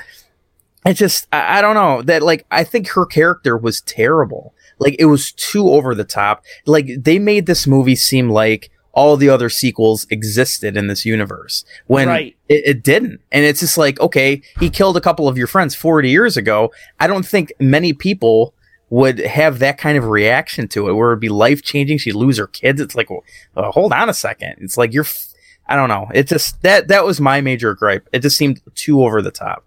It 0.86 0.94
just 0.94 1.26
I, 1.32 1.58
I 1.58 1.60
don't 1.62 1.74
know 1.74 2.02
that 2.02 2.22
like 2.22 2.46
I 2.50 2.64
think 2.64 2.88
her 2.90 3.06
character 3.06 3.56
was 3.56 3.80
terrible. 3.82 4.54
Like 4.78 4.96
it 4.98 5.06
was 5.06 5.32
too 5.32 5.68
over 5.68 5.94
the 5.94 6.04
top. 6.04 6.44
Like 6.66 6.88
they 6.98 7.18
made 7.18 7.46
this 7.46 7.66
movie 7.66 7.96
seem 7.96 8.28
like 8.30 8.70
all 8.94 9.16
the 9.16 9.28
other 9.28 9.48
sequels 9.50 10.06
existed 10.10 10.76
in 10.76 10.86
this 10.86 11.04
universe 11.04 11.64
when 11.86 12.08
Right. 12.08 12.36
it, 12.48 12.62
it 12.66 12.82
didn't. 12.82 13.20
And 13.32 13.44
it's 13.44 13.60
just 13.60 13.76
like, 13.76 14.00
okay, 14.00 14.40
he 14.60 14.70
killed 14.70 14.96
a 14.96 15.00
couple 15.00 15.28
of 15.28 15.36
your 15.36 15.46
friends 15.48 15.74
40 15.74 16.08
years 16.08 16.36
ago. 16.36 16.72
I 17.00 17.06
don't 17.06 17.26
think 17.26 17.52
many 17.60 17.92
people 17.92 18.54
would 18.90 19.18
have 19.18 19.58
that 19.58 19.78
kind 19.78 19.98
of 19.98 20.04
reaction 20.04 20.68
to 20.68 20.88
it 20.88 20.92
where 20.92 21.10
it'd 21.10 21.20
be 21.20 21.28
life 21.28 21.62
changing. 21.62 21.98
She'd 21.98 22.14
lose 22.14 22.38
her 22.38 22.46
kids. 22.46 22.80
It's 22.80 22.94
like, 22.94 23.10
well, 23.10 23.24
uh, 23.56 23.70
hold 23.72 23.92
on 23.92 24.08
a 24.08 24.14
second. 24.14 24.56
It's 24.60 24.76
like 24.76 24.92
you're, 24.92 25.04
f- 25.04 25.26
I 25.66 25.74
don't 25.74 25.88
know. 25.88 26.08
It 26.14 26.28
just, 26.28 26.62
that, 26.62 26.88
that 26.88 27.04
was 27.04 27.20
my 27.20 27.40
major 27.40 27.74
gripe. 27.74 28.08
It 28.12 28.20
just 28.20 28.36
seemed 28.36 28.60
too 28.76 29.02
over 29.02 29.20
the 29.22 29.30
top. 29.32 29.64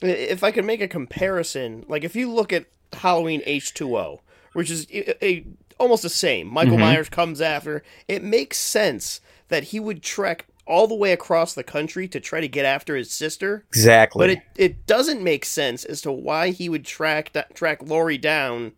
if 0.00 0.42
I 0.42 0.50
could 0.50 0.64
make 0.64 0.80
a 0.80 0.88
comparison, 0.88 1.84
like 1.88 2.04
if 2.04 2.16
you 2.16 2.30
look 2.32 2.52
at 2.52 2.64
Halloween 2.92 3.42
H2O, 3.46 4.20
which 4.54 4.70
is 4.70 4.86
a, 4.90 5.24
a- 5.24 5.44
almost 5.80 6.02
the 6.04 6.08
same, 6.08 6.46
Michael 6.52 6.76
Mhm. 6.76 6.80
Myers 6.80 7.08
comes 7.08 7.40
after, 7.40 7.82
it 8.06 8.22
makes 8.22 8.58
sense 8.58 9.20
that 9.48 9.64
he 9.64 9.80
would 9.80 10.02
trek 10.02 10.46
all 10.66 10.86
the 10.86 10.94
way 10.94 11.10
across 11.10 11.52
the 11.54 11.64
country 11.64 12.06
to 12.06 12.20
try 12.20 12.40
to 12.40 12.46
get 12.46 12.64
after 12.64 12.94
his 12.94 13.10
sister. 13.10 13.64
Exactly. 13.70 14.20
But 14.22 14.30
it, 14.30 14.38
it 14.56 14.86
doesn't 14.86 15.20
make 15.22 15.44
sense 15.44 15.84
as 15.84 16.00
to 16.02 16.12
why 16.12 16.50
he 16.50 16.68
would 16.68 16.84
track 16.84 17.32
track 17.54 17.80
Laurie 17.82 18.18
down, 18.18 18.72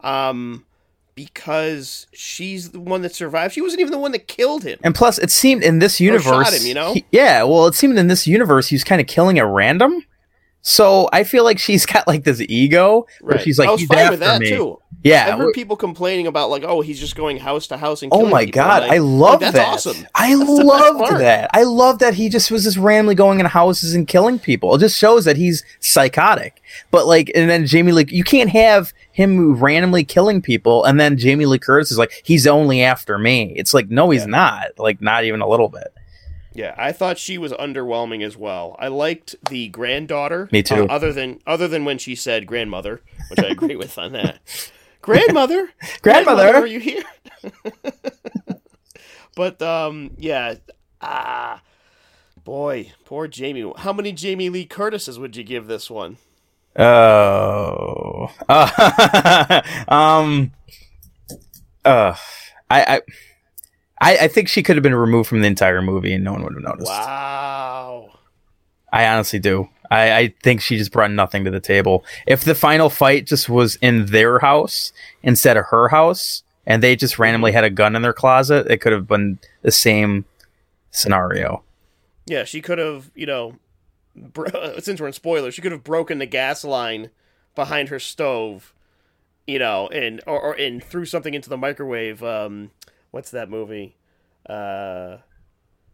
um, 0.00 0.64
because 1.14 2.06
she's 2.12 2.70
the 2.70 2.80
one 2.80 3.02
that 3.02 3.14
survived. 3.14 3.54
She 3.54 3.60
wasn't 3.60 3.80
even 3.80 3.92
the 3.92 3.98
one 3.98 4.12
that 4.12 4.26
killed 4.28 4.64
him. 4.64 4.78
And 4.82 4.94
plus, 4.94 5.18
it 5.18 5.30
seemed 5.30 5.62
in 5.62 5.78
this 5.80 6.00
universe, 6.00 6.24
shot 6.50 6.54
him, 6.54 6.66
you 6.66 6.74
know? 6.74 6.94
he- 6.94 7.04
yeah. 7.12 7.42
Well, 7.42 7.66
it 7.66 7.74
seemed 7.74 7.98
in 7.98 8.06
this 8.08 8.26
universe 8.26 8.68
he 8.68 8.74
was 8.74 8.84
kind 8.84 9.00
of 9.00 9.06
killing 9.06 9.38
at 9.38 9.46
random. 9.46 10.04
So 10.60 11.08
I 11.12 11.24
feel 11.24 11.44
like 11.44 11.58
she's 11.58 11.86
got 11.94 12.06
like 12.08 12.24
this 12.24 12.40
ego 12.40 13.06
where 13.20 13.36
Right. 13.36 13.44
she's 13.44 13.58
like, 13.58 13.68
I 13.68 13.72
was 13.72 13.80
he's 13.80 13.88
fine 13.88 13.98
after 13.98 14.10
with 14.12 14.20
that 14.20 14.40
me. 14.40 14.48
too. 14.50 14.78
Yeah. 15.04 15.28
I've 15.32 15.38
heard 15.38 15.52
people 15.54 15.76
complaining 15.76 16.26
about 16.26 16.50
like, 16.50 16.64
oh, 16.64 16.80
he's 16.80 16.98
just 16.98 17.14
going 17.14 17.38
house 17.38 17.68
to 17.68 17.76
house 17.76 18.02
and. 18.02 18.10
Oh 18.12 18.26
my 18.26 18.44
people. 18.46 18.60
god, 18.60 18.82
Like, 18.82 18.92
I 18.92 18.98
love 18.98 19.40
like, 19.40 19.52
that's 19.52 19.54
that. 19.54 19.68
awesome. 19.68 20.06
I 20.14 20.34
loved 20.34 21.20
that. 21.20 21.50
I 21.54 21.62
love 21.62 22.00
that 22.00 22.14
he 22.14 22.28
just 22.28 22.50
was 22.50 22.64
just 22.64 22.76
randomly 22.76 23.14
going 23.14 23.38
in 23.38 23.46
houses 23.46 23.94
and 23.94 24.08
killing 24.08 24.38
people. 24.40 24.74
It 24.74 24.80
just 24.80 24.98
shows 24.98 25.24
that 25.24 25.36
he's 25.36 25.64
psychotic. 25.78 26.60
But 26.90 27.06
like, 27.06 27.30
and 27.34 27.48
then 27.48 27.64
Jamie 27.66 27.92
Lee, 27.92 28.06
you 28.08 28.24
can't 28.24 28.50
have 28.50 28.92
him 29.12 29.54
randomly 29.56 30.02
killing 30.04 30.42
people, 30.42 30.84
and 30.84 30.98
then 30.98 31.16
Jamie 31.16 31.46
Lee 31.46 31.58
Curtis 31.58 31.90
is 31.92 31.98
like, 31.98 32.12
he's 32.24 32.46
only 32.46 32.82
after 32.82 33.18
me. 33.18 33.52
It's 33.56 33.72
like, 33.74 33.88
no, 33.90 34.10
he's 34.10 34.22
Yeah. 34.22 34.26
not. 34.30 34.66
Like, 34.78 35.00
not 35.00 35.24
even 35.24 35.40
a 35.40 35.48
little 35.48 35.68
bit. 35.68 35.92
Yeah, 36.54 36.74
I 36.76 36.90
thought 36.90 37.18
she 37.18 37.38
was 37.38 37.52
underwhelming 37.52 38.24
as 38.24 38.36
well. 38.36 38.74
I 38.80 38.88
liked 38.88 39.36
the 39.48 39.68
granddaughter. 39.68 40.48
Me 40.50 40.60
too. 40.64 40.84
uh, 40.84 40.86
other 40.86 41.12
than 41.12 41.38
other 41.46 41.68
than 41.68 41.84
when 41.84 41.98
she 41.98 42.16
said 42.16 42.46
grandmother, 42.48 43.00
which 43.30 43.38
I 43.38 43.48
agree 43.48 43.76
with 43.76 43.96
on 43.96 44.10
that. 44.14 44.40
Grandmother, 45.02 45.70
Grandmother. 46.02 46.56
are 46.56 46.66
you 46.66 46.80
here? 46.80 47.04
but 49.36 49.62
um, 49.62 50.10
yeah, 50.18 50.56
ah, 51.00 51.62
boy, 52.44 52.92
poor 53.04 53.28
Jamie. 53.28 53.72
How 53.76 53.92
many 53.92 54.12
Jamie 54.12 54.50
Lee 54.50 54.66
Curtises 54.66 55.18
would 55.18 55.36
you 55.36 55.44
give 55.44 55.66
this 55.66 55.90
one? 55.90 56.18
Oh, 56.76 58.30
uh, 58.48 59.62
um, 59.88 60.52
uh, 61.84 62.14
I, 62.70 62.82
I, 62.82 63.00
I, 64.00 64.18
I 64.18 64.28
think 64.28 64.48
she 64.48 64.62
could 64.62 64.76
have 64.76 64.82
been 64.82 64.94
removed 64.94 65.28
from 65.28 65.40
the 65.40 65.46
entire 65.46 65.82
movie, 65.82 66.12
and 66.12 66.24
no 66.24 66.32
one 66.32 66.44
would 66.44 66.54
have 66.54 66.62
noticed. 66.62 66.88
Wow. 66.88 68.10
I 68.92 69.06
honestly 69.06 69.38
do. 69.38 69.68
I, 69.90 70.16
I 70.16 70.34
think 70.42 70.60
she 70.60 70.76
just 70.76 70.92
brought 70.92 71.10
nothing 71.10 71.44
to 71.44 71.50
the 71.50 71.60
table. 71.60 72.04
If 72.26 72.44
the 72.44 72.54
final 72.54 72.90
fight 72.90 73.26
just 73.26 73.48
was 73.48 73.76
in 73.76 74.06
their 74.06 74.38
house 74.38 74.92
instead 75.22 75.56
of 75.56 75.66
her 75.66 75.88
house, 75.88 76.42
and 76.66 76.82
they 76.82 76.94
just 76.94 77.18
randomly 77.18 77.52
had 77.52 77.64
a 77.64 77.70
gun 77.70 77.96
in 77.96 78.02
their 78.02 78.12
closet, 78.12 78.66
it 78.70 78.78
could 78.78 78.92
have 78.92 79.06
been 79.06 79.38
the 79.62 79.70
same 79.70 80.26
scenario. 80.90 81.62
Yeah, 82.26 82.44
she 82.44 82.60
could 82.60 82.78
have, 82.78 83.10
you 83.14 83.24
know, 83.24 83.58
bro- 84.14 84.78
since 84.80 85.00
we're 85.00 85.06
in 85.06 85.14
spoilers, 85.14 85.54
she 85.54 85.62
could 85.62 85.72
have 85.72 85.82
broken 85.82 86.18
the 86.18 86.26
gas 86.26 86.64
line 86.64 87.10
behind 87.54 87.88
her 87.88 87.98
stove, 87.98 88.74
you 89.46 89.58
know, 89.58 89.88
and 89.88 90.20
or, 90.26 90.40
or 90.40 90.52
and 90.52 90.84
threw 90.84 91.06
something 91.06 91.32
into 91.32 91.48
the 91.48 91.56
microwave. 91.56 92.22
Um, 92.22 92.70
what's 93.10 93.30
that 93.30 93.48
movie? 93.48 93.96
Uh, 94.46 95.18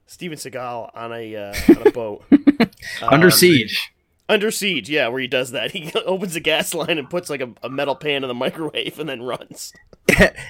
Steven 0.07 0.36
Seagal 0.38 0.90
on 0.94 1.12
a 1.12 1.36
uh, 1.36 1.55
on 1.80 1.86
a 1.86 1.90
boat. 1.90 2.24
Under 3.02 3.26
Um, 3.26 3.30
siege. 3.30 3.90
Under 4.26 4.50
siege, 4.50 4.88
yeah, 4.88 5.09
where 5.09 5.20
he 5.20 5.26
does 5.26 5.50
that. 5.50 5.72
He 5.72 5.92
opens 6.07 6.34
a 6.34 6.40
gas 6.40 6.72
line 6.72 6.96
and 6.98 7.11
puts 7.11 7.28
like 7.28 7.42
a, 7.42 7.50
a 7.62 7.68
metal 7.68 7.94
pan 7.94 8.24
in 8.24 8.28
the 8.28 8.34
microwave 8.34 8.98
and 8.98 9.07
then 9.09 9.22
runs. 9.22 9.72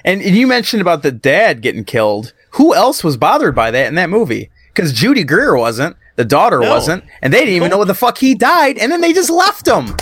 and, 0.05 0.21
and 0.21 0.35
you 0.35 0.47
mentioned 0.47 0.81
about 0.81 1.03
the 1.03 1.11
dad 1.11 1.61
getting 1.61 1.83
killed. 1.83 2.33
Who 2.51 2.73
else 2.73 3.03
was 3.03 3.17
bothered 3.17 3.53
by 3.55 3.71
that 3.71 3.87
in 3.87 3.95
that 3.95 4.09
movie? 4.09 4.49
Because 4.73 4.93
Judy 4.93 5.23
Greer 5.25 5.57
wasn't, 5.57 5.97
the 6.15 6.23
daughter 6.25 6.59
No. 6.61 6.69
wasn't, 6.69 7.03
and 7.21 7.33
they 7.33 7.39
didn't 7.39 7.55
even 7.55 7.69
know 7.69 7.77
what 7.77 7.87
the 7.87 7.93
fuck 7.93 8.17
he 8.17 8.33
died, 8.35 8.77
and 8.77 8.91
then 8.91 9.01
they 9.01 9.11
just 9.13 9.29
left 9.29 9.67
him. 9.67 9.95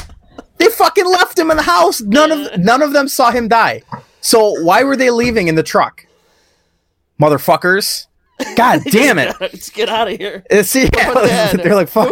They 0.58 0.70
fucking 0.70 1.06
left 1.06 1.38
him 1.38 1.50
in 1.52 1.58
the 1.58 1.64
house. 1.64 2.00
None 2.02 2.32
of 2.32 2.60
none 2.60 2.82
of 2.84 2.94
them 2.94 3.08
saw 3.08 3.32
him 3.32 3.48
die. 3.48 3.82
So 4.22 4.62
why 4.64 4.84
were 4.84 4.96
they 4.96 5.10
leaving 5.10 5.48
in 5.48 5.56
the 5.56 5.64
truck? 5.64 6.06
Motherfuckers. 7.22 8.06
God 8.56 8.82
damn 8.90 9.20
it. 9.20 9.36
Let's 9.40 9.70
get 9.70 9.90
out 9.90 10.12
of 10.12 10.18
here. 10.18 10.44
Uh, 10.52 10.64
See, 10.64 10.86
that. 10.94 11.60
they're 11.64 11.76
like, 11.76 11.88
fuck. 11.90 12.12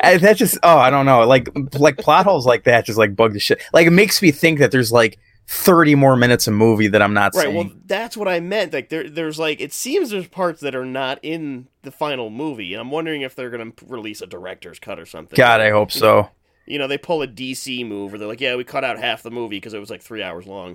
And 0.00 0.20
that 0.22 0.36
just, 0.36 0.58
oh, 0.62 0.76
I 0.78 0.90
don't 0.90 1.06
know. 1.06 1.26
Like, 1.26 1.48
like 1.78 1.96
plot 1.98 2.24
holes 2.26 2.46
like 2.46 2.64
that 2.64 2.84
just 2.84 2.98
like 2.98 3.14
bug 3.16 3.32
the 3.32 3.40
shit. 3.40 3.62
Like, 3.72 3.86
it 3.86 3.90
makes 3.92 4.20
me 4.22 4.30
think 4.32 4.58
that 4.58 4.70
there's 4.72 4.90
like 4.92 5.18
30 5.48 5.94
more 5.94 6.16
minutes 6.16 6.48
of 6.48 6.54
movie 6.54 6.88
that 6.88 7.00
I'm 7.00 7.14
not 7.14 7.32
Right. 7.34 7.44
seeing. 7.44 7.54
Well, 7.54 7.70
that's 7.86 8.16
what 8.16 8.26
I 8.26 8.40
meant. 8.40 8.72
Like 8.72 8.88
there, 8.88 9.08
there's 9.08 9.38
like 9.38 9.60
it 9.60 9.72
seems 9.72 10.10
there's 10.10 10.26
parts 10.26 10.60
that 10.62 10.74
are 10.74 10.84
not 10.84 11.20
in 11.22 11.68
the 11.82 11.92
final 11.92 12.30
movie, 12.30 12.74
and 12.74 12.80
I'm 12.80 12.90
wondering 12.90 13.22
if 13.22 13.36
they're 13.36 13.50
gonna 13.50 13.70
release 13.86 14.20
a 14.20 14.26
director's 14.26 14.80
cut 14.80 14.98
or 14.98 15.06
something. 15.06 15.36
God, 15.36 15.60
I 15.60 15.70
hope 15.70 15.92
so. 15.92 16.30
You 16.68 16.80
know, 16.80 16.88
they 16.88 16.98
pull 16.98 17.22
a 17.22 17.28
DC 17.28 17.86
move, 17.86 18.10
where 18.10 18.18
they're 18.18 18.26
like, 18.26 18.40
"Yeah, 18.40 18.56
we 18.56 18.64
cut 18.64 18.82
out 18.82 18.98
half 18.98 19.22
the 19.22 19.30
movie 19.30 19.56
because 19.58 19.72
it 19.72 19.78
was 19.78 19.88
like 19.88 20.02
three 20.02 20.20
hours 20.20 20.48
long." 20.48 20.74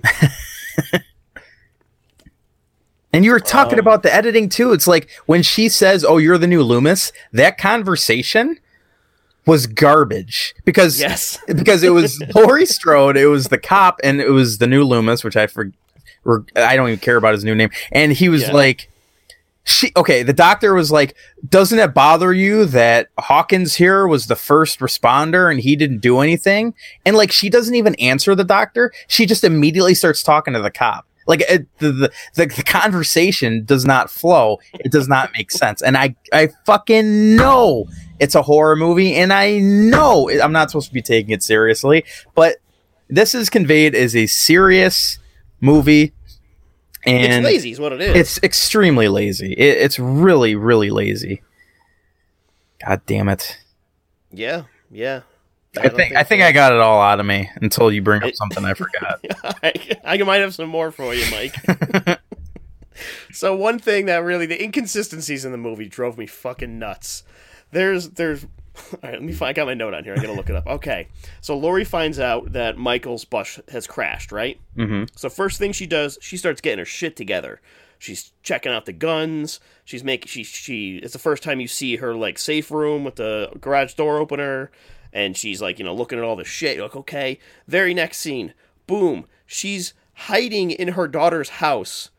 And 3.12 3.24
you 3.24 3.30
were 3.32 3.40
talking 3.40 3.74
Um, 3.74 3.80
about 3.80 4.02
the 4.02 4.14
editing 4.14 4.48
too. 4.48 4.72
It's 4.72 4.86
like 4.86 5.08
when 5.26 5.42
she 5.42 5.68
says, 5.68 6.04
"Oh, 6.04 6.16
you're 6.18 6.38
the 6.38 6.46
new 6.46 6.62
Loomis," 6.62 7.12
that 7.32 7.58
conversation 7.58 8.58
was 9.44 9.66
garbage 9.66 10.54
because 10.64 10.98
yes. 11.00 11.38
because 11.46 11.82
it 11.82 11.90
was 11.90 12.22
Laurie 12.34 12.64
Strode, 12.66 13.16
it 13.16 13.26
was 13.26 13.48
the 13.48 13.58
cop, 13.58 14.00
and 14.02 14.20
it 14.20 14.30
was 14.30 14.58
the 14.58 14.66
new 14.66 14.84
Loomis, 14.84 15.24
which 15.24 15.36
I 15.36 15.46
for, 15.46 15.70
or 16.24 16.44
I 16.56 16.74
don't 16.76 16.88
even 16.88 17.00
care 17.00 17.16
about 17.16 17.34
his 17.34 17.44
new 17.44 17.54
name. 17.54 17.70
And 17.90 18.12
he 18.12 18.28
was 18.30 18.42
Yeah. 18.42 18.52
like, 18.52 18.88
"She 19.64 19.92
okay." 19.94 20.22
The 20.22 20.32
doctor 20.32 20.72
was 20.72 20.90
like, 20.90 21.14
"Doesn't 21.46 21.78
it 21.78 21.92
bother 21.92 22.32
you 22.32 22.64
that 22.66 23.08
Hawkins 23.18 23.74
here 23.74 24.06
was 24.06 24.26
the 24.28 24.36
first 24.36 24.78
responder 24.80 25.50
and 25.50 25.60
he 25.60 25.76
didn't 25.76 25.98
do 25.98 26.20
anything?" 26.20 26.72
And 27.04 27.14
like, 27.14 27.30
she 27.30 27.50
doesn't 27.50 27.74
even 27.74 27.94
answer 27.96 28.34
the 28.34 28.44
doctor. 28.44 28.90
She 29.06 29.26
just 29.26 29.44
immediately 29.44 29.94
starts 29.94 30.22
talking 30.22 30.54
to 30.54 30.62
the 30.62 30.70
cop. 30.70 31.04
Like 31.26 31.42
it, 31.48 31.66
the, 31.78 31.92
the 31.92 32.12
the 32.34 32.46
the 32.46 32.62
conversation 32.64 33.64
does 33.64 33.84
not 33.84 34.10
flow. 34.10 34.58
It 34.74 34.90
does 34.92 35.08
not 35.08 35.30
make 35.36 35.50
sense. 35.50 35.80
And 35.82 35.96
I 35.96 36.16
I 36.32 36.48
fucking 36.66 37.36
know 37.36 37.86
it's 38.18 38.34
a 38.34 38.42
horror 38.42 38.76
movie, 38.76 39.14
and 39.14 39.32
I 39.32 39.58
know 39.58 40.28
it- 40.28 40.40
I'm 40.40 40.52
not 40.52 40.70
supposed 40.70 40.88
to 40.88 40.94
be 40.94 41.02
taking 41.02 41.30
it 41.30 41.42
seriously, 41.42 42.04
but 42.34 42.56
this 43.08 43.34
is 43.34 43.50
conveyed 43.50 43.94
as 43.94 44.16
a 44.16 44.26
serious 44.26 45.18
movie, 45.60 46.12
and 47.04 47.44
it's 47.44 47.44
lazy, 47.44 47.70
is 47.72 47.80
what 47.80 47.92
it 47.92 48.00
is. 48.00 48.16
it's 48.16 48.42
extremely 48.42 49.08
lazy. 49.08 49.52
It, 49.52 49.78
it's 49.78 49.98
really, 49.98 50.54
really 50.54 50.90
lazy. 50.90 51.42
God 52.84 53.00
damn 53.06 53.28
it! 53.28 53.58
yeah, 54.32 54.64
yeah. 54.90 55.20
I, 55.78 55.88
think 55.88 56.14
I 56.14 56.22
think 56.22 56.42
I 56.42 56.52
got 56.52 56.72
it 56.72 56.78
all 56.78 57.00
out 57.00 57.20
of 57.20 57.26
me 57.26 57.50
until 57.56 57.90
you 57.90 58.02
bring 58.02 58.22
up 58.22 58.34
something 58.34 58.64
I 58.64 58.74
forgot. 58.74 59.20
I, 59.62 59.96
I 60.04 60.18
might 60.18 60.40
have 60.40 60.54
some 60.54 60.68
more 60.68 60.90
for 60.90 61.14
you, 61.14 61.24
Mike. 61.30 61.56
so 63.32 63.56
one 63.56 63.78
thing 63.78 64.06
that 64.06 64.18
really 64.18 64.46
the 64.46 64.62
inconsistencies 64.62 65.44
in 65.44 65.52
the 65.52 65.58
movie 65.58 65.88
drove 65.88 66.18
me 66.18 66.26
fucking 66.26 66.78
nuts. 66.78 67.24
There's 67.70 68.10
there's 68.10 68.44
all 68.92 68.98
right, 69.02 69.12
let 69.12 69.22
me 69.22 69.32
find 69.32 69.50
I 69.50 69.52
got 69.52 69.66
my 69.66 69.74
note 69.74 69.94
on 69.94 70.04
here. 70.04 70.14
I 70.14 70.16
gotta 70.16 70.32
look 70.32 70.50
it 70.50 70.56
up. 70.56 70.66
Okay. 70.66 71.08
So 71.40 71.56
Laurie 71.56 71.84
finds 71.84 72.18
out 72.18 72.52
that 72.52 72.78
Michael's 72.78 73.24
bus 73.24 73.60
has 73.70 73.86
crashed, 73.86 74.32
right? 74.32 74.58
hmm 74.76 75.04
So 75.16 75.28
first 75.28 75.58
thing 75.58 75.72
she 75.72 75.86
does, 75.86 76.18
she 76.20 76.36
starts 76.36 76.60
getting 76.60 76.78
her 76.78 76.84
shit 76.84 77.16
together. 77.16 77.60
She's 77.98 78.32
checking 78.42 78.72
out 78.72 78.84
the 78.84 78.92
guns. 78.92 79.60
She's 79.84 80.02
making 80.02 80.28
she 80.28 80.42
she. 80.42 80.96
It's 80.96 81.12
the 81.12 81.18
first 81.18 81.42
time 81.42 81.60
you 81.60 81.68
see 81.68 81.96
her 81.96 82.14
like 82.14 82.38
safe 82.38 82.70
room 82.70 83.04
with 83.04 83.16
the 83.16 83.50
garage 83.60 83.94
door 83.94 84.18
opener, 84.18 84.70
and 85.12 85.36
she's 85.36 85.60
like 85.62 85.78
you 85.78 85.84
know 85.84 85.94
looking 85.94 86.18
at 86.18 86.24
all 86.24 86.36
the 86.36 86.44
shit. 86.44 86.76
You're 86.76 86.86
like 86.86 86.96
okay. 86.96 87.38
Very 87.68 87.94
next 87.94 88.18
scene, 88.18 88.54
boom. 88.86 89.26
She's 89.46 89.94
hiding 90.14 90.70
in 90.70 90.88
her 90.88 91.08
daughter's 91.08 91.48
house 91.50 92.10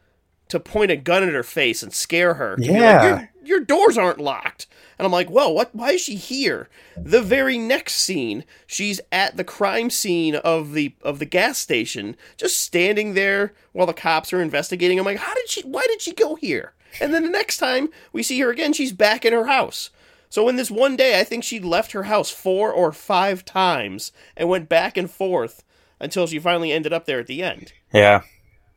to 0.50 0.60
point 0.60 0.92
a 0.92 0.96
gun 0.98 1.24
at 1.24 1.34
her 1.34 1.44
face 1.44 1.82
and 1.82 1.94
scare 1.94 2.36
her. 2.36 2.58
be 2.58 2.64
like, 2.68 2.72
Yeah. 2.72 3.08
your, 3.08 3.30
your 3.44 3.60
doors 3.62 3.98
aren't 3.98 4.20
locked. 4.20 4.68
And 5.00 5.06
I'm 5.08 5.12
like, 5.12 5.30
whoa, 5.30 5.50
what? 5.50 5.74
Why 5.74 5.92
is 5.92 6.02
she 6.02 6.16
here? 6.16 6.70
The 6.96 7.22
very 7.24 7.58
next 7.58 7.96
scene, 7.96 8.44
she's 8.68 9.02
at 9.12 9.36
the 9.38 9.44
crime 9.44 9.90
scene 9.90 10.36
of 10.36 10.74
the 10.74 10.94
of 11.02 11.18
the 11.18 11.26
gas 11.26 11.58
station, 11.58 12.16
just 12.38 12.58
standing 12.62 13.14
there 13.16 13.54
while 13.72 13.88
the 13.88 13.94
cops 13.94 14.32
are 14.34 14.42
investigating. 14.42 15.00
I'm 15.00 15.06
like, 15.06 15.18
how 15.18 15.34
did 15.34 15.50
she? 15.50 15.62
Why 15.62 15.84
did 15.88 16.02
she 16.02 16.14
go 16.14 16.36
here? 16.36 16.74
And 17.02 17.12
then 17.14 17.24
the 17.24 17.30
next 17.30 17.58
time 17.58 17.90
we 18.12 18.22
see 18.22 18.40
her 18.42 18.52
again, 18.52 18.72
she's 18.74 18.94
back 18.94 19.26
in 19.26 19.34
her 19.34 19.48
house. 19.48 19.90
So 20.34 20.50
in 20.50 20.56
this 20.56 20.72
one 20.72 20.96
day, 20.96 21.20
I 21.20 21.24
think 21.24 21.44
she 21.44 21.60
left 21.60 21.92
her 21.92 22.06
house 22.06 22.32
four 22.32 22.74
or 22.74 22.92
five 22.92 23.46
times 23.46 24.12
and 24.36 24.50
went 24.50 24.68
back 24.68 24.98
and 24.98 25.08
forth 25.08 25.64
until 26.00 26.26
she 26.26 26.40
finally 26.40 26.72
ended 26.72 26.92
up 26.92 27.06
there 27.06 27.20
at 27.20 27.28
the 27.28 27.44
end. 27.44 27.72
Yeah, 27.94 28.24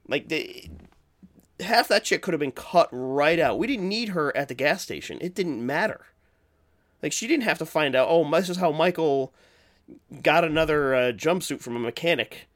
Like 0.07 0.29
the, 0.29 0.69
half 1.61 1.89
that 1.89 2.07
shit 2.07 2.21
could 2.21 2.35
have 2.35 2.41
been 2.41 2.53
cut 2.53 2.91
right 2.93 3.39
out. 3.39 3.59
We 3.59 3.67
didn't 3.67 3.89
need 3.89 4.11
her 4.11 4.37
at 4.37 4.49
the 4.49 4.55
gas 4.55 4.83
station. 4.83 5.17
It 5.23 5.35
didn't 5.35 5.65
matter. 5.65 6.05
Like 7.03 7.13
she 7.13 7.27
didn't 7.27 7.45
have 7.45 7.59
to 7.61 7.65
find 7.65 7.97
out. 7.97 8.09
Oh, 8.11 8.31
this 8.33 8.51
is 8.51 8.59
how 8.59 8.71
Michael 8.71 9.33
got 10.23 10.45
another 10.45 10.95
uh, 10.95 11.13
jumpsuit 11.13 11.63
from 11.63 11.75
a 11.75 11.81
mechanic, 11.81 12.49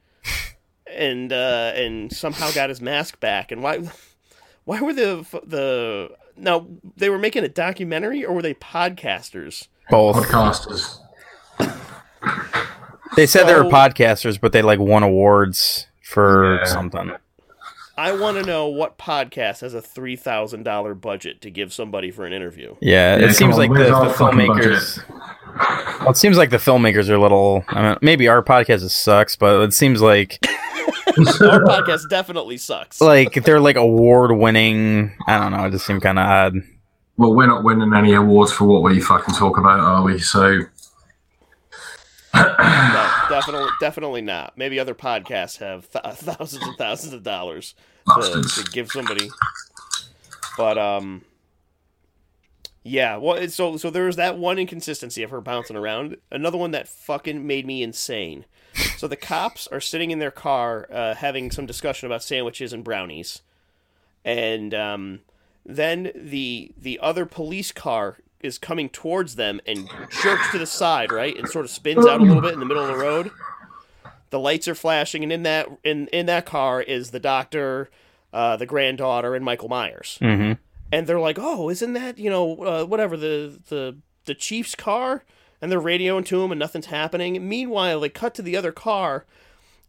and 0.86 1.32
uh, 1.32 1.72
and 1.74 2.12
somehow 2.12 2.50
got 2.52 2.68
his 2.68 2.82
mask 2.82 3.18
back. 3.18 3.50
And 3.50 3.62
why? 3.62 3.80
Why 4.64 4.82
were 4.82 4.92
the 4.92 5.26
the 5.42 6.14
now 6.40 6.66
they 6.96 7.08
were 7.10 7.18
making 7.18 7.44
a 7.44 7.48
documentary 7.48 8.24
or 8.24 8.34
were 8.34 8.42
they 8.42 8.54
podcasters? 8.54 9.68
both. 9.90 10.16
Podcasters. 10.16 10.98
They 13.16 13.26
said 13.26 13.44
they 13.48 13.54
were 13.54 13.64
podcasters, 13.64 14.40
but 14.40 14.52
they 14.52 14.62
like 14.62 14.78
won 14.78 15.02
awards 15.02 15.86
for 16.02 16.56
Yeah. 16.58 16.64
something. 16.64 17.12
I 18.00 18.12
want 18.12 18.38
to 18.38 18.42
know 18.42 18.66
what 18.66 18.96
podcast 18.96 19.60
has 19.60 19.74
a 19.74 19.82
three 19.82 20.16
thousand 20.16 20.62
dollar 20.62 20.94
budget 20.94 21.42
to 21.42 21.50
give 21.50 21.70
somebody 21.70 22.10
for 22.10 22.24
an 22.24 22.32
interview. 22.32 22.74
Yeah, 22.80 23.18
Yeah, 23.18 23.26
it 23.26 23.34
seems 23.34 23.58
on, 23.58 23.58
like 23.58 23.72
the, 23.72 23.84
the 23.84 24.14
filmmakers. 24.14 25.06
Well, 26.00 26.08
it 26.08 26.16
seems 26.16 26.38
like 26.38 26.48
the 26.48 26.56
filmmakers 26.56 27.10
are 27.10 27.16
a 27.16 27.20
little. 27.20 27.62
I 27.68 27.90
mean, 27.90 27.98
maybe 28.00 28.26
our 28.26 28.42
podcast 28.42 28.82
is 28.82 28.94
sucks, 28.94 29.36
but 29.36 29.60
it 29.60 29.74
seems 29.74 30.00
like 30.00 30.38
Our 31.18 31.60
podcast 31.60 32.08
definitely 32.08 32.56
sucks. 32.56 33.02
like 33.02 33.34
they're 33.44 33.60
like 33.60 33.76
award 33.76 34.32
winning. 34.32 35.12
I 35.26 35.38
don't 35.38 35.52
know. 35.52 35.66
It 35.66 35.72
just 35.72 35.84
seemed 35.84 36.00
kind 36.00 36.18
of 36.18 36.26
odd. 36.26 36.54
Well, 37.18 37.34
we're 37.34 37.48
not 37.48 37.64
winning 37.64 37.92
any 37.94 38.14
awards 38.14 38.50
for 38.50 38.64
what 38.64 38.82
we 38.82 38.98
fucking 38.98 39.34
talk 39.34 39.58
about, 39.58 39.78
are 39.78 40.02
we? 40.02 40.20
So 40.20 40.60
No, 42.34 43.09
definitely, 43.30 43.70
definitely 43.80 44.22
not. 44.22 44.58
Maybe 44.58 44.78
other 44.78 44.94
podcasts 44.94 45.58
have 45.58 45.90
th- 45.90 46.04
thousands 46.16 46.62
and 46.62 46.76
thousands 46.76 47.14
of 47.14 47.22
dollars 47.22 47.74
to, 48.06 48.42
to 48.42 48.70
give 48.72 48.90
somebody. 48.90 49.30
But 50.56 50.76
um, 50.76 51.22
yeah. 52.82 53.16
Well, 53.16 53.48
so 53.48 53.76
so 53.76 53.90
there 53.90 54.06
was 54.06 54.16
that 54.16 54.38
one 54.38 54.58
inconsistency 54.58 55.22
of 55.22 55.30
her 55.30 55.40
bouncing 55.40 55.76
around. 55.76 56.16
Another 56.30 56.58
one 56.58 56.70
that 56.72 56.88
fucking 56.88 57.46
made 57.46 57.66
me 57.66 57.82
insane. 57.82 58.44
So 58.96 59.08
the 59.08 59.16
cops 59.16 59.66
are 59.68 59.80
sitting 59.80 60.10
in 60.10 60.18
their 60.18 60.30
car 60.30 60.86
uh, 60.92 61.14
having 61.14 61.50
some 61.50 61.66
discussion 61.66 62.06
about 62.06 62.22
sandwiches 62.22 62.72
and 62.72 62.84
brownies, 62.84 63.42
and 64.24 64.72
um, 64.74 65.20
then 65.64 66.12
the 66.14 66.72
the 66.76 66.98
other 67.00 67.26
police 67.26 67.72
car 67.72 68.18
is 68.42 68.58
coming 68.58 68.88
towards 68.88 69.36
them 69.36 69.60
and 69.66 69.88
jerks 70.08 70.50
to 70.52 70.58
the 70.58 70.66
side, 70.66 71.12
right, 71.12 71.36
and 71.36 71.48
sort 71.48 71.64
of 71.64 71.70
spins 71.70 72.06
out 72.06 72.20
a 72.20 72.24
little 72.24 72.42
bit 72.42 72.54
in 72.54 72.60
the 72.60 72.66
middle 72.66 72.82
of 72.82 72.88
the 72.88 72.96
road. 72.96 73.30
The 74.30 74.38
lights 74.38 74.68
are 74.68 74.74
flashing, 74.74 75.22
and 75.22 75.32
in 75.32 75.42
that 75.42 75.68
in 75.84 76.06
in 76.08 76.26
that 76.26 76.46
car 76.46 76.80
is 76.80 77.10
the 77.10 77.18
doctor, 77.20 77.90
uh, 78.32 78.56
the 78.56 78.66
granddaughter, 78.66 79.34
and 79.34 79.44
Michael 79.44 79.68
Myers. 79.68 80.18
hmm 80.20 80.52
And 80.92 81.06
they're 81.06 81.20
like, 81.20 81.38
"Oh, 81.40 81.68
isn't 81.68 81.92
that 81.94 82.18
you 82.18 82.30
know 82.30 82.56
uh, 82.62 82.84
whatever 82.84 83.16
the 83.16 83.58
the 83.68 83.96
the 84.26 84.34
chief's 84.34 84.74
car?" 84.74 85.24
And 85.62 85.70
they're 85.70 85.80
radioing 85.80 86.24
to 86.26 86.42
him, 86.42 86.52
and 86.52 86.58
nothing's 86.58 86.86
happening. 86.86 87.46
Meanwhile, 87.46 88.00
they 88.00 88.08
cut 88.08 88.34
to 88.36 88.42
the 88.42 88.56
other 88.56 88.72
car, 88.72 89.26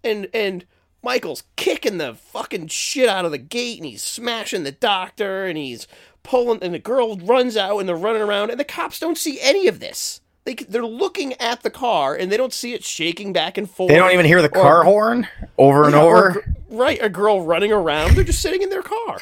and 0.03 0.27
and 0.33 0.65
Michael's 1.03 1.43
kicking 1.55 1.97
the 1.97 2.13
fucking 2.15 2.67
shit 2.67 3.07
out 3.07 3.25
of 3.25 3.31
the 3.31 3.37
gate, 3.37 3.77
and 3.77 3.85
he's 3.85 4.03
smashing 4.03 4.63
the 4.63 4.71
doctor, 4.71 5.45
and 5.45 5.57
he's 5.57 5.87
pulling, 6.23 6.61
and 6.63 6.73
the 6.73 6.79
girl 6.79 7.17
runs 7.17 7.57
out, 7.57 7.79
and 7.79 7.87
they're 7.89 7.95
running 7.95 8.21
around, 8.21 8.49
and 8.51 8.59
the 8.59 8.63
cops 8.65 8.99
don't 8.99 9.17
see 9.17 9.39
any 9.41 9.67
of 9.67 9.79
this. 9.79 10.21
They 10.43 10.55
they're 10.55 10.85
looking 10.85 11.33
at 11.33 11.61
the 11.61 11.69
car, 11.69 12.15
and 12.15 12.31
they 12.31 12.37
don't 12.37 12.53
see 12.53 12.73
it 12.73 12.83
shaking 12.83 13.31
back 13.33 13.57
and 13.57 13.69
forth. 13.69 13.89
They 13.89 13.97
don't 13.97 14.11
even 14.13 14.25
hear 14.25 14.41
the 14.41 14.47
Or- 14.49 14.61
car 14.61 14.83
horn 14.83 15.27
over 15.57 15.85
and 15.85 15.95
or 15.95 15.99
over. 16.17 16.31
gr- 16.31 16.39
right, 16.77 16.99
a 17.01 17.09
girl 17.09 17.41
running 17.41 17.71
around. 17.71 18.15
They're 18.15 18.23
just 18.23 18.41
sitting 18.41 18.61
in 18.63 18.69
their 18.69 18.81
car, 18.81 19.19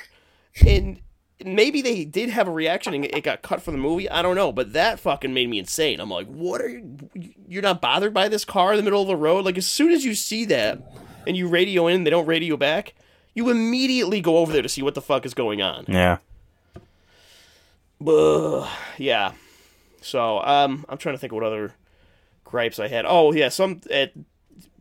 and 0.66 1.02
maybe 1.44 1.82
they 1.82 2.04
did 2.06 2.30
have 2.30 2.48
a 2.48 2.52
reaction 2.52 2.94
and 2.94 3.06
it 3.06 3.24
got 3.24 3.42
cut 3.42 3.62
from 3.62 3.74
the 3.74 3.80
movie. 3.80 4.10
I 4.10 4.22
don't 4.22 4.36
know, 4.36 4.52
but 4.52 4.74
that 4.74 5.00
fucking 5.00 5.34
made 5.34 5.50
me 5.50 5.60
insane. 5.60 6.00
I'm 6.02 6.10
like, 6.10 6.28
what 6.28 6.60
are 6.62 6.68
you? 6.68 6.98
You're 7.48 7.62
not 7.62 7.80
bothered 7.82 8.14
by 8.14 8.28
this 8.28 8.44
car 8.44 8.72
in 8.74 8.78
the 8.78 8.84
middle 8.84 9.02
of 9.02 9.08
the 9.08 9.16
road? 9.16 9.46
Like 9.46 9.58
as 9.58 9.66
soon 9.68 9.92
as 9.94 10.04
you 10.04 10.16
see 10.16 10.44
that 10.46 10.82
and 11.26 11.38
you 11.38 11.48
radio 11.48 11.88
in, 11.88 12.04
they 12.04 12.10
don't 12.10 12.26
radio 12.26 12.58
back. 12.58 12.94
You 13.36 13.50
immediately 13.50 14.20
go 14.20 14.38
over 14.40 14.52
there 14.52 14.62
to 14.62 14.68
see 14.68 14.82
what 14.82 14.96
the 14.96 15.02
fuck 15.02 15.26
is 15.26 15.34
going 15.34 15.62
on. 15.62 15.86
Yeah. 15.88 16.18
Ugh, 18.06 18.68
yeah. 18.98 19.34
So, 20.02 20.40
um, 20.40 20.86
I'm 20.88 20.98
trying 20.98 21.16
to 21.16 21.20
think 21.20 21.34
of 21.34 21.36
what 21.36 21.44
other 21.44 21.74
gripes 22.46 22.80
I 22.80 22.88
had. 22.88 23.06
Oh, 23.08 23.34
yeah, 23.34 23.50
some 23.50 23.82
at 23.92 24.14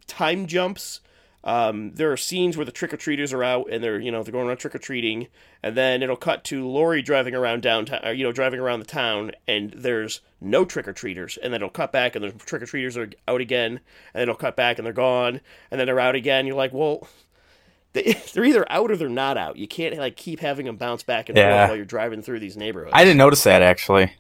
time 0.07 0.47
jumps. 0.47 1.01
um, 1.45 1.93
there 1.95 2.11
are 2.13 2.17
scenes 2.17 2.57
where 2.57 2.67
the 2.67 2.73
trick 2.73 2.93
or 2.93 2.97
treaters 2.97 3.33
are 3.33 3.45
out 3.45 3.71
and 3.71 3.83
they're 3.83 4.01
you 4.01 4.11
know 4.11 4.23
they're 4.23 4.33
going 4.33 4.47
around 4.49 4.59
trick 4.59 4.75
or 4.75 4.79
treating, 4.79 5.29
and 5.63 5.77
then 5.77 6.03
it'll 6.03 6.17
cut 6.17 6.45
to 6.45 6.67
Laurie 6.67 7.03
driving 7.03 7.35
around 7.35 7.63
downtown, 7.63 8.01
or, 8.05 8.13
you 8.13 8.25
know, 8.25 8.33
driving 8.33 8.61
around 8.61 8.81
the 8.81 8.87
town, 8.87 9.33
and 9.47 9.73
there's 9.73 10.21
no 10.41 10.65
trick 10.65 10.87
or 10.87 10.93
treaters, 10.93 11.39
and 11.43 11.53
then 11.53 11.61
it'll 11.61 11.71
cut 11.71 11.93
back 11.93 12.15
and 12.15 12.25
the 12.25 12.31
trick 12.33 12.63
or 12.63 12.67
treaters 12.67 12.97
are 12.97 13.11
out 13.27 13.41
again, 13.41 13.73
and 13.73 13.81
then 14.15 14.23
it'll 14.23 14.35
cut 14.35 14.57
back 14.57 14.79
and 14.79 14.87
they're 14.87 14.93
gone, 14.93 15.41
and 15.71 15.81
then 15.81 15.87
they're 15.87 16.01
out 16.01 16.15
again. 16.15 16.47
You're 16.47 16.57
like, 16.57 16.73
well. 16.73 17.09
They- 17.93 18.13
They're 18.35 18.45
either 18.45 18.71
out 18.71 18.91
or 18.91 18.97
they're 18.97 19.09
not 19.09 19.37
out. 19.37 19.57
You 19.57 19.67
can't 19.69 19.97
like 19.97 20.17
keep 20.17 20.41
having 20.41 20.67
them 20.67 20.77
bounce 20.77 21.03
back 21.03 21.29
and 21.29 21.37
Yeah. 21.39 21.59
forth 21.59 21.71
while 21.71 21.77
you're 21.77 21.85
driving 21.85 22.23
through 22.23 22.41
these 22.41 22.57
neighborhoods. 22.57 22.93
I 22.95 23.05
didn't 23.05 23.19
notice 23.19 23.45
that 23.45 23.63
actually. 23.63 24.13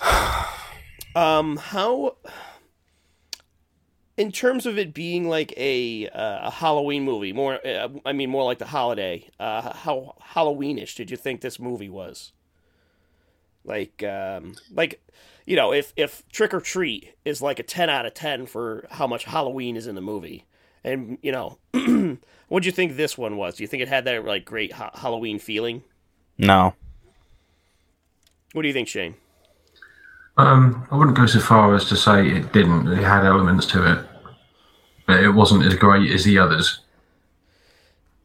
Um, 1.14 1.56
how, 1.56 2.16
in 4.18 4.30
terms 4.32 4.66
of 4.66 4.76
it 4.76 4.92
being 4.92 5.26
like 5.30 5.54
a 5.56 6.08
uh, 6.10 6.48
a 6.48 6.50
Halloween 6.50 7.04
movie, 7.04 7.32
more 7.32 7.58
uh, 7.66 7.88
I 8.04 8.12
mean 8.12 8.28
more 8.28 8.44
like 8.44 8.58
the 8.58 8.66
holiday. 8.66 9.26
Uh, 9.40 9.72
how 9.74 10.14
Halloweenish 10.34 10.94
did 10.94 11.10
you 11.10 11.16
think 11.16 11.40
this 11.40 11.58
movie 11.58 11.88
was? 11.88 12.32
Like, 13.64 14.02
um, 14.04 14.56
like, 14.70 15.00
you 15.46 15.56
know, 15.56 15.72
if 15.72 15.94
if 15.96 16.22
Trick 16.28 16.52
or 16.52 16.60
Treat 16.60 17.14
is 17.24 17.40
like 17.40 17.58
a 17.58 17.62
ten 17.62 17.88
out 17.88 18.04
of 18.04 18.12
ten 18.12 18.44
for 18.44 18.86
how 18.90 19.06
much 19.06 19.24
Halloween 19.24 19.74
is 19.74 19.86
in 19.86 19.94
the 19.94 20.02
movie, 20.02 20.44
and 20.86 21.18
you 21.20 21.32
know, 21.32 21.58
what 22.48 22.62
do 22.62 22.66
you 22.66 22.72
think 22.72 22.96
this 22.96 23.18
one 23.18 23.36
was? 23.36 23.56
Do 23.56 23.64
you 23.64 23.66
think 23.66 23.82
it 23.82 23.88
had 23.88 24.04
that 24.04 24.24
like 24.24 24.44
great 24.44 24.72
ha- 24.72 24.92
Halloween 24.94 25.38
feeling? 25.38 25.82
No. 26.38 26.74
What 28.52 28.62
do 28.62 28.68
you 28.68 28.74
think, 28.74 28.88
Shane? 28.88 29.16
Um, 30.38 30.86
I 30.90 30.96
wouldn't 30.96 31.16
go 31.16 31.26
so 31.26 31.40
far 31.40 31.74
as 31.74 31.86
to 31.86 31.96
say 31.96 32.26
it 32.28 32.52
didn't. 32.52 32.88
It 32.88 33.02
had 33.02 33.24
elements 33.24 33.66
to 33.66 33.92
it, 33.92 34.06
but 35.06 35.22
it 35.22 35.30
wasn't 35.30 35.64
as 35.64 35.74
great 35.74 36.10
as 36.10 36.24
the 36.24 36.38
others. 36.38 36.80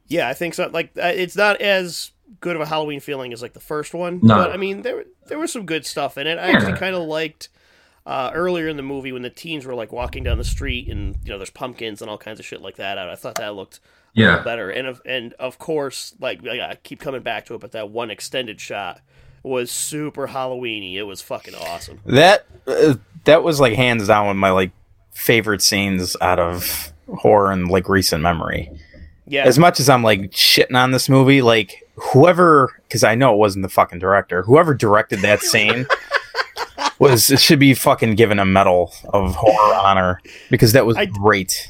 Yeah, 0.07 0.27
I 0.27 0.33
think 0.33 0.53
so. 0.53 0.67
Like, 0.67 0.91
uh, 0.97 1.11
it's 1.15 1.37
not 1.37 1.61
as 1.61 2.11
good 2.41 2.55
of 2.55 2.61
a 2.61 2.65
Halloween 2.65 2.99
feeling 2.99 3.31
as 3.33 3.41
like 3.41 3.53
the 3.53 3.61
first 3.61 3.93
one. 3.93 4.19
No. 4.21 4.35
but 4.35 4.51
I 4.51 4.57
mean, 4.57 4.81
there 4.81 5.05
there 5.27 5.39
was 5.39 5.51
some 5.51 5.65
good 5.65 5.85
stuff 5.85 6.17
in 6.17 6.27
it. 6.27 6.37
I 6.37 6.51
actually 6.51 6.73
kind 6.73 6.95
of 6.95 7.03
liked 7.03 7.49
uh, 8.05 8.31
earlier 8.33 8.67
in 8.67 8.77
the 8.77 8.83
movie 8.83 9.11
when 9.11 9.21
the 9.21 9.29
teens 9.29 9.65
were 9.65 9.75
like 9.75 9.91
walking 9.91 10.23
down 10.23 10.37
the 10.37 10.43
street 10.43 10.87
and 10.87 11.15
you 11.23 11.31
know 11.31 11.37
there's 11.37 11.49
pumpkins 11.49 12.01
and 12.01 12.09
all 12.09 12.17
kinds 12.17 12.39
of 12.39 12.45
shit 12.45 12.61
like 12.61 12.77
that 12.77 12.97
out. 12.97 13.09
I 13.09 13.15
thought 13.15 13.35
that 13.35 13.55
looked 13.55 13.79
Yeah, 14.13 14.41
better. 14.43 14.69
And 14.69 14.87
of 14.87 15.01
and 15.05 15.33
of 15.33 15.59
course, 15.59 16.15
like 16.19 16.45
I 16.45 16.77
keep 16.83 16.99
coming 16.99 17.21
back 17.21 17.45
to 17.47 17.55
it, 17.55 17.61
but 17.61 17.71
that 17.73 17.89
one 17.89 18.09
extended 18.09 18.59
shot 18.59 19.01
was 19.43 19.71
super 19.71 20.27
Halloweeny. 20.27 20.95
It 20.95 21.03
was 21.03 21.21
fucking 21.21 21.55
awesome. 21.55 21.99
That 22.05 22.45
uh, 22.67 22.95
that 23.25 23.43
was 23.43 23.59
like 23.59 23.73
hands 23.73 24.07
down 24.07 24.25
one 24.25 24.35
of 24.35 24.39
my 24.39 24.51
like 24.51 24.71
favorite 25.11 25.61
scenes 25.61 26.15
out 26.21 26.39
of 26.39 26.91
horror 27.07 27.51
in 27.51 27.65
like 27.65 27.87
recent 27.89 28.23
memory. 28.23 28.71
Yeah, 29.27 29.45
As 29.45 29.57
much 29.57 29.79
as 29.79 29.87
I'm 29.87 30.03
like 30.03 30.31
shitting 30.31 30.75
on 30.75 30.91
this 30.91 31.07
movie, 31.07 31.41
like 31.41 31.87
whoever, 31.95 32.81
because 32.83 33.03
I 33.03 33.15
know 33.15 33.33
it 33.33 33.37
wasn't 33.37 33.63
the 33.63 33.69
fucking 33.69 33.99
director, 33.99 34.41
whoever 34.41 34.73
directed 34.73 35.19
that 35.19 35.41
scene 35.41 35.85
was 37.01 37.29
it 37.31 37.39
should 37.41 37.59
be 37.59 37.73
fucking 37.73 38.15
given 38.15 38.39
a 38.39 38.45
medal 38.45 38.93
of 39.09 39.35
horror 39.35 39.75
honor 39.75 40.21
because 40.49 40.73
that 40.73 40.85
was 40.85 40.95
I- 40.97 41.05
great. 41.05 41.69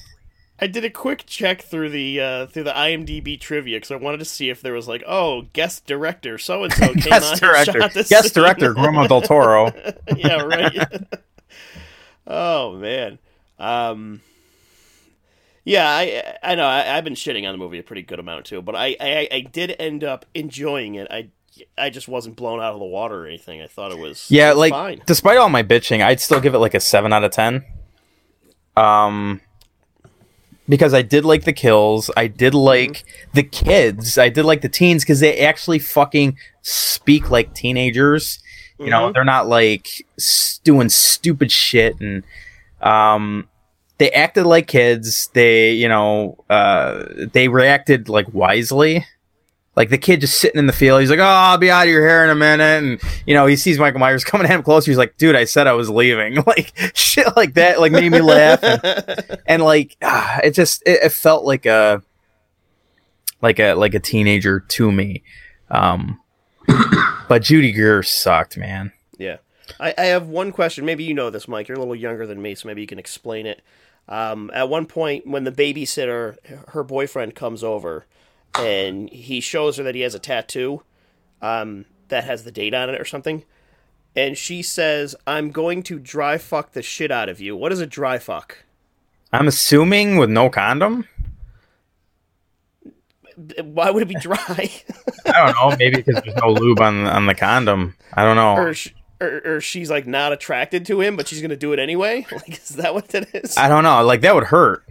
I 0.63 0.67
did 0.67 0.85
a 0.85 0.91
quick 0.91 1.23
check 1.25 1.63
through 1.63 1.89
the 1.89 2.21
uh, 2.21 2.45
through 2.45 2.65
the 2.65 2.71
IMDb 2.71 3.39
trivia 3.39 3.77
because 3.77 3.89
I 3.89 3.95
wanted 3.95 4.19
to 4.19 4.25
see 4.25 4.51
if 4.51 4.61
there 4.61 4.73
was 4.73 4.87
like, 4.87 5.03
oh, 5.07 5.47
guest 5.53 5.87
director 5.87 6.37
so 6.37 6.63
and 6.63 6.71
so 6.71 6.93
came 6.93 7.13
on 7.13 7.19
Guest 7.19 7.31
and 7.31 7.41
director, 7.41 7.81
shot 7.81 7.93
this 7.95 8.09
guest 8.09 8.33
scene. 8.35 8.43
director 8.43 8.75
Guillermo 8.75 9.07
del 9.07 9.21
Toro. 9.23 9.71
yeah, 10.15 10.41
right. 10.43 11.03
oh 12.27 12.73
man. 12.73 13.17
Um, 13.57 14.21
yeah, 15.63 15.89
I 15.89 16.37
I 16.43 16.53
know 16.53 16.65
I, 16.65 16.95
I've 16.95 17.03
been 17.03 17.15
shitting 17.15 17.47
on 17.47 17.53
the 17.53 17.57
movie 17.57 17.79
a 17.79 17.83
pretty 17.83 18.03
good 18.03 18.19
amount 18.19 18.45
too, 18.45 18.61
but 18.61 18.75
I, 18.75 18.95
I 18.99 19.27
I 19.31 19.39
did 19.51 19.75
end 19.79 20.03
up 20.03 20.27
enjoying 20.35 20.93
it. 20.93 21.07
I 21.09 21.29
I 21.77 21.89
just 21.89 22.07
wasn't 22.07 22.35
blown 22.35 22.59
out 22.59 22.73
of 22.73 22.79
the 22.79 22.85
water 22.85 23.23
or 23.23 23.27
anything. 23.27 23.61
I 23.61 23.67
thought 23.67 23.91
it 23.91 23.97
was 23.97 24.25
Yeah, 24.29 24.47
it 24.47 24.51
was 24.51 24.57
like 24.59 24.73
fine. 24.73 25.01
despite 25.05 25.37
all 25.37 25.49
my 25.49 25.63
bitching, 25.63 26.03
I'd 26.03 26.19
still 26.19 26.39
give 26.39 26.53
it 26.55 26.59
like 26.59 26.73
a 26.73 26.79
seven 26.79 27.11
out 27.13 27.23
of 27.23 27.31
ten. 27.31 27.63
Um, 28.77 29.41
because 30.69 30.93
I 30.93 31.01
did 31.01 31.25
like 31.25 31.43
the 31.43 31.53
kills, 31.53 32.09
I 32.15 32.27
did 32.27 32.53
like 32.53 33.03
the 33.33 33.43
kids, 33.43 34.17
I 34.17 34.29
did 34.29 34.45
like 34.45 34.61
the 34.61 34.69
teens 34.69 35.03
because 35.03 35.19
they 35.19 35.39
actually 35.39 35.79
fucking 35.79 36.37
speak 36.61 37.29
like 37.29 37.53
teenagers. 37.53 38.39
You 38.79 38.89
know, 38.89 39.09
Mhm. 39.09 39.13
they're 39.13 39.23
not 39.25 39.47
like 39.47 39.87
doing 40.63 40.89
stupid 40.89 41.51
shit 41.51 41.99
and 41.99 42.23
um. 42.81 43.47
They 43.97 44.09
acted 44.13 44.47
like 44.47 44.65
kids. 44.65 45.29
They, 45.33 45.73
you 45.73 45.87
know, 45.87 46.43
uh, 46.49 47.03
they 47.33 47.47
reacted 47.49 48.09
like 48.09 48.25
wisely. 48.33 49.05
Like 49.75 49.89
the 49.89 49.97
kid 49.97 50.19
just 50.19 50.39
sitting 50.39 50.59
in 50.59 50.67
the 50.67 50.73
field, 50.73 50.99
he's 50.99 51.09
like, 51.09 51.19
"Oh, 51.19 51.23
I'll 51.23 51.57
be 51.57 51.71
out 51.71 51.83
of 51.83 51.89
your 51.89 52.05
hair 52.05 52.25
in 52.25 52.29
a 52.29 52.35
minute," 52.35 52.83
and 52.83 53.01
you 53.25 53.33
know 53.33 53.45
he 53.45 53.55
sees 53.55 53.79
Michael 53.79 54.01
Myers 54.01 54.23
coming 54.25 54.45
at 54.45 54.53
him 54.53 54.63
closer. 54.63 54.91
He's 54.91 54.97
like, 54.97 55.15
"Dude, 55.17 55.35
I 55.35 55.45
said 55.45 55.65
I 55.67 55.73
was 55.73 55.89
leaving." 55.89 56.43
Like 56.51 56.73
shit 56.95 57.27
like 57.37 57.53
that, 57.53 57.79
like 57.79 57.93
made 57.93 58.11
me 58.11 58.19
laugh, 58.19 58.61
and, 58.63 59.41
and 59.45 59.63
like 59.63 59.95
ah, 60.01 60.39
it 60.43 60.51
just 60.51 60.81
it, 60.85 61.03
it 61.03 61.11
felt 61.13 61.45
like 61.45 61.65
a 61.65 62.01
like 63.41 63.59
a 63.59 63.73
like 63.73 63.93
a 63.93 63.99
teenager 63.99 64.59
to 64.59 64.91
me. 64.91 65.23
Um, 65.69 66.19
but 67.29 67.41
Judy 67.41 67.71
Greer 67.71 68.03
sucked, 68.03 68.57
man. 68.57 68.91
Yeah. 69.17 69.37
I, 69.79 69.93
I 69.97 70.05
have 70.05 70.27
one 70.27 70.51
question. 70.51 70.83
Maybe 70.85 71.05
you 71.05 71.13
know 71.13 71.29
this, 71.29 71.47
Mike. 71.47 71.69
You're 71.69 71.77
a 71.77 71.79
little 71.79 71.95
younger 71.95 72.27
than 72.27 72.41
me, 72.41 72.55
so 72.55 72.67
maybe 72.67 72.81
you 72.81 72.87
can 72.87 72.99
explain 72.99 73.45
it. 73.45 73.61
Um, 74.09 74.51
at 74.53 74.67
one 74.67 74.85
point, 74.85 75.25
when 75.25 75.45
the 75.45 75.51
babysitter, 75.51 76.35
her 76.69 76.83
boyfriend, 76.83 77.35
comes 77.35 77.63
over 77.63 78.05
and 78.59 79.09
he 79.09 79.39
shows 79.39 79.77
her 79.77 79.83
that 79.83 79.95
he 79.95 80.01
has 80.01 80.15
a 80.15 80.19
tattoo 80.19 80.83
um, 81.41 81.85
that 82.09 82.23
has 82.25 82.43
the 82.43 82.51
date 82.51 82.73
on 82.73 82.89
it 82.89 82.99
or 82.99 83.05
something, 83.05 83.43
and 84.15 84.37
she 84.37 84.61
says, 84.61 85.15
I'm 85.25 85.51
going 85.51 85.83
to 85.83 85.99
dry 85.99 86.37
fuck 86.37 86.73
the 86.73 86.81
shit 86.81 87.11
out 87.11 87.29
of 87.29 87.39
you. 87.39 87.55
What 87.55 87.71
is 87.71 87.79
a 87.79 87.85
dry 87.87 88.17
fuck? 88.19 88.63
I'm 89.33 89.47
assuming 89.47 90.17
with 90.17 90.29
no 90.29 90.49
condom. 90.49 91.07
Why 93.63 93.89
would 93.89 94.03
it 94.03 94.09
be 94.09 94.15
dry? 94.15 94.37
I 95.25 95.45
don't 95.45 95.55
know, 95.55 95.75
maybe 95.79 95.97
because 96.03 96.21
there's 96.23 96.35
no 96.35 96.49
lube 96.51 96.79
on 96.81 97.07
on 97.07 97.25
the 97.25 97.33
condom. 97.35 97.95
I 98.13 98.23
don't 98.23 98.35
know. 98.35 98.55
or, 98.55 98.73
sh- 98.73 98.93
or, 99.21 99.41
or 99.45 99.61
she's 99.61 99.89
like 99.89 100.05
not 100.05 100.33
attracted 100.33 100.85
to 100.87 100.99
him, 101.01 101.15
but 101.15 101.27
she's 101.27 101.39
going 101.39 101.49
to 101.49 101.55
do 101.55 101.71
it 101.73 101.79
anyway? 101.79 102.25
Like, 102.31 102.49
is 102.49 102.69
that 102.69 102.93
what 102.93 103.07
that 103.09 103.33
is? 103.33 103.57
I 103.57 103.69
don't 103.69 103.83
know. 103.83 104.03
Like 104.03 104.21
that 104.21 104.35
would 104.35 104.43
hurt. 104.45 104.83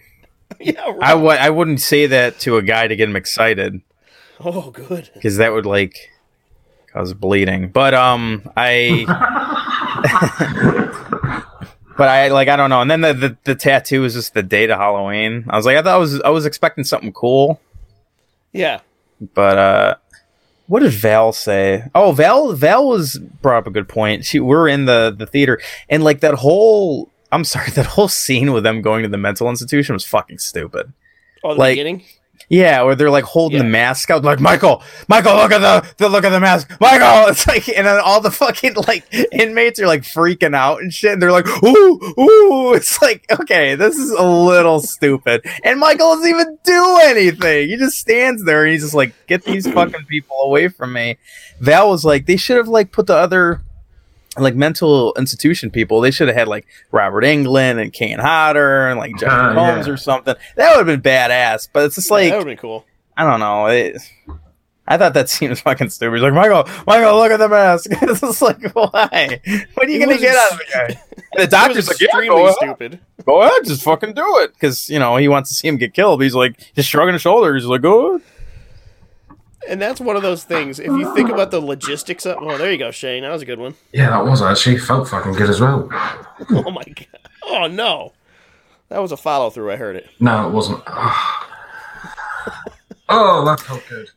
yeah, 0.60 0.80
right. 0.90 1.02
I 1.02 1.10
w- 1.10 1.30
I 1.30 1.50
wouldn't 1.50 1.80
say 1.80 2.06
that 2.06 2.38
to 2.40 2.56
a 2.56 2.62
guy 2.62 2.88
to 2.88 2.96
get 2.96 3.08
him 3.08 3.16
excited 3.16 3.80
oh, 4.40 4.70
good. 4.70 5.10
because 5.14 5.36
that 5.36 5.52
would 5.52 5.66
like 5.66 5.96
cause 6.92 7.14
bleeding. 7.14 7.68
But 7.68 7.94
um, 7.94 8.50
I. 8.56 9.04
but 11.96 12.08
I 12.08 12.28
like 12.28 12.48
I 12.48 12.56
don't 12.56 12.70
know. 12.70 12.80
And 12.80 12.90
then 12.90 13.00
the, 13.02 13.12
the 13.14 13.36
the 13.44 13.54
tattoo 13.54 14.02
was 14.02 14.14
just 14.14 14.34
the 14.34 14.42
date 14.42 14.70
of 14.70 14.78
Halloween. 14.78 15.44
I 15.48 15.56
was 15.56 15.66
like 15.66 15.76
I 15.76 15.82
thought 15.82 15.94
I 15.94 15.98
was 15.98 16.20
I 16.22 16.30
was 16.30 16.46
expecting 16.46 16.84
something 16.84 17.12
cool, 17.12 17.60
Yeah. 18.52 18.80
but 19.34 19.58
uh. 19.58 19.94
What 20.66 20.84
did 20.84 20.92
Val 20.92 21.32
say? 21.32 21.82
Oh, 21.96 22.12
Val 22.12 22.52
Val 22.52 22.86
was 22.86 23.18
brought 23.18 23.58
up 23.58 23.66
a 23.66 23.72
good 23.72 23.88
point. 23.88 24.24
She 24.24 24.38
we're 24.38 24.68
in 24.68 24.84
the 24.84 25.12
the 25.16 25.26
theater 25.26 25.60
and 25.88 26.04
like 26.04 26.20
that 26.20 26.34
whole 26.34 27.10
I'm 27.32 27.44
sorry, 27.44 27.70
that 27.74 27.86
whole 27.86 28.08
scene 28.08 28.52
with 28.52 28.64
them 28.64 28.82
going 28.82 29.02
to 29.02 29.08
the 29.08 29.18
mental 29.18 29.48
institution 29.48 29.94
was 29.94 30.04
fucking 30.04 30.38
stupid. 30.38 30.92
Oh, 31.44 31.54
the 31.54 31.60
Like- 31.60 31.72
beginning? 31.72 32.04
Yeah, 32.48 32.82
where 32.82 32.96
they're 32.96 33.10
like 33.10 33.22
holding 33.24 33.58
Yeah. 33.58 33.62
the 33.64 33.68
mask 33.68 34.10
out, 34.10 34.24
like 34.24 34.40
Michael, 34.40 34.82
Michael, 35.06 35.36
look 35.36 35.52
at 35.52 35.58
the, 35.60 35.86
the 35.98 36.08
look 36.08 36.24
at 36.24 36.30
the 36.30 36.40
mask, 36.40 36.68
Michael. 36.80 37.28
It's 37.30 37.46
like, 37.46 37.68
and 37.68 37.86
then 37.86 38.00
all 38.00 38.20
the 38.20 38.30
fucking 38.32 38.74
like 38.88 39.04
inmates 39.30 39.78
are 39.78 39.86
like 39.86 40.02
freaking 40.02 40.54
out 40.56 40.80
and 40.80 40.92
shit. 40.92 41.12
And 41.12 41.22
they're 41.22 41.30
like, 41.30 41.46
ooh, 41.62 42.00
ooh. 42.18 42.72
It's 42.74 43.00
like, 43.02 43.24
okay, 43.30 43.76
this 43.76 43.96
is 43.98 44.10
a 44.10 44.24
little 44.26 44.80
stupid. 44.80 45.42
And 45.62 45.78
Michael 45.78 46.14
doesn't 46.16 46.28
even 46.28 46.58
do 46.64 46.98
anything. 47.02 47.68
He 47.68 47.76
just 47.76 47.98
stands 47.98 48.42
there 48.44 48.64
and 48.64 48.72
he's 48.72 48.82
just 48.82 48.94
like, 48.94 49.12
get 49.28 49.44
these 49.44 49.68
fucking 49.72 50.06
people 50.06 50.36
away 50.42 50.68
from 50.68 50.92
me. 50.94 51.18
Val 51.60 51.90
was 51.90 52.04
like, 52.04 52.26
they 52.26 52.36
should 52.38 52.56
have 52.56 52.68
like 52.68 52.90
put 52.90 53.06
the 53.06 53.14
other 53.14 53.60
like 54.42 54.54
mental 54.54 55.12
institution 55.18 55.70
people. 55.70 56.00
They 56.00 56.10
should 56.10 56.28
have 56.28 56.36
had 56.36 56.48
like 56.48 56.66
Robert 56.92 57.24
Englund 57.24 57.80
and 57.80 57.92
Kane 57.92 58.18
Hodder 58.18 58.88
and 58.88 58.98
like 58.98 59.16
Jeffrey 59.16 59.36
Uh, 59.36 59.54
Holmes 59.54 59.86
yeah. 59.86 59.92
or 59.92 59.96
something. 59.96 60.34
That 60.56 60.76
would 60.76 60.86
have 60.86 61.02
been 61.02 61.12
badass. 61.12 61.68
But 61.72 61.84
it's 61.86 61.94
just 61.96 62.10
Yeah, 62.10 62.14
like 62.16 62.30
that 62.30 62.36
would 62.38 62.46
have 62.46 62.46
been 62.46 62.56
cool. 62.58 62.84
I 63.16 63.24
don't 63.24 63.40
know. 63.40 63.66
It, 63.66 64.00
I 64.88 64.96
thought 64.98 65.14
that 65.14 65.28
scene 65.30 65.50
was 65.50 65.60
fucking 65.60 65.90
stupid. 65.90 66.14
He's 66.16 66.22
like, 66.22 66.32
Michael, 66.34 66.64
Michael, 66.86 67.16
look 67.18 67.30
at 67.30 67.36
the 67.38 67.48
mask. 67.48 67.86
it's 67.92 68.20
just 68.20 68.42
like, 68.42 68.60
why? 68.74 69.40
What 69.74 69.86
are 69.86 69.90
you 69.90 69.96
It 69.96 70.00
gonna 70.00 70.12
was 70.12 70.20
get 70.20 70.34
out 70.36 70.52
of 70.52 70.58
the 70.58 70.64
guy? 70.72 71.00
And 71.32 71.42
the 71.44 71.46
doctor's 71.46 71.76
was 71.76 71.88
like, 71.88 72.00
yeah, 72.00 72.06
extremely 72.06 72.28
go 72.36 72.42
ahead, 72.44 72.54
stupid. 72.56 73.00
go 73.24 73.42
ahead, 73.42 73.64
just 73.64 73.82
fucking 73.84 74.14
do 74.14 74.24
it, 74.38 74.52
because 74.54 74.90
you 74.90 74.98
know 74.98 75.16
he 75.16 75.28
wants 75.28 75.48
to 75.50 75.54
see 75.54 75.68
him 75.68 75.76
get 75.76 75.94
killed. 75.94 76.18
But 76.18 76.24
he's 76.24 76.34
like, 76.34 76.58
just 76.74 76.88
shrugging 76.88 77.12
his 77.12 77.22
shoulders. 77.22 77.62
He's 77.62 77.68
like, 77.68 77.82
go 77.82 78.16
ahead. 78.16 78.22
And 79.68 79.80
that's 79.80 80.00
one 80.00 80.16
of 80.16 80.22
those 80.22 80.42
things. 80.44 80.78
If 80.78 80.86
you 80.86 81.14
think 81.14 81.28
about 81.30 81.50
the 81.50 81.60
logistics 81.60 82.24
of, 82.26 82.38
oh, 82.40 82.56
there 82.56 82.72
you 82.72 82.78
go, 82.78 82.90
Shane. 82.90 83.22
That 83.22 83.30
was 83.30 83.42
a 83.42 83.46
good 83.46 83.58
one. 83.58 83.74
Yeah, 83.92 84.10
that 84.10 84.24
was 84.24 84.40
actually 84.42 84.78
felt 84.78 85.08
fucking 85.08 85.34
good 85.34 85.50
as 85.50 85.60
well. 85.60 85.88
Oh 86.50 86.70
my 86.70 86.82
god. 86.82 87.06
Oh 87.44 87.66
no. 87.66 88.12
That 88.88 89.00
was 89.02 89.12
a 89.12 89.16
follow 89.16 89.50
through. 89.50 89.70
I 89.70 89.76
heard 89.76 89.94
it. 89.94 90.08
No, 90.18 90.48
it 90.48 90.52
wasn't. 90.52 90.82
Ah. 90.86 91.48
oh, 93.08 93.44
that 93.44 93.60
felt 93.60 93.82
good. 93.88 94.10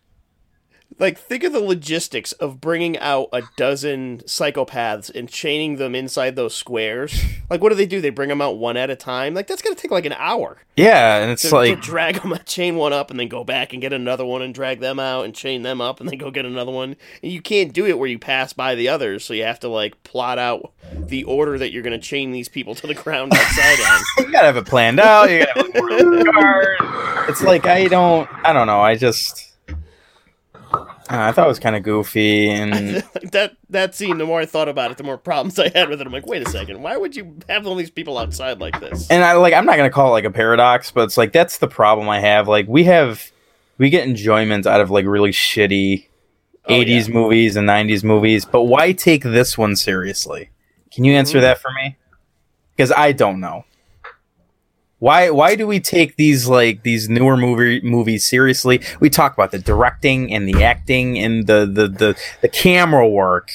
Like, 1.04 1.20
think 1.20 1.44
of 1.44 1.52
the 1.52 1.60
logistics 1.60 2.32
of 2.32 2.62
bringing 2.62 2.98
out 3.00 3.28
a 3.34 3.42
dozen 3.58 4.20
psychopaths 4.20 5.14
and 5.14 5.28
chaining 5.28 5.76
them 5.76 5.96
inside 5.96 6.38
those 6.38 6.56
squares. 6.56 7.22
Like, 7.50 7.62
what 7.62 7.72
do 7.72 7.76
they 7.76 7.86
do? 7.86 8.00
They 8.00 8.10
bring 8.10 8.30
them 8.30 8.42
out 8.42 8.58
one 8.58 8.78
at 8.78 8.90
a 8.90 8.96
time. 8.96 9.34
Like, 9.34 9.48
that's 9.48 9.62
gonna 9.62 9.76
take 9.76 9.92
like 9.92 10.06
an 10.06 10.14
hour. 10.14 10.60
Yeah, 10.78 11.18
and 11.18 11.30
it's 11.30 11.42
to, 11.42 11.54
like 11.54 11.76
to 11.76 11.82
drag 11.82 12.22
them, 12.22 12.34
chain 12.46 12.78
one 12.78 12.94
up, 12.94 13.12
and 13.12 13.20
then 13.20 13.28
go 13.28 13.44
back 13.44 13.74
and 13.74 13.82
get 13.82 13.92
another 13.92 14.24
one 14.24 14.42
and 14.42 14.54
drag 14.54 14.80
them 14.80 14.98
out 14.98 15.26
and 15.26 15.36
chain 15.36 15.62
them 15.62 15.82
up 15.82 16.00
and 16.00 16.08
then 16.08 16.18
go 16.18 16.32
get 16.32 16.46
another 16.46 16.72
one. 16.72 16.96
And 17.22 17.32
you 17.34 17.42
can't 17.42 17.74
do 17.74 17.86
it 17.86 18.00
where 18.00 18.08
you 18.08 18.18
pass 18.18 18.54
by 18.54 18.74
the 18.74 18.88
others, 18.88 19.26
so 19.26 19.34
you 19.34 19.44
have 19.44 19.60
to 19.60 19.68
like 19.68 20.02
plot 20.06 20.40
out 20.40 20.72
the 20.94 21.26
order 21.26 21.58
that 21.58 21.74
you're 21.74 21.84
going 21.84 22.00
to 22.00 22.08
chain 22.08 22.32
these 22.32 22.48
people 22.48 22.76
to 22.76 22.88
the 22.88 22.94
ground 22.94 23.34
outside 23.34 23.80
on. 23.82 24.02
you 24.26 24.32
gotta 24.32 24.46
have 24.46 24.56
it 24.56 24.66
planned 24.66 25.02
out. 25.02 25.30
You 25.30 25.46
gotta 25.46 25.60
have 25.60 26.14
a 26.14 26.24
guard. 26.32 27.30
It's 27.30 27.44
like 27.44 27.66
I 27.66 27.90
don't, 27.90 28.30
I 28.46 28.54
don't 28.54 28.68
know. 28.68 28.80
I 28.80 28.96
just, 28.96 29.53
I 31.10 31.32
thought 31.32 31.46
it 31.46 31.50
was 31.50 31.60
kind 31.60 31.76
of 31.76 31.84
goofy, 31.84 32.50
and 32.50 32.80
that 33.32 33.56
that 33.70 33.94
scene, 33.96 34.18
the 34.18 34.26
more 34.26 34.40
I 34.42 34.46
thought 34.46 34.70
about 34.70 34.92
it, 34.92 34.98
the 34.98 35.04
more 35.04 35.18
problems 35.18 35.60
I 35.60 35.70
had 35.70 35.90
with 35.90 36.00
it. 36.02 36.08
I'm 36.08 36.14
like, 36.14 36.26
wait 36.26 36.46
a 36.48 36.50
second, 36.50 36.82
why 36.82 36.96
would 36.98 37.16
you 37.16 37.38
have 37.50 37.68
all 37.68 37.76
these 37.76 37.90
people 37.92 38.18
outside 38.18 38.60
like 38.60 38.80
this? 38.80 39.10
and 39.12 39.24
I 39.24 39.34
like, 39.34 39.54
I'm 39.54 39.66
not 39.66 39.78
gonna 39.78 39.90
call 39.90 40.08
it 40.10 40.12
like 40.12 40.26
a 40.26 40.32
paradox, 40.32 40.92
but 40.92 41.02
it's 41.04 41.18
like 41.18 41.34
that's 41.34 41.58
the 41.58 41.68
problem 41.68 42.08
I 42.10 42.20
have. 42.20 42.48
Like 42.48 42.68
we 42.68 42.84
have, 42.86 43.32
we 43.78 43.90
get 43.90 44.08
enjoyment 44.08 44.66
out 44.66 44.82
of 44.82 44.92
like 44.92 45.06
really 45.06 45.32
shitty. 45.32 46.08
Oh, 46.66 46.74
80s 46.74 47.10
yeah. 47.10 47.14
movies 47.14 47.56
and 47.58 47.68
90s 47.68 48.06
movies, 48.06 48.46
but 48.46 48.64
why 48.64 48.94
take 48.94 49.24
this 49.24 49.58
one 49.58 49.76
seriously? 49.76 50.50
Can 50.94 51.04
you 51.04 51.12
answer 51.14 51.40
Mhm. 51.40 51.42
that 51.42 51.60
for 51.60 51.70
me? 51.72 51.98
Because 52.74 52.90
I 52.94 53.12
don't 53.12 53.42
know. 53.42 53.66
Why 55.04 55.32
why 55.32 55.56
do 55.58 55.68
we 55.68 55.82
take 55.82 56.16
these 56.16 56.48
like 56.48 56.84
these 56.84 57.10
newer 57.10 57.36
movie 57.36 57.82
movies 57.82 58.26
seriously? 58.26 58.80
We 59.02 59.10
talk 59.10 59.34
about 59.34 59.52
the 59.52 59.60
directing 59.60 60.34
and 60.34 60.48
the 60.48 60.64
acting 60.64 61.20
and 61.20 61.46
the 61.46 61.66
the 61.66 61.88
the, 61.90 62.20
the 62.42 62.48
camera 62.48 63.06
work, 63.06 63.50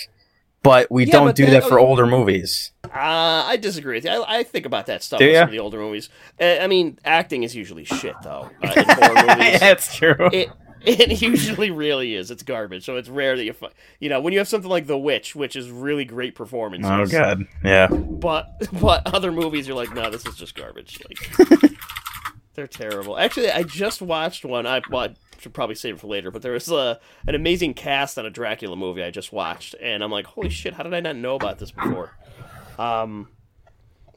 but 0.63 0.91
we 0.93 1.07
Yeah, 1.07 1.13
don't 1.13 1.27
but 1.29 1.37
do 1.37 1.47
that- 1.47 1.63
that 1.63 1.69
for 1.71 1.79
older 1.79 2.05
movies. 2.07 2.73
Uh, 2.85 3.45
I 3.47 3.57
disagree 3.57 3.97
with 3.97 4.05
you. 4.05 4.11
I, 4.11 4.41
I 4.41 4.43
think 4.43 4.67
about 4.67 4.87
that 4.87 5.03
stuff 5.03 5.23
in 5.23 5.35
some 5.35 5.45
of 5.45 5.51
the 5.51 5.59
older 5.59 5.79
movies. 5.79 6.11
Uh, 6.39 6.57
I 6.61 6.67
mean, 6.67 6.99
acting 7.05 7.43
is 7.45 7.55
usually 7.57 7.85
shit, 7.85 8.15
though. 8.23 8.51
Uh. 8.63 8.75
That's 9.59 9.95
true. 9.97 10.29
it 10.33 10.51
it 10.85 11.23
usually 11.23 11.71
really 11.71 12.15
is. 12.15 12.31
It's 12.31 12.43
garbage. 12.43 12.85
So 12.85 12.97
it's 12.97 13.09
rare 13.09 13.37
that 13.37 13.45
you, 13.45 13.53
fi- 13.53 13.71
you 14.01 14.09
know, 14.09 14.21
when 14.21 14.33
you 14.33 14.39
have 14.39 14.49
something 14.49 14.71
like 14.71 14.87
The 14.87 14.99
Witch, 14.99 15.35
which 15.35 15.57
is 15.57 15.71
really 15.71 16.05
great 16.05 16.35
performances. 16.35 16.91
Oh 16.91 17.07
god, 17.07 17.47
yeah. 17.65 17.89
But 17.89 18.69
but 18.81 19.13
other 19.13 19.33
movies, 19.33 19.67
you're 19.67 19.77
like, 19.77 19.95
no, 19.95 20.11
this 20.11 20.27
is 20.27 20.37
just 20.37 20.55
garbage. 20.55 20.99
Like 21.09 21.73
they're 22.55 22.67
terrible. 22.67 23.19
Actually, 23.19 23.51
I 23.51 23.63
just 23.63 24.03
watched 24.03 24.45
one. 24.45 24.67
I, 24.67 24.83
well, 24.91 25.03
I 25.03 25.15
should 25.39 25.55
probably 25.55 25.77
save 25.77 25.95
it 25.95 26.01
for 26.01 26.09
later. 26.09 26.31
But 26.31 26.43
there 26.43 26.53
was 26.53 26.69
a, 26.71 26.99
an 27.27 27.35
amazing 27.35 27.75
cast 27.75 28.19
on 28.19 28.27
a 28.27 28.31
Dracula 28.31 28.77
movie 28.77 29.03
I 29.03 29.11
just 29.11 29.33
watched, 29.33 29.75
and 29.81 30.03
I'm 30.03 30.11
like, 30.11 30.27
holy 30.27 30.51
shit, 30.51 30.75
how 30.75 30.83
did 30.83 30.95
I 30.95 31.01
not 31.01 31.17
know 31.17 31.37
about 31.37 31.59
this 31.59 31.71
before? 31.71 32.17
Um, 32.79 33.29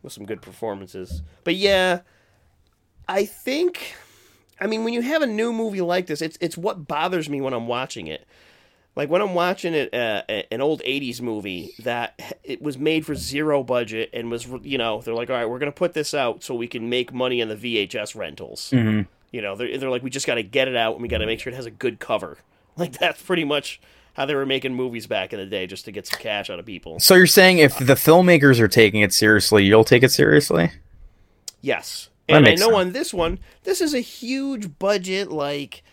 with 0.02 0.14
some 0.14 0.26
good 0.26 0.42
performances. 0.42 1.22
But 1.44 1.56
yeah, 1.56 2.02
I 3.08 3.26
think. 3.26 3.96
I 4.62 4.68
mean, 4.68 4.84
when 4.84 4.94
you 4.94 5.02
have 5.02 5.24
a 5.24 5.28
new 5.28 5.52
movie 5.52 5.82
like 5.82 6.06
this, 6.06 6.22
it's 6.22 6.38
it's 6.40 6.56
what 6.58 6.88
bothers 6.88 7.28
me 7.30 7.42
when 7.42 7.54
I'm 7.54 7.68
watching 7.68 8.08
it. 8.08 8.28
Like 8.96 9.10
when 9.10 9.22
I'm 9.22 9.34
watching 9.34 9.74
it, 9.74 9.94
uh, 9.94 10.22
an 10.52 10.62
old 10.62 10.82
'80s 10.84 11.20
movie 11.22 11.74
that 11.80 12.22
it 12.44 12.62
was 12.62 12.78
made 12.78 13.06
for 13.06 13.16
zero 13.16 13.64
budget 13.64 14.10
and 14.14 14.30
was, 14.30 14.46
you 14.64 14.78
know, 14.78 15.02
they're 15.02 15.14
like, 15.14 15.30
all 15.30 15.36
right, 15.36 15.50
we're 15.50 15.60
gonna 15.60 15.72
put 15.72 15.94
this 15.94 16.14
out 16.14 16.44
so 16.44 16.54
we 16.54 16.68
can 16.68 16.90
make 16.90 17.12
money 17.14 17.42
on 17.42 17.48
the 17.48 17.56
VHS 17.56 18.16
rentals. 18.16 18.70
hmm 18.70 19.02
You 19.32 19.42
know, 19.42 19.56
they're 19.56 19.78
they're 19.78 19.90
like, 19.90 20.04
we 20.04 20.10
just 20.10 20.28
got 20.28 20.36
to 20.36 20.44
get 20.44 20.68
it 20.68 20.76
out 20.76 20.94
and 20.94 21.02
we 21.02 21.08
got 21.08 21.20
to 21.20 21.26
make 21.26 21.40
sure 21.40 21.52
it 21.52 21.56
has 21.56 21.66
a 21.66 21.72
good 21.72 22.00
cover. 22.00 22.38
Like 22.78 22.94
that's 22.94 23.22
pretty 23.22 23.44
much 23.44 23.82
how 24.14 24.26
they 24.26 24.34
were 24.34 24.46
making 24.46 24.74
movies 24.74 25.06
back 25.06 25.34
in 25.34 25.40
the 25.40 25.46
day, 25.46 25.68
just 25.68 25.84
to 25.86 25.92
get 25.92 26.08
some 26.08 26.20
cash 26.22 26.50
out 26.50 26.58
of 26.58 26.66
people. 26.66 27.02
So 27.02 27.16
you're 27.16 27.28
saying 27.28 27.58
if 27.58 27.78
the 27.78 27.96
filmmakers 27.96 28.62
are 28.62 28.70
taking 28.70 29.02
it 29.02 29.12
seriously, 29.14 29.66
you'll 29.66 29.84
take 29.84 30.04
it 30.04 30.12
seriously? 30.12 30.72
Yes. 31.60 32.10
And 32.28 32.48
I 32.48 32.52
know 32.52 32.68
sense. 32.68 32.76
on 32.76 32.92
this 32.94 33.14
one, 33.14 33.40
this 33.64 33.82
is 33.82 33.94
a 33.94 34.00
huge 34.00 34.78
budget, 34.80 35.32
like 35.32 35.84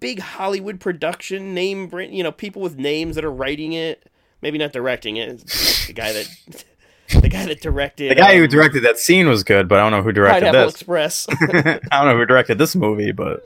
big 0.00 0.20
Hollywood 0.20 0.80
production, 0.80 1.54
name 1.54 1.88
brand, 1.88 2.14
you 2.14 2.22
know, 2.22 2.32
people 2.32 2.62
with 2.62 2.76
names 2.76 3.14
that 3.14 3.24
are 3.24 3.32
writing 3.32 3.72
it, 3.72 4.10
maybe 4.42 4.58
not 4.58 4.72
directing 4.72 5.16
it. 5.16 5.46
The 5.86 5.92
guy 5.94 6.12
that 6.12 6.64
the 7.22 7.28
guy 7.28 7.46
that 7.46 7.60
directed 7.60 8.10
The 8.10 8.16
guy 8.16 8.36
who 8.36 8.44
um, 8.44 8.48
directed 8.48 8.84
that 8.84 8.98
scene 8.98 9.28
was 9.28 9.44
good, 9.44 9.68
but 9.68 9.78
I 9.78 9.82
don't 9.82 9.92
know 9.92 10.02
who 10.02 10.12
directed 10.12 10.46
Pineapple 10.46 10.66
this. 10.66 10.74
Express. 10.74 11.26
I 11.30 11.80
don't 11.92 12.06
know 12.06 12.16
who 12.16 12.26
directed 12.26 12.58
this 12.58 12.74
movie, 12.74 13.12
but 13.12 13.44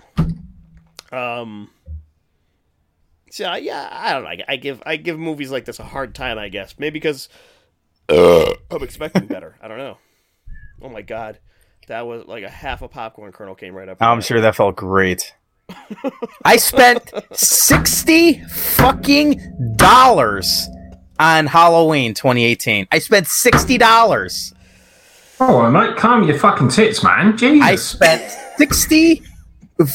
um 1.12 1.70
so 3.30 3.54
yeah, 3.54 3.88
I 3.90 4.12
don't 4.12 4.24
know. 4.24 4.28
I, 4.28 4.44
I 4.48 4.56
give 4.56 4.82
I 4.84 4.96
give 4.96 5.18
movies 5.18 5.50
like 5.50 5.64
this 5.64 5.78
a 5.78 5.84
hard 5.84 6.14
time, 6.14 6.38
I 6.38 6.48
guess. 6.48 6.74
Maybe 6.78 6.94
because 6.94 7.28
I'm 8.08 8.82
expecting 8.82 9.26
better. 9.26 9.56
I 9.62 9.68
don't 9.68 9.78
know. 9.78 9.96
Oh 10.82 10.88
my 10.88 11.02
god. 11.02 11.38
That 11.88 12.06
was 12.06 12.26
like 12.26 12.44
a 12.44 12.48
half 12.50 12.82
a 12.82 12.88
popcorn 12.88 13.32
kernel 13.32 13.54
came 13.54 13.74
right 13.74 13.88
up. 13.88 13.98
I'm 14.00 14.20
sure 14.20 14.40
that 14.40 14.54
felt 14.54 14.76
great. 14.76 15.34
I 16.44 16.56
spent 16.56 17.10
sixty 17.32 18.40
fucking 18.44 19.74
dollars 19.76 20.68
on 21.18 21.46
Halloween 21.46 22.14
2018. 22.14 22.86
I 22.90 22.98
spent 22.98 23.26
sixty 23.26 23.78
dollars. 23.78 24.52
Oh, 25.40 25.68
mate, 25.70 25.96
calm 25.96 26.22
your 26.24 26.38
fucking 26.38 26.68
tits, 26.68 27.02
man. 27.02 27.36
Jesus. 27.36 27.66
I 27.66 27.74
spent 27.76 28.30
sixty 28.58 29.22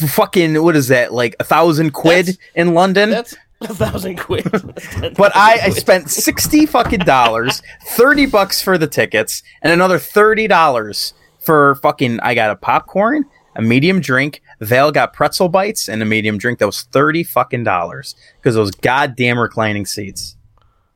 fucking 0.10 0.62
what 0.62 0.76
is 0.76 0.90
that 0.90 1.14
like 1.14 1.36
a 1.40 1.44
thousand 1.44 1.92
quid 1.92 2.28
That's- 2.28 2.38
in 2.56 2.74
London? 2.74 3.10
That's 3.12 3.36
a 3.62 3.74
thousand 3.74 4.18
quid. 4.18 4.46
But 5.18 5.36
I, 5.36 5.60
I 5.64 5.70
spent 5.70 6.10
sixty 6.10 6.66
fucking 6.66 7.00
dollars, 7.00 7.62
thirty 7.90 8.26
bucks 8.26 8.62
for 8.62 8.78
the 8.78 8.88
tickets, 8.88 9.42
and 9.62 9.72
another 9.72 10.00
thirty 10.00 10.48
dollars 10.48 11.14
for 11.48 11.76
fucking. 11.76 12.20
I 12.20 12.36
got 12.36 12.52
a 12.52 12.56
popcorn, 12.56 13.26
a 13.56 13.62
medium 13.64 14.00
drink. 14.02 14.44
Val 14.60 14.92
got 14.92 15.14
pretzel 15.14 15.50
bites 15.50 15.88
and 15.90 16.02
a 16.04 16.06
medium 16.06 16.38
drink. 16.38 16.60
That 16.60 16.68
was 16.68 16.84
thirty 16.84 17.24
fucking 17.24 17.64
dollars 17.64 18.16
because 18.38 18.54
those 18.54 18.70
goddamn 18.72 19.40
reclining 19.40 19.88
seats. 19.88 20.36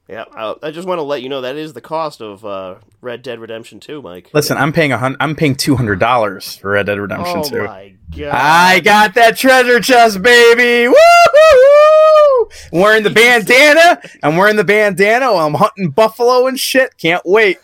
Yeah, 0.07 0.25
I, 0.35 0.55
I 0.61 0.71
just 0.71 0.85
want 0.87 0.99
to 0.99 1.03
let 1.03 1.21
you 1.21 1.29
know 1.29 1.39
that 1.41 1.55
is 1.55 1.71
the 1.71 1.79
cost 1.79 2.21
of 2.21 2.43
uh, 2.43 2.75
Red 2.99 3.21
Dead 3.21 3.39
Redemption 3.39 3.79
2, 3.79 4.01
Mike. 4.01 4.29
Listen, 4.33 4.57
I'm 4.57 4.73
paying 4.73 4.91
a 4.91 4.97
hun- 4.97 5.15
I'm 5.21 5.37
paying 5.37 5.55
two 5.55 5.77
hundred 5.77 5.99
dollars 5.99 6.57
for 6.57 6.71
Red 6.71 6.85
Dead 6.87 6.99
Redemption 6.99 7.37
oh 7.37 7.43
Two. 7.43 7.63
my 7.63 7.93
god! 8.15 8.31
I 8.33 8.81
got 8.81 9.13
that 9.15 9.37
treasure 9.37 9.79
chest, 9.79 10.21
baby! 10.21 10.89
Woo! 10.89 12.49
Wearing 12.73 13.03
the 13.03 13.09
bandana. 13.09 14.01
I'm 14.21 14.35
wearing 14.35 14.57
the 14.57 14.65
bandana 14.65 15.31
while 15.31 15.47
I'm 15.47 15.53
hunting 15.53 15.91
buffalo 15.91 16.47
and 16.47 16.59
shit. 16.59 16.97
Can't 16.97 17.23
wait. 17.25 17.57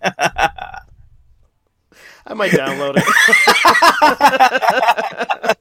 I 2.28 2.34
might 2.34 2.52
download 2.52 2.94
it. 2.96 3.04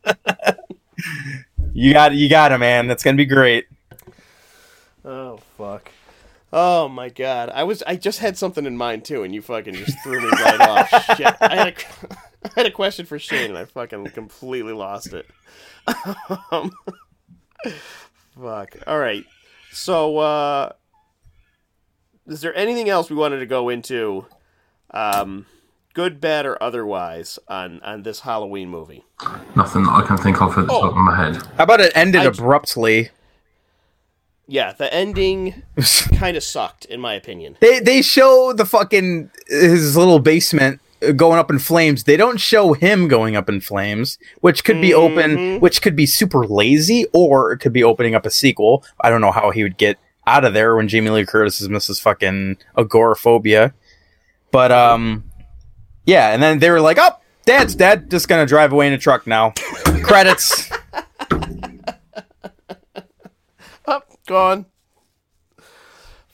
You 1.78 1.93
got 1.93 2.15
you 2.15 2.28
got 2.28 2.51
it, 2.51 2.57
man. 2.57 2.88
That's 2.88 3.03
gonna 3.03 3.18
be 3.18 3.26
great. 3.26 3.68
oh 5.05 5.38
fuck! 5.59 5.91
Oh 6.51 6.89
my 6.89 7.09
god! 7.09 7.51
I 7.53 7.65
was 7.65 7.84
I 7.84 7.97
just 7.97 8.18
had 8.18 8.36
something 8.36 8.65
in 8.65 8.76
mind 8.76 9.05
too, 9.05 9.22
and 9.22 9.32
you 9.32 9.43
fucking 9.43 9.76
just 9.76 9.95
threw 10.01 10.20
me 10.20 10.28
right 10.41 10.59
off. 10.59 10.89
Shit! 11.18 11.36
I 11.39 11.55
had 11.55 11.68
a 11.68 11.74
I 12.45 12.49
had 12.55 12.65
a 12.65 12.72
question 12.72 13.05
for 13.05 13.20
Shane, 13.20 13.51
and 13.51 13.57
I 13.59 13.65
fucking 13.65 14.07
completely 14.07 14.74
lost 14.74 15.13
it. 15.13 15.28
um, 16.51 16.72
fuck. 18.41 18.76
All 18.88 18.97
right. 18.97 19.26
So, 19.72 20.18
uh, 20.18 20.72
is 22.26 22.41
there 22.41 22.55
anything 22.55 22.89
else 22.89 23.11
we 23.11 23.15
wanted 23.18 23.38
to 23.38 23.45
go 23.45 23.70
into? 23.70 24.26
Um, 24.89 25.45
good, 25.97 26.21
bad, 26.21 26.45
or 26.45 26.61
otherwise 26.61 27.39
on 27.47 27.81
on 27.81 28.03
this 28.03 28.19
Halloween 28.21 28.69
movie? 28.69 29.03
Nothing 29.55 29.83
that 29.85 29.91
I 29.91 30.05
can 30.07 30.17
think 30.17 30.39
of 30.41 30.55
at 30.57 30.67
the 30.67 30.71
Oh. 30.73 30.81
top 30.81 30.91
of 30.91 30.97
my 30.97 31.15
head. 31.15 31.35
How 31.57 31.63
about 31.63 31.81
it 31.81 31.91
ended 31.95 32.21
I- 32.21 32.25
abruptly? 32.25 33.09
Yeah, 34.47 34.71
the 34.73 34.93
ending 34.93 35.63
kind 36.15 36.37
of 36.37 36.43
sucked, 36.43 36.85
in 36.85 37.01
my 37.01 37.13
opinion. 37.15 37.57
They 37.59 37.79
they 37.79 38.01
show 38.01 38.53
the 38.53 38.63
fucking 38.65 39.31
his 39.47 39.97
little 39.97 40.19
basement 40.19 40.79
uh, 41.05 41.11
going 41.11 41.37
up 41.39 41.49
in 41.49 41.59
flames. 41.59 42.03
They 42.05 42.15
don't 42.15 42.39
show 42.39 42.73
him 42.73 43.07
going 43.07 43.35
up 43.35 43.49
in 43.49 43.59
flames, 43.59 44.17
which 44.41 44.63
could 44.63 44.79
be 44.79 44.93
open, 44.93 45.35
Mhm. 45.37 45.59
which 45.61 45.81
could 45.81 45.95
be 45.95 46.05
super 46.05 46.45
lazy, 46.47 47.05
or 47.11 47.51
it 47.51 47.57
could 47.57 47.73
be 47.73 47.83
opening 47.83 48.15
up 48.15 48.25
a 48.25 48.29
sequel. 48.29 48.85
I 49.01 49.09
don't 49.09 49.19
know 49.21 49.31
how 49.33 49.49
he 49.51 49.63
would 49.63 49.77
get 49.77 49.97
out 50.25 50.45
of 50.45 50.53
there 50.53 50.75
when 50.75 50.87
Jamie 50.87 51.09
Lee 51.09 51.25
Curtis 51.25 51.59
is 51.59 51.67
Mrs. 51.67 51.99
fucking 52.01 52.57
agoraphobia. 52.77 53.73
But 54.51 54.71
um, 54.71 55.25
yeah, 56.08 56.30
and 56.34 56.41
then 56.41 56.58
they 56.58 56.72
were 56.72 56.82
like, 56.82 56.97
"Oh, 56.99 57.12
Dad's 57.45 57.76
dead. 57.76 58.10
Just 58.10 58.28
gonna 58.28 58.47
drive 58.47 58.74
away 58.74 58.88
in 58.88 58.93
a 58.93 58.97
truck 58.97 59.28
now." 59.28 59.51
Credits. 60.03 60.72
Oh, 63.89 63.93
Up, 63.93 64.10
gone. 64.28 64.66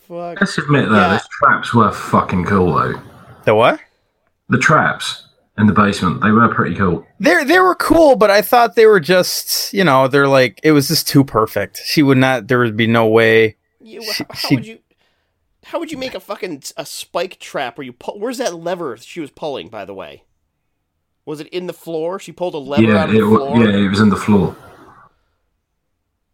Fuck. 0.07 0.39
Let's 0.41 0.57
admit 0.57 0.89
though, 0.89 0.95
Yeah. 0.95 1.13
this 1.13 1.27
trap's 1.39 1.73
were 1.73 1.91
fucking 1.91 2.45
cool 2.45 2.73
though. 2.73 2.99
The 3.45 3.53
what? 3.55 3.79
the 4.49 4.57
traps 4.57 5.27
in 5.57 5.67
the 5.67 5.73
basement, 5.73 6.21
they 6.21 6.31
were 6.31 6.47
pretty 6.53 6.75
cool. 6.75 7.05
They 7.19 7.43
they 7.43 7.59
were 7.59 7.75
cool, 7.75 8.15
but 8.15 8.29
I 8.31 8.41
thought 8.41 8.75
they 8.75 8.85
were 8.87 8.99
just 8.99 9.71
you 9.73 9.83
know 9.83 10.07
they're 10.07 10.27
like 10.27 10.59
it 10.63 10.71
was 10.71 10.87
just 10.87 11.07
too 11.07 11.23
perfect. 11.23 11.81
She 11.85 12.01
would 12.01 12.17
not. 12.17 12.47
There 12.47 12.59
would 12.59 12.75
be 12.77 12.87
no 12.87 13.07
way. 13.07 13.55
You, 13.79 14.01
She- 14.01 14.23
how, 14.23 14.29
how 14.33 14.49
she- 14.49 14.55
would 14.55 14.65
you? 14.65 14.79
How 15.73 15.79
would 15.79 15.91
you 15.91 15.97
make 15.97 16.13
a 16.13 16.19
fucking 16.19 16.61
a 16.77 16.85
spike 16.85 17.39
trap 17.39 17.79
where 17.79 17.83
you 17.83 17.93
pull? 17.93 18.19
Where's 18.19 18.37
that 18.37 18.53
lever 18.53 18.95
she 18.95 19.19
was 19.19 19.31
pulling? 19.31 19.69
By 19.69 19.85
the 19.85 19.93
way, 19.95 20.23
was 21.25 21.39
it 21.39 21.47
in 21.47 21.65
the 21.65 21.73
floor? 21.73 22.19
She 22.19 22.31
pulled 22.31 22.53
a 22.53 22.59
lever 22.59 22.83
yeah, 22.83 22.97
out 22.97 23.09
of 23.09 23.15
it, 23.15 23.21
the 23.21 23.27
wa- 23.27 23.37
floor. 23.37 23.65
yeah, 23.65 23.77
it 23.77 23.89
was 23.89 23.99
in 23.99 24.09
the 24.09 24.15
floor. 24.15 24.55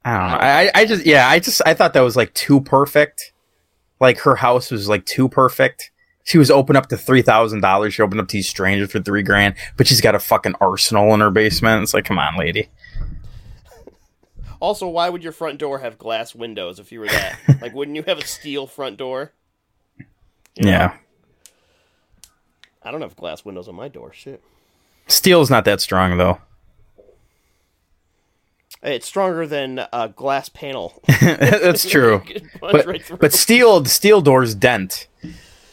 I 0.04 0.18
don't 0.18 0.28
know. 0.28 0.38
I 0.46 0.72
I 0.76 0.86
just 0.86 1.06
yeah 1.06 1.30
I 1.30 1.40
just 1.40 1.62
I 1.66 1.74
thought 1.74 1.94
that 1.94 2.02
was 2.02 2.18
like 2.18 2.34
too 2.34 2.60
perfect. 2.60 3.32
Like 4.02 4.18
her 4.20 4.36
house 4.36 4.72
was 4.72 4.90
like 4.90 5.06
too 5.06 5.30
perfect. 5.30 5.92
She 6.26 6.38
was 6.38 6.52
open 6.52 6.76
up 6.76 6.88
to 6.90 6.98
three 6.98 7.22
thousand 7.22 7.62
dollars. 7.62 7.94
She 7.94 8.02
opened 8.02 8.20
up 8.20 8.28
to 8.28 8.34
these 8.36 8.50
strangers 8.50 8.92
for 8.92 9.00
three 9.00 9.24
grand, 9.24 9.56
but 9.78 9.88
she's 9.88 10.02
got 10.02 10.16
a 10.16 10.20
fucking 10.20 10.56
arsenal 10.60 11.14
in 11.14 11.22
her 11.22 11.32
basement. 11.32 11.82
It's 11.82 11.94
like, 11.94 12.04
come 12.04 12.20
on, 12.20 12.36
lady. 12.38 12.68
Also, 14.60 14.88
why 14.88 15.10
would 15.10 15.24
your 15.24 15.32
front 15.32 15.58
door 15.58 15.80
have 15.80 15.98
glass 15.98 16.36
windows 16.36 16.80
if 16.80 16.92
you 16.92 17.00
were 17.00 17.08
that? 17.08 17.40
like, 17.62 17.74
wouldn't 17.74 17.96
you 17.96 18.04
have 18.08 18.18
a 18.18 18.26
steel 18.26 18.68
front 18.68 18.98
door? 18.98 19.32
You 19.98 20.66
know? 20.66 20.70
Yeah, 20.70 20.98
I 22.84 22.92
don't 22.92 23.02
have 23.02 23.16
glass 23.16 23.46
windows 23.46 23.68
on 23.68 23.76
my 23.76 23.88
door. 23.88 24.12
Shit. 24.14 24.42
steel's 25.08 25.50
not 25.50 25.66
that 25.66 25.80
strong 25.82 26.18
though. 26.18 26.40
It's 28.82 29.06
stronger 29.06 29.46
than 29.46 29.86
a 29.92 30.08
glass 30.10 30.48
panel. 30.48 31.02
That's 31.22 31.88
true. 31.90 32.22
You 32.28 32.34
could 32.34 32.52
punch 32.60 32.72
but 32.72 32.86
right 32.86 33.12
but 33.20 33.34
steel 33.34 33.84
steel 33.86 34.22
doors 34.22 34.56
dent. 34.56 35.08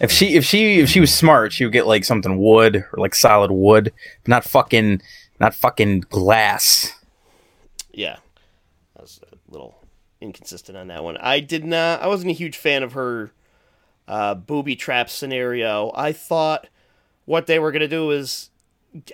If 0.00 0.10
she 0.10 0.34
if 0.34 0.44
she 0.44 0.80
if 0.80 0.88
she 0.88 1.00
was 1.00 1.14
smart, 1.14 1.52
she 1.52 1.64
would 1.64 1.72
get 1.72 1.86
like 1.86 2.04
something 2.04 2.36
wood 2.38 2.76
or 2.76 2.98
like 2.98 3.14
solid 3.14 3.50
wood, 3.52 3.92
not 4.26 4.44
fucking 4.44 5.00
not 5.38 5.54
fucking 5.54 6.00
glass. 6.10 6.92
yeah, 7.92 8.16
I 8.98 9.02
was 9.02 9.20
a 9.32 9.52
little 9.52 9.78
inconsistent 10.20 10.76
on 10.76 10.88
that 10.88 11.04
one. 11.04 11.16
I 11.18 11.40
did 11.40 11.64
not. 11.64 12.02
I 12.02 12.06
wasn't 12.06 12.30
a 12.30 12.34
huge 12.34 12.56
fan 12.56 12.82
of 12.82 12.92
her 12.92 13.32
uh, 14.08 14.34
booby 14.34 14.76
trap 14.76 15.10
scenario. 15.10 15.92
I 15.94 16.12
thought 16.12 16.68
what 17.24 17.46
they 17.46 17.58
were 17.58 17.72
gonna 17.72 17.88
do 17.88 18.10
is. 18.10 18.50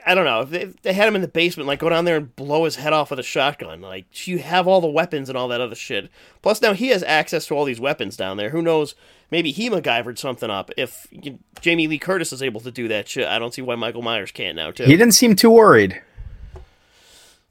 I 0.06 0.14
don't 0.14 0.24
know 0.24 0.42
if 0.42 0.50
they, 0.50 0.60
if 0.60 0.82
they 0.82 0.92
had 0.92 1.08
him 1.08 1.16
in 1.16 1.22
the 1.22 1.28
basement, 1.28 1.66
like 1.66 1.80
go 1.80 1.88
down 1.88 2.04
there 2.04 2.16
and 2.16 2.36
blow 2.36 2.66
his 2.66 2.76
head 2.76 2.92
off 2.92 3.10
with 3.10 3.18
a 3.18 3.24
shotgun. 3.24 3.80
Like 3.80 4.28
you 4.28 4.38
have 4.38 4.68
all 4.68 4.80
the 4.80 4.86
weapons 4.86 5.28
and 5.28 5.36
all 5.36 5.48
that 5.48 5.60
other 5.60 5.74
shit. 5.74 6.08
Plus 6.40 6.62
now 6.62 6.72
he 6.72 6.88
has 6.88 7.02
access 7.02 7.46
to 7.46 7.54
all 7.54 7.64
these 7.64 7.80
weapons 7.80 8.16
down 8.16 8.36
there. 8.36 8.50
Who 8.50 8.62
knows? 8.62 8.94
Maybe 9.32 9.50
he 9.50 9.68
MacGyvered 9.68 10.18
something 10.18 10.50
up. 10.50 10.70
If 10.76 11.08
you, 11.10 11.40
Jamie 11.60 11.88
Lee 11.88 11.98
Curtis 11.98 12.32
is 12.32 12.42
able 12.44 12.60
to 12.60 12.70
do 12.70 12.86
that 12.88 13.08
shit, 13.08 13.26
I 13.26 13.40
don't 13.40 13.52
see 13.52 13.62
why 13.62 13.74
Michael 13.74 14.02
Myers 14.02 14.30
can't 14.30 14.54
now 14.54 14.70
too. 14.70 14.84
He 14.84 14.96
didn't 14.96 15.14
seem 15.14 15.34
too 15.34 15.50
worried. 15.50 16.00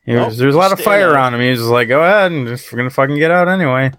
He 0.04 0.14
was, 0.16 0.30
Nope, 0.30 0.34
there's 0.38 0.56
a 0.56 0.58
lot 0.58 0.72
of 0.72 0.80
fire 0.80 1.10
there. 1.10 1.18
on 1.20 1.34
him. 1.34 1.42
He 1.42 1.50
was 1.52 1.60
just 1.60 1.70
like, 1.70 1.88
"Go 1.88 2.02
ahead, 2.04 2.32
and 2.32 2.48
just, 2.48 2.72
we're 2.72 2.78
gonna 2.78 2.90
fucking 2.90 3.18
get 3.18 3.30
out 3.32 3.48
anyway." 3.48 3.92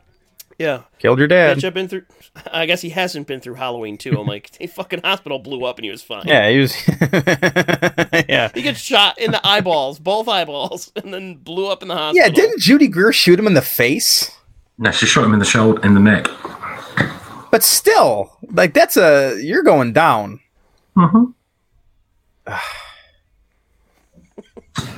yeah, 0.58 0.82
Killed 0.98 1.18
your 1.18 1.28
dad. 1.28 1.58
Bitch, 1.58 1.64
I've 1.64 1.74
been 1.74 1.88
through. 1.88 2.04
I 2.52 2.66
guess 2.66 2.80
he 2.80 2.90
hasn't 2.90 3.26
been 3.26 3.40
through 3.40 3.54
Halloween 3.54 3.98
too. 3.98 4.18
I'm 4.18 4.26
like, 4.26 4.50
the 4.58 4.66
fucking 4.66 5.00
hospital 5.02 5.38
blew 5.38 5.64
up 5.64 5.78
and 5.78 5.84
he 5.84 5.90
was 5.90 6.02
fine. 6.02 6.24
Yeah, 6.26 6.48
he 6.50 6.58
was. 6.58 6.74
yeah, 8.28 8.50
He 8.54 8.62
gets 8.62 8.80
shot 8.80 9.18
in 9.18 9.30
the 9.32 9.40
eyeballs, 9.46 9.98
both 9.98 10.28
eyeballs, 10.28 10.90
and 10.96 11.12
then 11.12 11.36
blew 11.36 11.68
up 11.68 11.82
in 11.82 11.88
the 11.88 11.94
hospital. 11.96 12.26
yeah. 12.28 12.32
Didn't 12.32 12.60
Judy 12.60 12.88
Greer 12.88 13.12
shoot 13.12 13.38
him 13.38 13.46
in 13.46 13.54
the 13.54 13.62
face? 13.62 14.30
No, 14.78 14.90
she 14.90 15.06
shot 15.06 15.24
him 15.24 15.32
in 15.34 15.38
the 15.38 15.44
shoulder, 15.44 15.84
in 15.84 15.94
the 15.94 16.00
neck. 16.00 16.26
But 17.50 17.62
still, 17.62 18.36
like 18.50 18.72
that's 18.74 18.96
a 18.96 19.38
you're 19.42 19.62
going 19.62 19.92
down. 19.92 20.40
hmm 20.96 21.24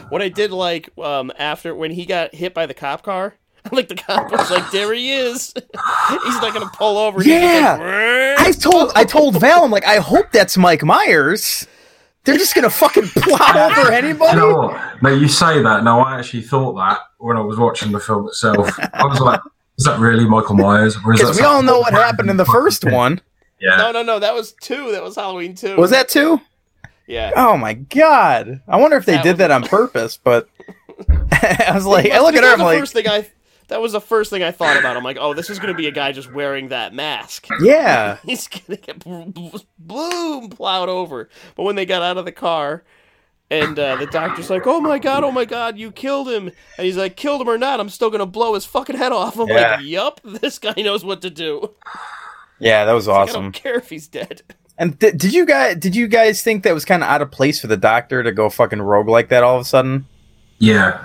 What 0.08 0.22
I 0.22 0.28
did 0.28 0.50
like 0.50 0.90
um, 0.98 1.32
after 1.38 1.74
when 1.74 1.90
he 1.90 2.06
got 2.06 2.34
hit 2.34 2.54
by 2.54 2.66
the 2.66 2.74
cop 2.74 3.02
car, 3.02 3.34
like 3.72 3.88
the 3.88 3.94
cop 3.94 4.30
was 4.30 4.50
like, 4.50 4.70
"There 4.70 4.92
he 4.92 5.12
is." 5.12 5.52
He's 5.56 6.40
not 6.40 6.52
gonna 6.52 6.70
pull 6.74 6.98
over. 6.98 7.22
Yeah. 7.22 8.36
like, 8.38 8.48
I 8.48 8.52
told 8.52 8.92
I 8.94 9.04
told 9.04 9.40
Val, 9.40 9.64
I'm 9.64 9.70
like, 9.70 9.86
I 9.86 9.96
hope 9.96 10.32
that's 10.32 10.56
Mike 10.56 10.82
Myers. 10.82 11.66
They're 12.24 12.38
just 12.38 12.54
gonna 12.54 12.70
fucking 12.70 13.08
plow 13.08 13.70
over 13.70 13.92
anybody. 13.92 14.38
You 14.38 14.48
know 14.48 14.56
what? 14.56 15.02
No, 15.02 15.10
you 15.10 15.28
say 15.28 15.62
that. 15.62 15.84
No, 15.84 16.00
I 16.00 16.18
actually 16.18 16.42
thought 16.42 16.74
that 16.76 17.00
when 17.18 17.36
I 17.36 17.40
was 17.40 17.58
watching 17.58 17.92
the 17.92 18.00
film 18.00 18.26
itself. 18.28 18.70
I 18.94 19.04
was 19.04 19.20
like, 19.20 19.40
is 19.78 19.84
that 19.84 19.98
really 19.98 20.26
Michael 20.26 20.56
Myers? 20.56 20.96
Because 20.96 21.38
we 21.38 21.44
all 21.44 21.62
know 21.62 21.80
what 21.80 21.92
happened 21.92 22.30
in 22.30 22.36
the 22.36 22.46
first 22.46 22.84
one. 22.84 23.20
Yeah. 23.60 23.76
No, 23.76 23.92
no, 23.92 24.02
no. 24.02 24.18
That 24.18 24.34
was 24.34 24.54
two. 24.60 24.92
That 24.92 25.02
was 25.02 25.16
Halloween 25.16 25.54
two. 25.54 25.76
Was 25.76 25.90
that 25.90 26.08
too? 26.08 26.40
Yeah. 27.06 27.32
Oh 27.36 27.56
my 27.56 27.74
god! 27.74 28.60
I 28.68 28.76
wonder 28.78 28.96
if 28.96 29.04
they 29.06 29.12
That 29.16 29.22
did 29.24 29.30
was- 29.32 29.38
that 29.38 29.50
on 29.50 29.62
purpose. 29.64 30.16
But 30.16 30.48
I 31.08 31.72
was 31.74 31.84
like, 31.86 32.10
I 32.10 32.20
look 32.20 32.34
at 32.34 32.42
That 32.42 32.44
her, 32.44 32.50
was 32.50 32.52
I'm 32.52 32.58
the 32.58 32.64
like, 32.64 32.78
first 32.78 32.92
thing 32.92 33.08
I. 33.08 33.30
That 33.68 33.80
was 33.80 33.92
the 33.92 34.00
first 34.00 34.28
thing 34.28 34.42
I 34.42 34.50
thought 34.50 34.76
about. 34.76 34.94
I'm 34.94 35.02
like, 35.02 35.16
oh, 35.18 35.32
this 35.32 35.48
is 35.48 35.58
gonna 35.58 35.72
be 35.74 35.86
a 35.86 35.90
guy 35.90 36.12
just 36.12 36.30
wearing 36.32 36.68
that 36.68 36.92
mask. 36.94 37.46
yeah, 37.62 38.18
He's 38.22 38.46
gonna 38.46 38.76
get 38.78 38.98
bl- 38.98 39.22
bl- 39.24 39.56
boom 39.78 40.50
plowed 40.50 40.90
over. 40.90 41.30
But 41.56 41.62
when 41.62 41.74
they 41.74 41.86
got 41.86 42.02
out 42.02 42.18
of 42.18 42.26
the 42.26 42.32
car, 42.32 42.84
and 43.50 43.78
uh, 43.78 43.96
the 43.96 44.04
doctor's 44.06 44.50
like, 44.50 44.66
"Oh 44.66 44.80
my 44.80 44.98
god, 44.98 45.24
oh 45.24 45.30
my 45.32 45.46
god, 45.46 45.78
you 45.78 45.92
killed 45.92 46.28
him!" 46.28 46.48
And 46.76 46.84
he's 46.86 46.98
like, 46.98 47.16
"Killed 47.16 47.40
him 47.40 47.48
or 47.48 47.56
not, 47.56 47.80
I'm 47.80 47.88
still 47.88 48.10
gonna 48.10 48.26
blow 48.26 48.52
his 48.54 48.66
fucking 48.66 48.96
head 48.98 49.12
off." 49.12 49.38
I'm 49.38 49.48
Yeah. 49.48 49.76
like, 49.76 49.84
"Yup, 49.86 50.20
this 50.24 50.58
guy 50.58 50.74
knows 50.76 51.02
what 51.02 51.22
to 51.22 51.30
do. 51.30 51.70
yeah, 52.60 52.84
that 52.84 52.92
was 52.92 53.08
Like, 53.08 53.16
I 53.16 53.22
awesome. 53.22 53.42
don't 53.44 53.52
care 53.52 53.76
if 53.76 53.88
he's 53.88 54.08
dead." 54.08 54.42
And 54.76 54.98
th- 54.98 55.16
did 55.16 55.32
you 55.32 55.46
guys 55.46 55.76
did 55.76 55.94
you 55.94 56.08
guys 56.08 56.42
think 56.42 56.64
that 56.64 56.74
was 56.74 56.84
kind 56.84 57.02
of 57.02 57.08
out 57.08 57.22
of 57.22 57.30
place 57.30 57.60
for 57.60 57.68
the 57.68 57.76
doctor 57.76 58.22
to 58.22 58.32
go 58.32 58.50
fucking 58.50 58.82
rogue 58.82 59.08
like 59.08 59.28
that 59.28 59.42
all 59.42 59.56
of 59.56 59.62
a 59.62 59.64
sudden? 59.64 60.06
Yeah. 60.58 61.04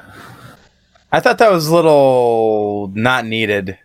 I 1.11 1.20
thought 1.20 1.39
that 1.39 1.51
was 1.51 1.67
a 1.67 1.76
little 1.76 2.91
not 2.93 3.26
needed. 3.26 3.78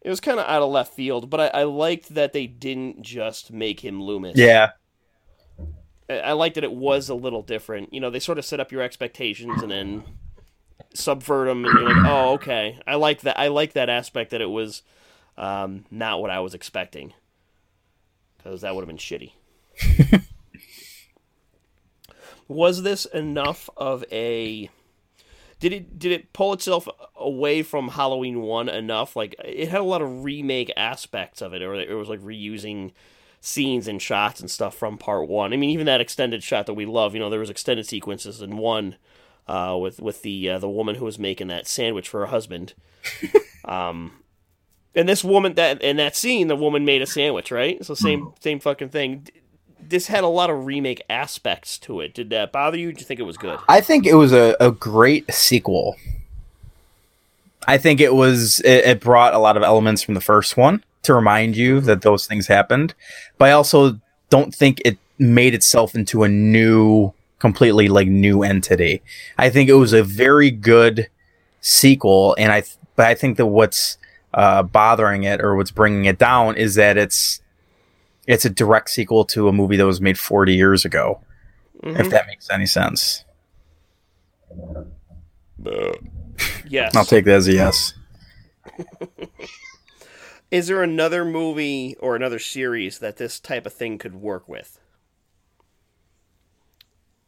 It 0.00 0.10
was 0.10 0.20
kind 0.20 0.38
of 0.38 0.46
out 0.46 0.62
of 0.62 0.70
left 0.70 0.94
field, 0.94 1.30
but 1.30 1.40
I, 1.40 1.60
I 1.60 1.62
liked 1.64 2.14
that 2.14 2.32
they 2.34 2.46
didn't 2.46 3.02
just 3.02 3.50
make 3.50 3.80
him 3.80 4.02
Loomis. 4.02 4.36
Yeah, 4.36 4.72
I, 6.08 6.18
I 6.18 6.32
liked 6.32 6.56
that 6.56 6.64
it 6.64 6.72
was 6.72 7.08
a 7.08 7.14
little 7.14 7.42
different. 7.42 7.92
You 7.92 8.00
know, 8.00 8.10
they 8.10 8.18
sort 8.18 8.38
of 8.38 8.44
set 8.44 8.60
up 8.60 8.70
your 8.70 8.82
expectations 8.82 9.62
and 9.62 9.70
then 9.70 10.04
subvert 10.94 11.48
them, 11.48 11.64
and 11.64 11.78
you're 11.78 11.88
like, 11.88 12.06
"Oh, 12.06 12.32
okay." 12.34 12.78
I 12.86 12.96
like 12.96 13.22
that. 13.22 13.38
I 13.38 13.48
like 13.48 13.72
that 13.72 13.88
aspect 13.88 14.30
that 14.32 14.42
it 14.42 14.50
was 14.50 14.82
um, 15.38 15.86
not 15.90 16.20
what 16.20 16.30
I 16.30 16.40
was 16.40 16.52
expecting, 16.52 17.14
because 18.44 18.60
that 18.60 18.74
would 18.74 18.82
have 18.82 18.88
been 18.88 18.98
shitty. 18.98 19.32
was 22.48 22.82
this 22.82 23.06
enough 23.06 23.70
of 23.76 24.04
a? 24.12 24.70
Did 25.60 25.72
it 25.72 25.98
did 25.98 26.12
it 26.12 26.32
pull 26.32 26.52
itself 26.52 26.86
away 27.16 27.62
from 27.62 27.88
Halloween 27.88 28.42
one 28.42 28.68
enough? 28.68 29.16
Like 29.16 29.34
it 29.42 29.68
had 29.68 29.80
a 29.80 29.84
lot 29.84 30.02
of 30.02 30.24
remake 30.24 30.72
aspects 30.76 31.40
of 31.40 31.54
it, 31.54 31.62
or 31.62 31.74
it 31.74 31.94
was 31.94 32.08
like 32.08 32.20
reusing 32.20 32.92
scenes 33.40 33.88
and 33.88 34.00
shots 34.00 34.40
and 34.40 34.50
stuff 34.50 34.74
from 34.74 34.98
part 34.98 35.28
one. 35.28 35.52
I 35.52 35.56
mean, 35.56 35.70
even 35.70 35.86
that 35.86 36.00
extended 36.00 36.42
shot 36.42 36.66
that 36.66 36.74
we 36.74 36.86
love. 36.86 37.14
You 37.14 37.20
know, 37.20 37.30
there 37.30 37.40
was 37.40 37.50
extended 37.50 37.86
sequences 37.86 38.42
in 38.42 38.58
one 38.58 38.96
uh, 39.48 39.78
with 39.80 40.00
with 40.00 40.20
the 40.22 40.50
uh, 40.50 40.58
the 40.58 40.68
woman 40.68 40.96
who 40.96 41.06
was 41.06 41.18
making 41.18 41.46
that 41.48 41.66
sandwich 41.66 42.08
for 42.08 42.20
her 42.20 42.26
husband. 42.26 42.74
um, 43.64 44.23
and 44.94 45.08
this 45.08 45.24
woman 45.24 45.54
that 45.54 45.82
in 45.82 45.96
that 45.96 46.16
scene, 46.16 46.48
the 46.48 46.56
woman 46.56 46.84
made 46.84 47.02
a 47.02 47.06
sandwich, 47.06 47.50
right? 47.50 47.84
So 47.84 47.94
same 47.94 48.20
mm-hmm. 48.20 48.34
same 48.40 48.60
fucking 48.60 48.90
thing. 48.90 49.28
This 49.86 50.06
had 50.06 50.24
a 50.24 50.28
lot 50.28 50.48
of 50.50 50.64
remake 50.64 51.02
aspects 51.10 51.78
to 51.80 52.00
it. 52.00 52.14
Did 52.14 52.30
that 52.30 52.52
bother 52.52 52.78
you? 52.78 52.92
Did 52.92 53.00
you 53.00 53.06
think 53.06 53.20
it 53.20 53.24
was 53.24 53.36
good? 53.36 53.58
I 53.68 53.80
think 53.80 54.06
it 54.06 54.14
was 54.14 54.32
a, 54.32 54.56
a 54.60 54.70
great 54.70 55.32
sequel. 55.32 55.96
I 57.66 57.78
think 57.78 58.00
it 58.00 58.14
was 58.14 58.60
it, 58.60 58.84
it 58.84 59.00
brought 59.00 59.34
a 59.34 59.38
lot 59.38 59.56
of 59.56 59.62
elements 59.62 60.02
from 60.02 60.14
the 60.14 60.20
first 60.20 60.56
one 60.56 60.84
to 61.02 61.14
remind 61.14 61.56
you 61.56 61.80
that 61.80 62.02
those 62.02 62.26
things 62.26 62.46
happened, 62.46 62.94
but 63.36 63.48
I 63.48 63.52
also 63.52 64.00
don't 64.30 64.54
think 64.54 64.80
it 64.84 64.98
made 65.18 65.54
itself 65.54 65.94
into 65.94 66.24
a 66.24 66.28
new, 66.28 67.12
completely 67.38 67.88
like 67.88 68.08
new 68.08 68.42
entity. 68.42 69.02
I 69.38 69.50
think 69.50 69.68
it 69.68 69.74
was 69.74 69.92
a 69.92 70.02
very 70.02 70.50
good 70.50 71.08
sequel, 71.60 72.34
and 72.38 72.52
I 72.52 72.62
th- 72.62 72.76
but 72.96 73.06
I 73.06 73.14
think 73.14 73.36
that 73.36 73.46
what's 73.46 73.98
uh, 74.34 74.62
bothering 74.62 75.22
it 75.22 75.40
or 75.40 75.54
what's 75.56 75.70
bringing 75.70 76.04
it 76.04 76.18
down 76.18 76.56
is 76.56 76.74
that 76.74 76.98
it's 76.98 77.40
it's 78.26 78.44
a 78.44 78.50
direct 78.50 78.90
sequel 78.90 79.24
to 79.26 79.48
a 79.48 79.52
movie 79.52 79.76
that 79.76 79.86
was 79.86 80.00
made 80.00 80.18
40 80.18 80.54
years 80.54 80.84
ago. 80.84 81.20
If 81.82 82.10
that 82.10 82.26
makes 82.26 82.48
any 82.50 82.64
sense. 82.66 83.24
Yes. 86.66 86.96
I'll 86.96 87.04
take 87.04 87.26
that 87.26 87.34
as 87.34 87.48
a 87.48 87.52
yes. 87.52 87.92
Is 90.50 90.68
there 90.68 90.82
another 90.82 91.24
movie 91.24 91.96
or 92.00 92.16
another 92.16 92.38
series 92.38 93.00
that 93.00 93.16
this 93.16 93.38
type 93.38 93.66
of 93.66 93.74
thing 93.74 93.98
could 93.98 94.14
work 94.14 94.48
with? 94.48 94.80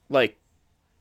Like, 0.08 0.38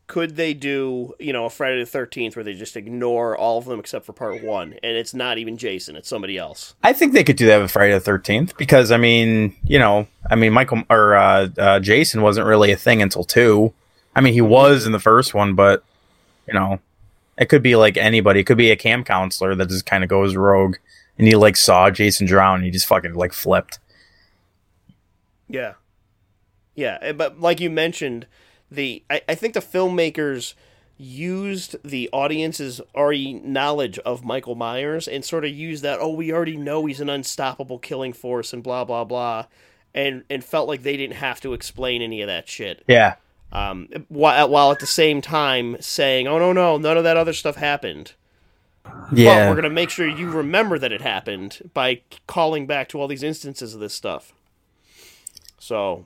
could 0.08 0.36
they 0.36 0.53
do 0.53 1.16
you 1.20 1.34
know 1.34 1.45
a 1.45 1.49
Friday 1.49 1.80
the 1.80 1.86
Thirteenth 1.86 2.36
where 2.36 2.43
they 2.43 2.53
just 2.53 2.78
ignore 2.78 3.36
all 3.36 3.58
of 3.58 3.66
them 3.66 3.80
except 3.80 4.06
for 4.06 4.14
part 4.14 4.43
one, 4.43 4.74
and 4.84 4.97
it's 4.97 5.14
not 5.14 5.38
even 5.38 5.58
Jason, 5.58 5.95
it's 5.95 6.10
somebody 6.10 6.38
else? 6.38 6.76
I 6.84 6.93
think 6.93 7.14
they 7.14 7.24
could 7.24 7.38
do 7.38 7.47
that 7.47 7.60
with 7.60 7.72
Friday 7.72 7.93
the 7.93 7.99
Thirteenth 7.99 8.56
because 8.58 8.91
I 8.91 8.97
mean, 8.97 9.56
you 9.64 9.80
know, 9.80 10.08
I 10.30 10.36
mean, 10.36 10.53
Michael 10.53 10.84
or 10.89 11.16
uh, 11.16 11.49
uh, 11.58 11.80
Jason 11.80 12.22
wasn't 12.22 12.47
really 12.47 12.72
a 12.72 12.78
thing 12.78 13.01
until 13.01 13.24
two. 13.24 13.74
I 14.16 14.22
mean, 14.22 14.34
he 14.34 14.41
was 14.41 14.86
in 14.86 14.91
the 14.91 14.99
first 14.99 15.34
one, 15.34 15.56
but 15.56 15.84
you 16.47 16.53
know, 16.53 16.80
it 17.38 17.49
could 17.49 17.64
be 17.64 17.76
like 17.76 17.97
anybody. 17.97 18.41
It 18.41 18.45
could 18.45 18.58
be 18.58 18.72
a 18.72 18.76
camp 18.76 19.08
counselor 19.08 19.56
that 19.56 19.70
just 19.70 19.86
kind 19.86 20.03
of 20.03 20.10
goes 20.10 20.36
rogue, 20.36 20.78
and 21.18 21.28
he 21.28 21.36
like 21.36 21.58
saw 21.58 21.89
Jason 21.89 22.28
drown, 22.28 22.58
and 22.58 22.66
he 22.66 22.72
just 22.72 22.88
fucking 22.88 23.16
like 23.16 23.34
flipped. 23.34 23.80
Yeah, 25.47 25.74
yeah, 26.76 26.97
eh, 27.01 27.12
but 27.14 27.39
like 27.39 27.60
you 27.60 27.70
mentioned, 27.70 28.28
the 28.76 29.03
I, 29.09 29.21
I 29.30 29.36
think 29.36 29.53
the 29.53 29.59
filmmakers 29.59 30.53
used 30.97 31.76
the 31.84 32.09
audience's 32.13 32.80
already 32.93 33.34
knowledge 33.34 33.99
of 33.99 34.23
Michael 34.23 34.55
Myers 34.55 35.07
and 35.07 35.26
sort 35.26 35.43
of 35.43 35.51
used 35.51 35.84
that. 35.84 35.99
Oh, 35.99 36.13
we 36.13 36.32
already 36.32 36.55
know 36.55 36.86
he's 36.86 37.01
an 37.01 37.09
unstoppable 37.09 37.80
killing 37.80 38.13
force 38.13 38.53
and 38.53 38.63
blah 38.63 38.86
blah 38.86 39.03
blah, 39.03 39.45
and 39.93 40.23
and 40.30 40.43
felt 40.43 40.67
like 40.67 40.84
they 40.84 40.97
didn't 40.97 41.17
have 41.17 41.41
to 41.41 41.53
explain 41.53 42.01
any 42.01 42.21
of 42.21 42.28
that 42.28 42.47
shit. 42.47 42.84
Yeah, 42.88 43.15
um, 43.51 43.89
while, 44.07 44.49
while 44.49 44.71
at 44.71 44.80
the 44.80 44.88
same 44.88 45.21
time 45.21 45.78
saying, 45.80 46.28
"Oh 46.28 46.39
no, 46.39 46.53
no, 46.53 46.78
none 46.78 46.97
of 46.97 47.03
that 47.03 47.17
other 47.17 47.34
stuff 47.34 47.55
happened." 47.55 48.13
yeah. 49.11 49.45
But 49.45 49.49
we're 49.49 49.55
gonna 49.55 49.69
make 49.73 49.89
sure 49.89 50.07
you 50.07 50.30
remember 50.30 50.80
that 50.80 50.91
it 50.91 51.01
happened 51.01 51.69
by 51.73 52.01
calling 52.28 52.67
back 52.67 52.88
to 52.89 53.01
all 53.01 53.07
these 53.07 53.23
instances 53.23 53.73
of 53.73 53.80
this 53.80 53.93
stuff. 53.93 54.34
So, 55.57 56.05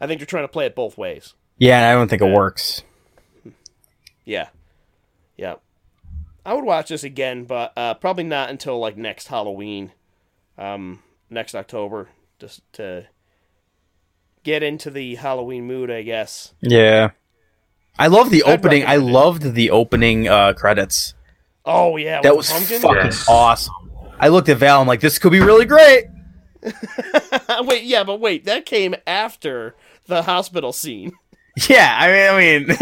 I 0.00 0.06
think 0.06 0.20
you're 0.20 0.26
trying 0.26 0.44
to 0.44 0.48
play 0.48 0.66
it 0.66 0.74
both 0.74 0.96
ways. 0.96 1.34
Yeah, 1.58 1.76
and 1.78 1.86
I 1.86 1.92
don't 1.94 2.08
think 2.08 2.22
it 2.22 2.32
works. 2.34 2.82
Yeah, 4.24 4.48
yeah. 5.36 5.56
I 6.44 6.54
would 6.54 6.64
watch 6.64 6.88
this 6.88 7.04
again, 7.04 7.44
but 7.44 7.72
uh, 7.76 7.94
probably 7.94 8.24
not 8.24 8.50
until 8.50 8.78
like 8.78 8.96
next 8.96 9.28
Halloween, 9.28 9.92
um, 10.58 11.02
next 11.30 11.54
October, 11.54 12.08
just 12.38 12.60
to 12.74 13.06
get 14.42 14.62
into 14.62 14.90
the 14.90 15.14
Halloween 15.16 15.66
mood, 15.66 15.90
I 15.90 16.02
guess. 16.02 16.52
Yeah, 16.60 17.10
I 17.98 18.08
love 18.08 18.30
the 18.30 18.42
I'd 18.44 18.58
opening. 18.58 18.82
I 18.82 18.94
recommend 18.96 19.08
it. 19.08 19.12
loved 19.12 19.42
the 19.54 19.70
opening 19.70 20.28
uh, 20.28 20.52
credits. 20.54 21.14
Oh 21.64 21.96
yeah, 21.96 22.20
That 22.22 22.36
was 22.36 22.50
pumpkin. 22.50 22.80
fucking 22.80 23.04
Yes. 23.04 23.28
awesome. 23.28 23.74
I 24.18 24.28
looked 24.28 24.48
at 24.48 24.56
Val. 24.58 24.80
I'm 24.80 24.86
like, 24.88 25.00
this 25.00 25.18
could 25.18 25.32
be 25.32 25.40
really 25.40 25.64
great. 25.64 26.04
wait, 27.64 27.84
yeah, 27.84 28.04
but 28.04 28.20
wait, 28.20 28.44
that 28.44 28.66
came 28.66 28.94
after 29.06 29.74
the 30.06 30.22
hospital 30.22 30.72
scene. 30.72 31.12
Yeah, 31.68 31.96
I 32.00 32.06
mean, 32.08 32.28
I 32.30 32.38
mean, 32.38 32.76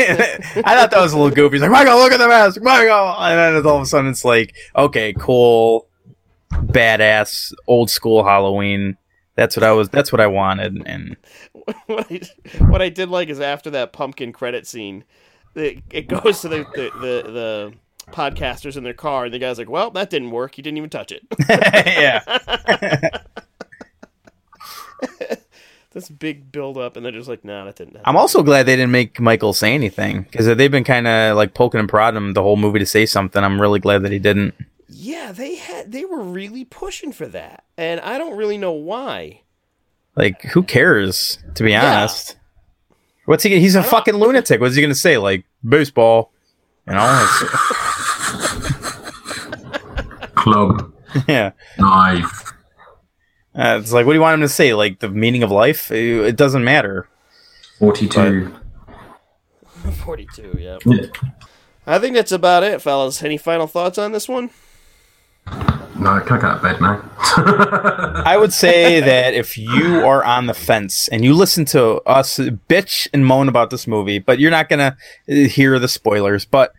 I 0.65 0.77
thought 0.77 0.91
that 0.93 1.01
was 1.01 1.13
a 1.13 1.19
little 1.19 1.35
goofy. 1.35 1.57
He's 1.57 1.63
like, 1.63 1.73
Michael, 1.73 1.99
look 1.99 2.13
at 2.13 2.19
the 2.19 2.29
mask, 2.29 2.63
Michael, 2.63 3.15
and 3.19 3.57
then 3.57 3.67
all 3.67 3.77
of 3.77 3.83
a 3.83 3.87
sudden 3.87 4.11
it's 4.11 4.25
like, 4.25 4.55
okay, 4.77 5.13
cool, 5.19 5.89
badass, 6.53 7.53
old 7.67 7.91
school 7.91 8.23
Halloween. 8.25 8.97
That's 9.35 9.57
what 9.57 9.65
I 9.65 9.73
was. 9.73 9.89
That's 9.89 10.13
what 10.13 10.21
I 10.21 10.27
wanted, 10.29 10.83
and 10.87 11.17
what 11.87 12.07
I 12.11 12.21
what 12.65 12.83
I 12.83 12.91
did 12.91 13.09
like 13.09 13.29
is 13.29 13.41
after 13.41 13.71
that 13.71 13.93
pumpkin 13.93 14.33
credit 14.33 14.67
scene, 14.67 15.05
it, 15.55 15.83
it 15.91 16.09
goes 16.09 16.43
to 16.43 16.49
the, 16.49 16.59
the 16.75 16.91
the 17.01 17.33
the 17.33 17.73
podcasters 18.13 18.77
in 18.77 18.85
their 18.85 18.93
car, 18.95 19.25
and 19.25 19.35
the 19.35 19.39
guy's 19.39 19.59
like, 19.59 19.71
"Well, 19.71 19.91
that 19.93 20.11
didn't 20.11 20.31
work. 20.31 20.59
You 20.59 20.63
didn't 20.63 20.79
even 20.79 20.91
touch 20.91 21.11
it." 21.13 21.23
yeah, 21.49 22.21
this 25.93 26.09
big 26.09 26.53
build 26.53 26.79
up, 26.79 26.97
and 26.97 27.05
they're 27.05 27.13
just 27.13 27.29
like, 27.29 27.45
"No, 27.45 27.65
that 27.65 27.77
didn't." 27.77 27.95
Happen. 27.97 28.09
I'm 28.09 28.17
also 28.17 28.43
glad 28.43 28.67
they 28.67 28.77
didn't 28.77 28.93
make 28.93 29.19
Michael 29.21 29.53
say 29.53 29.75
anything 29.75 30.23
because 30.23 30.47
they've 30.47 30.71
been 30.71 30.85
kind 30.85 31.07
of 31.07 31.37
like 31.37 31.55
poking 31.55 31.81
and 31.81 31.89
prodding 31.89 32.17
him 32.17 32.33
the 32.35 32.43
whole 32.43 32.57
movie 32.57 32.79
to 32.79 32.87
say 32.87 33.07
something. 33.07 33.43
I'm 33.43 33.61
really 33.61 33.81
glad 33.81 34.03
that 34.03 34.13
he 34.13 34.19
didn't. 34.19 34.55
yeah, 34.89 35.33
they 35.33 35.57
had 35.57 35.93
they 35.93 36.05
were 36.05 36.23
really 36.23 36.65
pushing 36.65 37.13
for 37.13 37.27
that, 37.27 37.65
and 37.77 38.01
I 38.01 38.19
don't 38.19 38.37
really 38.37 38.59
know 38.59 38.73
why. 38.73 39.41
Like, 40.17 40.43
who 40.43 40.63
cares? 40.63 41.39
To 41.55 41.63
be 41.65 41.71
Yeah. 41.71 41.99
honest, 42.01 42.37
what's 43.27 43.43
he? 43.45 43.59
He's 43.61 43.75
a 43.77 43.83
fucking 43.83 44.15
lunatic. 44.17 44.61
What's 44.61 44.75
he 44.75 44.83
gonna 44.83 44.95
say? 44.95 45.19
Like 45.19 45.45
baseball, 45.69 46.33
you 46.87 46.93
know? 46.95 47.27
Club, 50.35 50.93
yeah. 51.29 51.53
knife. 51.79 52.53
Uh, 53.55 53.79
it's 53.81 53.93
like, 53.93 54.07
what 54.07 54.13
do 54.13 54.17
you 54.17 54.23
want 54.23 54.35
him 54.35 54.41
to 54.41 54.49
say? 54.49 54.75
Like 54.75 55.01
the 55.01 55.09
meaning 55.09 55.43
of 55.43 55.51
life? 55.51 55.91
It, 55.91 56.27
it 56.27 56.37
doesn't 56.37 56.65
matter. 56.65 57.09
42. 57.79 58.55
Forty 60.05 60.27
two, 60.35 60.57
yeah. 60.59 60.79
Yeah. 60.85 61.07
I 61.87 61.99
think 61.99 62.15
that's 62.15 62.33
about 62.33 62.63
it, 62.63 62.83
fellas. 62.83 63.23
Any 63.23 63.39
final 63.39 63.67
thoughts 63.67 63.99
on 63.99 64.13
this 64.13 64.29
one? 64.29 64.51
No, 66.01 66.19
can 66.21 66.39
I 66.39 66.41
get 66.41 66.45
out 66.45 66.57
of 66.57 66.63
bed 66.63 66.81
now? 66.81 67.03
I 68.25 68.37
would 68.39 68.53
say 68.53 69.01
that 69.01 69.35
if 69.35 69.59
you 69.59 70.07
are 70.07 70.25
on 70.25 70.47
the 70.47 70.55
fence 70.55 71.09
and 71.09 71.25
you 71.25 71.35
listen 71.35 71.67
to 71.67 71.97
us 72.03 72.39
bitch 72.39 73.07
and 73.13 73.27
moan 73.27 73.49
about 73.49 73.69
this 73.71 73.87
movie, 73.87 74.19
but 74.19 74.39
you're 74.39 74.51
not 74.51 74.71
gonna 74.71 74.97
uh, 75.29 75.35
hear 75.35 75.79
the 75.79 75.89
spoilers, 75.89 76.47
but 76.47 76.73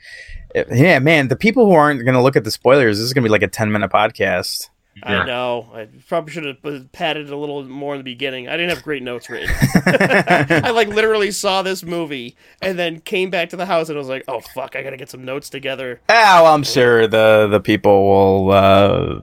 uh, 0.56 0.64
yeah, 0.72 0.98
man, 0.98 1.28
the 1.28 1.36
people 1.36 1.68
who 1.68 1.74
aren't 1.74 2.04
gonna 2.04 2.24
look 2.24 2.36
at 2.36 2.44
the 2.44 2.52
spoilers, 2.52 2.98
this 2.98 3.06
is 3.06 3.14
gonna 3.14 3.26
be 3.26 3.30
like 3.30 3.44
a 3.44 3.48
ten 3.48 3.72
minute 3.72 3.92
podcast. 3.92 4.70
I 5.04 5.26
know. 5.26 5.70
I 5.74 5.88
probably 6.08 6.34
should 6.34 6.44
have 6.44 6.92
padded 6.92 7.30
a 7.30 7.38
little 7.38 7.64
more 7.64 7.94
in 7.94 8.00
the 8.00 8.04
beginning. 8.04 8.50
I 8.50 8.58
didn't 8.58 8.72
have 8.72 8.84
great 8.84 9.02
notes 9.02 9.30
written. 9.30 9.50
I 9.86 10.72
like 10.72 10.90
literally 10.90 11.32
saw 11.32 11.62
this 11.62 11.82
movie 11.84 12.36
and 12.62 12.78
then 12.78 13.00
came 13.00 13.30
back 13.30 13.50
to 13.50 13.56
the 13.56 13.66
house 13.66 13.88
and 13.88 13.98
was 13.98 14.10
like, 14.10 14.26
"Oh 14.28 14.42
fuck, 14.42 14.76
I 14.76 14.84
gotta 14.84 14.98
get 14.98 15.10
some 15.10 15.24
notes 15.24 15.50
together." 15.50 16.02
Well, 16.10 16.46
I'm 16.46 16.64
sure 16.64 17.08
the 17.08 17.48
the 17.50 17.62
people 17.62 18.06
will 18.06 18.52
uh, 18.52 19.20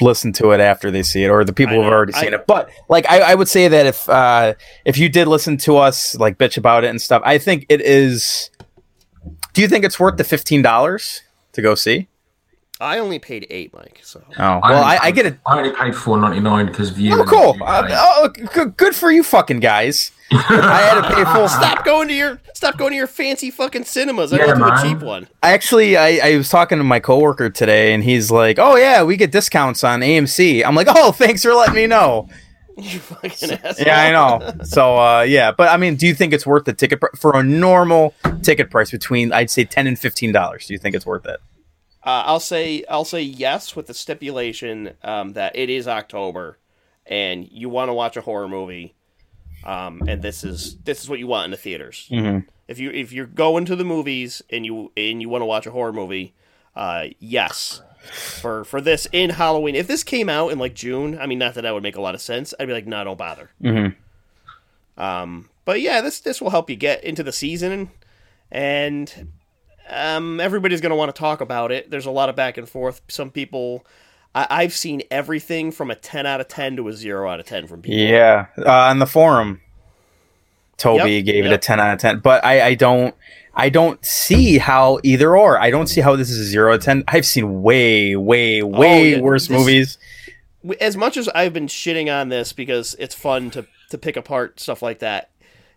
listen 0.00 0.32
to 0.34 0.52
it 0.52 0.60
after 0.60 0.90
they 0.90 1.02
see 1.02 1.24
it, 1.24 1.28
or 1.28 1.44
the 1.44 1.52
people 1.52 1.74
who've 1.74 1.92
already 1.92 2.12
seen 2.12 2.32
I- 2.32 2.36
it. 2.36 2.46
But 2.46 2.70
like, 2.88 3.04
I, 3.10 3.32
I 3.32 3.34
would 3.34 3.48
say 3.48 3.66
that 3.68 3.86
if 3.86 4.08
uh, 4.08 4.54
if 4.84 4.98
you 4.98 5.08
did 5.08 5.26
listen 5.26 5.56
to 5.58 5.78
us 5.78 6.14
like 6.14 6.38
bitch 6.38 6.56
about 6.56 6.84
it 6.84 6.88
and 6.88 7.00
stuff, 7.02 7.22
I 7.24 7.38
think 7.38 7.66
it 7.68 7.80
is. 7.80 8.50
Do 9.52 9.62
you 9.62 9.68
think 9.68 9.84
it's 9.84 9.98
worth 9.98 10.16
the 10.16 10.24
fifteen 10.24 10.62
dollars 10.62 11.22
to 11.52 11.62
go 11.62 11.74
see? 11.74 12.07
I 12.80 12.98
only 12.98 13.18
paid 13.18 13.46
eight, 13.50 13.72
Mike. 13.74 14.00
So 14.04 14.22
Oh 14.38 14.60
well, 14.62 14.84
I, 14.84 14.98
I 15.02 15.10
get 15.10 15.26
it. 15.26 15.38
I 15.46 15.58
only 15.58 15.72
paid 15.72 15.94
four 15.96 16.18
ninety 16.18 16.40
nine 16.40 16.66
because 16.66 16.90
of 16.90 16.98
you. 16.98 17.20
Oh, 17.20 17.24
cool. 17.24 17.56
Uh, 17.62 17.88
oh, 17.90 18.28
good, 18.28 18.76
good 18.76 18.94
for 18.94 19.10
you, 19.10 19.22
fucking 19.24 19.60
guys. 19.60 20.12
I 20.30 20.36
had 20.92 21.00
to 21.08 21.14
pay 21.14 21.24
full. 21.32 21.48
stop 21.48 21.84
going 21.84 22.06
to 22.08 22.14
your 22.14 22.40
stop 22.54 22.76
going 22.76 22.90
to 22.92 22.96
your 22.96 23.06
fancy 23.06 23.50
fucking 23.50 23.84
cinemas. 23.84 24.32
I 24.32 24.36
Yeah, 24.36 24.46
went 24.46 24.58
to 24.58 24.74
a 24.74 24.82
cheap 24.82 25.02
one. 25.02 25.26
I 25.42 25.52
Actually, 25.52 25.96
I, 25.96 26.20
I 26.22 26.36
was 26.36 26.50
talking 26.50 26.76
to 26.78 26.84
my 26.84 27.00
coworker 27.00 27.48
today, 27.50 27.94
and 27.94 28.04
he's 28.04 28.30
like, 28.30 28.58
"Oh 28.58 28.76
yeah, 28.76 29.02
we 29.02 29.16
get 29.16 29.32
discounts 29.32 29.82
on 29.84 30.00
AMC." 30.00 30.62
I'm 30.64 30.74
like, 30.74 30.88
"Oh, 30.90 31.12
thanks 31.12 31.42
for 31.42 31.54
letting 31.54 31.74
me 31.74 31.86
know." 31.86 32.28
You 32.80 33.00
fucking 33.00 33.50
asshole. 33.54 33.84
Yeah, 33.84 34.00
I 34.00 34.12
know. 34.12 34.52
So 34.62 34.96
uh, 34.96 35.22
yeah, 35.22 35.50
but 35.50 35.68
I 35.68 35.76
mean, 35.78 35.96
do 35.96 36.06
you 36.06 36.14
think 36.14 36.32
it's 36.32 36.46
worth 36.46 36.64
the 36.64 36.72
ticket 36.72 37.00
pr- 37.00 37.16
for 37.16 37.34
a 37.34 37.42
normal 37.42 38.14
ticket 38.42 38.70
price 38.70 38.92
between 38.92 39.32
I'd 39.32 39.50
say 39.50 39.64
ten 39.64 39.88
and 39.88 39.98
fifteen 39.98 40.30
dollars? 40.30 40.68
Do 40.68 40.74
you 40.74 40.78
think 40.78 40.94
it's 40.94 41.04
worth 41.04 41.26
it? 41.26 41.40
Uh, 42.04 42.22
I'll 42.26 42.40
say 42.40 42.84
I'll 42.88 43.04
say 43.04 43.22
yes 43.22 43.74
with 43.76 43.86
the 43.88 43.94
stipulation 43.94 44.92
um, 45.02 45.32
that 45.32 45.56
it 45.56 45.68
is 45.68 45.86
October, 45.88 46.58
and 47.06 47.48
you 47.50 47.68
want 47.68 47.88
to 47.88 47.92
watch 47.92 48.16
a 48.16 48.20
horror 48.20 48.48
movie, 48.48 48.94
um, 49.64 50.02
and 50.08 50.22
this 50.22 50.44
is 50.44 50.76
this 50.84 51.02
is 51.02 51.08
what 51.10 51.18
you 51.18 51.26
want 51.26 51.46
in 51.46 51.50
the 51.50 51.56
theaters. 51.56 52.08
Mhm. 52.10 52.46
If 52.68 52.78
you 52.78 52.90
if 52.90 53.12
you're 53.12 53.26
going 53.26 53.64
to 53.66 53.76
the 53.76 53.84
movies 53.84 54.42
and 54.50 54.64
you 54.64 54.92
and 54.96 55.20
you 55.20 55.28
want 55.28 55.42
to 55.42 55.46
watch 55.46 55.66
a 55.66 55.70
horror 55.72 55.92
movie, 55.92 56.34
uh, 56.76 57.06
yes, 57.18 57.82
for 58.40 58.64
for 58.64 58.80
this 58.80 59.08
in 59.12 59.30
Halloween. 59.30 59.74
If 59.74 59.88
this 59.88 60.04
came 60.04 60.28
out 60.28 60.52
in 60.52 60.58
like 60.58 60.74
June, 60.74 61.18
I 61.18 61.26
mean, 61.26 61.38
not 61.40 61.54
that 61.54 61.62
that 61.62 61.74
would 61.74 61.82
make 61.82 61.96
a 61.96 62.00
lot 62.00 62.14
of 62.14 62.20
sense. 62.20 62.54
I'd 62.60 62.66
be 62.68 62.72
like, 62.74 62.86
no, 62.86 63.02
don't 63.04 63.18
bother. 63.18 63.50
Mhm. 63.62 63.96
Um, 64.96 65.48
but 65.64 65.80
yeah, 65.80 66.00
this 66.00 66.20
this 66.20 66.40
will 66.40 66.50
help 66.50 66.70
you 66.70 66.76
get 66.76 67.02
into 67.04 67.22
the 67.22 67.32
season, 67.32 67.90
and 68.50 69.32
um, 69.90 70.40
everybody's 70.40 70.80
going 70.80 70.90
to 70.90 70.96
want 70.96 71.14
to 71.14 71.18
talk 71.18 71.40
about 71.40 71.72
it. 71.72 71.90
There's 71.90 72.06
a 72.06 72.10
lot 72.10 72.28
of 72.28 72.36
back 72.36 72.56
and 72.56 72.68
forth. 72.68 73.00
Some 73.08 73.30
people, 73.30 73.86
I, 74.34 74.46
I've 74.50 74.72
seen 74.72 75.02
everything 75.10 75.70
from 75.72 75.90
a 75.90 75.94
10 75.94 76.26
out 76.26 76.40
of 76.40 76.48
10 76.48 76.76
to 76.76 76.88
a 76.88 76.92
0 76.92 77.28
out 77.28 77.40
of 77.40 77.46
10 77.46 77.66
from 77.66 77.82
people. 77.82 77.98
Yeah, 77.98 78.46
uh, 78.58 78.70
on 78.70 78.98
the 78.98 79.06
forum, 79.06 79.60
Toby 80.76 81.14
Yep, 81.14 81.24
gave 81.24 81.44
it 81.46 81.52
a 81.52 81.58
ten 81.58 81.80
out 81.80 81.92
of 81.94 81.98
ten. 81.98 82.20
But 82.20 82.44
I, 82.44 82.68
I 82.68 82.74
don't, 82.74 83.12
I 83.52 83.68
don't 83.68 84.04
see 84.04 84.58
how 84.58 85.00
either 85.02 85.36
or. 85.36 85.58
I 85.60 85.70
don't 85.70 85.88
see 85.88 86.00
how 86.00 86.14
this 86.14 86.30
is 86.30 86.38
a 86.38 86.44
zero 86.44 86.70
out 86.72 86.76
of 86.76 86.84
ten. 86.84 87.02
I've 87.08 87.26
seen 87.26 87.62
way, 87.62 88.14
way, 88.14 88.62
way 88.62 89.14
Oh, 89.14 89.16
yeah, 89.16 89.20
worse 89.20 89.48
this- 89.48 89.58
movies. 89.58 89.98
As 90.80 90.96
much 90.96 91.16
as 91.16 91.28
I've 91.30 91.52
been 91.52 91.66
shitting 91.66 92.12
on 92.12 92.28
this 92.28 92.52
because 92.52 92.94
it's 92.98 93.14
fun 93.14 93.50
to, 93.52 93.66
to 93.90 93.96
pick 93.98 94.16
apart 94.16 94.60
stuff 94.60 94.82
like 94.82 94.98
that, 95.00 95.30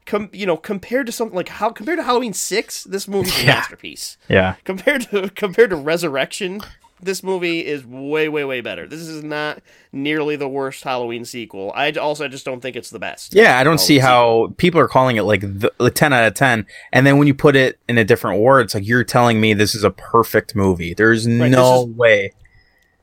com- 0.05 0.29
you 0.33 0.45
know, 0.45 0.57
compared 0.57 1.05
to 1.07 1.11
something 1.11 1.35
like 1.35 1.49
how 1.49 1.69
compared 1.69 1.99
to 1.99 2.03
Halloween 2.03 2.33
6, 2.33 2.83
this 2.85 3.07
movie's 3.07 3.35
a 3.37 3.45
Yeah. 3.45 3.53
masterpiece. 3.55 4.17
Yeah, 4.29 4.55
Compared 4.63 5.01
to 5.09 5.29
compared 5.35 5.69
to 5.71 5.75
Resurrection, 5.75 6.61
this 7.03 7.23
movie 7.23 7.65
is 7.65 7.83
way, 7.85 8.29
way, 8.29 8.43
way 8.45 8.61
better. 8.61 8.87
This 8.87 8.99
is 9.01 9.23
not 9.23 9.59
nearly 9.91 10.35
the 10.35 10.47
worst 10.47 10.83
Halloween 10.83 11.25
sequel. 11.25 11.71
I 11.75 11.91
also 11.93 12.27
just 12.27 12.45
don't 12.45 12.61
think 12.61 12.75
it's 12.75 12.91
the 12.91 12.99
best. 12.99 13.33
Yeah, 13.33 13.57
I 13.57 13.63
don't 13.63 13.79
see 13.79 13.97
Halloween 13.97 14.49
how 14.49 14.53
people 14.57 14.79
are 14.79 14.87
calling 14.87 15.15
it 15.17 15.23
like 15.23 15.41
the, 15.41 15.73
the 15.79 15.89
10 15.89 16.13
out 16.13 16.25
of 16.27 16.35
10. 16.35 16.65
And 16.93 17.07
then 17.07 17.17
when 17.17 17.27
you 17.27 17.33
put 17.33 17.55
it 17.55 17.79
in 17.89 17.97
a 17.97 18.03
different 18.03 18.39
word, 18.41 18.61
it's 18.65 18.75
like 18.75 18.85
you're 18.87 19.03
telling 19.03 19.41
me 19.41 19.55
this 19.55 19.73
is 19.73 19.83
a 19.83 19.89
perfect 19.89 20.55
movie. 20.55 20.93
There's 20.93 21.25
no 21.25 21.81
is- 21.83 21.87
way. 21.95 22.33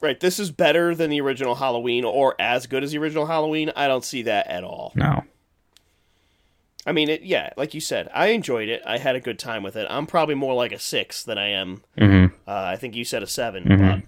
Right, 0.01 0.21
this 0.21 0.39
is 0.39 0.53
better 0.53 0.95
than 0.95 1.11
the 1.11 1.21
original 1.21 1.57
Halloween 1.57 2.05
or 2.05 2.37
as 2.41 2.69
good 2.69 2.85
as 2.85 2.93
the 2.93 2.99
original 2.99 3.27
Halloween. 3.27 3.73
I 3.75 3.89
don't 3.89 4.05
see 4.05 4.23
that 4.23 4.47
at 4.47 4.63
all. 4.63 4.93
No. 4.95 5.25
I 6.89 6.93
mean, 6.93 7.09
it, 7.11 7.23
yeah, 7.23 7.51
like 7.57 7.75
you 7.75 7.81
said, 7.81 8.09
I 8.15 8.29
enjoyed 8.29 8.69
it. 8.69 8.83
I 8.87 8.99
had 8.99 9.15
a 9.15 9.21
good 9.21 9.39
time 9.39 9.63
with 9.63 9.77
it. 9.77 9.87
I'm 9.91 10.07
probably 10.07 10.35
more 10.35 10.55
like 10.55 10.73
a 10.73 10.79
six 10.79 11.23
than 11.23 11.37
I 11.39 11.49
am. 11.49 11.83
hmm 11.99 12.27
Uh, 12.47 12.65
I 12.73 12.77
think 12.77 12.97
you 12.97 13.05
said 13.05 13.23
a 13.23 13.27
7 13.27 13.65
Mhm. 13.65 13.79
but 13.79 14.03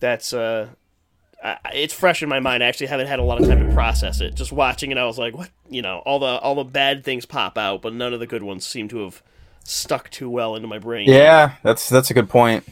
that's 0.00 0.32
uh, 0.32 0.68
I, 1.42 1.56
it's 1.74 1.94
fresh 1.94 2.22
in 2.22 2.28
my 2.28 2.40
mind. 2.40 2.62
I 2.62 2.66
actually 2.66 2.86
haven't 2.88 3.06
had 3.06 3.18
a 3.18 3.22
lot 3.22 3.40
of 3.40 3.48
time 3.48 3.66
to 3.66 3.74
process 3.74 4.20
it. 4.20 4.34
Just 4.34 4.52
watching 4.52 4.90
it, 4.90 4.98
I 4.98 5.04
was 5.06 5.18
like, 5.18 5.36
what? 5.36 5.50
You 5.68 5.82
know, 5.82 5.98
all 6.06 6.18
the 6.18 6.38
all 6.38 6.54
the 6.54 6.64
bad 6.64 7.04
things 7.04 7.26
pop 7.26 7.56
out, 7.58 7.82
but 7.82 7.92
none 7.94 8.12
of 8.12 8.20
the 8.20 8.26
good 8.26 8.42
ones 8.42 8.66
seem 8.66 8.88
to 8.88 8.98
have 9.04 9.22
stuck 9.64 10.10
too 10.10 10.28
well 10.28 10.56
into 10.56 10.68
my 10.68 10.78
brain. 10.78 11.08
Yeah, 11.08 11.54
that's 11.62 11.88
that's 11.88 12.10
a 12.10 12.14
good 12.14 12.28
point. 12.28 12.64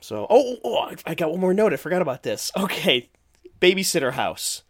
So, 0.00 0.26
oh, 0.28 0.56
oh, 0.64 0.88
oh, 0.90 0.94
I 1.06 1.14
got 1.14 1.30
one 1.30 1.40
more 1.40 1.54
note. 1.54 1.72
I 1.72 1.76
forgot 1.76 2.02
about 2.02 2.22
this. 2.24 2.50
Okay, 2.56 3.08
babysitter 3.60 4.12
house. 4.12 4.62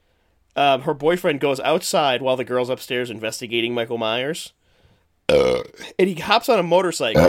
Um, 0.54 0.82
her 0.82 0.94
boyfriend 0.94 1.40
goes 1.40 1.60
outside 1.60 2.20
while 2.22 2.36
the 2.36 2.44
girl's 2.44 2.68
upstairs 2.68 3.10
investigating 3.10 3.72
Michael 3.74 3.96
Myers, 3.98 4.52
and 5.28 5.64
he 5.98 6.14
hops 6.14 6.48
on 6.48 6.58
a 6.58 6.62
motorcycle 6.62 7.22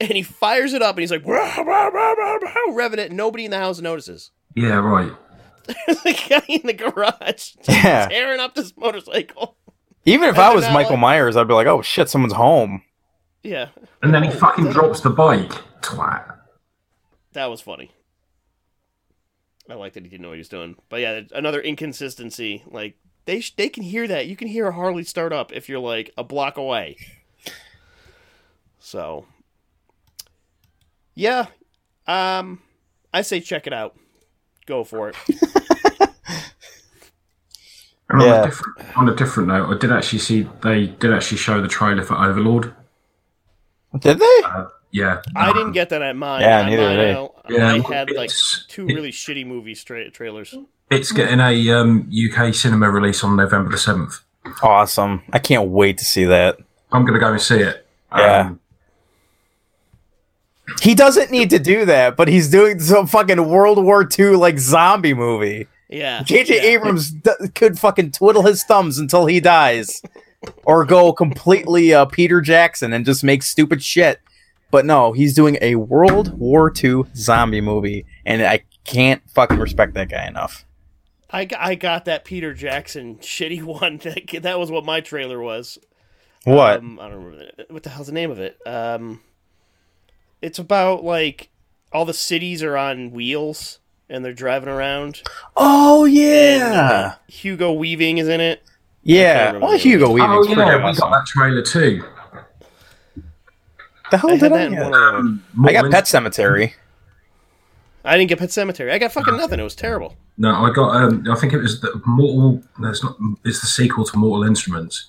and 0.00 0.12
he 0.12 0.22
fires 0.22 0.72
it 0.74 0.82
up, 0.82 0.96
and 0.96 1.00
he's 1.02 1.10
like, 1.10 1.24
"Rah, 1.24 1.56
rah, 1.62 1.86
rah, 1.86 2.12
rah, 2.12 2.34
rah," 2.34 2.72
revving 2.72 2.98
it. 2.98 3.12
Nobody 3.12 3.44
in 3.46 3.50
the 3.52 3.58
house 3.58 3.80
notices. 3.80 4.30
Yeah, 4.54 4.74
right. 4.74 5.12
the 5.66 6.26
guy 6.28 6.42
in 6.52 6.66
the 6.66 6.74
garage 6.74 7.54
Yeah. 7.68 8.08
tearing 8.08 8.40
up 8.40 8.54
this 8.54 8.76
motorcycle. 8.76 9.56
Even 10.04 10.28
if 10.28 10.34
And 10.34 10.44
I 10.44 10.54
was 10.54 10.64
Michael 10.68 10.92
like- 10.92 11.00
Myers, 11.00 11.36
I'd 11.36 11.48
be 11.48 11.54
like, 11.54 11.66
oh 11.66 11.80
shit, 11.80 12.10
someone's 12.10 12.34
home. 12.34 12.82
Yeah, 13.42 13.68
And 14.02 14.12
then 14.12 14.22
he 14.22 14.30
fucking 14.30 14.70
drops 14.70 15.00
the 15.00 15.10
bike. 15.10 15.52
Twat. 15.80 16.36
that 17.32 17.46
was 17.46 17.60
funny. 17.62 17.90
I 19.68 19.74
like 19.74 19.94
that 19.94 20.02
he 20.04 20.08
didn't 20.10 20.22
know 20.22 20.28
what 20.28 20.34
he 20.34 20.40
was 20.40 20.48
doing. 20.48 20.76
But 20.88 21.00
yeah, 21.00 21.20
another 21.34 21.60
inconsistency. 21.60 22.62
Like 22.70 22.96
they 23.24 23.40
sh- 23.40 23.54
they 23.56 23.68
can 23.68 23.82
hear 23.82 24.06
that. 24.08 24.26
You 24.26 24.36
can 24.36 24.48
hear 24.48 24.66
a 24.68 24.72
Harley 24.72 25.04
start 25.04 25.32
up 25.32 25.52
if 25.52 25.68
you're 25.68 25.78
like 25.78 26.10
a 26.18 26.24
block 26.24 26.56
away. 26.58 26.96
So, 28.78 29.24
yeah, 31.14 31.46
um, 32.06 32.60
I 33.14 33.22
say 33.22 33.40
check 33.40 33.66
it 33.66 33.72
out. 33.72 33.96
Go 34.66 34.84
for 34.84 35.08
it. 35.10 35.16
And 38.10 38.20
on, 38.20 38.28
Yeah. 38.28 38.42
a 38.42 38.44
different, 38.44 38.96
on 38.98 39.08
a 39.08 39.14
different 39.16 39.48
note, 39.48 39.74
I 39.74 39.78
did 39.78 39.90
actually 39.90 40.18
see 40.18 40.46
they 40.62 40.88
did 40.88 41.10
actually 41.12 41.38
show 41.38 41.62
the 41.62 41.68
trailer 41.68 42.02
for 42.02 42.14
Overlord. 42.14 42.74
Did 43.98 44.18
they? 44.18 44.40
Uh, 44.44 44.66
yeah, 44.90 45.22
I 45.34 45.52
didn't 45.54 45.72
get 45.72 45.88
that 45.88 46.02
at 46.02 46.14
mine. 46.14 46.42
Yeah, 46.42 46.60
On 46.60 46.66
neither 46.66 46.82
mine, 46.82 46.96
did 46.98 47.16
I, 47.16 47.28
Yeah, 47.48 47.72
I 47.88 47.94
had 47.94 48.10
like 48.10 48.26
it's- 48.30 48.64
two 48.68 48.86
it- 48.88 48.94
really 48.94 49.12
shitty 49.12 49.46
movie 49.46 49.74
stra- 49.74 50.10
trailers. 50.10 50.54
It's 50.90 51.12
getting 51.12 51.40
a 51.40 51.70
um, 51.72 52.10
UK 52.12 52.54
cinema 52.54 52.90
release 52.90 53.24
on 53.24 53.36
November 53.36 53.70
the 53.70 53.78
seventh. 53.78 54.20
Awesome. 54.62 55.22
I 55.32 55.38
can't 55.38 55.68
wait 55.70 55.98
to 55.98 56.04
see 56.04 56.24
that. 56.24 56.58
I'm 56.92 57.04
gonna 57.04 57.18
go 57.18 57.32
and 57.32 57.40
see 57.40 57.56
it. 57.60 57.86
Yeah. 58.16 58.40
Um, 58.40 58.60
He 60.82 60.94
doesn't 60.94 61.30
need 61.30 61.50
to 61.50 61.58
do 61.58 61.84
that, 61.84 62.16
but 62.16 62.28
he's 62.28 62.48
doing 62.50 62.80
some 62.80 63.06
fucking 63.06 63.48
World 63.48 63.82
War 63.82 64.08
II 64.18 64.36
like 64.36 64.58
zombie 64.58 65.12
movie. 65.14 65.66
Yeah, 65.90 66.22
J.J. 66.22 66.56
yeah. 66.56 66.62
Abrams 66.62 67.10
d- 67.10 67.30
could 67.54 67.78
fucking 67.78 68.12
twiddle 68.12 68.42
his 68.42 68.64
thumbs 68.64 68.98
until 68.98 69.26
he 69.26 69.40
dies, 69.40 70.02
or 70.64 70.84
go 70.86 71.12
completely 71.12 71.92
uh, 71.92 72.06
Peter 72.06 72.40
Jackson 72.40 72.92
and 72.94 73.04
just 73.04 73.22
make 73.22 73.42
stupid 73.42 73.82
shit. 73.82 74.20
But 74.74 74.86
no, 74.86 75.12
he's 75.12 75.34
doing 75.34 75.56
a 75.60 75.76
World 75.76 76.36
War 76.36 76.72
II 76.82 77.04
zombie 77.14 77.60
movie, 77.60 78.06
and 78.26 78.42
I 78.42 78.64
can't 78.82 79.22
fucking 79.30 79.60
respect 79.60 79.94
that 79.94 80.08
guy 80.08 80.26
enough. 80.26 80.64
I, 81.30 81.46
I 81.56 81.76
got 81.76 82.06
that 82.06 82.24
Peter 82.24 82.52
Jackson 82.52 83.16
shitty 83.20 83.62
one. 83.62 83.98
That, 83.98 84.42
that 84.42 84.58
was 84.58 84.72
what 84.72 84.84
my 84.84 85.00
trailer 85.00 85.40
was. 85.40 85.78
What? 86.42 86.80
Um, 86.80 86.98
I 86.98 87.08
don't 87.08 87.22
remember 87.24 87.52
the- 87.56 87.72
what 87.72 87.84
the 87.84 87.90
hell's 87.90 88.08
the 88.08 88.12
name 88.12 88.32
of 88.32 88.40
it. 88.40 88.58
Um, 88.66 89.20
it's 90.42 90.58
about 90.58 91.04
like 91.04 91.50
all 91.92 92.04
the 92.04 92.12
cities 92.12 92.60
are 92.64 92.76
on 92.76 93.12
wheels 93.12 93.78
and 94.08 94.24
they're 94.24 94.32
driving 94.32 94.68
around. 94.68 95.22
oh 95.56 96.04
And, 96.04 96.14
yeah, 96.14 96.80
uh, 96.90 97.14
Hugo 97.28 97.72
Weaving 97.72 98.18
is 98.18 98.26
in 98.26 98.40
it. 98.40 98.60
yeah. 99.04 99.46
remember 99.46 99.60
Well, 99.66 99.72
the 99.72 99.78
Hugo 99.78 100.06
oh 100.10 100.16
yeah, 100.16 100.36
we 100.78 100.82
awesome. 100.82 101.10
got 101.10 101.10
that 101.20 101.26
trailer 101.28 101.62
too. 101.62 102.02
The 104.10 104.18
hell 104.18 104.30
I 104.30 104.36
did 104.36 104.52
I 104.52 104.58
that 104.58 104.66
in 104.66 104.72
get? 104.74 104.82
one 104.84 104.94
other 104.94 105.12
one. 105.16 105.42
Um, 105.56 105.66
I 105.66 105.72
got 105.72 105.90
Pet 105.90 106.04
Sematary. 106.04 106.72
I 108.04 108.18
didn't 108.18 108.28
get 108.28 108.38
Pet 108.38 108.50
Sematary. 108.50 108.92
I 108.92 108.98
got 108.98 109.12
fucking 109.12 109.36
nothing. 109.36 109.58
It 109.58 109.62
was 109.64 109.74
terrible. 109.74 110.14
No, 110.36 110.50
I 110.50 110.70
got. 110.72 110.90
Um, 110.94 111.24
I 111.30 111.34
think 111.36 111.52
it 111.52 111.58
was 111.58 111.80
the 111.80 112.00
Mortal. 112.04 112.62
No, 112.78 112.88
it's 112.90 113.02
not. 113.02 113.16
It's 113.44 113.60
the 113.60 113.66
sequel 113.66 114.04
to 114.04 114.16
Mortal 114.18 114.44
Instruments. 114.44 115.08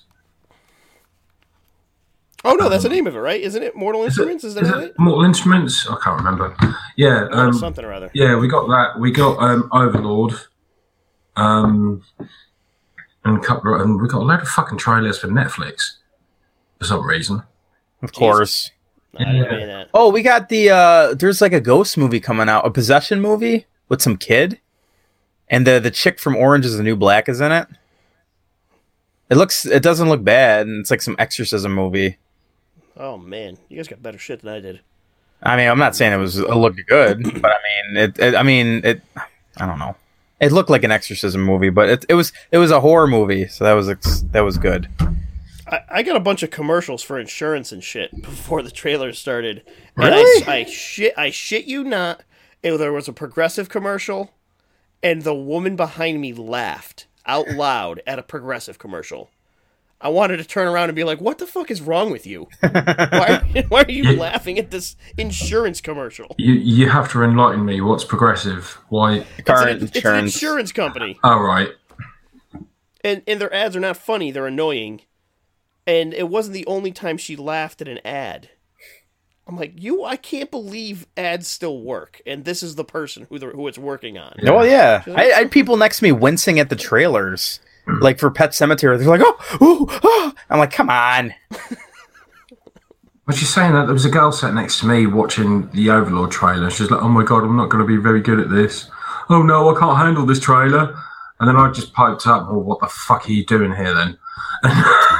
Oh 2.44 2.54
no, 2.54 2.68
that's 2.68 2.84
the 2.84 2.88
name 2.88 3.06
of 3.06 3.16
it, 3.16 3.18
right? 3.18 3.40
Isn't 3.40 3.62
it 3.62 3.74
Mortal 3.74 4.04
Instruments? 4.04 4.44
Is 4.44 4.54
that 4.54 4.62
Is 4.64 4.70
it? 4.70 4.78
it 4.90 4.98
Mortal 4.98 5.24
Instruments? 5.24 5.86
I 5.88 5.96
can't 6.02 6.16
remember. 6.18 6.56
Yeah, 6.96 7.26
um, 7.32 7.52
something 7.52 7.84
or 7.84 7.92
other. 7.92 8.10
yeah, 8.14 8.36
we 8.38 8.46
got 8.48 8.66
that. 8.68 9.00
We 9.00 9.10
got 9.10 9.38
um, 9.38 9.68
Overlord. 9.72 10.34
Um, 11.36 12.02
and 13.24 13.36
a 13.36 13.40
couple 13.40 13.74
of, 13.74 13.80
and 13.80 14.00
we 14.00 14.08
got 14.08 14.22
a 14.22 14.24
load 14.24 14.40
of 14.40 14.48
fucking 14.48 14.78
trailers 14.78 15.18
for 15.18 15.26
Netflix 15.26 15.96
for 16.78 16.84
some 16.86 17.04
reason. 17.06 17.42
Of 18.02 18.12
course. 18.12 18.70
I 19.18 19.24
didn't 19.32 19.50
mean 19.50 19.66
that. 19.68 19.88
Oh, 19.94 20.10
we 20.10 20.22
got 20.22 20.48
the 20.48 20.70
uh 20.70 21.14
there's 21.14 21.40
like 21.40 21.52
a 21.52 21.60
ghost 21.60 21.96
movie 21.96 22.20
coming 22.20 22.48
out, 22.48 22.66
a 22.66 22.70
possession 22.70 23.20
movie 23.20 23.66
with 23.88 24.02
some 24.02 24.16
kid. 24.16 24.60
And 25.48 25.66
the 25.66 25.78
the 25.78 25.90
chick 25.90 26.18
from 26.18 26.36
Orange 26.36 26.66
is 26.66 26.76
the 26.76 26.82
New 26.82 26.96
Black 26.96 27.28
is 27.28 27.40
in 27.40 27.52
it. 27.52 27.68
It 29.30 29.36
looks 29.36 29.64
it 29.66 29.82
doesn't 29.82 30.08
look 30.08 30.22
bad, 30.22 30.66
and 30.66 30.80
it's 30.80 30.90
like 30.90 31.02
some 31.02 31.16
exorcism 31.18 31.72
movie. 31.72 32.18
Oh 32.96 33.16
man, 33.18 33.58
you 33.68 33.76
guys 33.76 33.88
got 33.88 34.02
better 34.02 34.18
shit 34.18 34.42
than 34.42 34.52
I 34.52 34.60
did. 34.60 34.80
I 35.42 35.56
mean, 35.56 35.68
I'm 35.68 35.78
not 35.78 35.94
saying 35.94 36.12
it 36.12 36.16
was 36.16 36.38
it 36.38 36.48
looked 36.48 36.80
good, 36.86 37.22
but 37.42 37.50
I 37.52 37.58
mean 37.92 37.96
it, 38.04 38.18
it 38.18 38.34
I 38.34 38.42
mean 38.42 38.80
it 38.84 39.02
I 39.56 39.66
don't 39.66 39.78
know. 39.78 39.96
It 40.40 40.52
looked 40.52 40.68
like 40.70 40.84
an 40.84 40.90
exorcism 40.90 41.42
movie, 41.42 41.70
but 41.70 41.88
it, 41.88 42.04
it 42.08 42.14
was 42.14 42.32
it 42.50 42.58
was 42.58 42.70
a 42.70 42.80
horror 42.80 43.06
movie, 43.06 43.48
so 43.48 43.64
that 43.64 43.72
was 43.72 43.88
ex- 43.88 44.22
that 44.32 44.40
was 44.40 44.58
good. 44.58 44.88
I, 45.68 45.80
I 45.90 46.02
got 46.02 46.16
a 46.16 46.20
bunch 46.20 46.42
of 46.42 46.50
commercials 46.50 47.02
for 47.02 47.18
insurance 47.18 47.72
and 47.72 47.82
shit 47.82 48.10
before 48.22 48.62
the 48.62 48.70
trailer 48.70 49.12
started. 49.12 49.62
Really? 49.96 50.40
And 50.42 50.48
I, 50.50 50.56
I 50.58 50.64
shit 50.64 51.14
I 51.16 51.30
shit 51.30 51.64
you 51.66 51.84
not. 51.84 52.22
It, 52.62 52.76
there 52.78 52.92
was 52.92 53.08
a 53.08 53.12
progressive 53.12 53.68
commercial, 53.68 54.32
and 55.02 55.22
the 55.22 55.34
woman 55.34 55.76
behind 55.76 56.20
me 56.20 56.32
laughed 56.32 57.06
out 57.26 57.48
loud 57.50 58.00
at 58.06 58.18
a 58.18 58.22
progressive 58.22 58.78
commercial. 58.78 59.30
I 60.00 60.10
wanted 60.10 60.36
to 60.36 60.44
turn 60.44 60.68
around 60.68 60.90
and 60.90 60.96
be 60.96 61.04
like, 61.04 61.20
"What 61.20 61.38
the 61.38 61.46
fuck 61.46 61.70
is 61.70 61.80
wrong 61.80 62.10
with 62.10 62.26
you? 62.26 62.48
Why, 62.60 63.64
why 63.68 63.82
are 63.82 63.90
you 63.90 64.04
Yeah. 64.04 64.20
laughing 64.20 64.58
at 64.58 64.70
this 64.70 64.94
insurance 65.16 65.80
commercial?" 65.80 66.34
You 66.38 66.52
you 66.54 66.90
have 66.90 67.10
to 67.12 67.22
enlighten 67.22 67.64
me. 67.64 67.80
What's 67.80 68.04
progressive? 68.04 68.78
Why? 68.90 69.24
Car 69.46 69.68
it's, 69.68 69.82
an, 69.82 69.88
it's 69.88 69.96
an 69.96 69.96
insurance. 69.96 70.34
insurance 70.34 70.72
company, 70.72 71.18
Oh 71.24 71.40
right. 71.40 71.70
and 73.02 73.22
and 73.26 73.40
their 73.40 73.52
ads 73.52 73.74
are 73.76 73.80
not 73.80 73.96
funny; 73.96 74.30
they're 74.30 74.46
annoying. 74.46 75.00
And 75.86 76.12
it 76.12 76.28
wasn't 76.28 76.54
the 76.54 76.66
only 76.66 76.90
time 76.90 77.16
she 77.16 77.36
laughed 77.36 77.80
at 77.80 77.88
an 77.88 78.00
ad. 78.04 78.50
I'm 79.48 79.56
like, 79.56 79.74
you, 79.76 80.04
I 80.04 80.16
can't 80.16 80.50
believe 80.50 81.06
ads 81.16 81.46
still 81.46 81.80
work, 81.80 82.20
and 82.26 82.44
this 82.44 82.64
is 82.64 82.74
the 82.74 82.84
person 82.84 83.26
who 83.28 83.38
the, 83.38 83.46
who 83.46 83.68
it's 83.68 83.78
working 83.78 84.18
on. 84.18 84.34
Oh 84.42 84.56
Well, 84.56 84.66
yeah. 84.66 85.04
I, 85.06 85.30
I 85.30 85.38
had 85.38 85.52
people 85.52 85.76
next 85.76 85.98
to 85.98 86.04
me 86.04 86.10
wincing 86.10 86.58
at 86.58 86.68
the 86.68 86.74
trailers, 86.74 87.60
like 88.00 88.18
for 88.18 88.28
Pet 88.28 88.50
Sematary. 88.50 88.98
They're 88.98 89.06
like, 89.06 89.20
"Oh, 89.22 89.58
ooh, 89.62 89.86
ah." 90.02 90.34
I'm 90.50 90.58
like, 90.58 90.72
come 90.72 90.90
on." 90.90 91.32
Was 93.26 93.38
she 93.38 93.44
saying 93.44 93.72
that 93.72 93.86
there 93.86 93.92
was 93.92 94.04
a 94.04 94.10
girl 94.10 94.32
sat 94.32 94.54
next 94.54 94.80
to 94.80 94.86
me 94.86 95.06
watching 95.06 95.68
the 95.70 95.90
Overlord 95.90 96.32
trailer? 96.32 96.68
She's 96.68 96.90
like, 96.90 97.02
"Oh 97.02 97.08
my 97.08 97.22
god, 97.22 97.44
I'm 97.44 97.56
not 97.56 97.70
going 97.70 97.84
to 97.84 97.86
be 97.86 98.02
very 98.02 98.20
good 98.20 98.40
at 98.40 98.50
this. 98.50 98.90
Oh 99.30 99.42
no, 99.42 99.74
I 99.74 99.78
can't 99.78 99.96
handle 99.96 100.26
this 100.26 100.40
trailer." 100.40 100.92
And 101.38 101.48
then 101.48 101.56
I 101.56 101.70
just 101.70 101.92
piped 101.92 102.26
up, 102.26 102.48
"Well, 102.48 102.62
what 102.62 102.80
the 102.80 102.88
fuck 102.88 103.28
are 103.28 103.32
you 103.32 103.46
doing 103.46 103.72
here 103.74 103.94
then?" 103.94 104.18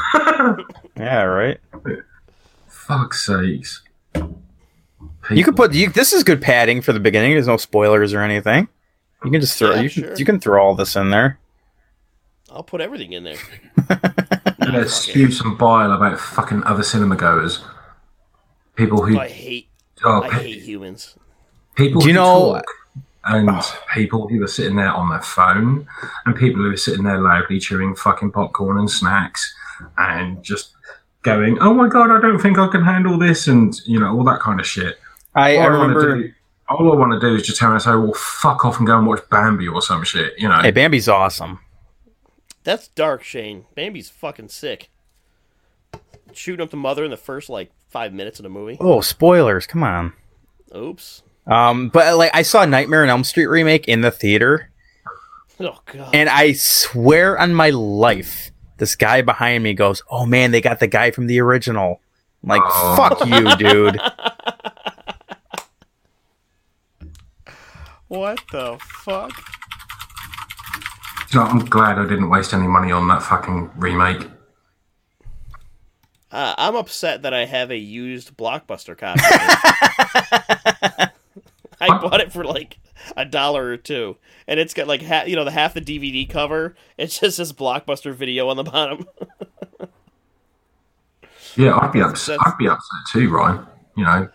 Yeah, 0.96 1.22
right. 1.22 1.58
Fuck's 2.68 3.26
sakes. 3.26 3.82
You 5.30 5.44
could 5.44 5.56
put 5.56 5.74
you, 5.74 5.90
this 5.90 6.12
is 6.12 6.22
good 6.22 6.40
padding 6.40 6.80
for 6.82 6.92
the 6.92 7.00
beginning. 7.00 7.32
There's 7.32 7.48
no 7.48 7.56
spoilers 7.56 8.14
or 8.14 8.20
anything. 8.20 8.68
You 9.24 9.30
can 9.30 9.40
just 9.40 9.58
throw 9.58 9.74
Yeah, 9.74 9.80
you, 9.82 9.90
can, 9.90 10.02
sure. 10.04 10.14
you 10.16 10.24
can 10.24 10.38
throw 10.40 10.62
all 10.64 10.74
this 10.74 10.94
in 10.94 11.10
there. 11.10 11.38
I'll 12.50 12.62
put 12.62 12.80
everything 12.80 13.12
in 13.12 13.24
there. 13.24 13.36
yeah, 14.60 14.84
spew 14.86 15.30
some 15.32 15.56
bile 15.56 15.92
about 15.92 16.18
fucking 16.20 16.62
other 16.64 16.82
cinema 16.82 17.16
goers. 17.16 17.62
People 18.76 19.02
who 19.02 19.18
I 19.18 19.28
hate, 19.28 19.68
oh, 20.04 20.22
I 20.22 20.28
pe- 20.28 20.42
hate 20.44 20.62
humans. 20.62 21.16
People 21.74 22.00
Do 22.02 22.08
you 22.08 22.14
who 22.14 22.20
know- 22.20 22.52
talk 22.54 22.64
and 23.28 23.50
ah. 23.50 23.78
people 23.92 24.28
who 24.28 24.40
are 24.42 24.46
sitting 24.48 24.76
there 24.76 24.92
on 24.92 25.10
their 25.10 25.20
phone 25.22 25.88
and 26.24 26.36
people 26.36 26.62
who 26.62 26.70
are 26.70 26.76
sitting 26.76 27.02
there 27.04 27.18
loudly 27.20 27.58
chewing 27.58 27.96
fucking 27.96 28.30
popcorn 28.30 28.78
and 28.78 28.88
snacks 28.88 29.52
and 29.98 30.42
just 30.42 30.72
going, 31.22 31.58
"Oh 31.60 31.74
my 31.74 31.88
god, 31.88 32.10
I 32.10 32.20
don't 32.20 32.38
think 32.40 32.58
I 32.58 32.68
can 32.68 32.82
handle 32.84 33.18
this," 33.18 33.46
and 33.48 33.74
you 33.86 33.98
know 34.00 34.16
all 34.16 34.24
that 34.24 34.40
kind 34.40 34.60
of 34.60 34.66
shit. 34.66 34.98
I, 35.34 35.56
I 35.56 35.56
All 35.56 35.62
wanna 35.70 35.78
remember. 35.94 36.22
do- 36.22 36.32
all 36.68 36.92
I 36.92 36.96
want 36.96 37.12
to 37.12 37.20
do 37.20 37.34
is 37.36 37.44
just 37.46 37.58
tell 37.60 37.70
them, 37.70 37.78
say, 37.78 37.90
"Well, 37.90 38.12
fuck 38.14 38.64
off 38.64 38.78
and 38.78 38.86
go 38.86 38.98
and 38.98 39.06
watch 39.06 39.20
Bambi 39.30 39.68
or 39.68 39.80
some 39.82 40.02
shit," 40.02 40.34
you 40.38 40.48
know. 40.48 40.60
Hey, 40.62 40.72
Bambi's 40.72 41.08
awesome. 41.08 41.60
That's 42.64 42.88
dark, 42.88 43.22
Shane. 43.22 43.66
Bambi's 43.76 44.10
fucking 44.10 44.48
sick. 44.48 44.90
Shooting 46.32 46.62
up 46.64 46.70
the 46.70 46.76
mother 46.76 47.04
in 47.04 47.10
the 47.12 47.16
first 47.16 47.48
like 47.48 47.70
five 47.88 48.12
minutes 48.12 48.38
of 48.40 48.42
the 48.42 48.48
movie. 48.48 48.76
Oh, 48.80 49.00
spoilers! 49.00 49.66
Come 49.66 49.82
on. 49.84 50.12
Oops. 50.74 51.22
Um, 51.46 51.88
but 51.90 52.16
like 52.16 52.32
I 52.34 52.42
saw 52.42 52.64
Nightmare 52.64 53.04
on 53.04 53.08
Elm 53.08 53.22
Street 53.24 53.46
remake 53.46 53.86
in 53.86 54.00
the 54.00 54.10
theater, 54.10 54.70
Oh 55.60 55.78
god. 55.86 56.12
and 56.12 56.28
I 56.28 56.52
swear 56.54 57.38
on 57.38 57.54
my 57.54 57.70
life, 57.70 58.50
this 58.78 58.94
guy 58.96 59.22
behind 59.22 59.62
me 59.64 59.74
goes, 59.74 60.02
"Oh 60.10 60.26
man, 60.26 60.50
they 60.50 60.60
got 60.60 60.80
the 60.80 60.86
guy 60.86 61.10
from 61.10 61.26
the 61.26 61.40
original." 61.40 62.00
I'm 62.42 62.48
like, 62.50 62.62
Oh. 62.64 62.96
fuck 62.96 63.26
you, 63.26 63.56
dude. 63.56 63.98
what 68.08 68.38
the 68.52 68.78
fuck? 68.80 69.32
So 71.28 71.40
I'm 71.42 71.64
glad 71.64 71.98
I 71.98 72.04
didn't 72.04 72.30
waste 72.30 72.54
any 72.54 72.68
money 72.68 72.92
on 72.92 73.08
that 73.08 73.22
fucking 73.22 73.70
remake. 73.76 74.28
Uh, 76.30 76.54
I'm 76.58 76.76
upset 76.76 77.22
that 77.22 77.34
I 77.34 77.46
have 77.46 77.70
a 77.70 77.76
used 77.76 78.36
blockbuster 78.36 78.96
copy. 78.96 79.20
I 81.80 81.88
bought 81.98 82.20
it 82.20 82.32
for 82.32 82.44
like 82.44 82.78
a 83.16 83.24
dollar 83.24 83.66
or 83.66 83.76
two, 83.76 84.16
and 84.46 84.58
it's 84.60 84.74
got 84.74 84.86
like 84.86 85.02
ha- 85.02 85.24
you 85.26 85.36
know 85.36 85.44
the 85.44 85.50
half 85.50 85.74
the 85.74 85.80
DVD 85.80 86.28
cover. 86.28 86.74
It's 86.96 87.18
just 87.20 87.38
this 87.38 87.52
blockbuster 87.52 88.14
video 88.14 88.48
on 88.48 88.56
the 88.56 88.64
bottom. 88.64 89.06
Yeah, 91.56 91.78
I'd 91.78 91.92
be 91.92 92.02
upset. 92.02 92.38
I'd 92.44 92.58
be 92.58 92.68
upset 92.68 93.00
too, 93.10 93.30
Ryan. 93.30 93.66
You 93.96 94.04
know, 94.04 94.28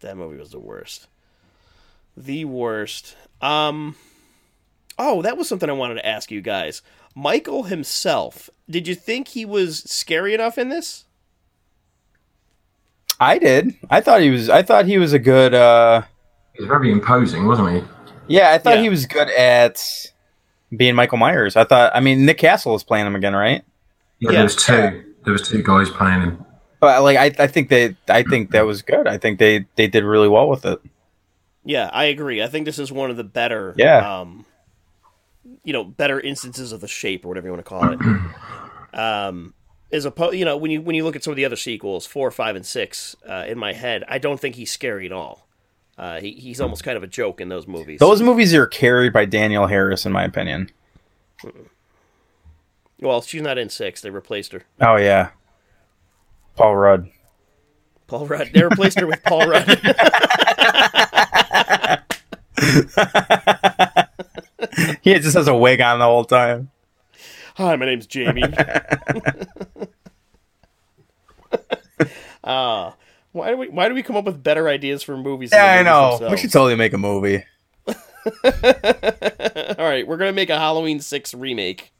that 0.00 0.16
movie 0.16 0.38
was 0.38 0.50
the 0.52 0.58
worst. 0.58 1.06
The 2.16 2.44
worst. 2.46 3.14
Um. 3.42 3.96
Oh, 4.98 5.20
that 5.22 5.36
was 5.36 5.48
something 5.48 5.68
I 5.68 5.74
wanted 5.74 5.94
to 5.96 6.06
ask 6.06 6.30
you 6.30 6.40
guys. 6.40 6.80
Michael 7.14 7.64
himself. 7.64 8.48
Did 8.70 8.88
you 8.88 8.94
think 8.94 9.28
he 9.28 9.44
was 9.44 9.80
scary 9.80 10.32
enough 10.32 10.56
in 10.56 10.70
this? 10.70 11.04
I 13.20 13.36
did. 13.38 13.74
I 13.90 14.00
thought 14.00 14.22
he 14.22 14.30
was. 14.30 14.48
I 14.48 14.62
thought 14.62 14.86
he 14.86 14.96
was 14.98 15.12
a 15.12 15.18
good. 15.18 15.52
uh 15.54 16.02
he's 16.54 16.66
very 16.66 16.90
imposing, 16.90 17.46
wasn't 17.46 17.70
he? 17.72 17.82
Yeah, 18.28 18.52
I 18.52 18.58
thought 18.58 18.76
Yeah. 18.76 18.82
he 18.82 18.88
was 18.88 19.06
good 19.06 19.28
at 19.30 19.80
being 20.76 20.94
Michael 20.94 21.18
Myers. 21.18 21.56
I 21.56 21.64
thought. 21.64 21.92
I 21.94 22.00
mean, 22.00 22.24
Nick 22.24 22.38
Castle 22.38 22.74
is 22.74 22.82
playing 22.84 23.06
him 23.06 23.14
again, 23.14 23.34
right? 23.34 23.62
Yeah, 24.18 24.30
Yeah. 24.30 24.36
there 24.36 24.42
was 24.44 24.56
two. 24.56 25.04
There 25.24 25.32
was 25.32 25.48
two 25.48 25.62
guys 25.62 25.88
playing 25.90 26.20
him. 26.22 26.44
But 26.80 27.02
like, 27.02 27.16
I, 27.16 27.44
I 27.44 27.46
think 27.46 27.68
they. 27.68 27.96
I 28.08 28.22
think 28.22 28.50
that 28.52 28.66
was 28.66 28.82
good. 28.82 29.06
I 29.06 29.18
think 29.18 29.38
they 29.38 29.66
they 29.76 29.86
did 29.86 30.04
really 30.04 30.28
well 30.28 30.48
with 30.48 30.64
it. 30.64 30.80
Yeah, 31.64 31.90
I 31.92 32.04
agree. 32.04 32.42
I 32.42 32.48
think 32.48 32.64
this 32.64 32.78
is 32.78 32.90
one 32.90 33.10
of 33.10 33.16
the 33.16 33.22
better, 33.24 33.72
Yeah. 33.76 34.20
um, 34.20 34.44
you 35.62 35.72
know, 35.72 35.84
better 35.84 36.18
instances 36.18 36.72
of 36.72 36.80
the 36.80 36.88
shape 36.88 37.24
or 37.24 37.28
whatever 37.28 37.46
you 37.46 37.52
want 37.52 37.64
to 37.64 37.68
call 37.68 37.92
it. 37.92 38.00
um, 38.98 39.54
as 39.92 40.04
opposed, 40.04 40.36
you 40.36 40.44
know, 40.44 40.56
when 40.56 40.70
you 40.70 40.80
when 40.80 40.96
you 40.96 41.04
look 41.04 41.14
at 41.16 41.22
some 41.22 41.30
of 41.32 41.36
the 41.36 41.44
other 41.44 41.56
sequels, 41.56 42.06
four, 42.06 42.30
five, 42.30 42.56
and 42.56 42.64
six, 42.66 43.14
uh, 43.28 43.44
in 43.46 43.58
my 43.58 43.72
head, 43.74 44.02
I 44.08 44.18
don't 44.18 44.40
think 44.40 44.56
he's 44.56 44.70
scary 44.72 45.06
at 45.06 45.12
all. 45.12 45.46
Uh, 45.98 46.20
he, 46.20 46.32
he's 46.32 46.60
almost 46.60 46.84
kind 46.84 46.96
of 46.96 47.02
a 47.02 47.06
joke 47.06 47.40
in 47.40 47.48
those 47.48 47.66
movies. 47.66 48.00
Those 48.00 48.22
movies 48.22 48.54
are 48.54 48.66
carried 48.66 49.12
by 49.12 49.24
Danielle 49.24 49.66
Harris, 49.66 50.06
in 50.06 50.12
my 50.12 50.24
opinion. 50.24 50.70
well, 53.00 53.22
she's 53.22 53.42
not 53.42 53.58
in 53.58 53.68
six; 53.68 54.00
they 54.00 54.10
replaced 54.10 54.52
her. 54.52 54.62
Oh 54.80 54.96
yeah, 54.96 55.30
Paul 56.56 56.76
Rudd. 56.76 57.10
Paul 58.06 58.26
Rudd. 58.26 58.50
They 58.52 58.62
replaced 58.62 59.00
her 59.00 59.06
with 59.06 59.22
Paul 59.24 59.48
Rudd. 59.48 59.68
he 65.02 65.14
just 65.14 65.36
has 65.36 65.48
a 65.48 65.56
wig 65.56 65.80
on 65.80 65.98
the 65.98 66.04
whole 66.04 66.24
time. 66.24 66.70
Hi, 67.56 67.76
my 67.76 67.86
name's 67.86 68.06
Jamie. 68.06 68.42
uh, 72.44 72.92
why 73.32 73.50
do 73.50 73.56
we 73.56 73.68
why 73.68 73.88
do 73.88 73.94
we 73.94 74.02
come 74.02 74.16
up 74.16 74.24
with 74.24 74.42
better 74.42 74.68
ideas 74.68 75.02
for 75.02 75.16
movies? 75.16 75.50
Yeah, 75.52 75.64
I 75.64 75.82
know. 75.82 76.28
We 76.30 76.36
should 76.36 76.52
totally 76.52 76.76
make 76.76 76.92
a 76.92 76.98
movie. 76.98 77.44
All 77.86 77.94
right, 79.88 80.06
we're 80.06 80.16
gonna 80.16 80.32
make 80.32 80.50
a 80.50 80.58
Halloween 80.58 81.00
Six 81.00 81.34
remake. 81.34 81.92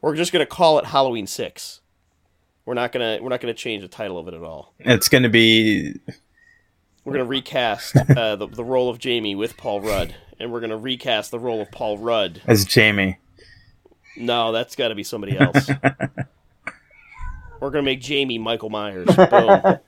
We're 0.00 0.14
just 0.16 0.32
gonna 0.32 0.46
call 0.46 0.78
it 0.78 0.86
Halloween 0.86 1.26
Six. 1.26 1.80
We're 2.64 2.74
not 2.74 2.92
gonna 2.92 3.18
we're 3.20 3.28
not 3.28 3.40
gonna 3.40 3.54
change 3.54 3.82
the 3.82 3.88
title 3.88 4.18
of 4.18 4.28
it 4.28 4.34
at 4.34 4.42
all. 4.42 4.74
It's 4.80 5.08
going 5.08 5.22
to 5.22 5.28
be 5.28 5.94
We're 7.04 7.12
gonna 7.12 7.24
recast 7.24 7.96
uh, 8.16 8.36
the 8.36 8.46
the 8.46 8.64
role 8.64 8.88
of 8.88 8.98
Jamie 8.98 9.34
with 9.36 9.56
Paul 9.56 9.80
Rudd, 9.80 10.14
and 10.40 10.50
we're 10.52 10.60
gonna 10.60 10.76
recast 10.76 11.30
the 11.30 11.38
role 11.38 11.60
of 11.60 11.70
Paul 11.70 11.98
Rudd. 11.98 12.42
as 12.46 12.64
Jamie. 12.64 13.18
No, 14.16 14.50
that's 14.50 14.74
got 14.76 14.88
to 14.88 14.94
be 14.94 15.04
somebody 15.04 15.38
else. 15.38 15.68
we're 17.60 17.70
gonna 17.70 17.82
make 17.82 18.00
Jamie 18.00 18.38
Michael 18.38 18.70
Myers. 18.70 19.06
Boom. 19.14 19.78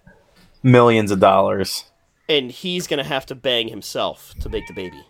Millions 0.63 1.11
of 1.11 1.21
dollars. 1.21 1.85
and 2.29 2.51
he's 2.51 2.87
gonna 2.87 3.05
have 3.05 3.25
to 3.27 3.35
bang 3.35 3.69
himself 3.69 4.35
to 4.41 4.49
make 4.49 4.67
the 4.67 4.75
baby. 4.75 5.03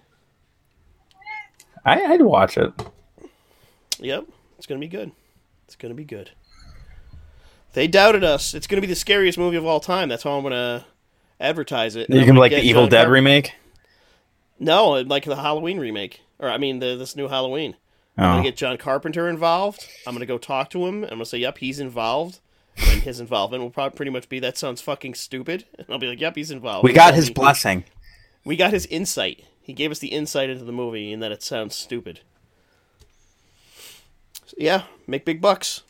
I, 1.84 2.02
I'd 2.04 2.22
watch 2.22 2.56
it. 2.58 2.72
Yep, 3.98 4.24
it's 4.58 4.66
gonna 4.66 4.80
be 4.80 4.88
good. 4.88 5.10
It's 5.66 5.76
gonna 5.76 5.94
be 5.94 6.04
good. 6.04 6.30
They 7.72 7.86
doubted 7.86 8.24
us. 8.24 8.54
It's 8.54 8.66
gonna 8.66 8.80
be 8.80 8.86
the 8.86 8.94
scariest 8.94 9.38
movie 9.38 9.56
of 9.56 9.66
all 9.66 9.80
time. 9.80 10.08
That's 10.08 10.22
how 10.22 10.32
I'm 10.36 10.42
gonna 10.42 10.86
advertise 11.40 11.96
it. 11.96 12.08
You 12.10 12.20
I'm 12.20 12.26
can 12.26 12.36
like 12.36 12.52
the 12.52 12.62
Evil 12.62 12.82
John 12.84 12.90
Dead 12.90 13.02
Carp- 13.04 13.12
remake. 13.12 13.54
No, 14.60 14.90
like 14.90 15.24
the 15.24 15.36
Halloween 15.36 15.78
remake, 15.78 16.20
or 16.38 16.48
I 16.50 16.58
mean 16.58 16.78
the 16.80 16.96
this 16.96 17.16
new 17.16 17.28
Halloween. 17.28 17.76
I'm 18.16 18.24
Oh. 18.24 18.28
gonna 18.34 18.42
get 18.42 18.56
John 18.56 18.76
Carpenter 18.76 19.28
involved. 19.28 19.86
I'm 20.06 20.14
gonna 20.14 20.26
go 20.26 20.38
talk 20.38 20.70
to 20.70 20.86
him. 20.86 21.04
I'm 21.04 21.10
gonna 21.10 21.24
say, 21.26 21.38
"Yep, 21.38 21.58
he's 21.58 21.78
involved." 21.80 22.40
And 22.90 23.02
his 23.02 23.20
involvement 23.20 23.62
will 23.62 23.70
probably 23.70 23.96
pretty 23.96 24.10
much 24.10 24.28
be 24.28 24.38
that 24.40 24.56
sounds 24.59 24.80
fucking 24.80 25.14
stupid. 25.14 25.64
And 25.78 25.86
I'll 25.90 25.98
be 25.98 26.06
like, 26.06 26.20
"Yep, 26.20 26.36
he's 26.36 26.50
involved." 26.50 26.84
We 26.84 26.92
got 26.92 27.14
his 27.14 27.30
blessing. 27.30 27.84
We 28.44 28.56
got 28.56 28.72
his 28.72 28.86
insight. 28.86 29.44
He 29.60 29.72
gave 29.72 29.90
us 29.90 29.98
the 29.98 30.09
insight 30.09 30.48
into 30.48 30.64
the 30.64 30.72
movie 30.72 31.12
and 31.12 31.22
that 31.22 31.32
it 31.32 31.42
sounds 31.42 31.74
stupid. 31.74 32.20
So, 34.46 34.55
yeah, 34.56 34.84
make 35.06 35.24
big 35.26 35.40
bucks. 35.40 35.82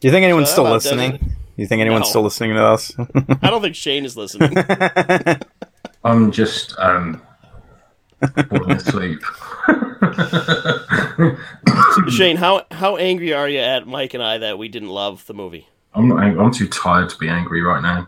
Do 0.00 0.08
you 0.08 0.12
think 0.12 0.24
anyone's 0.24 0.48
So 0.48 0.52
still 0.52 0.64
how 0.66 0.72
does 0.74 0.84
listening? 0.86 1.18
Do 1.18 1.26
you 1.56 1.66
think 1.66 1.80
anyone's 1.80 2.06
No. 2.06 2.10
still 2.10 2.22
listening 2.22 2.54
to 2.54 2.64
us? 2.64 2.92
I 3.42 3.50
don't 3.50 3.60
think 3.60 3.74
Shane 3.76 4.06
is 4.06 4.16
listening. 4.16 4.56
I'm 6.04 6.32
just 6.32 6.74
um, 6.78 7.20
falling 8.48 8.70
asleep. 8.72 9.18
Shane, 12.08 12.36
how 12.38 12.64
how 12.70 12.96
angry 12.96 13.34
are 13.34 13.48
you 13.48 13.58
at 13.58 13.86
Mike 13.86 14.14
and 14.14 14.22
I 14.22 14.38
that 14.38 14.58
we 14.58 14.68
didn't 14.68 14.88
love 14.88 15.26
the 15.26 15.34
movie? 15.34 15.68
I'm 15.94 16.08
not. 16.08 16.22
I'm 16.22 16.52
too 16.52 16.68
tired 16.68 17.08
to 17.10 17.18
be 17.18 17.28
angry 17.28 17.62
right 17.62 17.82
now. 17.82 18.06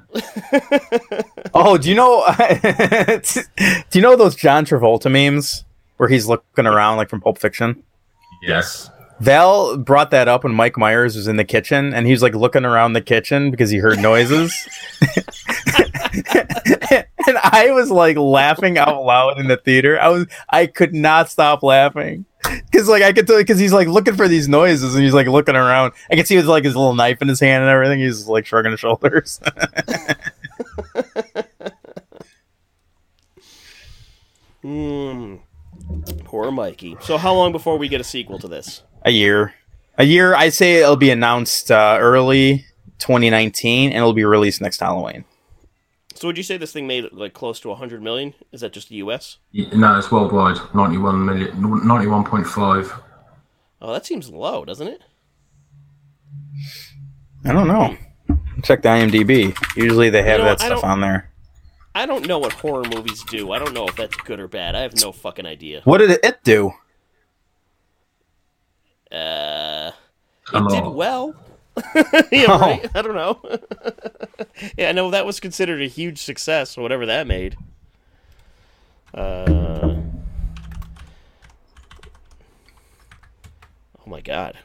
oh, 1.54 1.76
do 1.78 1.88
you 1.88 1.96
know? 1.96 2.24
do 2.38 3.98
you 3.98 4.00
know 4.00 4.14
those 4.14 4.36
John 4.36 4.64
Travolta 4.64 5.10
memes 5.10 5.64
where 5.96 6.08
he's 6.08 6.28
looking 6.28 6.66
around 6.66 6.96
like 6.96 7.08
from 7.08 7.20
Pulp 7.20 7.38
Fiction? 7.38 7.82
Yes. 8.42 8.88
Val 9.20 9.76
brought 9.76 10.10
that 10.10 10.26
up 10.26 10.42
when 10.44 10.54
Mike 10.54 10.76
Myers 10.76 11.16
was 11.16 11.28
in 11.28 11.36
the 11.36 11.44
kitchen, 11.44 11.92
and 11.94 12.06
he 12.06 12.12
was 12.12 12.22
like 12.22 12.34
looking 12.34 12.64
around 12.64 12.92
the 12.92 13.00
kitchen 13.00 13.50
because 13.50 13.70
he 13.70 13.78
heard 13.78 13.98
noises. 13.98 14.68
and 17.26 17.38
I 17.42 17.70
was 17.72 17.90
like 17.90 18.16
laughing 18.16 18.78
out 18.78 19.04
loud 19.04 19.38
in 19.38 19.48
the 19.48 19.56
theater. 19.56 20.00
I 20.00 20.08
was, 20.08 20.26
I 20.48 20.66
could 20.66 20.94
not 20.94 21.30
stop 21.30 21.62
laughing 21.62 22.24
because 22.42 22.88
like 22.88 23.02
I 23.02 23.12
could 23.12 23.26
tell 23.26 23.38
because 23.38 23.58
he's 23.58 23.72
like 23.72 23.88
looking 23.88 24.14
for 24.14 24.28
these 24.28 24.48
noises 24.48 24.94
and 24.94 25.04
he's 25.04 25.14
like 25.14 25.26
looking 25.26 25.56
around. 25.56 25.92
I 26.10 26.16
could 26.16 26.26
see 26.26 26.36
with 26.36 26.46
like 26.46 26.64
his 26.64 26.76
little 26.76 26.94
knife 26.94 27.22
in 27.22 27.28
his 27.28 27.40
hand 27.40 27.62
and 27.62 27.70
everything. 27.70 28.00
He's 28.00 28.26
like 28.26 28.46
shrugging 28.46 28.72
his 28.72 28.80
shoulders. 28.80 29.40
Hmm. 34.62 35.38
Poor 36.24 36.52
Mikey. 36.52 36.96
So 37.00 37.18
how 37.18 37.34
long 37.34 37.50
before 37.50 37.76
we 37.78 37.88
get 37.88 38.00
a 38.00 38.04
sequel 38.04 38.38
to 38.38 38.46
this? 38.46 38.84
a 39.04 39.10
year, 39.10 39.54
a 39.98 40.04
year. 40.04 40.34
I'd 40.34 40.54
say 40.54 40.76
it'll 40.76 40.96
be 40.96 41.10
announced 41.10 41.70
uh, 41.70 41.96
early 42.00 42.64
2019 42.98 43.90
and 43.90 43.96
it'll 43.96 44.12
be 44.12 44.24
released 44.24 44.60
next 44.60 44.80
Halloween. 44.80 45.24
So 46.22 46.28
would 46.28 46.36
you 46.36 46.44
say 46.44 46.56
this 46.56 46.72
thing 46.72 46.86
made 46.86 47.08
like 47.10 47.34
close 47.34 47.58
to 47.58 47.68
100 47.70 48.00
million? 48.00 48.34
Is 48.52 48.60
that 48.60 48.72
just 48.72 48.90
the 48.90 48.94
US? 48.98 49.38
Y- 49.52 49.66
No, 49.74 49.98
it's 49.98 50.12
worldwide. 50.12 50.56
91 50.72 51.24
million. 51.26 51.50
91.5. 51.50 53.02
Oh, 53.80 53.92
that 53.92 54.06
seems 54.06 54.30
low, 54.30 54.64
doesn't 54.64 54.86
it? 54.86 55.02
I 57.44 57.52
don't 57.52 57.66
know. 57.66 57.96
Check 58.62 58.82
the 58.82 58.90
IMDb. 58.90 59.52
Usually 59.74 60.10
they 60.10 60.22
have 60.22 60.38
know, 60.38 60.44
that 60.44 60.60
stuff 60.60 60.84
on 60.84 61.00
there. 61.00 61.28
I 61.92 62.06
don't 62.06 62.28
know 62.28 62.38
what 62.38 62.52
horror 62.52 62.84
movies 62.84 63.24
do. 63.24 63.50
I 63.50 63.58
don't 63.58 63.74
know 63.74 63.88
if 63.88 63.96
that's 63.96 64.14
good 64.18 64.38
or 64.38 64.46
bad. 64.46 64.76
I 64.76 64.82
have 64.82 64.94
no 65.02 65.10
fucking 65.10 65.44
idea. 65.44 65.80
What 65.82 65.98
did 65.98 66.20
it 66.22 66.44
do? 66.44 66.70
Uh, 69.10 69.90
A 69.90 69.92
it 70.54 70.68
did 70.70 70.84
well. 70.86 71.34
yeah, 72.30 72.46
Oh. 72.48 72.58
right? 72.60 72.86
I 72.94 73.02
don't 73.02 73.14
know. 73.14 73.40
yeah, 74.76 74.88
I 74.90 74.92
know 74.92 75.10
that 75.10 75.24
was 75.26 75.40
considered 75.40 75.80
a 75.82 75.86
huge 75.86 76.18
success, 76.18 76.76
whatever 76.76 77.06
that 77.06 77.26
made. 77.26 77.56
Uh, 79.14 79.96
oh 83.98 84.06
my 84.06 84.20
god. 84.20 84.58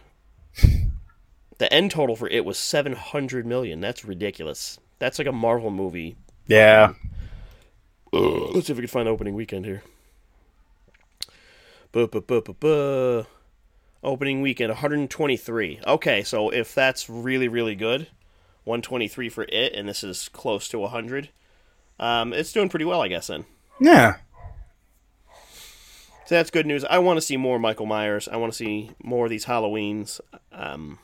The 1.60 1.74
end 1.74 1.90
total 1.92 2.16
for 2.16 2.28
it 2.28 2.46
was 2.46 2.60
700 2.60 3.46
million. 3.46 3.82
That's 3.82 4.06
ridiculous. 4.06 4.80
That's 5.00 5.18
like 5.18 5.28
a 5.28 5.32
Marvel 5.32 5.72
movie. 5.72 6.16
Yeah. 6.46 6.94
Let's 8.14 8.68
see 8.68 8.74
if 8.74 8.78
we 8.78 8.84
can 8.84 8.88
find 8.88 9.08
the 9.08 9.12
opening 9.12 9.34
weekend 9.34 9.66
here. 9.66 9.82
Buh, 11.92 12.06
buh, 12.08 12.20
buh, 12.20 12.42
buh, 12.42 12.54
buh. 12.54 13.24
Opening 14.04 14.42
weekend 14.42 14.70
123. 14.70 15.80
Okay, 15.86 16.24
so 16.24 16.50
if 16.50 16.74
that's 16.76 17.10
really 17.10 17.48
really 17.48 17.76
good, 17.76 18.08
123 18.64 19.30
for 19.30 19.44
it, 19.50 19.74
and 19.74 19.88
this 19.90 20.04
is 20.04 20.30
close 20.30 20.68
to 20.70 20.80
100. 20.80 21.30
Um, 22.00 22.32
it's 22.34 22.54
doing 22.54 22.70
pretty 22.70 22.86
well, 22.86 23.02
I 23.02 23.08
guess. 23.08 23.28
Then 23.28 23.46
Yeah. 23.80 24.18
so 26.26 26.36
that's 26.36 26.52
good 26.52 26.66
news. 26.68 26.86
I 26.86 27.00
want 27.00 27.18
to 27.18 27.22
see 27.22 27.38
more 27.38 27.58
Michael 27.58 27.86
Myers. 27.88 28.28
I 28.28 28.38
want 28.38 28.54
to 28.54 28.58
see 28.58 28.92
more 29.04 29.26
of 29.26 29.30
these 29.32 29.46
Halloweens. 29.46 30.20
Um, 30.52 31.00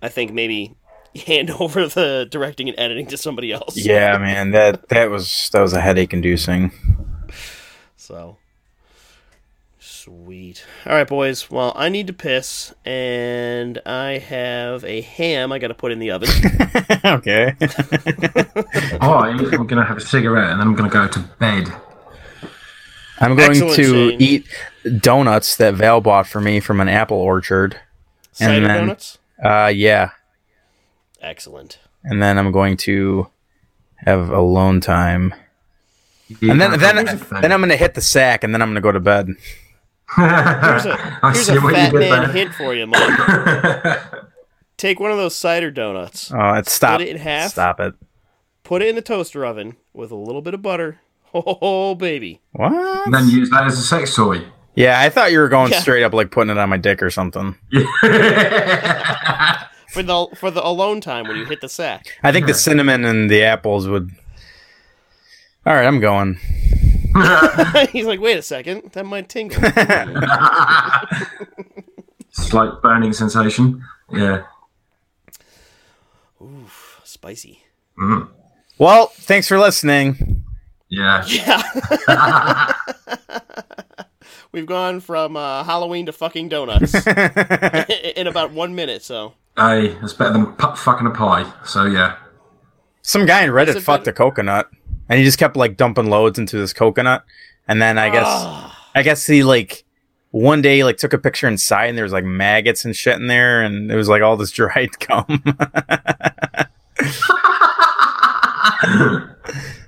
I 0.00 0.08
think 0.08 0.32
maybe 0.32 0.76
hand 1.26 1.50
over 1.50 1.86
the 1.88 2.28
directing 2.30 2.68
and 2.68 2.78
editing 2.78 3.06
to 3.06 3.16
somebody 3.16 3.50
else. 3.52 3.76
Yeah, 3.76 4.16
man. 4.18 4.52
That 4.52 4.88
that 4.90 5.10
was 5.10 5.50
that 5.52 5.60
was 5.60 5.72
a 5.72 5.80
headache 5.80 6.12
inducing. 6.12 6.70
So 7.96 8.36
sweet. 10.06 10.64
All 10.86 10.92
right, 10.92 11.06
boys. 11.06 11.50
Well, 11.50 11.72
I 11.74 11.88
need 11.88 12.06
to 12.06 12.12
piss, 12.12 12.72
and 12.84 13.80
I 13.84 14.18
have 14.18 14.84
a 14.84 15.00
ham 15.00 15.50
I 15.50 15.58
got 15.58 15.68
to 15.68 15.74
put 15.74 15.90
in 15.90 15.98
the 15.98 16.12
oven. 16.12 16.28
okay. 17.04 17.56
Oh, 19.00 19.10
I 19.14 19.30
am 19.30 19.38
going 19.50 19.68
to 19.68 19.84
have 19.84 19.96
a 19.96 20.00
cigarette 20.00 20.52
and 20.52 20.60
then 20.60 20.68
I'm 20.68 20.74
going 20.76 20.88
to 20.88 20.94
go 20.94 21.08
to 21.08 21.18
bed. 21.40 21.68
I'm 23.18 23.34
going 23.34 23.50
Excellent, 23.50 23.76
to 23.76 24.10
Shane. 24.10 24.20
eat 24.22 24.46
donuts 25.00 25.56
that 25.56 25.74
Val 25.74 26.00
bought 26.00 26.26
for 26.26 26.40
me 26.40 26.60
from 26.60 26.80
an 26.80 26.88
apple 26.88 27.16
orchard. 27.16 27.80
Cider 28.32 28.66
then- 28.66 28.78
donuts. 28.80 29.18
Uh 29.42 29.72
yeah. 29.74 30.10
Excellent. 31.20 31.78
And 32.04 32.22
then 32.22 32.38
I'm 32.38 32.52
going 32.52 32.76
to 32.78 33.28
have 33.96 34.30
alone 34.30 34.80
time. 34.80 35.34
And 36.40 36.60
then 36.60 36.78
then 36.78 37.06
then 37.40 37.52
I'm 37.52 37.60
gonna 37.60 37.76
hit 37.76 37.94
the 37.94 38.00
sack 38.00 38.44
and 38.44 38.54
then 38.54 38.62
I'm 38.62 38.68
gonna 38.70 38.80
go 38.80 38.92
to 38.92 39.00
bed. 39.00 39.28
Here's 40.14 40.86
a, 40.86 41.18
I 41.22 41.32
here's 41.32 41.48
a 41.48 41.54
what 41.60 41.70
you 41.70 41.74
fat 41.74 41.92
did 41.92 41.98
man 42.00 42.22
there. 42.22 42.32
hint 42.32 42.54
for 42.54 42.74
you, 42.74 42.86
Mike. 42.86 43.98
Take 44.76 45.00
one 45.00 45.10
of 45.10 45.16
those 45.16 45.34
cider 45.34 45.70
donuts, 45.70 46.30
Oh, 46.32 46.52
it's 46.54 46.72
stop. 46.72 47.00
Split 47.00 47.08
it 47.08 47.16
in 47.16 47.22
half. 47.22 47.50
Stop 47.50 47.80
it. 47.80 47.94
put 48.62 48.82
it 48.82 48.88
in 48.88 48.94
the 48.94 49.02
toaster 49.02 49.44
oven 49.46 49.76
with 49.94 50.10
a 50.10 50.16
little 50.16 50.42
bit 50.42 50.54
of 50.54 50.62
butter. 50.62 51.00
Oh, 51.34 51.94
baby. 51.94 52.40
What? 52.52 52.72
And 53.04 53.12
then 53.12 53.28
use 53.28 53.50
that 53.50 53.64
as 53.66 53.78
a 53.78 53.82
sex 53.82 54.14
toy. 54.16 54.42
Yeah, 54.74 54.98
I 55.00 55.10
thought 55.10 55.32
you 55.32 55.38
were 55.38 55.48
going 55.50 55.70
Yeah. 55.72 55.80
straight 55.80 56.02
up 56.02 56.14
like 56.14 56.30
putting 56.30 56.50
it 56.50 56.56
on 56.56 56.68
my 56.70 56.78
dick 56.78 57.02
or 57.02 57.10
something. 57.10 57.56
For 59.92 60.02
the 60.02 60.28
for 60.36 60.50
the 60.50 60.64
alone 60.66 61.00
time 61.02 61.26
when 61.28 61.36
you 61.36 61.44
hit 61.44 61.60
the 61.60 61.68
sack. 61.68 62.06
I 62.22 62.32
think 62.32 62.46
the 62.46 62.54
cinnamon 62.54 63.04
and 63.04 63.30
the 63.30 63.42
apples 63.42 63.86
would. 63.88 64.10
All 65.66 65.74
right, 65.74 65.86
I'm 65.86 66.00
going. 66.00 66.38
He's 67.92 68.06
like, 68.06 68.20
wait 68.20 68.36
a 68.38 68.42
second, 68.42 68.90
that 68.92 69.04
might 69.06 69.28
tingle. 69.28 69.60
Slight 72.30 72.82
burning 72.82 73.12
sensation. 73.12 73.82
Yeah. 74.12 74.44
Oof, 76.42 77.00
spicy. 77.04 77.62
Mm. 77.98 78.28
Well, 78.78 79.06
thanks 79.14 79.48
for 79.48 79.58
listening. 79.58 80.44
Yeah. 80.88 81.24
Yeah. 82.08 82.72
We've 84.52 84.66
gone 84.66 85.00
from 85.00 85.36
uh, 85.36 85.64
Halloween 85.64 86.06
to 86.06 86.12
fucking 86.12 86.48
donuts 86.48 86.94
in 87.06 88.26
about 88.26 88.52
one 88.52 88.74
minute. 88.74 89.02
So 89.02 89.34
Hey, 89.56 89.88
it's 90.02 90.12
better 90.14 90.32
than 90.32 90.46
pu- 90.54 90.76
fucking 90.76 91.06
a 91.06 91.10
pie. 91.10 91.50
So 91.64 91.84
yeah. 91.84 92.16
Some 93.02 93.26
guy 93.26 93.42
in 93.42 93.50
Reddit 93.50 93.82
fucked 93.82 94.04
better- 94.04 94.10
a 94.12 94.14
coconut, 94.14 94.70
and 95.08 95.18
he 95.18 95.24
just 95.24 95.38
kept 95.38 95.56
like 95.56 95.76
dumping 95.76 96.10
loads 96.10 96.38
into 96.38 96.56
this 96.58 96.72
coconut, 96.72 97.24
and 97.68 97.80
then 97.82 97.98
I 97.98 98.10
guess. 98.10 98.72
I 98.94 99.02
guess 99.02 99.26
he 99.26 99.42
like 99.44 99.84
one 100.30 100.62
day 100.62 100.82
like 100.82 100.96
took 100.96 101.12
a 101.12 101.18
picture 101.18 101.46
inside, 101.48 101.86
and 101.86 101.98
there 101.98 102.04
was 102.04 102.12
like 102.14 102.24
maggots 102.24 102.84
and 102.86 102.96
shit 102.96 103.16
in 103.16 103.26
there, 103.26 103.62
and 103.62 103.90
it 103.90 103.96
was 103.96 104.08
like 104.08 104.22
all 104.22 104.36
this 104.38 104.50
dried 104.52 104.98
gum. 105.00 105.26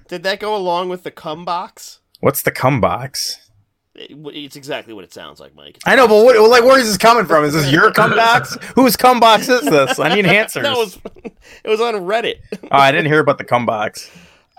did 0.08 0.22
that 0.22 0.38
go 0.40 0.54
along 0.56 0.88
with 0.88 1.02
the 1.04 1.10
cum 1.10 1.44
box? 1.44 2.00
What's 2.20 2.42
the 2.42 2.50
cum 2.50 2.80
box? 2.80 3.50
It- 3.94 4.10
It's 4.34 4.56
exactly 4.56 4.94
what 4.94 5.04
it 5.04 5.12
sounds 5.12 5.40
like, 5.40 5.54
Mike. 5.54 5.78
I 5.84 5.96
know, 5.96 6.06
but 6.06 6.22
what, 6.24 6.38
like, 6.50 6.64
where 6.64 6.78
is 6.78 6.86
this 6.86 6.96
coming 6.98 7.26
from? 7.26 7.44
Is 7.44 7.54
this 7.54 7.70
your 7.72 7.90
cum 7.92 8.10
box? 8.14 8.56
Whose 8.74 8.96
cum 8.96 9.18
box 9.20 9.48
is 9.48 9.62
this? 9.62 9.98
I 9.98 10.14
need 10.14 10.26
answers. 10.40 10.62
That 10.62 10.76
was 10.76 10.98
it 11.64 11.68
was 11.68 11.80
on 11.80 11.94
Reddit. 11.94 12.36
oh, 12.62 12.68
I 12.70 12.92
didn't 12.92 13.06
hear 13.06 13.20
about 13.20 13.38
the 13.38 13.44
cum 13.44 13.66
box. 13.66 14.10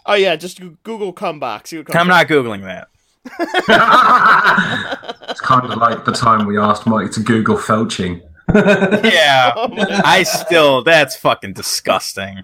Oh 0.06 0.14
yeah, 0.16 0.36
just 0.36 0.60
Google 0.84 1.14
cum 1.14 1.40
box. 1.40 1.70
See 1.72 1.78
what 1.78 1.96
I'm 1.96 2.08
not 2.08 2.28
googling 2.28 2.64
that. 2.64 2.88
It's 5.30 5.42
kind 5.42 5.64
of 5.72 5.78
like 5.78 6.06
the 6.06 6.12
time 6.12 6.48
we 6.48 6.58
asked 6.58 6.88
Mike 6.88 7.12
to 7.12 7.20
Google 7.20 7.56
felching. 7.58 8.22
Yeah, 8.56 9.54
Oh 9.56 9.70
I 10.04 10.24
still 10.24 10.84
that's 10.84 11.16
fucking 11.16 11.54
disgusting. 11.54 12.42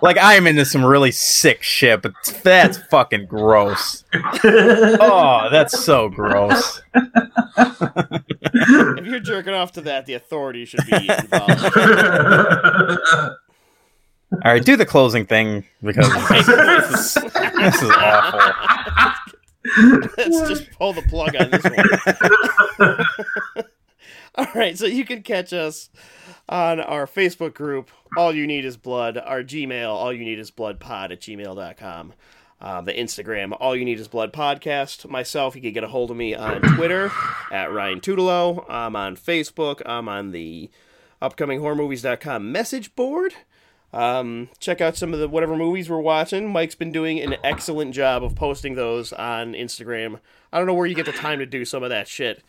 like 0.00 0.16
I'm 0.18 0.46
into 0.46 0.64
some 0.64 0.82
really 0.82 1.10
sick 1.10 1.62
shit, 1.62 2.00
but 2.00 2.14
that's 2.42 2.78
fucking 2.78 3.26
gross. 3.26 4.04
Oh, 4.42 5.48
that's 5.52 5.78
so 5.78 6.08
gross. 6.08 6.80
if 7.66 9.04
you're 9.06 9.20
jerking 9.20 9.52
off 9.52 9.72
to 9.72 9.82
that, 9.82 10.06
the 10.06 10.14
authorities 10.14 10.70
should 10.70 10.86
be 10.86 11.06
involved. 11.06 11.62
All 14.42 14.52
right, 14.52 14.64
do 14.64 14.76
the 14.76 14.86
closing 14.86 15.26
thing 15.26 15.64
because 15.82 16.08
this 16.28 16.48
is, 16.48 17.14
this 17.14 17.82
is 17.82 17.90
awful. 17.90 18.40
Let's 20.16 20.48
just 20.48 20.70
pull 20.72 20.92
the 20.92 21.02
plug 21.02 21.34
on 21.36 21.50
this 21.50 21.64
one. 22.78 23.06
All 24.36 24.46
right, 24.54 24.76
so 24.76 24.86
you 24.86 25.04
can 25.04 25.22
catch 25.22 25.52
us 25.52 25.90
on 26.48 26.80
our 26.80 27.06
Facebook 27.06 27.54
group, 27.54 27.90
All 28.16 28.34
You 28.34 28.46
Need 28.46 28.64
Is 28.64 28.76
Blood, 28.76 29.16
our 29.16 29.42
Gmail, 29.42 29.88
All 29.88 30.12
You 30.12 30.24
Need 30.24 30.38
Is 30.40 30.50
Blood 30.50 30.80
Pod 30.80 31.12
at 31.12 31.20
gmail.com, 31.20 32.12
uh, 32.60 32.80
the 32.80 32.92
Instagram, 32.92 33.56
All 33.58 33.76
You 33.76 33.84
Need 33.84 34.00
Is 34.00 34.08
Blood 34.08 34.32
Podcast. 34.32 35.08
Myself, 35.08 35.54
you 35.54 35.62
can 35.62 35.72
get 35.72 35.84
a 35.84 35.88
hold 35.88 36.10
of 36.10 36.16
me 36.16 36.34
on 36.34 36.60
Twitter 36.76 37.12
at 37.52 37.72
Ryan 37.72 38.00
Tutelo. 38.00 38.64
I'm 38.68 38.96
on 38.96 39.16
Facebook. 39.16 39.80
I'm 39.86 40.08
on 40.08 40.32
the 40.32 40.68
upcominghorrormovies.com 41.22 42.50
message 42.50 42.94
board. 42.96 43.34
Um, 43.94 44.48
check 44.58 44.80
out 44.80 44.96
some 44.96 45.14
of 45.14 45.20
the 45.20 45.28
whatever 45.28 45.56
movies 45.56 45.88
we're 45.88 46.00
watching. 46.00 46.52
Mike's 46.52 46.74
been 46.74 46.90
doing 46.90 47.20
an 47.20 47.36
excellent 47.44 47.94
job 47.94 48.24
of 48.24 48.34
posting 48.34 48.74
those 48.74 49.12
on 49.12 49.52
Instagram. 49.52 50.18
I 50.52 50.58
don't 50.58 50.66
know 50.66 50.74
where 50.74 50.86
you 50.86 50.96
get 50.96 51.06
the 51.06 51.12
time 51.12 51.38
to 51.38 51.46
do 51.46 51.64
some 51.64 51.84
of 51.84 51.90
that 51.90 52.08
shit. 52.08 52.42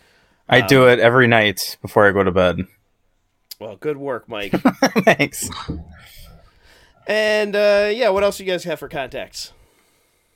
I 0.50 0.62
do 0.62 0.88
it 0.88 0.98
every 0.98 1.28
night 1.28 1.78
before 1.84 2.08
I 2.08 2.12
go 2.12 2.24
to 2.24 2.32
bed. 2.32 2.62
Well, 3.60 3.76
good 3.76 3.98
work, 3.98 4.28
Mike. 4.28 4.52
Thanks. 5.04 5.48
and 7.06 7.56
uh, 7.56 7.92
yeah, 7.94 8.10
what 8.10 8.24
else 8.24 8.38
do 8.38 8.44
you 8.44 8.52
guys 8.52 8.64
have 8.64 8.80
for 8.80 8.90
contacts? 8.90 9.54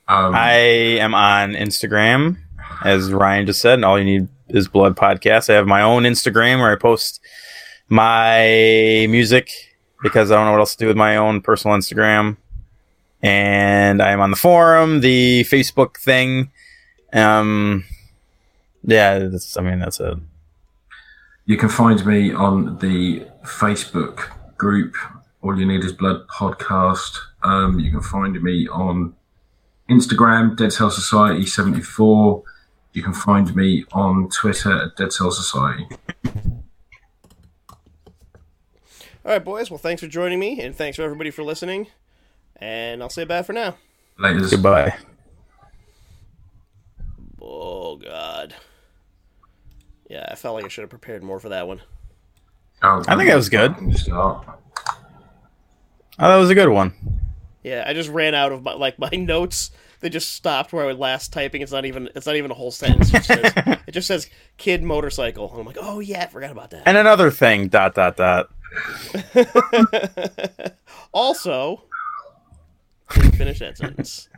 Um, 0.06 0.32
I 0.32 0.52
am 0.52 1.12
on 1.12 1.54
Instagram, 1.54 2.38
as 2.84 3.12
Ryan 3.12 3.46
just 3.46 3.60
said, 3.60 3.74
and 3.74 3.84
all 3.84 3.98
you 3.98 4.04
need 4.04 4.28
is 4.48 4.68
Blood 4.68 4.96
Podcast. 4.96 5.50
I 5.50 5.54
have 5.54 5.66
my 5.66 5.82
own 5.82 6.04
Instagram 6.04 6.60
where 6.60 6.70
I 6.70 6.76
post 6.76 7.20
my 7.88 9.06
music 9.08 9.69
because 10.02 10.30
I 10.30 10.36
don't 10.36 10.46
know 10.46 10.52
what 10.52 10.60
else 10.60 10.76
to 10.76 10.84
do 10.84 10.88
with 10.88 10.96
my 10.96 11.16
own 11.16 11.40
personal 11.40 11.76
Instagram. 11.76 12.36
And 13.22 14.00
I'm 14.00 14.20
on 14.20 14.30
the 14.30 14.36
forum, 14.36 15.00
the 15.00 15.44
Facebook 15.44 15.98
thing. 15.98 16.50
Um, 17.12 17.84
yeah, 18.82 19.18
that's, 19.18 19.56
I 19.56 19.62
mean, 19.62 19.78
that's 19.78 20.00
it. 20.00 20.16
You 21.44 21.56
can 21.56 21.68
find 21.68 22.04
me 22.06 22.32
on 22.32 22.78
the 22.78 23.26
Facebook 23.44 24.30
group. 24.56 24.94
All 25.42 25.58
you 25.58 25.66
need 25.66 25.84
is 25.84 25.92
blood 25.92 26.26
podcast. 26.28 27.18
Um, 27.42 27.80
you 27.80 27.90
can 27.90 28.02
find 28.02 28.40
me 28.42 28.68
on 28.68 29.14
Instagram, 29.88 30.56
Dead 30.56 30.72
Cell 30.72 30.90
Society 30.90 31.46
seventy 31.46 31.80
four. 31.82 32.44
You 32.92 33.02
can 33.02 33.14
find 33.14 33.54
me 33.56 33.84
on 33.92 34.28
Twitter 34.28 34.84
at 34.84 34.96
Dead 34.96 35.12
Cell 35.12 35.30
Society. 35.30 35.88
All 39.24 39.32
right, 39.32 39.44
boys. 39.44 39.70
Well, 39.70 39.78
thanks 39.78 40.00
for 40.00 40.08
joining 40.08 40.38
me, 40.38 40.60
and 40.62 40.74
thanks 40.74 40.96
for 40.96 41.02
everybody 41.02 41.30
for 41.30 41.42
listening. 41.42 41.88
And 42.56 43.02
I'll 43.02 43.10
say 43.10 43.24
bye 43.24 43.42
for 43.42 43.52
now. 43.52 43.76
Later. 44.18 44.48
Goodbye. 44.48 44.96
Oh 47.40 47.96
God. 47.96 48.54
Yeah, 50.08 50.26
I 50.28 50.34
felt 50.34 50.54
like 50.54 50.64
I 50.64 50.68
should 50.68 50.82
have 50.82 50.90
prepared 50.90 51.22
more 51.22 51.38
for 51.38 51.50
that 51.50 51.68
one. 51.68 51.82
Oh, 52.82 53.02
I 53.06 53.16
think 53.16 53.28
that 53.28 53.36
was 53.36 53.50
good. 53.50 53.74
Oh, 54.10 54.42
that 56.18 56.36
was 56.36 56.50
a 56.50 56.54
good 56.54 56.68
one. 56.68 56.94
Yeah, 57.62 57.84
I 57.86 57.92
just 57.92 58.08
ran 58.08 58.34
out 58.34 58.52
of 58.52 58.62
my 58.62 58.72
like 58.72 58.98
my 58.98 59.10
notes. 59.12 59.70
They 60.00 60.08
just 60.08 60.32
stopped 60.32 60.72
where 60.72 60.84
I 60.84 60.86
was 60.86 60.96
last 60.96 61.30
typing. 61.30 61.60
It's 61.60 61.72
not 61.72 61.84
even 61.84 62.08
it's 62.14 62.26
not 62.26 62.36
even 62.36 62.50
a 62.50 62.54
whole 62.54 62.70
sentence. 62.70 63.10
It 63.10 63.22
just 63.22 63.26
says, 63.26 63.52
it 63.86 63.92
just 63.92 64.08
says 64.08 64.30
kid 64.56 64.82
motorcycle. 64.82 65.50
And 65.50 65.60
I'm 65.60 65.66
like, 65.66 65.76
oh 65.78 66.00
yeah, 66.00 66.22
I 66.22 66.26
forgot 66.26 66.50
about 66.52 66.70
that. 66.70 66.84
And 66.86 66.96
another 66.96 67.30
thing, 67.30 67.68
dot 67.68 67.94
dot 67.94 68.16
dot. 68.16 68.48
also, 71.12 71.82
finish 73.36 73.60
that 73.60 73.76
sentence. 73.76 74.28